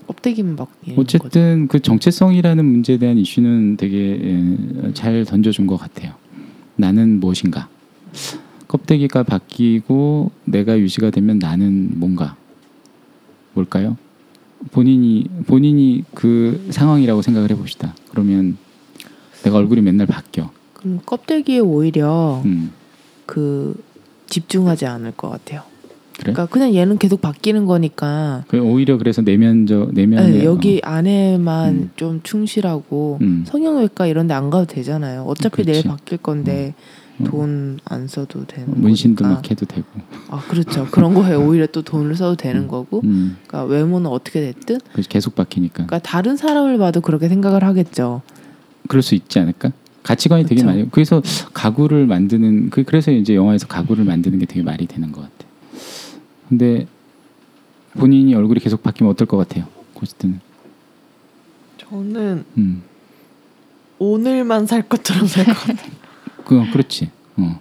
껍데기만 0.08 0.56
거죠. 0.56 0.70
어쨌든 0.96 1.68
그 1.68 1.80
정체성이라는 1.80 2.64
문제에 2.64 2.98
대한 2.98 3.18
이슈는 3.18 3.78
되게 3.78 3.98
예, 4.24 4.94
잘 4.94 5.26
던져준 5.26 5.68
것 5.68 5.78
같아요. 5.78 6.14
나는 6.76 7.20
무엇인가? 7.20 7.68
껍데기가 8.76 9.24
바뀌고 9.24 10.32
내가 10.46 10.80
유지가 10.80 11.10
되면 11.10 11.40
나는 11.40 11.90
뭔가 12.00 12.38
뭘까요? 13.54 13.98
본인이 14.72 15.26
본인이 15.46 16.06
그 16.14 16.68
상황이라고 16.70 17.22
생각을 17.22 17.50
해봅시다. 17.52 17.94
그러면 18.12 18.58
내가 19.44 19.58
얼굴이 19.58 19.82
맨날 19.82 20.08
바뀌어. 20.08 20.52
그럼 20.74 21.02
껍데기에 21.06 21.60
오히려 21.60 22.42
음, 22.46 22.72
그 23.26 23.76
집중하지 24.28 24.86
않을 24.86 25.12
것 25.18 25.30
같아요. 25.30 25.64
그래? 26.14 26.32
그러니까 26.32 26.46
그냥 26.46 26.74
얘는 26.74 26.98
계속 26.98 27.20
바뀌는 27.20 27.66
거니까 27.66 28.46
그 28.48 28.58
오히려 28.60 28.98
그래서 28.98 29.22
내면적 29.22 29.94
내면에 29.94 30.30
네, 30.32 30.46
여기 30.46 30.80
안에만 30.82 31.74
음. 31.74 31.92
좀 31.98 32.22
충실하고 32.24 33.18
음. 33.22 33.44
성형외과 33.48 34.08
이런 34.08 34.28
데 34.28 34.34
안 34.34 34.50
가도 34.50 34.66
되잖아요. 34.66 35.24
어차피 35.24 35.64
내일 35.66 35.82
그렇지. 35.82 35.88
바뀔 35.90 36.18
건데 36.20 36.74
어, 36.78 37.01
돈 37.24 37.80
안 37.86 38.08
써도 38.08 38.46
되는 38.46 38.70
어, 38.70 38.76
문신도 38.76 39.24
거니까. 39.24 39.42
막 39.42 39.52
해도 39.52 39.66
되고. 39.66 39.86
아 40.30 40.42
그렇죠. 40.48 40.88
그런 40.92 41.14
거에 41.14 41.34
오히려 41.36 41.68
또 41.68 41.82
돈을 41.82 42.16
써도 42.16 42.36
되는 42.36 42.64
음. 42.64 42.68
거고. 42.68 43.02
음, 43.04 43.38
그러니까 43.48 43.72
외모는 43.74 44.10
어떻게 44.10 44.42
됐든 44.54 44.80
계속 45.10 45.36
바뀌니까. 45.36 45.74
그러니까 45.86 46.00
다른 46.00 46.38
사람을 46.38 46.78
봐도 46.78 47.02
그렇게 47.02 47.28
생각을 47.30 47.64
하겠죠. 47.64 48.22
그럴 48.88 49.02
수 49.02 49.16
있지 49.16 49.40
않을까? 49.40 49.72
가치관이 50.04 50.44
되게 50.44 50.56
그쵸. 50.56 50.66
많이. 50.68 50.90
그래서 50.92 51.22
가구를 51.54 52.08
만드는 52.08 52.70
그 52.72 52.84
그래서 52.84 53.12
이제 53.12 53.36
영화에서 53.36 53.68
가구를 53.68 54.04
만드는 54.06 54.40
게 54.40 54.46
되게 54.46 54.64
말이 54.64 54.88
되는 54.88 55.12
것 55.12 55.22
같아. 55.22 55.48
근데 56.50 56.88
본인이 57.94 58.34
얼굴이 58.36 58.60
계속 58.60 58.84
바뀌면 58.84 59.12
어떨 59.12 59.28
것 59.28 59.38
같아요, 59.38 59.66
고스트는? 59.94 60.40
저는 61.78 62.46
음, 62.58 62.84
오늘만 64.00 64.66
살 64.66 64.82
것처럼 64.88 65.28
살 65.28 65.46
것 65.46 65.54
같아요. 65.56 65.92
그 66.66 66.72
그렇지. 66.72 67.10
어, 67.38 67.60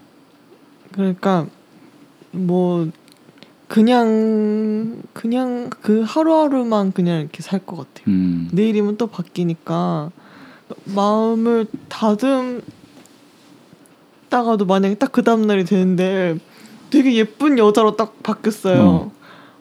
그러니까 0.92 1.46
뭐 2.32 2.88
그냥 3.68 5.02
그냥 5.12 5.70
그 5.80 6.02
하루하루만 6.06 6.92
그냥 6.92 7.20
이렇게 7.20 7.42
살 7.42 7.60
것 7.60 7.76
같아요. 7.76 8.04
음, 8.08 8.48
내일이면 8.52 8.96
또 8.96 9.06
바뀌니까 9.06 10.10
마음을 10.86 11.66
다듬다가도 11.88 12.64
만약에 14.66 14.94
딱 14.96 15.12
그 15.12 15.22
다음 15.22 15.42
날이 15.46 15.64
되는데 15.64 16.36
되게 16.90 17.14
예쁜 17.14 17.58
여자로 17.58 17.96
딱 17.96 18.20
바뀌었어요. 18.22 19.10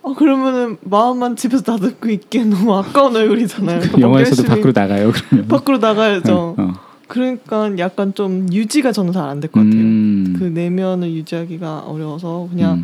아 0.02 0.14
그러면은 0.18 0.78
마음만 0.82 1.36
집에서 1.36 1.64
다듬고 1.64 2.10
있기엔 2.10 2.50
너무 2.50 2.76
아까운 2.76 3.16
얼굴이잖아요. 3.16 3.80
막 3.92 4.02
영화에서도 4.02 4.48
밖으로 4.48 4.72
나가요. 4.74 5.12
그러면. 5.12 5.48
밖으로 5.48 5.78
나가야죠. 5.78 6.34
어, 6.36 6.56
어. 6.58 6.74
그러니까 7.10 7.76
약간 7.80 8.14
좀 8.14 8.48
유지가 8.53 8.91
저는 8.91 9.11
잘 9.14 9.26
안 9.27 9.40
될 9.41 9.49
것 9.52 9.60
같아요. 9.61 9.81
음, 9.81 10.36
그 10.38 10.44
내면을 10.44 11.11
유지하기가 11.11 11.80
어려워서 11.81 12.48
그냥 12.52 12.77
음, 12.80 12.84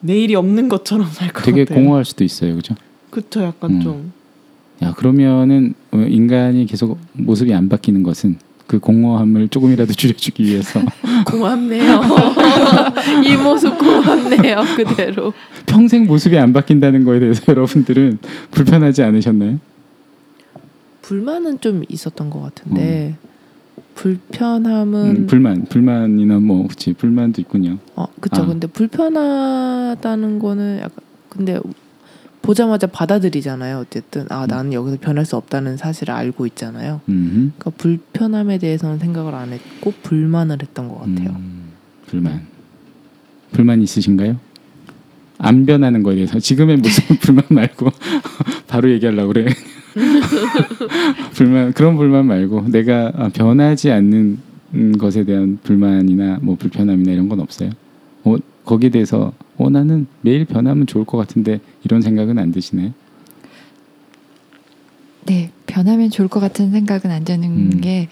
내일이 0.00 0.34
없는 0.34 0.68
것처럼 0.68 1.08
살것 1.10 1.42
되게 1.44 1.64
같아요. 1.64 1.82
공허할 1.82 2.04
수도 2.04 2.22
있어요, 2.22 2.54
그죠? 2.54 2.74
그쵸, 3.10 3.42
약간 3.42 3.70
음. 3.72 3.80
좀. 3.80 4.12
야 4.82 4.92
그러면은 4.94 5.74
어, 5.90 5.98
인간이 5.98 6.66
계속 6.66 6.98
모습이 7.12 7.52
안 7.54 7.68
바뀌는 7.68 8.02
것은 8.02 8.38
그 8.66 8.78
공허함을 8.78 9.48
조금이라도 9.48 9.92
줄여주기 9.94 10.44
위해서 10.44 10.80
고맙네요. 11.26 12.00
이 13.24 13.36
모습 13.36 13.76
고맙네요. 13.78 14.62
그대로. 14.76 15.32
평생 15.66 16.06
모습이 16.06 16.38
안 16.38 16.52
바뀐다는 16.52 17.04
거에 17.04 17.20
대해서 17.20 17.42
여러분들은 17.48 18.18
불편하지 18.52 19.02
않으셨나요? 19.02 19.58
불만은 21.02 21.60
좀 21.60 21.82
있었던 21.88 22.30
것 22.30 22.40
같은데 22.40 23.16
불편함은 23.94 25.16
음, 25.16 25.26
불만, 25.26 25.64
불만이나 25.66 26.38
뭐 26.38 26.66
그치 26.66 26.92
불만도 26.92 27.40
있군요. 27.40 27.78
어 27.96 28.06
그쵸 28.20 28.42
아. 28.42 28.46
근데 28.46 28.66
불편하다는 28.66 30.38
거는 30.38 30.78
약간 30.78 30.98
근데 31.28 31.60
보자마자 32.42 32.86
받아들이잖아요 32.86 33.78
어쨌든 33.78 34.26
아 34.30 34.46
나는 34.46 34.72
여기서 34.72 34.96
변할 35.00 35.26
수 35.26 35.36
없다는 35.36 35.76
사실을 35.76 36.14
알고 36.14 36.46
있잖아요 36.46 37.00
음, 37.08 37.52
그러니까 37.58 37.70
불편함에 37.82 38.58
대해서는 38.58 38.98
생각을 38.98 39.34
안 39.34 39.52
했고 39.52 39.92
불만을 40.02 40.58
했던 40.62 40.88
것 40.88 41.00
같아요 41.00 41.36
음, 41.38 41.70
불만, 42.06 42.46
불만 43.52 43.82
있으신가요? 43.82 44.38
안 45.38 45.66
변하는 45.66 46.02
거에 46.02 46.16
대해서 46.16 46.38
지금의 46.38 46.78
모습은 46.78 47.16
불만 47.20 47.44
말고 47.48 47.90
바로 48.68 48.90
얘기하려고 48.90 49.32
그래. 49.32 49.46
불만 51.34 51.72
그런 51.72 51.96
불만 51.96 52.26
말고 52.26 52.68
내가 52.68 53.12
아, 53.14 53.28
변하지 53.28 53.90
않는 53.90 54.38
음, 54.74 54.92
것에 54.98 55.24
대한 55.24 55.58
불만이나 55.62 56.38
뭐 56.42 56.56
불편함이나 56.56 57.12
이런 57.12 57.28
건 57.28 57.40
없어요. 57.40 57.70
어, 58.24 58.36
거기에 58.64 58.90
대해서 58.90 59.32
어 59.56 59.70
나는 59.70 60.06
매일 60.20 60.44
변하면 60.44 60.86
좋을 60.86 61.04
것 61.04 61.18
같은데 61.18 61.60
이런 61.84 62.02
생각은 62.02 62.38
안 62.38 62.52
드시나요? 62.52 62.92
네, 65.26 65.50
변하면 65.66 66.10
좋을 66.10 66.28
것 66.28 66.40
같은 66.40 66.70
생각은 66.70 67.10
안 67.10 67.24
드는 67.24 67.44
음. 67.44 67.80
게 67.80 68.08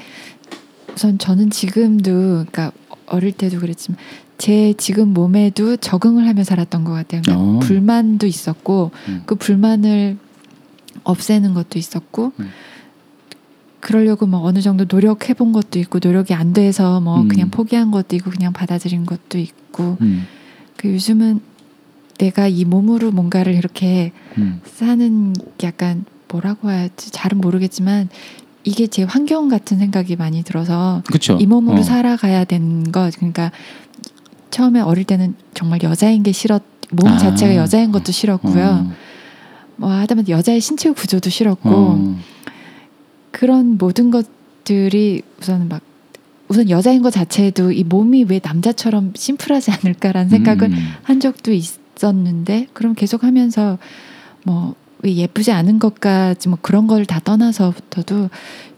우선 0.95 1.19
저는 1.19 1.51
지금도 1.51 2.13
그러니까 2.13 2.73
어릴 3.07 3.33
때도 3.33 3.61
그랬지만 3.61 3.99
제 4.37 4.73
지금 4.75 5.13
몸에도 5.13 5.77
적응을 5.77 6.27
하며 6.27 6.45
살았던 6.45 6.85
것 6.85 6.93
같아요. 6.93 7.23
그러니까 7.23 7.45
어. 7.45 7.59
불만도 7.61 8.27
있었고 8.27 8.91
음. 9.09 9.23
그 9.27 9.35
불만을 9.35 10.17
없애는 11.05 11.55
것도 11.55 11.79
있었고 11.79 12.33
음. 12.41 12.51
그러려고 13.81 14.27
뭐 14.27 14.41
어느 14.41 14.61
정도 14.61 14.85
노력해 14.89 15.35
본 15.35 15.53
것도 15.53 15.79
있고 15.79 16.01
노력이 16.03 16.35
안 16.35 16.53
돼서 16.53 17.01
뭐 17.01 17.23
음. 17.23 17.29
그냥 17.29 17.51
포기한 17.51 17.91
것도 17.91 18.17
있고 18.17 18.31
그냥 18.31 18.53
받아들인 18.53 19.07
것도 19.07 19.39
있고 19.39 19.97
음, 20.01 20.27
그 20.77 20.93
요즘은 20.93 21.41
내가 22.19 22.49
이 22.49 22.65
몸으로 22.65 23.13
뭔가를 23.13 23.55
이렇게 23.55 24.13
음, 24.37 24.61
사는 24.65 25.33
게 25.57 25.69
약간 25.69 26.05
뭐라고 26.29 26.71
해야지 26.71 27.11
잘은 27.13 27.41
모르겠지만 27.41 28.09
이게 28.65 28.89
제 28.89 29.05
환경 29.05 29.49
같은 29.49 29.79
생각이 29.79 30.17
많이 30.17 30.43
들어서 30.43 31.03
그렇죠. 31.07 31.39
이 31.41 31.47
몸으로 31.47 31.79
어. 31.79 31.83
살아가야 31.83 32.45
되는 32.45 32.91
것 32.91 33.15
그러니까 33.17 33.53
처음에 34.51 34.81
어릴 34.81 35.05
때는 35.05 35.35
정말 35.55 35.83
여자인 35.83 36.23
게 36.23 36.33
싫었 36.33 36.63
몸 36.91 37.09
아. 37.09 37.19
자체가 37.19 37.55
여자인 37.55 37.93
것도 37.93 38.13
싫었고요 38.13 38.87
어, 38.89 38.93
뭐 39.79 39.91
하다못해 39.91 40.33
여자의 40.33 40.61
신체 40.61 40.91
구조도 40.91 41.31
싫었고 41.31 41.71
어, 41.71 42.19
그런 43.31 43.79
모든 43.79 44.11
것들이 44.11 45.23
우선 45.41 45.69
막 45.69 45.81
우선 46.49 46.69
여자인 46.71 47.03
것 47.03 47.11
자체도 47.11 47.73
이 47.73 47.85
몸이 47.85 48.25
왜 48.29 48.41
남자처럼 48.43 49.13
심플하지 49.15 49.71
않을까라는 49.71 50.31
생각을 50.31 50.71
음, 50.71 50.77
한 51.03 51.21
적도 51.21 51.53
있었는데 51.53 52.69
그럼 52.73 52.95
계속 52.95 53.25
하면서 53.25 53.79
뭐 54.45 54.75
왜 55.03 55.15
예쁘지 55.15 55.53
않은 55.53 55.79
것까지 55.79 56.49
뭐 56.49 56.59
그런 56.61 56.87
걸 56.87 57.05
다 57.07 57.21
떠나서부터도 57.21 58.31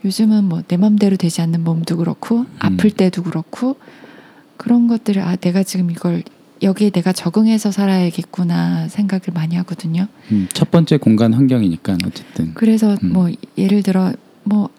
요즘은 0.05 0.45
뭐 0.45 0.61
내 0.67 0.77
맘대로 0.77 1.17
되지 1.17 1.41
않는 1.41 1.63
몸도 1.63 1.97
그렇고 1.97 2.45
아플 2.59 2.91
때도 2.91 3.23
그렇고 3.23 3.75
그런 4.57 4.87
것들을 4.87 5.21
아 5.21 5.35
내가 5.35 5.63
지금 5.63 5.89
이걸 5.89 6.23
여기에 6.61 6.91
내가 6.91 7.11
적응해서 7.13 7.71
살아야겠구나 7.71 8.87
생각을 8.87 9.23
많이 9.33 9.55
하거든요. 9.57 10.07
음, 10.31 10.47
첫 10.53 10.69
번째 10.71 10.97
공간 10.97 11.33
환경이니까 11.33 11.97
어쨌든 12.05 12.53
그래서 12.53 12.95
음. 13.03 13.13
뭐 13.13 13.29
예를 13.57 13.83
들어 13.83 14.13
뭐 14.43 14.69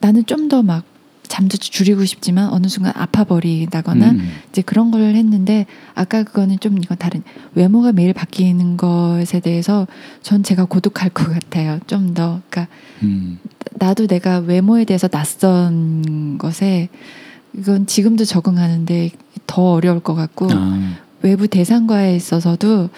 나는 0.00 0.24
좀 0.26 0.48
더 0.48 0.62
막 0.62 0.84
잠도 1.28 1.56
줄이고 1.56 2.04
싶지만 2.04 2.50
어느 2.52 2.66
순간 2.66 2.92
아파 2.94 3.24
버리다거나 3.24 4.10
음, 4.10 4.32
이제 4.50 4.60
그런 4.60 4.90
걸 4.90 5.14
했는데 5.14 5.64
아까 5.94 6.24
그거는 6.24 6.58
좀 6.60 6.76
이건 6.76 6.98
다른 6.98 7.22
외모가 7.54 7.92
매일 7.92 8.12
바뀌는 8.12 8.76
것에 8.76 9.40
대해서 9.40 9.86
전 10.20 10.42
제가 10.42 10.66
고독할 10.66 11.08
것 11.08 11.32
같아요. 11.32 11.78
좀 11.86 12.12
더 12.12 12.42
그러니까 12.50 12.68
음, 13.02 13.38
나도 13.76 14.08
내가 14.08 14.40
외모에 14.40 14.84
대해서 14.84 15.08
낯선 15.08 16.36
것에 16.36 16.90
이건 17.56 17.86
지금도 17.86 18.26
적응하는데 18.26 19.10
더 19.46 19.72
어려울 19.72 20.00
것 20.00 20.14
같고 20.14 20.48
아, 20.50 20.98
외부 21.22 21.48
대상과에 21.48 22.16
있어서도 22.16 22.90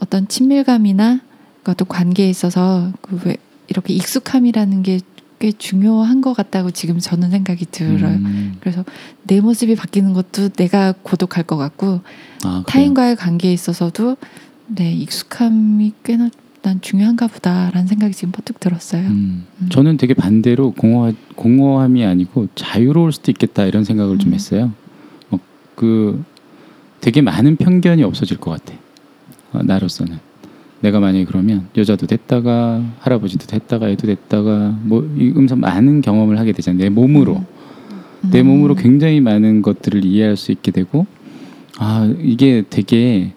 어떤 0.00 0.28
친밀감이나 0.28 1.20
어떤 1.66 1.88
관계에 1.88 2.28
있어서 2.28 2.92
그 3.02 3.20
왜 3.24 3.36
이렇게 3.68 3.94
익숙함이라는 3.94 4.82
게 4.82 5.00
꽤 5.40 5.52
중요한 5.52 6.20
것 6.20 6.34
같다고 6.34 6.70
지금 6.70 6.98
저는 6.98 7.30
생각이 7.30 7.64
들어요. 7.70 8.16
음, 8.16 8.56
그래서 8.60 8.84
내 9.22 9.40
모습이 9.40 9.74
바뀌는 9.74 10.12
것도 10.12 10.50
내가 10.50 10.92
고독할 11.02 11.44
것 11.44 11.56
같고 11.56 12.00
아? 12.44 12.62
타인과의 12.66 13.16
관계에 13.16 13.50
있어서도 13.50 14.18
네 14.66 14.92
익숙함이 14.92 15.94
꽤나 16.04 16.28
난 16.60 16.82
중요한가 16.82 17.26
보다라는 17.26 17.86
생각이 17.86 18.12
지금 18.12 18.32
퍼뜩 18.32 18.60
들었어요. 18.60 19.08
음, 19.08 19.46
음. 19.62 19.68
저는 19.70 19.96
되게 19.96 20.12
반대로 20.12 20.72
공허 20.72 21.14
공허함이 21.36 22.04
아니고 22.04 22.48
자유로울 22.54 23.10
수도 23.12 23.30
있겠다 23.30 23.64
이런 23.64 23.84
생각을 23.84 24.18
좀 24.18 24.32
음. 24.32 24.34
했어요. 24.34 24.72
어, 25.80 26.20
그 26.20 26.22
되게 27.00 27.22
많은 27.22 27.56
편견이 27.56 28.02
없어질 28.02 28.36
것 28.36 28.50
같아. 28.50 28.78
어, 29.52 29.62
나로서는 29.62 30.18
내가 30.80 31.00
만약에 31.00 31.24
그러면 31.24 31.68
여자도 31.76 32.06
됐다가 32.06 32.82
할아버지도 33.00 33.46
됐다가 33.46 33.88
애도 33.88 34.06
됐다가 34.06 34.78
뭐 34.82 35.02
이러면서 35.16 35.56
많은 35.56 36.02
경험을 36.02 36.38
하게 36.38 36.52
되잖아요. 36.52 36.82
내 36.84 36.88
몸으로 36.90 37.36
음. 38.24 38.30
내 38.30 38.42
몸으로 38.42 38.74
굉장히 38.74 39.20
많은 39.20 39.62
것들을 39.62 40.04
이해할 40.04 40.36
수 40.36 40.52
있게 40.52 40.70
되고 40.70 41.06
아 41.78 42.12
이게 42.22 42.62
되게 42.68 43.32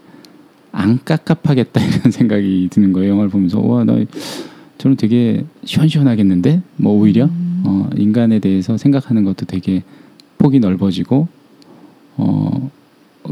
안 0.71 0.99
깝깝하겠다 1.03 1.79
이런 1.83 2.11
생각이 2.11 2.67
드는 2.71 2.93
거예요. 2.93 3.11
영화를 3.11 3.29
보면서 3.29 3.59
와나 3.59 3.97
저는 4.77 4.97
되게 4.97 5.45
시원시원하겠는데 5.63 6.61
뭐 6.75 6.93
오히려 6.93 7.25
음. 7.25 7.63
어, 7.65 7.89
인간에 7.95 8.39
대해서 8.39 8.77
생각하는 8.77 9.23
것도 9.23 9.45
되게 9.45 9.83
폭이 10.37 10.59
넓어지고 10.59 11.27
어, 12.17 12.69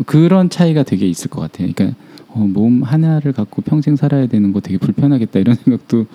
그런 0.05 0.49
차이가 0.49 0.83
되게 0.83 1.07
있을 1.07 1.29
것 1.29 1.41
같아요. 1.41 1.69
그러니까 1.73 1.97
어, 2.29 2.39
몸 2.39 2.83
하나를 2.83 3.33
갖고 3.33 3.61
평생 3.61 3.95
살아야 3.95 4.27
되는 4.27 4.53
거 4.53 4.61
되게 4.61 4.77
불편하겠다 4.77 5.39
이런 5.39 5.55
생각도 5.55 6.05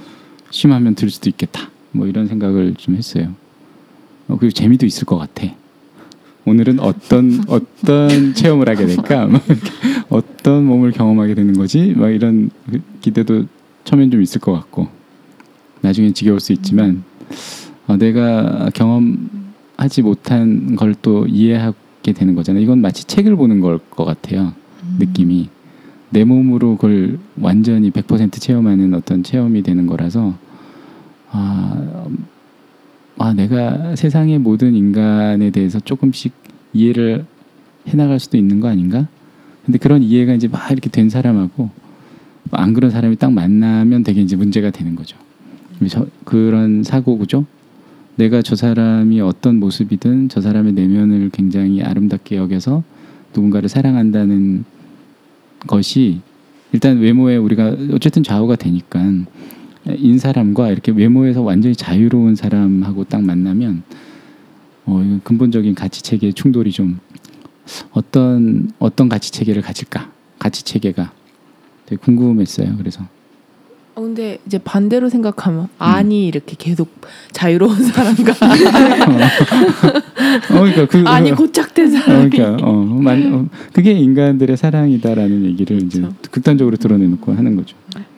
심하면 0.50 0.94
들 0.94 1.10
수도 1.10 1.28
있겠다. 1.28 1.70
뭐 1.92 2.06
이런 2.06 2.26
생각을 2.26 2.74
좀 2.76 2.96
했어요. 2.96 3.34
어, 4.28 4.36
그리고 4.38 4.52
재미도 4.52 4.86
있을 4.86 5.04
것 5.04 5.16
같아. 5.18 5.46
오늘은 6.44 6.80
어떤 6.80 7.42
어떤 7.48 8.34
체험을 8.34 8.68
하게 8.68 8.86
될까? 8.86 9.26
막 9.26 9.42
이렇게 9.48 9.70
어떤 10.08 10.64
몸을 10.64 10.92
경험하게 10.92 11.34
되는 11.34 11.54
거지? 11.54 11.92
막 11.96 12.10
이런 12.10 12.50
기대도 13.00 13.46
처음엔 13.84 14.10
좀 14.10 14.22
있을 14.22 14.40
것 14.40 14.52
같고 14.52 14.88
나중엔 15.80 16.14
지겨울 16.14 16.40
수 16.40 16.52
있지만 16.52 17.04
어, 17.86 17.96
내가 17.96 18.70
경험하지 18.74 20.02
못한 20.02 20.76
걸 20.76 20.94
또 21.02 21.26
이해하 21.26 21.72
게 22.06 22.12
되는 22.12 22.34
거잖아요. 22.36 22.62
이건 22.62 22.80
마치 22.80 23.04
책을 23.04 23.34
보는 23.36 23.60
걸 23.60 23.80
것 23.90 24.04
같아요. 24.04 24.52
음. 24.84 24.96
느낌이 25.00 25.48
내 26.10 26.22
몸으로 26.24 26.76
그걸 26.76 27.18
완전히 27.40 27.90
100% 27.90 28.40
체험하는 28.40 28.94
어떤 28.94 29.24
체험이 29.24 29.62
되는 29.62 29.86
거라서 29.86 30.34
아, 31.30 32.06
아 33.18 33.32
내가 33.34 33.96
세상의 33.96 34.38
모든 34.38 34.74
인간에 34.74 35.50
대해서 35.50 35.80
조금씩 35.80 36.32
이해를 36.72 37.26
해나갈 37.88 38.20
수도 38.20 38.36
있는 38.36 38.60
거 38.60 38.68
아닌가? 38.68 39.08
근데 39.64 39.78
그런 39.78 40.02
이해가 40.02 40.34
이제 40.34 40.46
막 40.46 40.70
이렇게 40.70 40.88
된 40.88 41.10
사람하고 41.10 41.70
안 42.52 42.72
그런 42.72 42.92
사람이 42.92 43.16
딱 43.16 43.32
만나면 43.32 44.04
되게 44.04 44.20
이제 44.20 44.36
문제가 44.36 44.70
되는 44.70 44.94
거죠. 44.94 45.16
저, 45.88 46.06
그런 46.24 46.84
사고 46.84 47.18
구조 47.18 47.44
내가 48.16 48.42
저 48.42 48.56
사람이 48.56 49.20
어떤 49.20 49.60
모습이든 49.60 50.28
저 50.30 50.40
사람의 50.40 50.72
내면을 50.72 51.30
굉장히 51.30 51.82
아름답게 51.82 52.36
여겨서 52.36 52.82
누군가를 53.34 53.68
사랑한다는 53.68 54.64
것이 55.66 56.20
일단 56.72 56.98
외모에 56.98 57.36
우리가 57.36 57.76
어쨌든 57.92 58.22
좌우가 58.22 58.56
되니까 58.56 59.00
인 59.96 60.18
사람과 60.18 60.70
이렇게 60.70 60.92
외모에서 60.92 61.42
완전히 61.42 61.76
자유로운 61.76 62.34
사람하고 62.34 63.04
딱 63.04 63.22
만나면 63.22 63.82
어, 64.86 65.20
근본적인 65.24 65.74
가치 65.74 66.02
체계의 66.02 66.32
충돌이 66.32 66.70
좀 66.72 66.98
어떤 67.92 68.70
어떤 68.78 69.08
가치 69.08 69.30
체계를 69.30 69.62
가질까 69.62 70.10
가치 70.38 70.64
체계가 70.64 71.12
되게 71.86 72.00
궁금했어요. 72.00 72.76
그래서 72.76 73.06
어, 73.96 74.02
근데 74.02 74.38
이제 74.46 74.58
반대로 74.58 75.08
생각하면 75.08 75.68
아니 75.78 76.26
이렇게 76.26 76.54
계속 76.58 76.88
자유로운 77.32 77.76
사람과 77.82 78.32
어, 80.50 80.60
그러니까 80.60 80.86
그 80.86 81.02
아니 81.06 81.32
고착된 81.32 81.86
어, 81.86 81.90
사람이 81.90 82.30
그러니까 82.30 82.66
어, 82.66 82.72
만, 82.74 83.32
어, 83.32 83.46
그게 83.72 83.92
인간들의 83.92 84.54
사랑이다라는 84.54 85.46
얘기를 85.46 85.82
이제 85.82 86.00
그렇죠. 86.00 86.16
극단적으로 86.30 86.76
드러내놓고 86.76 87.32
하는 87.32 87.56
거죠. 87.56 87.74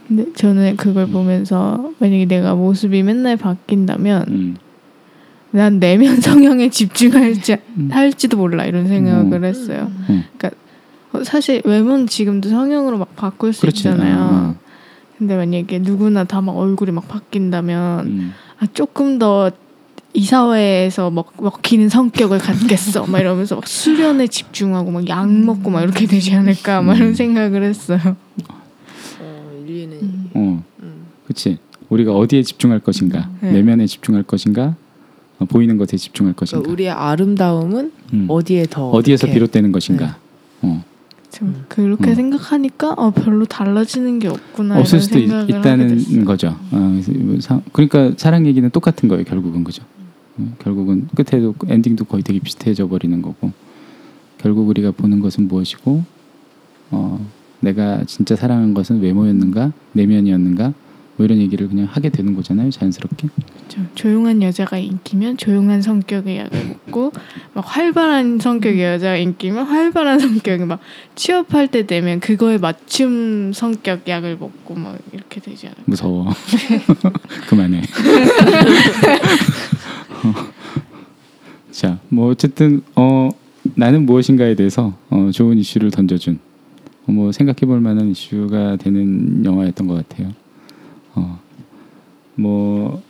근데 0.09 0.25
저는 0.33 0.77
그걸 0.77 1.07
보면서 1.07 1.93
만약에 2.01 2.25
내가 2.25 2.57
모습이 2.57 3.05
맨날 3.05 3.37
바뀐다면 3.37 4.25
음. 4.29 4.57
난 5.53 5.79
내면 5.79 6.17
성형에 6.21 6.71
집중할지 6.71 7.57
음. 7.77 7.91
할지도 7.93 8.37
몰라 8.37 8.65
이런 8.65 8.89
생각을 8.89 9.33
음. 9.33 9.45
했어요. 9.45 9.93
음. 10.11 10.25
그러니까 10.37 10.61
어, 11.13 11.23
사실 11.23 11.63
외모는 11.65 12.09
지금도 12.09 12.49
성형으로 12.49 12.99
막 12.99 13.15
바꿀 13.15 13.53
수 13.53 13.61
그렇지. 13.61 13.79
있잖아요. 13.79 14.17
어, 14.19 14.68
근데 15.19 15.37
만약에 15.37 15.81
누구나 15.81 16.25
다 16.25 16.41
막 16.41 16.57
얼굴이 16.57 16.93
막 16.93 17.09
바뀐다면 17.09 18.07
음. 18.07 18.33
아, 18.61 18.67
조금 18.73 19.19
더 19.19 19.51
이 20.15 20.25
사회에서 20.25 21.11
먹, 21.11 21.33
먹히는 21.39 21.91
성격을 21.91 22.39
갖겠어. 22.39 23.07
막 23.07 23.21
이러면서 23.21 23.57
막 23.57 23.67
수련에 23.69 24.27
집중하고 24.27 24.91
막 24.91 25.07
약 25.09 25.31
먹고 25.31 25.71
막 25.71 25.83
이렇게 25.83 26.07
되지 26.07 26.35
않을까. 26.35 26.81
막 26.83 26.95
음. 26.95 26.97
이런 26.97 27.15
생각을 27.15 27.63
했어요. 27.63 28.17
어, 29.21 29.63
일리는 29.67 29.99
음. 30.01 30.31
어, 30.35 30.65
음. 30.83 31.07
그렇지. 31.25 31.59
우리가 31.91 32.13
어디에 32.17 32.43
집중할 32.43 32.81
것인가, 32.81 33.29
네. 33.41 33.53
내면에 33.53 33.87
집중할 33.87 34.23
것인가, 34.23 34.77
어, 35.39 35.45
보이는 35.45 35.77
것에 35.77 35.97
집중할 35.97 36.33
것인가, 36.35 36.63
그러니까 36.63 36.73
우리의 36.73 36.91
아름다움은 36.91 37.93
음. 38.15 38.27
어디에 38.29 38.67
더 38.69 38.91
어디에서 38.91 39.27
이렇게 39.27 39.35
비롯되는 39.39 39.73
것인가. 39.73 40.17
어. 40.63 40.85
좀 41.31 41.49
음. 41.49 41.65
그렇게 41.69 42.11
음. 42.11 42.15
생각하니까 42.15 42.93
어, 42.97 43.11
별로 43.11 43.45
달라지는 43.45 44.19
게 44.19 44.29
없구나. 44.29 44.79
없을 44.79 45.01
수도 45.01 45.19
있, 45.19 45.29
됐어요. 45.29 46.25
거죠. 46.25 46.57
어, 46.73 46.77
뭐 46.77 47.41
사- 47.41 47.61
그러니까 47.73 48.13
사랑 48.17 48.47
얘기는 48.47 48.69
똑같은 48.71 49.09
거예요. 49.09 49.25
결국은 49.25 49.63
그죠. 49.65 49.85
어, 50.39 50.55
결국은 50.59 51.09
끝에도 51.15 51.55
엔딩도 51.67 52.05
거의 52.07 52.23
되게 52.23 52.39
비슷해져 52.39 52.89
버리는 52.89 53.21
거고 53.21 53.53
결국 54.39 54.69
우리가 54.69 54.93
보는 54.93 55.21
것은 55.21 55.49
무엇이고 55.49 56.03
어, 56.91 57.27
내가 57.61 58.05
진짜 58.05 58.35
사랑한 58.37 58.73
것은 58.73 59.01
외모였는가 59.01 59.73
내면이었는가 59.93 60.73
뭐 61.19 61.27
이런 61.27 61.39
얘기를 61.39 61.69
그냥 61.69 61.87
하게 61.91 62.09
되는 62.11 62.35
거잖아요. 62.37 62.71
자연스럽게. 62.71 63.29
좀 63.69 63.89
조용한 63.97 64.41
여자가 64.41 64.79
인기면 64.79 65.37
조용한 65.37 65.83
성격의 65.83 66.39
약을 66.39 66.67
먹고 66.69 67.13
막 67.55 67.65
활발한 67.67 68.39
성격의 68.39 68.81
여자가 68.81 69.17
인기면 69.17 69.67
활발한 69.67 70.21
성격이 70.21 70.65
막 70.65 70.79
취업할 71.17 71.67
때 71.69 71.87
되면 71.87 72.21
그거에 72.21 72.57
맞춤 72.59 73.53
성격 73.53 74.07
약을 74.09 74.37
먹고 74.39 74.77
막 74.77 74.97
이렇게 75.13 75.41
되지 75.41 75.67
않을까. 75.67 75.83
무서워. 75.87 76.29
그만해. 77.51 77.83
자, 81.73 81.99
뭐 82.09 82.31
어쨌든 82.31 82.83
어 82.95 83.29
나는 83.75 84.07
무엇인가에 84.07 84.55
대해서 84.55 84.95
어, 85.11 85.31
좋은 85.33 85.59
이슈를 85.59 85.91
던져준 85.91 86.39
어, 87.09 87.13
뭐 87.13 87.33
생각해볼 87.33 87.81
만한 87.81 88.09
이슈가 88.09 88.77
되는 88.77 89.45
영화였던 89.45 89.89
것 89.89 89.95
같아요. 90.09 90.33
어, 91.19 91.41
뭐 92.37 93.09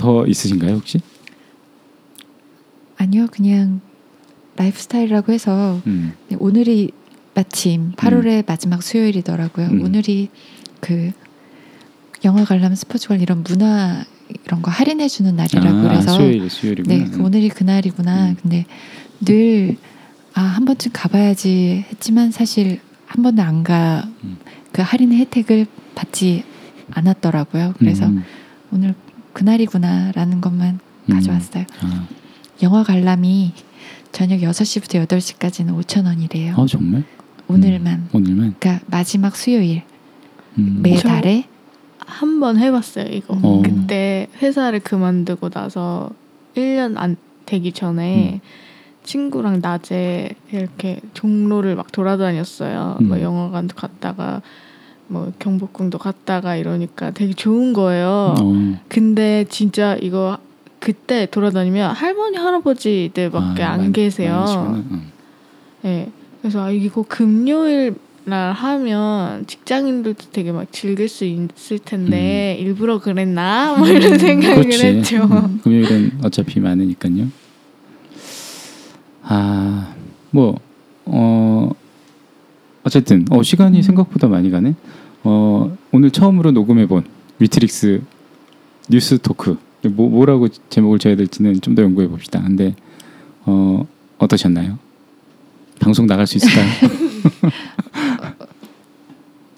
더 0.00 0.26
있으신가요 0.26 0.76
혹시? 0.76 1.00
아니요, 2.96 3.26
그냥 3.30 3.80
라이프 4.56 4.78
스타일이라고 4.78 5.32
해서 5.32 5.80
음, 5.86 6.14
네, 6.28 6.36
오늘이 6.40 6.90
마침 7.34 7.92
8월의 7.92 8.46
마지막 8.46 8.82
수요일이더라고요. 8.82 9.66
음. 9.68 9.82
오늘이 9.82 10.30
그 10.80 11.12
영화 12.24 12.44
관람 12.44 12.74
스포츠관 12.74 13.20
이런 13.20 13.42
문화 13.42 14.04
이런 14.44 14.62
거 14.62 14.70
할인해 14.70 15.08
주는 15.08 15.36
날이라고 15.36 15.78
아, 15.78 15.82
그래서 15.82 16.12
수요일 16.12 16.48
수요일이구나. 16.48 16.94
네, 16.96 17.10
그 17.10 17.22
오늘이 17.22 17.48
그날이구나. 17.50 18.30
음. 18.30 18.36
근데 18.40 18.66
늘 19.20 19.76
아, 20.32 20.40
한 20.40 20.64
번쯤 20.64 20.92
가봐야지 20.94 21.84
했지만 21.90 22.30
사실 22.30 22.80
한 23.06 23.22
번도 23.22 23.42
안가 23.42 24.08
음. 24.24 24.38
그 24.72 24.82
할인의 24.82 25.18
혜택을 25.18 25.66
받지 25.94 26.44
않았더라고요. 26.94 27.74
그래서 27.78 28.06
음, 28.06 28.24
오늘 28.72 28.94
그날이구나라는 29.32 30.40
것만 30.40 30.78
음. 31.08 31.14
가져왔어요. 31.14 31.64
아, 31.82 32.06
영화 32.62 32.82
관람이 32.82 33.52
저녁 34.12 34.38
6시부터 34.40 35.06
8시까지는 35.06 35.78
5천 35.80 36.06
원이래요. 36.06 36.54
어 36.56 36.66
정말? 36.66 37.04
오늘만. 37.48 38.08
오늘만. 38.12 38.54
그러니까 38.58 38.84
마지막 38.90 39.36
수요일 39.36 39.82
음. 40.58 40.80
매달에 40.82 41.44
한 41.98 42.40
번 42.40 42.58
해봤어요 42.58 43.06
이거. 43.12 43.38
어. 43.42 43.62
그때 43.62 44.26
회사를 44.42 44.80
그만두고 44.80 45.48
나서 45.50 46.10
1년 46.56 46.94
안 46.96 47.16
되기 47.46 47.72
전에 47.72 48.34
음. 48.34 48.40
친구랑 49.04 49.60
낮에 49.62 50.30
이렇게 50.52 51.00
종로를 51.14 51.76
막 51.76 51.92
돌아다녔어요. 51.92 52.98
음. 53.00 53.08
뭐 53.08 53.20
영화관도 53.20 53.76
갔다가 53.76 54.42
뭐 55.10 55.32
경복궁도 55.40 55.98
갔다가 55.98 56.54
이러니까 56.54 57.10
되게 57.10 57.32
좋은 57.34 57.72
거예요. 57.72 58.34
어, 58.40 58.78
근데 58.88 59.44
진짜 59.48 59.96
이거 60.00 60.38
그때 60.78 61.26
돌아다니면 61.26 61.90
할머니 61.92 62.36
할아버지들밖에 62.36 63.62
아, 63.64 63.72
안 63.72 63.78
많- 63.80 63.92
계세요. 63.92 64.44
음. 64.88 65.10
네. 65.82 66.08
그래서 66.40 66.62
아, 66.62 66.70
이거 66.70 67.04
금요일 67.06 67.96
날 68.24 68.52
하면 68.52 69.46
직장인들도 69.48 70.26
되게 70.30 70.52
막 70.52 70.70
즐길 70.72 71.08
수 71.08 71.24
있을 71.24 71.80
텐데 71.80 72.56
일부러 72.60 73.00
그랬나? 73.00 73.74
뭐 73.76 73.88
이런 73.88 74.16
생각을 74.16 74.58
음. 74.58 74.62
그렇지. 74.62 74.86
했죠. 74.86 75.24
음, 75.24 75.60
금요일은 75.64 76.20
어차피 76.22 76.60
많으니까요. 76.60 77.26
아, 79.22 79.94
뭐, 80.30 80.56
어, 81.04 81.70
어쨌든, 82.84 83.24
어, 83.30 83.42
시간이 83.42 83.82
생각보다 83.82 84.28
많이 84.28 84.50
가네. 84.50 84.74
어, 85.24 85.76
오늘 85.92 86.10
처음으로 86.10 86.50
녹음해본 86.52 87.04
위트릭스 87.38 88.02
뉴스 88.88 89.18
토크. 89.18 89.58
뭐, 89.82 90.08
뭐라고 90.10 90.48
제목을 90.68 90.98
지어야 90.98 91.16
될지는 91.16 91.60
좀 91.60 91.74
더 91.74 91.82
연구해 91.82 92.06
봅시다. 92.08 92.40
근데, 92.42 92.74
어, 93.44 93.86
어떠셨나요? 94.18 94.78
방송 95.80 96.06
나갈 96.06 96.26
수 96.26 96.36
있을까요? 96.36 96.66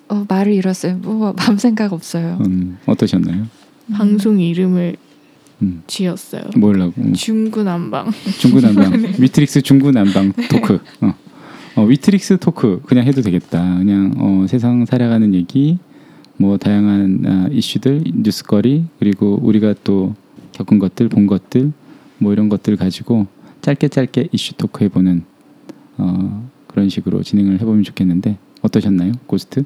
어, 0.08 0.24
말을 0.28 0.52
잃었어요. 0.52 0.96
뭐 0.98 1.34
아무 1.38 1.58
생각 1.58 1.92
없어요. 1.92 2.38
음, 2.46 2.78
어떠셨나요? 2.86 3.46
방송 3.92 4.38
이름을 4.40 4.96
음, 5.62 5.82
지었어요. 5.86 6.42
뭐라고? 6.56 6.92
음. 6.98 7.14
중구난방. 7.14 8.10
중구난방 8.38 9.14
위트릭스 9.18 9.62
중구난방 9.62 10.32
토크 10.50 10.78
어. 11.00 11.14
어, 11.74 11.84
위트릭스 11.84 12.38
토크 12.38 12.82
그냥 12.84 13.06
해도 13.06 13.22
되겠다. 13.22 13.78
그냥 13.78 14.12
어, 14.18 14.46
세상 14.46 14.84
살아가는 14.84 15.32
얘기 15.34 15.78
뭐 16.36 16.58
다양한 16.58 17.22
아, 17.26 17.48
이슈들 17.50 18.04
뉴스거리 18.14 18.84
그리고 18.98 19.38
우리가 19.42 19.74
또 19.84 20.14
겪은 20.52 20.78
것들 20.78 21.08
본 21.08 21.26
것들 21.26 21.72
뭐 22.18 22.32
이런 22.32 22.48
것들 22.48 22.76
가지고 22.76 23.26
짧게 23.62 23.88
짧게 23.88 24.28
이슈 24.32 24.54
talk 24.54 24.84
해보는 24.84 25.24
어, 25.98 26.50
그런 26.66 26.88
식으로 26.88 27.22
진행을 27.22 27.60
해보면 27.60 27.84
좋겠는데 27.84 28.36
어떠셨나요? 28.60 29.12
고스트? 29.26 29.64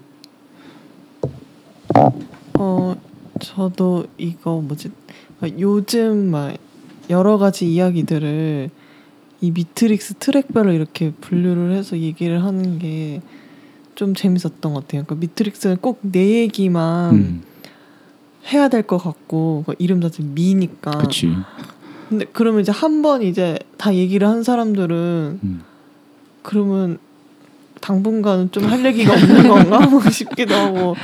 어 2.58 2.96
저도 3.40 4.06
이거 4.16 4.60
뭐지? 4.60 4.90
아, 5.40 5.48
요즘 5.58 6.30
막 6.30 6.56
여러 7.10 7.38
가지 7.38 7.72
이야기들을 7.72 8.70
이 9.40 9.50
위트릭스 9.50 10.14
트랙별로 10.14 10.72
이렇게 10.72 11.12
분류를 11.20 11.72
해서 11.72 11.98
얘기를 11.98 12.42
하는 12.44 12.78
게 12.78 13.20
좀 13.96 14.12
재밌었던 14.14 14.60
것 14.74 14.80
같아요. 14.82 15.04
그러니까 15.04 15.14
미트릭스는 15.14 15.78
꼭 15.78 16.00
내 16.02 16.40
얘기만 16.42 17.14
음, 17.14 17.42
해야 18.52 18.68
될 18.68 18.82
것 18.82 18.98
같고 18.98 19.64
그 19.66 19.74
이름 19.78 20.02
자체 20.02 20.22
me니까. 20.22 20.90
그치 20.98 21.32
근데 22.10 22.26
그러면 22.32 22.60
이제 22.60 22.70
한 22.72 23.00
번 23.00 23.22
이제 23.22 23.58
다 23.78 23.94
얘기를 23.94 24.28
한 24.28 24.42
사람들은 24.42 25.40
음. 25.42 25.62
그러면 26.42 26.98
당분간은 27.86 28.50
좀할 28.50 28.84
얘기가 28.84 29.12
없는 29.14 29.48
건가? 29.48 29.86
뭐 29.86 30.00
싶기도 30.10 30.54
하고. 30.54 30.96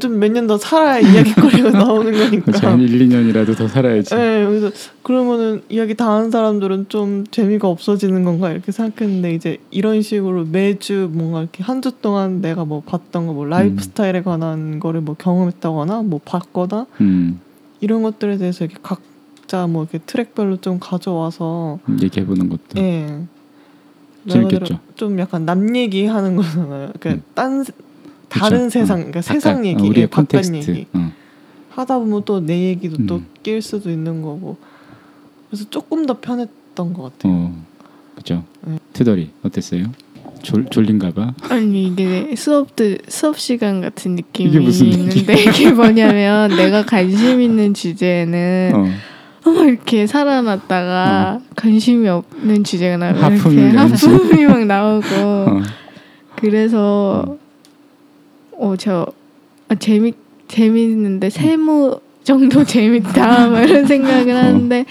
좀 0.00 0.18
몇 0.18 0.32
년 0.32 0.46
더 0.46 0.58
살아야 0.58 0.98
이야기거리가 0.98 1.70
나오는 1.70 2.12
거니까. 2.12 2.44
그치 2.52 2.66
한 2.66 2.80
1, 2.80 3.08
2년이라도 3.08 3.56
더 3.56 3.68
살아야지. 3.68 4.14
네, 4.14 4.44
그래서 4.44 4.70
그러면은 5.02 5.62
이야기 5.68 5.94
다 5.94 6.10
하는 6.12 6.30
사람들은 6.30 6.86
좀 6.88 7.24
재미가 7.30 7.68
없어지는 7.68 8.24
건가 8.24 8.50
이렇게 8.50 8.70
생각했는데 8.72 9.32
이제 9.34 9.58
이런 9.70 10.02
식으로 10.02 10.44
매주 10.50 11.08
뭔가 11.12 11.40
이렇게 11.40 11.62
한 11.62 11.80
주 11.80 11.92
동안 12.02 12.40
내가 12.40 12.64
뭐 12.64 12.82
봤던 12.84 13.26
거 13.28 13.32
뭐 13.32 13.44
라이프 13.46 13.74
음. 13.74 13.78
스타일에 13.78 14.22
관한 14.22 14.80
거를 14.80 15.00
뭐 15.02 15.14
경험했다거나 15.16 16.02
뭐 16.02 16.20
봤거나 16.24 16.86
음, 17.00 17.40
이런 17.80 18.02
것들에 18.02 18.38
대해서 18.38 18.64
이렇게 18.64 18.80
각자 18.82 19.66
뭐 19.68 19.84
이렇게 19.84 19.98
트랙별로 20.04 20.56
좀 20.56 20.78
가져와서 20.80 21.78
얘기해보는 22.02 22.48
것도. 22.48 22.60
그대로 22.74 23.26
재밌겠죠. 24.28 24.78
좀 24.94 25.18
약간 25.18 25.44
남 25.46 25.74
얘기하는 25.76 26.36
거잖아요. 26.36 26.90
그러니까 26.98 27.10
음. 27.10 27.22
딴 27.34 27.64
다른 28.28 28.58
그쵸. 28.66 28.70
세상, 28.80 28.96
어, 28.96 29.04
그러니까 29.04 29.20
바깥, 29.20 29.34
세상 29.34 29.60
어, 29.60 29.64
얘기, 29.64 29.82
우리의 29.88 30.02
예, 30.02 30.06
바깥. 30.06 30.44
얘기 30.54 30.86
어. 30.92 31.12
하다 31.70 31.98
보면 31.98 32.24
또 32.24 32.40
내 32.40 32.68
얘기도 32.68 33.06
또 33.06 33.16
음. 33.16 33.26
낄 33.42 33.62
수도 33.62 33.90
있는 33.90 34.22
거고. 34.22 34.56
그래서 35.48 35.64
조금 35.70 36.06
더 36.06 36.18
편했던 36.20 36.92
것 36.92 37.02
같아요. 37.18 37.32
어, 37.32 37.64
그죠. 38.16 38.44
네. 38.62 38.78
트덜이 38.92 39.30
어땠어요? 39.42 39.92
졸 40.42 40.66
졸린가봐. 40.66 41.34
아니 41.48 41.86
이게 41.86 42.34
수업들 42.36 42.98
수업 43.08 43.38
시간 43.38 43.80
같은 43.80 44.16
느낌이 44.16 44.50
이게 44.50 44.60
무슨? 44.60 44.86
있는데 44.86 45.34
이게 45.42 45.70
뭐냐면 45.72 46.50
내가 46.56 46.84
관심 46.84 47.40
있는 47.40 47.74
주제에는 47.74 48.72
어, 48.74 48.78
어, 48.80 48.86
이렇게 49.52 50.06
살아났다가 50.06 51.40
관심이 51.54 52.08
없는 52.08 52.64
주제가 52.64 52.96
나오면 52.96 53.22
하품이 53.22 53.54
이렇게. 53.54 53.76
하품이 53.76 54.46
막 54.46 54.64
나오고 54.66 55.06
어, 55.14 55.60
그래서 56.36 57.36
어저 58.58 59.06
아, 59.68 59.74
재미 59.74 60.12
재밌는데 60.48 61.30
세무 61.30 62.00
정도 62.24 62.62
재밌다 62.64 63.48
뭐 63.48 63.60
이런 63.60 63.86
생각을 63.86 64.34
하는데 64.34 64.84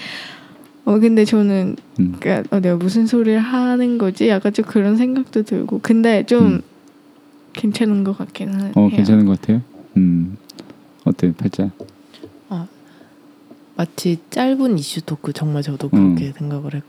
어 0.84 0.98
근데 0.98 1.24
저는 1.24 1.76
음. 1.98 2.14
그러니까 2.20 2.56
어, 2.56 2.60
내가 2.60 2.76
무슨 2.76 3.06
소리를 3.06 3.38
하는 3.38 3.98
거지 3.98 4.28
약간 4.28 4.52
좀 4.52 4.64
그런 4.64 4.96
생각도 4.96 5.42
들고 5.42 5.80
근데 5.82 6.24
좀 6.24 6.46
음. 6.46 6.62
괜찮은 7.54 8.04
것 8.04 8.16
같긴 8.18 8.60
해요. 8.60 8.70
어 8.74 8.88
괜찮은 8.88 9.24
것 9.26 9.40
같아요. 9.40 9.62
음, 9.96 10.36
어때 11.04 11.32
팔자? 11.32 11.70
마치 13.76 14.18
짧은 14.30 14.78
이슈 14.78 15.02
토크 15.02 15.32
정말 15.32 15.62
저도 15.62 15.90
음. 15.94 16.14
그렇게 16.14 16.32
생각을 16.32 16.74
했, 16.74 16.82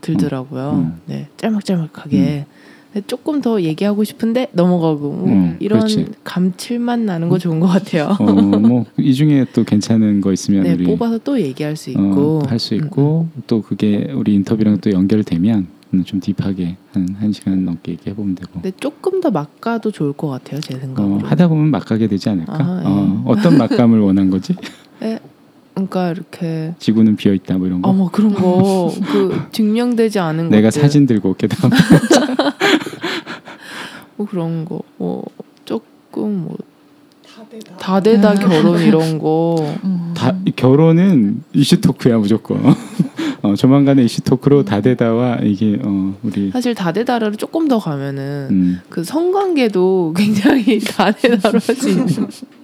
들더라고요. 0.00 0.70
음. 0.72 1.00
네, 1.06 1.28
짤막짤막하게. 1.36 2.46
근데 2.92 3.06
조금 3.06 3.40
더 3.42 3.60
얘기하고 3.60 4.02
싶은데 4.04 4.48
넘어가고 4.52 5.12
뭐 5.12 5.28
음, 5.28 5.56
이런 5.60 5.80
그렇지. 5.80 6.06
감칠맛 6.24 7.00
나는 7.00 7.28
거 7.28 7.38
좋은 7.38 7.60
것 7.60 7.66
같아요. 7.66 8.16
어, 8.18 8.24
뭐이 8.32 9.12
중에 9.12 9.44
또 9.52 9.62
괜찮은 9.64 10.20
거 10.22 10.32
있으면 10.32 10.62
네, 10.62 10.72
우리 10.72 10.84
뽑아서 10.84 11.18
또 11.18 11.38
얘기할 11.38 11.76
수 11.76 11.90
있고 11.90 12.38
어, 12.38 12.42
할수 12.48 12.74
있고 12.74 13.28
또 13.46 13.60
그게 13.60 14.10
우리 14.14 14.34
인터뷰랑 14.36 14.78
또 14.78 14.90
연결되면 14.90 15.66
음, 15.94 16.04
좀 16.04 16.20
딥하게 16.20 16.76
한 16.92 17.08
한 17.18 17.32
시간 17.32 17.64
넘게 17.64 17.92
얘기해 17.92 18.14
보면 18.16 18.34
되고. 18.36 18.52
근데 18.54 18.70
조금 18.78 19.20
더 19.20 19.30
막가도 19.30 19.90
좋을 19.90 20.12
것 20.14 20.28
같아요, 20.28 20.60
제 20.60 20.74
어, 20.76 20.78
생각으로. 20.78 21.18
하다 21.26 21.48
보면 21.48 21.70
막가게 21.70 22.06
되지 22.06 22.28
않을까? 22.30 22.54
아, 22.54 22.82
예. 22.84 22.88
어, 22.88 23.22
어떤 23.26 23.58
막감을 23.58 24.00
원한 24.00 24.30
거지? 24.30 24.54
그러니까 25.86 26.10
이렇게 26.10 26.74
지구는 26.78 27.16
비어 27.16 27.32
있다 27.32 27.56
뭐 27.58 27.66
이런 27.66 27.80
거. 27.82 27.88
어머 27.90 28.10
그런 28.10 28.34
거 28.34 28.92
그 29.12 29.40
증명되지 29.52 30.18
않은 30.18 30.48
내가 30.50 30.68
것들, 30.68 30.82
사진 30.82 31.06
들고 31.06 31.30
올게 31.30 31.46
다음. 31.46 31.70
뭐 34.16 34.26
그런 34.26 34.64
거 34.64 34.80
뭐 34.98 35.24
조금 35.64 36.44
뭐 36.44 36.56
다대다. 37.48 37.76
다대다 37.76 38.34
결혼 38.34 38.80
이런 38.82 39.18
거 39.18 39.56
음. 39.84 40.12
다 40.14 40.34
결혼은 40.56 41.42
이슈 41.52 41.80
토크야 41.80 42.18
무조건. 42.18 42.60
어, 43.40 43.54
조만간에 43.54 44.02
이슈 44.04 44.20
토크로 44.22 44.64
다대다와 44.64 45.38
이게 45.44 45.78
어, 45.82 46.14
우리 46.22 46.50
사실 46.50 46.74
다대다를 46.74 47.36
조금 47.36 47.68
더 47.68 47.78
가면은 47.78 48.48
음, 48.50 48.80
그 48.88 49.04
성관계도 49.04 50.14
굉장히 50.16 50.80
다대다로 50.82 51.52
할수 51.64 51.88
있는 51.88 52.06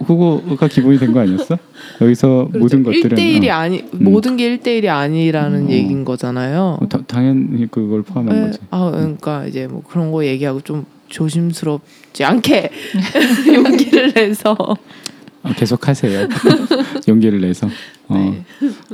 그거가 0.04 0.66
기본이 0.68 0.98
된 0.98 1.12
거 1.12 1.20
아니었어? 1.20 1.56
여기서 2.00 2.48
모든 2.52 2.82
것들은 2.82 3.16
1대1이 3.16 3.48
어, 3.48 3.52
아니 3.52 3.84
음. 3.94 4.04
모든 4.04 4.36
게 4.36 4.58
1대1이 4.58 4.88
아니라는 4.88 5.66
음. 5.66 5.70
얘기인 5.70 6.04
거잖아요. 6.04 6.78
어, 6.80 6.88
다, 6.88 6.98
당연히 7.06 7.70
그걸 7.70 8.02
포함한 8.02 8.34
네. 8.34 8.46
거지. 8.48 8.58
아 8.70 8.90
그러니까 8.90 9.46
이제 9.46 9.66
뭐 9.68 9.82
그런 9.88 10.10
거 10.10 10.26
얘기하고 10.26 10.60
좀 10.60 10.84
조심스럽 11.08 11.80
지 12.14 12.24
않게 12.24 12.70
용기를 13.52 14.12
내서 14.14 14.52
어, 15.42 15.52
계속 15.56 15.86
하세요. 15.88 16.26
용기를 17.06 17.40
내서 17.42 17.68
어, 18.08 18.16
네. 18.16 18.44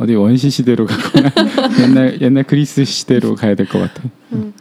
어디 0.01 0.15
원시 0.17 0.51
시대로 0.51 0.87
가거나 0.87 1.31
옛날 1.85 2.21
옛날 2.21 2.43
그리스 2.45 2.85
시대로 2.85 3.37
가야 3.37 3.55
될 3.55 3.67
것 3.69 3.79
같아. 3.79 4.03
음. 4.33 4.53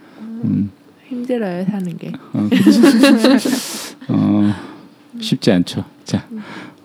음, 0.44 0.72
힘들어요 1.07 1.65
사는 1.65 1.98
게. 1.98 2.11
어. 2.34 2.49
어, 4.10 4.53
쉽지 5.19 5.52
않죠. 5.52 5.84
자, 6.06 6.27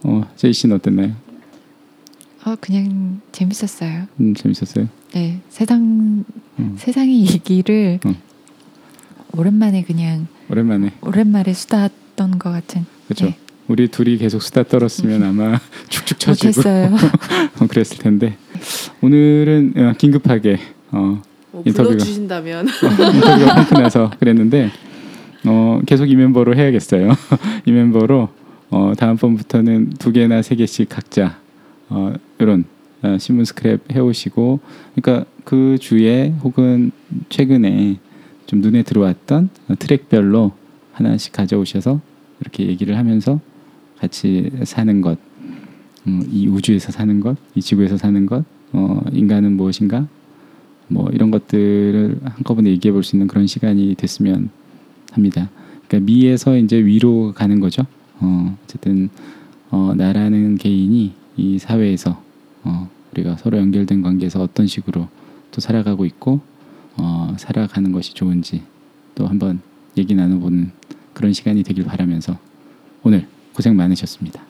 어, 0.05 0.22
제이 0.36 0.52
씨는 0.52 0.76
어땠나요? 0.76 1.12
어 2.46 2.55
그냥 2.60 3.20
재밌었어요. 3.32 4.06
음, 4.20 4.34
재밌었어요. 4.34 4.88
네 5.12 5.40
세상 5.48 6.24
음, 6.59 6.74
세상의 6.78 7.20
얘기를 7.32 7.98
음. 8.06 8.14
오랜만에 9.36 9.82
그냥 9.82 10.28
오랜만에 10.50 10.92
오랜만에 11.02 11.52
수다했던 11.52 12.38
것 12.38 12.50
같은. 12.50 12.84
그렇죠. 13.06 13.26
네. 13.26 13.36
우리 13.66 13.88
둘이 13.88 14.18
계속 14.18 14.42
수다 14.42 14.62
떨었으면 14.64 15.22
아마 15.22 15.58
축축 15.88 16.18
처지고 16.20 16.48
못했어요. 16.48 16.90
어, 17.60 17.66
그랬을 17.66 17.98
텐데 17.98 18.36
오늘은 19.00 19.74
어, 19.76 19.92
긴급하게 19.96 20.58
어, 20.90 21.22
뭐 21.50 21.62
인터뷰가- 21.64 21.74
불러주신다면 21.88 22.66
인터뷰가 22.68 23.54
끊고 23.66 23.80
나서 23.80 24.10
그랬는데 24.18 24.70
어, 25.46 25.80
계속 25.86 26.06
이 26.10 26.16
멤버로 26.16 26.54
해야겠어요. 26.54 27.10
이 27.64 27.72
멤버로 27.72 28.28
어, 28.70 28.92
다음번부터는 28.98 29.90
두 29.98 30.12
개나 30.12 30.42
세 30.42 30.56
개씩 30.56 30.88
각자 30.88 31.38
어, 31.88 32.12
이런 32.38 32.64
어, 33.02 33.16
신문 33.18 33.44
스크랩 33.44 33.80
해오시고 33.94 34.60
그러니까 34.94 35.26
그 35.44 35.76
주에 35.80 36.34
혹은 36.42 36.90
최근에 37.28 37.98
좀 38.46 38.60
눈에 38.60 38.82
들어왔던 38.82 39.48
어, 39.68 39.74
트랙별로 39.78 40.52
하나씩 40.92 41.32
가져오셔서 41.32 42.00
이렇게 42.40 42.66
얘기를 42.66 42.96
하면서 42.96 43.40
같이 43.98 44.50
사는 44.64 45.00
것, 45.00 45.18
음, 46.06 46.22
이 46.30 46.46
우주에서 46.48 46.92
사는 46.92 47.20
것, 47.20 47.36
이 47.54 47.62
지구에서 47.62 47.96
사는 47.96 48.26
것, 48.26 48.44
어, 48.72 49.00
인간은 49.12 49.56
무엇인가, 49.56 50.06
뭐 50.88 51.08
이런 51.10 51.30
것들을 51.30 52.20
한꺼번에 52.24 52.70
얘기해 52.70 52.92
볼 52.92 53.02
수 53.02 53.16
있는 53.16 53.26
그런 53.26 53.46
시간이 53.46 53.94
됐으면 53.94 54.50
합니다. 55.12 55.48
그러니까 55.88 56.06
미에서 56.06 56.56
이제 56.58 56.76
위로 56.76 57.32
가는 57.34 57.60
거죠. 57.60 57.84
어, 58.20 58.56
어쨌든 58.64 59.08
어, 59.70 59.94
나라는 59.96 60.56
개인이 60.56 61.12
이 61.36 61.58
사회에서 61.58 62.22
어, 62.64 62.90
우리가 63.12 63.36
서로 63.36 63.58
연결된 63.58 64.02
관계에서 64.02 64.42
어떤 64.42 64.66
식으로 64.66 65.08
또 65.50 65.60
살아가고 65.60 66.04
있고 66.04 66.40
어, 66.96 67.34
살아가는 67.38 67.92
것이 67.92 68.14
좋은지 68.14 68.62
또 69.14 69.26
한번 69.26 69.60
얘기 69.96 70.14
나눠보는 70.14 70.72
그런 71.12 71.32
시간이 71.32 71.62
되길 71.62 71.84
바라면서 71.84 72.38
오늘 73.02 73.26
고생 73.54 73.76
많으셨습니다. 73.76 74.42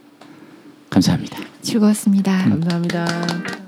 감사합니다. 0.90 1.38
즐거웠습니다. 1.62 2.48
감사합니다. 2.48 3.63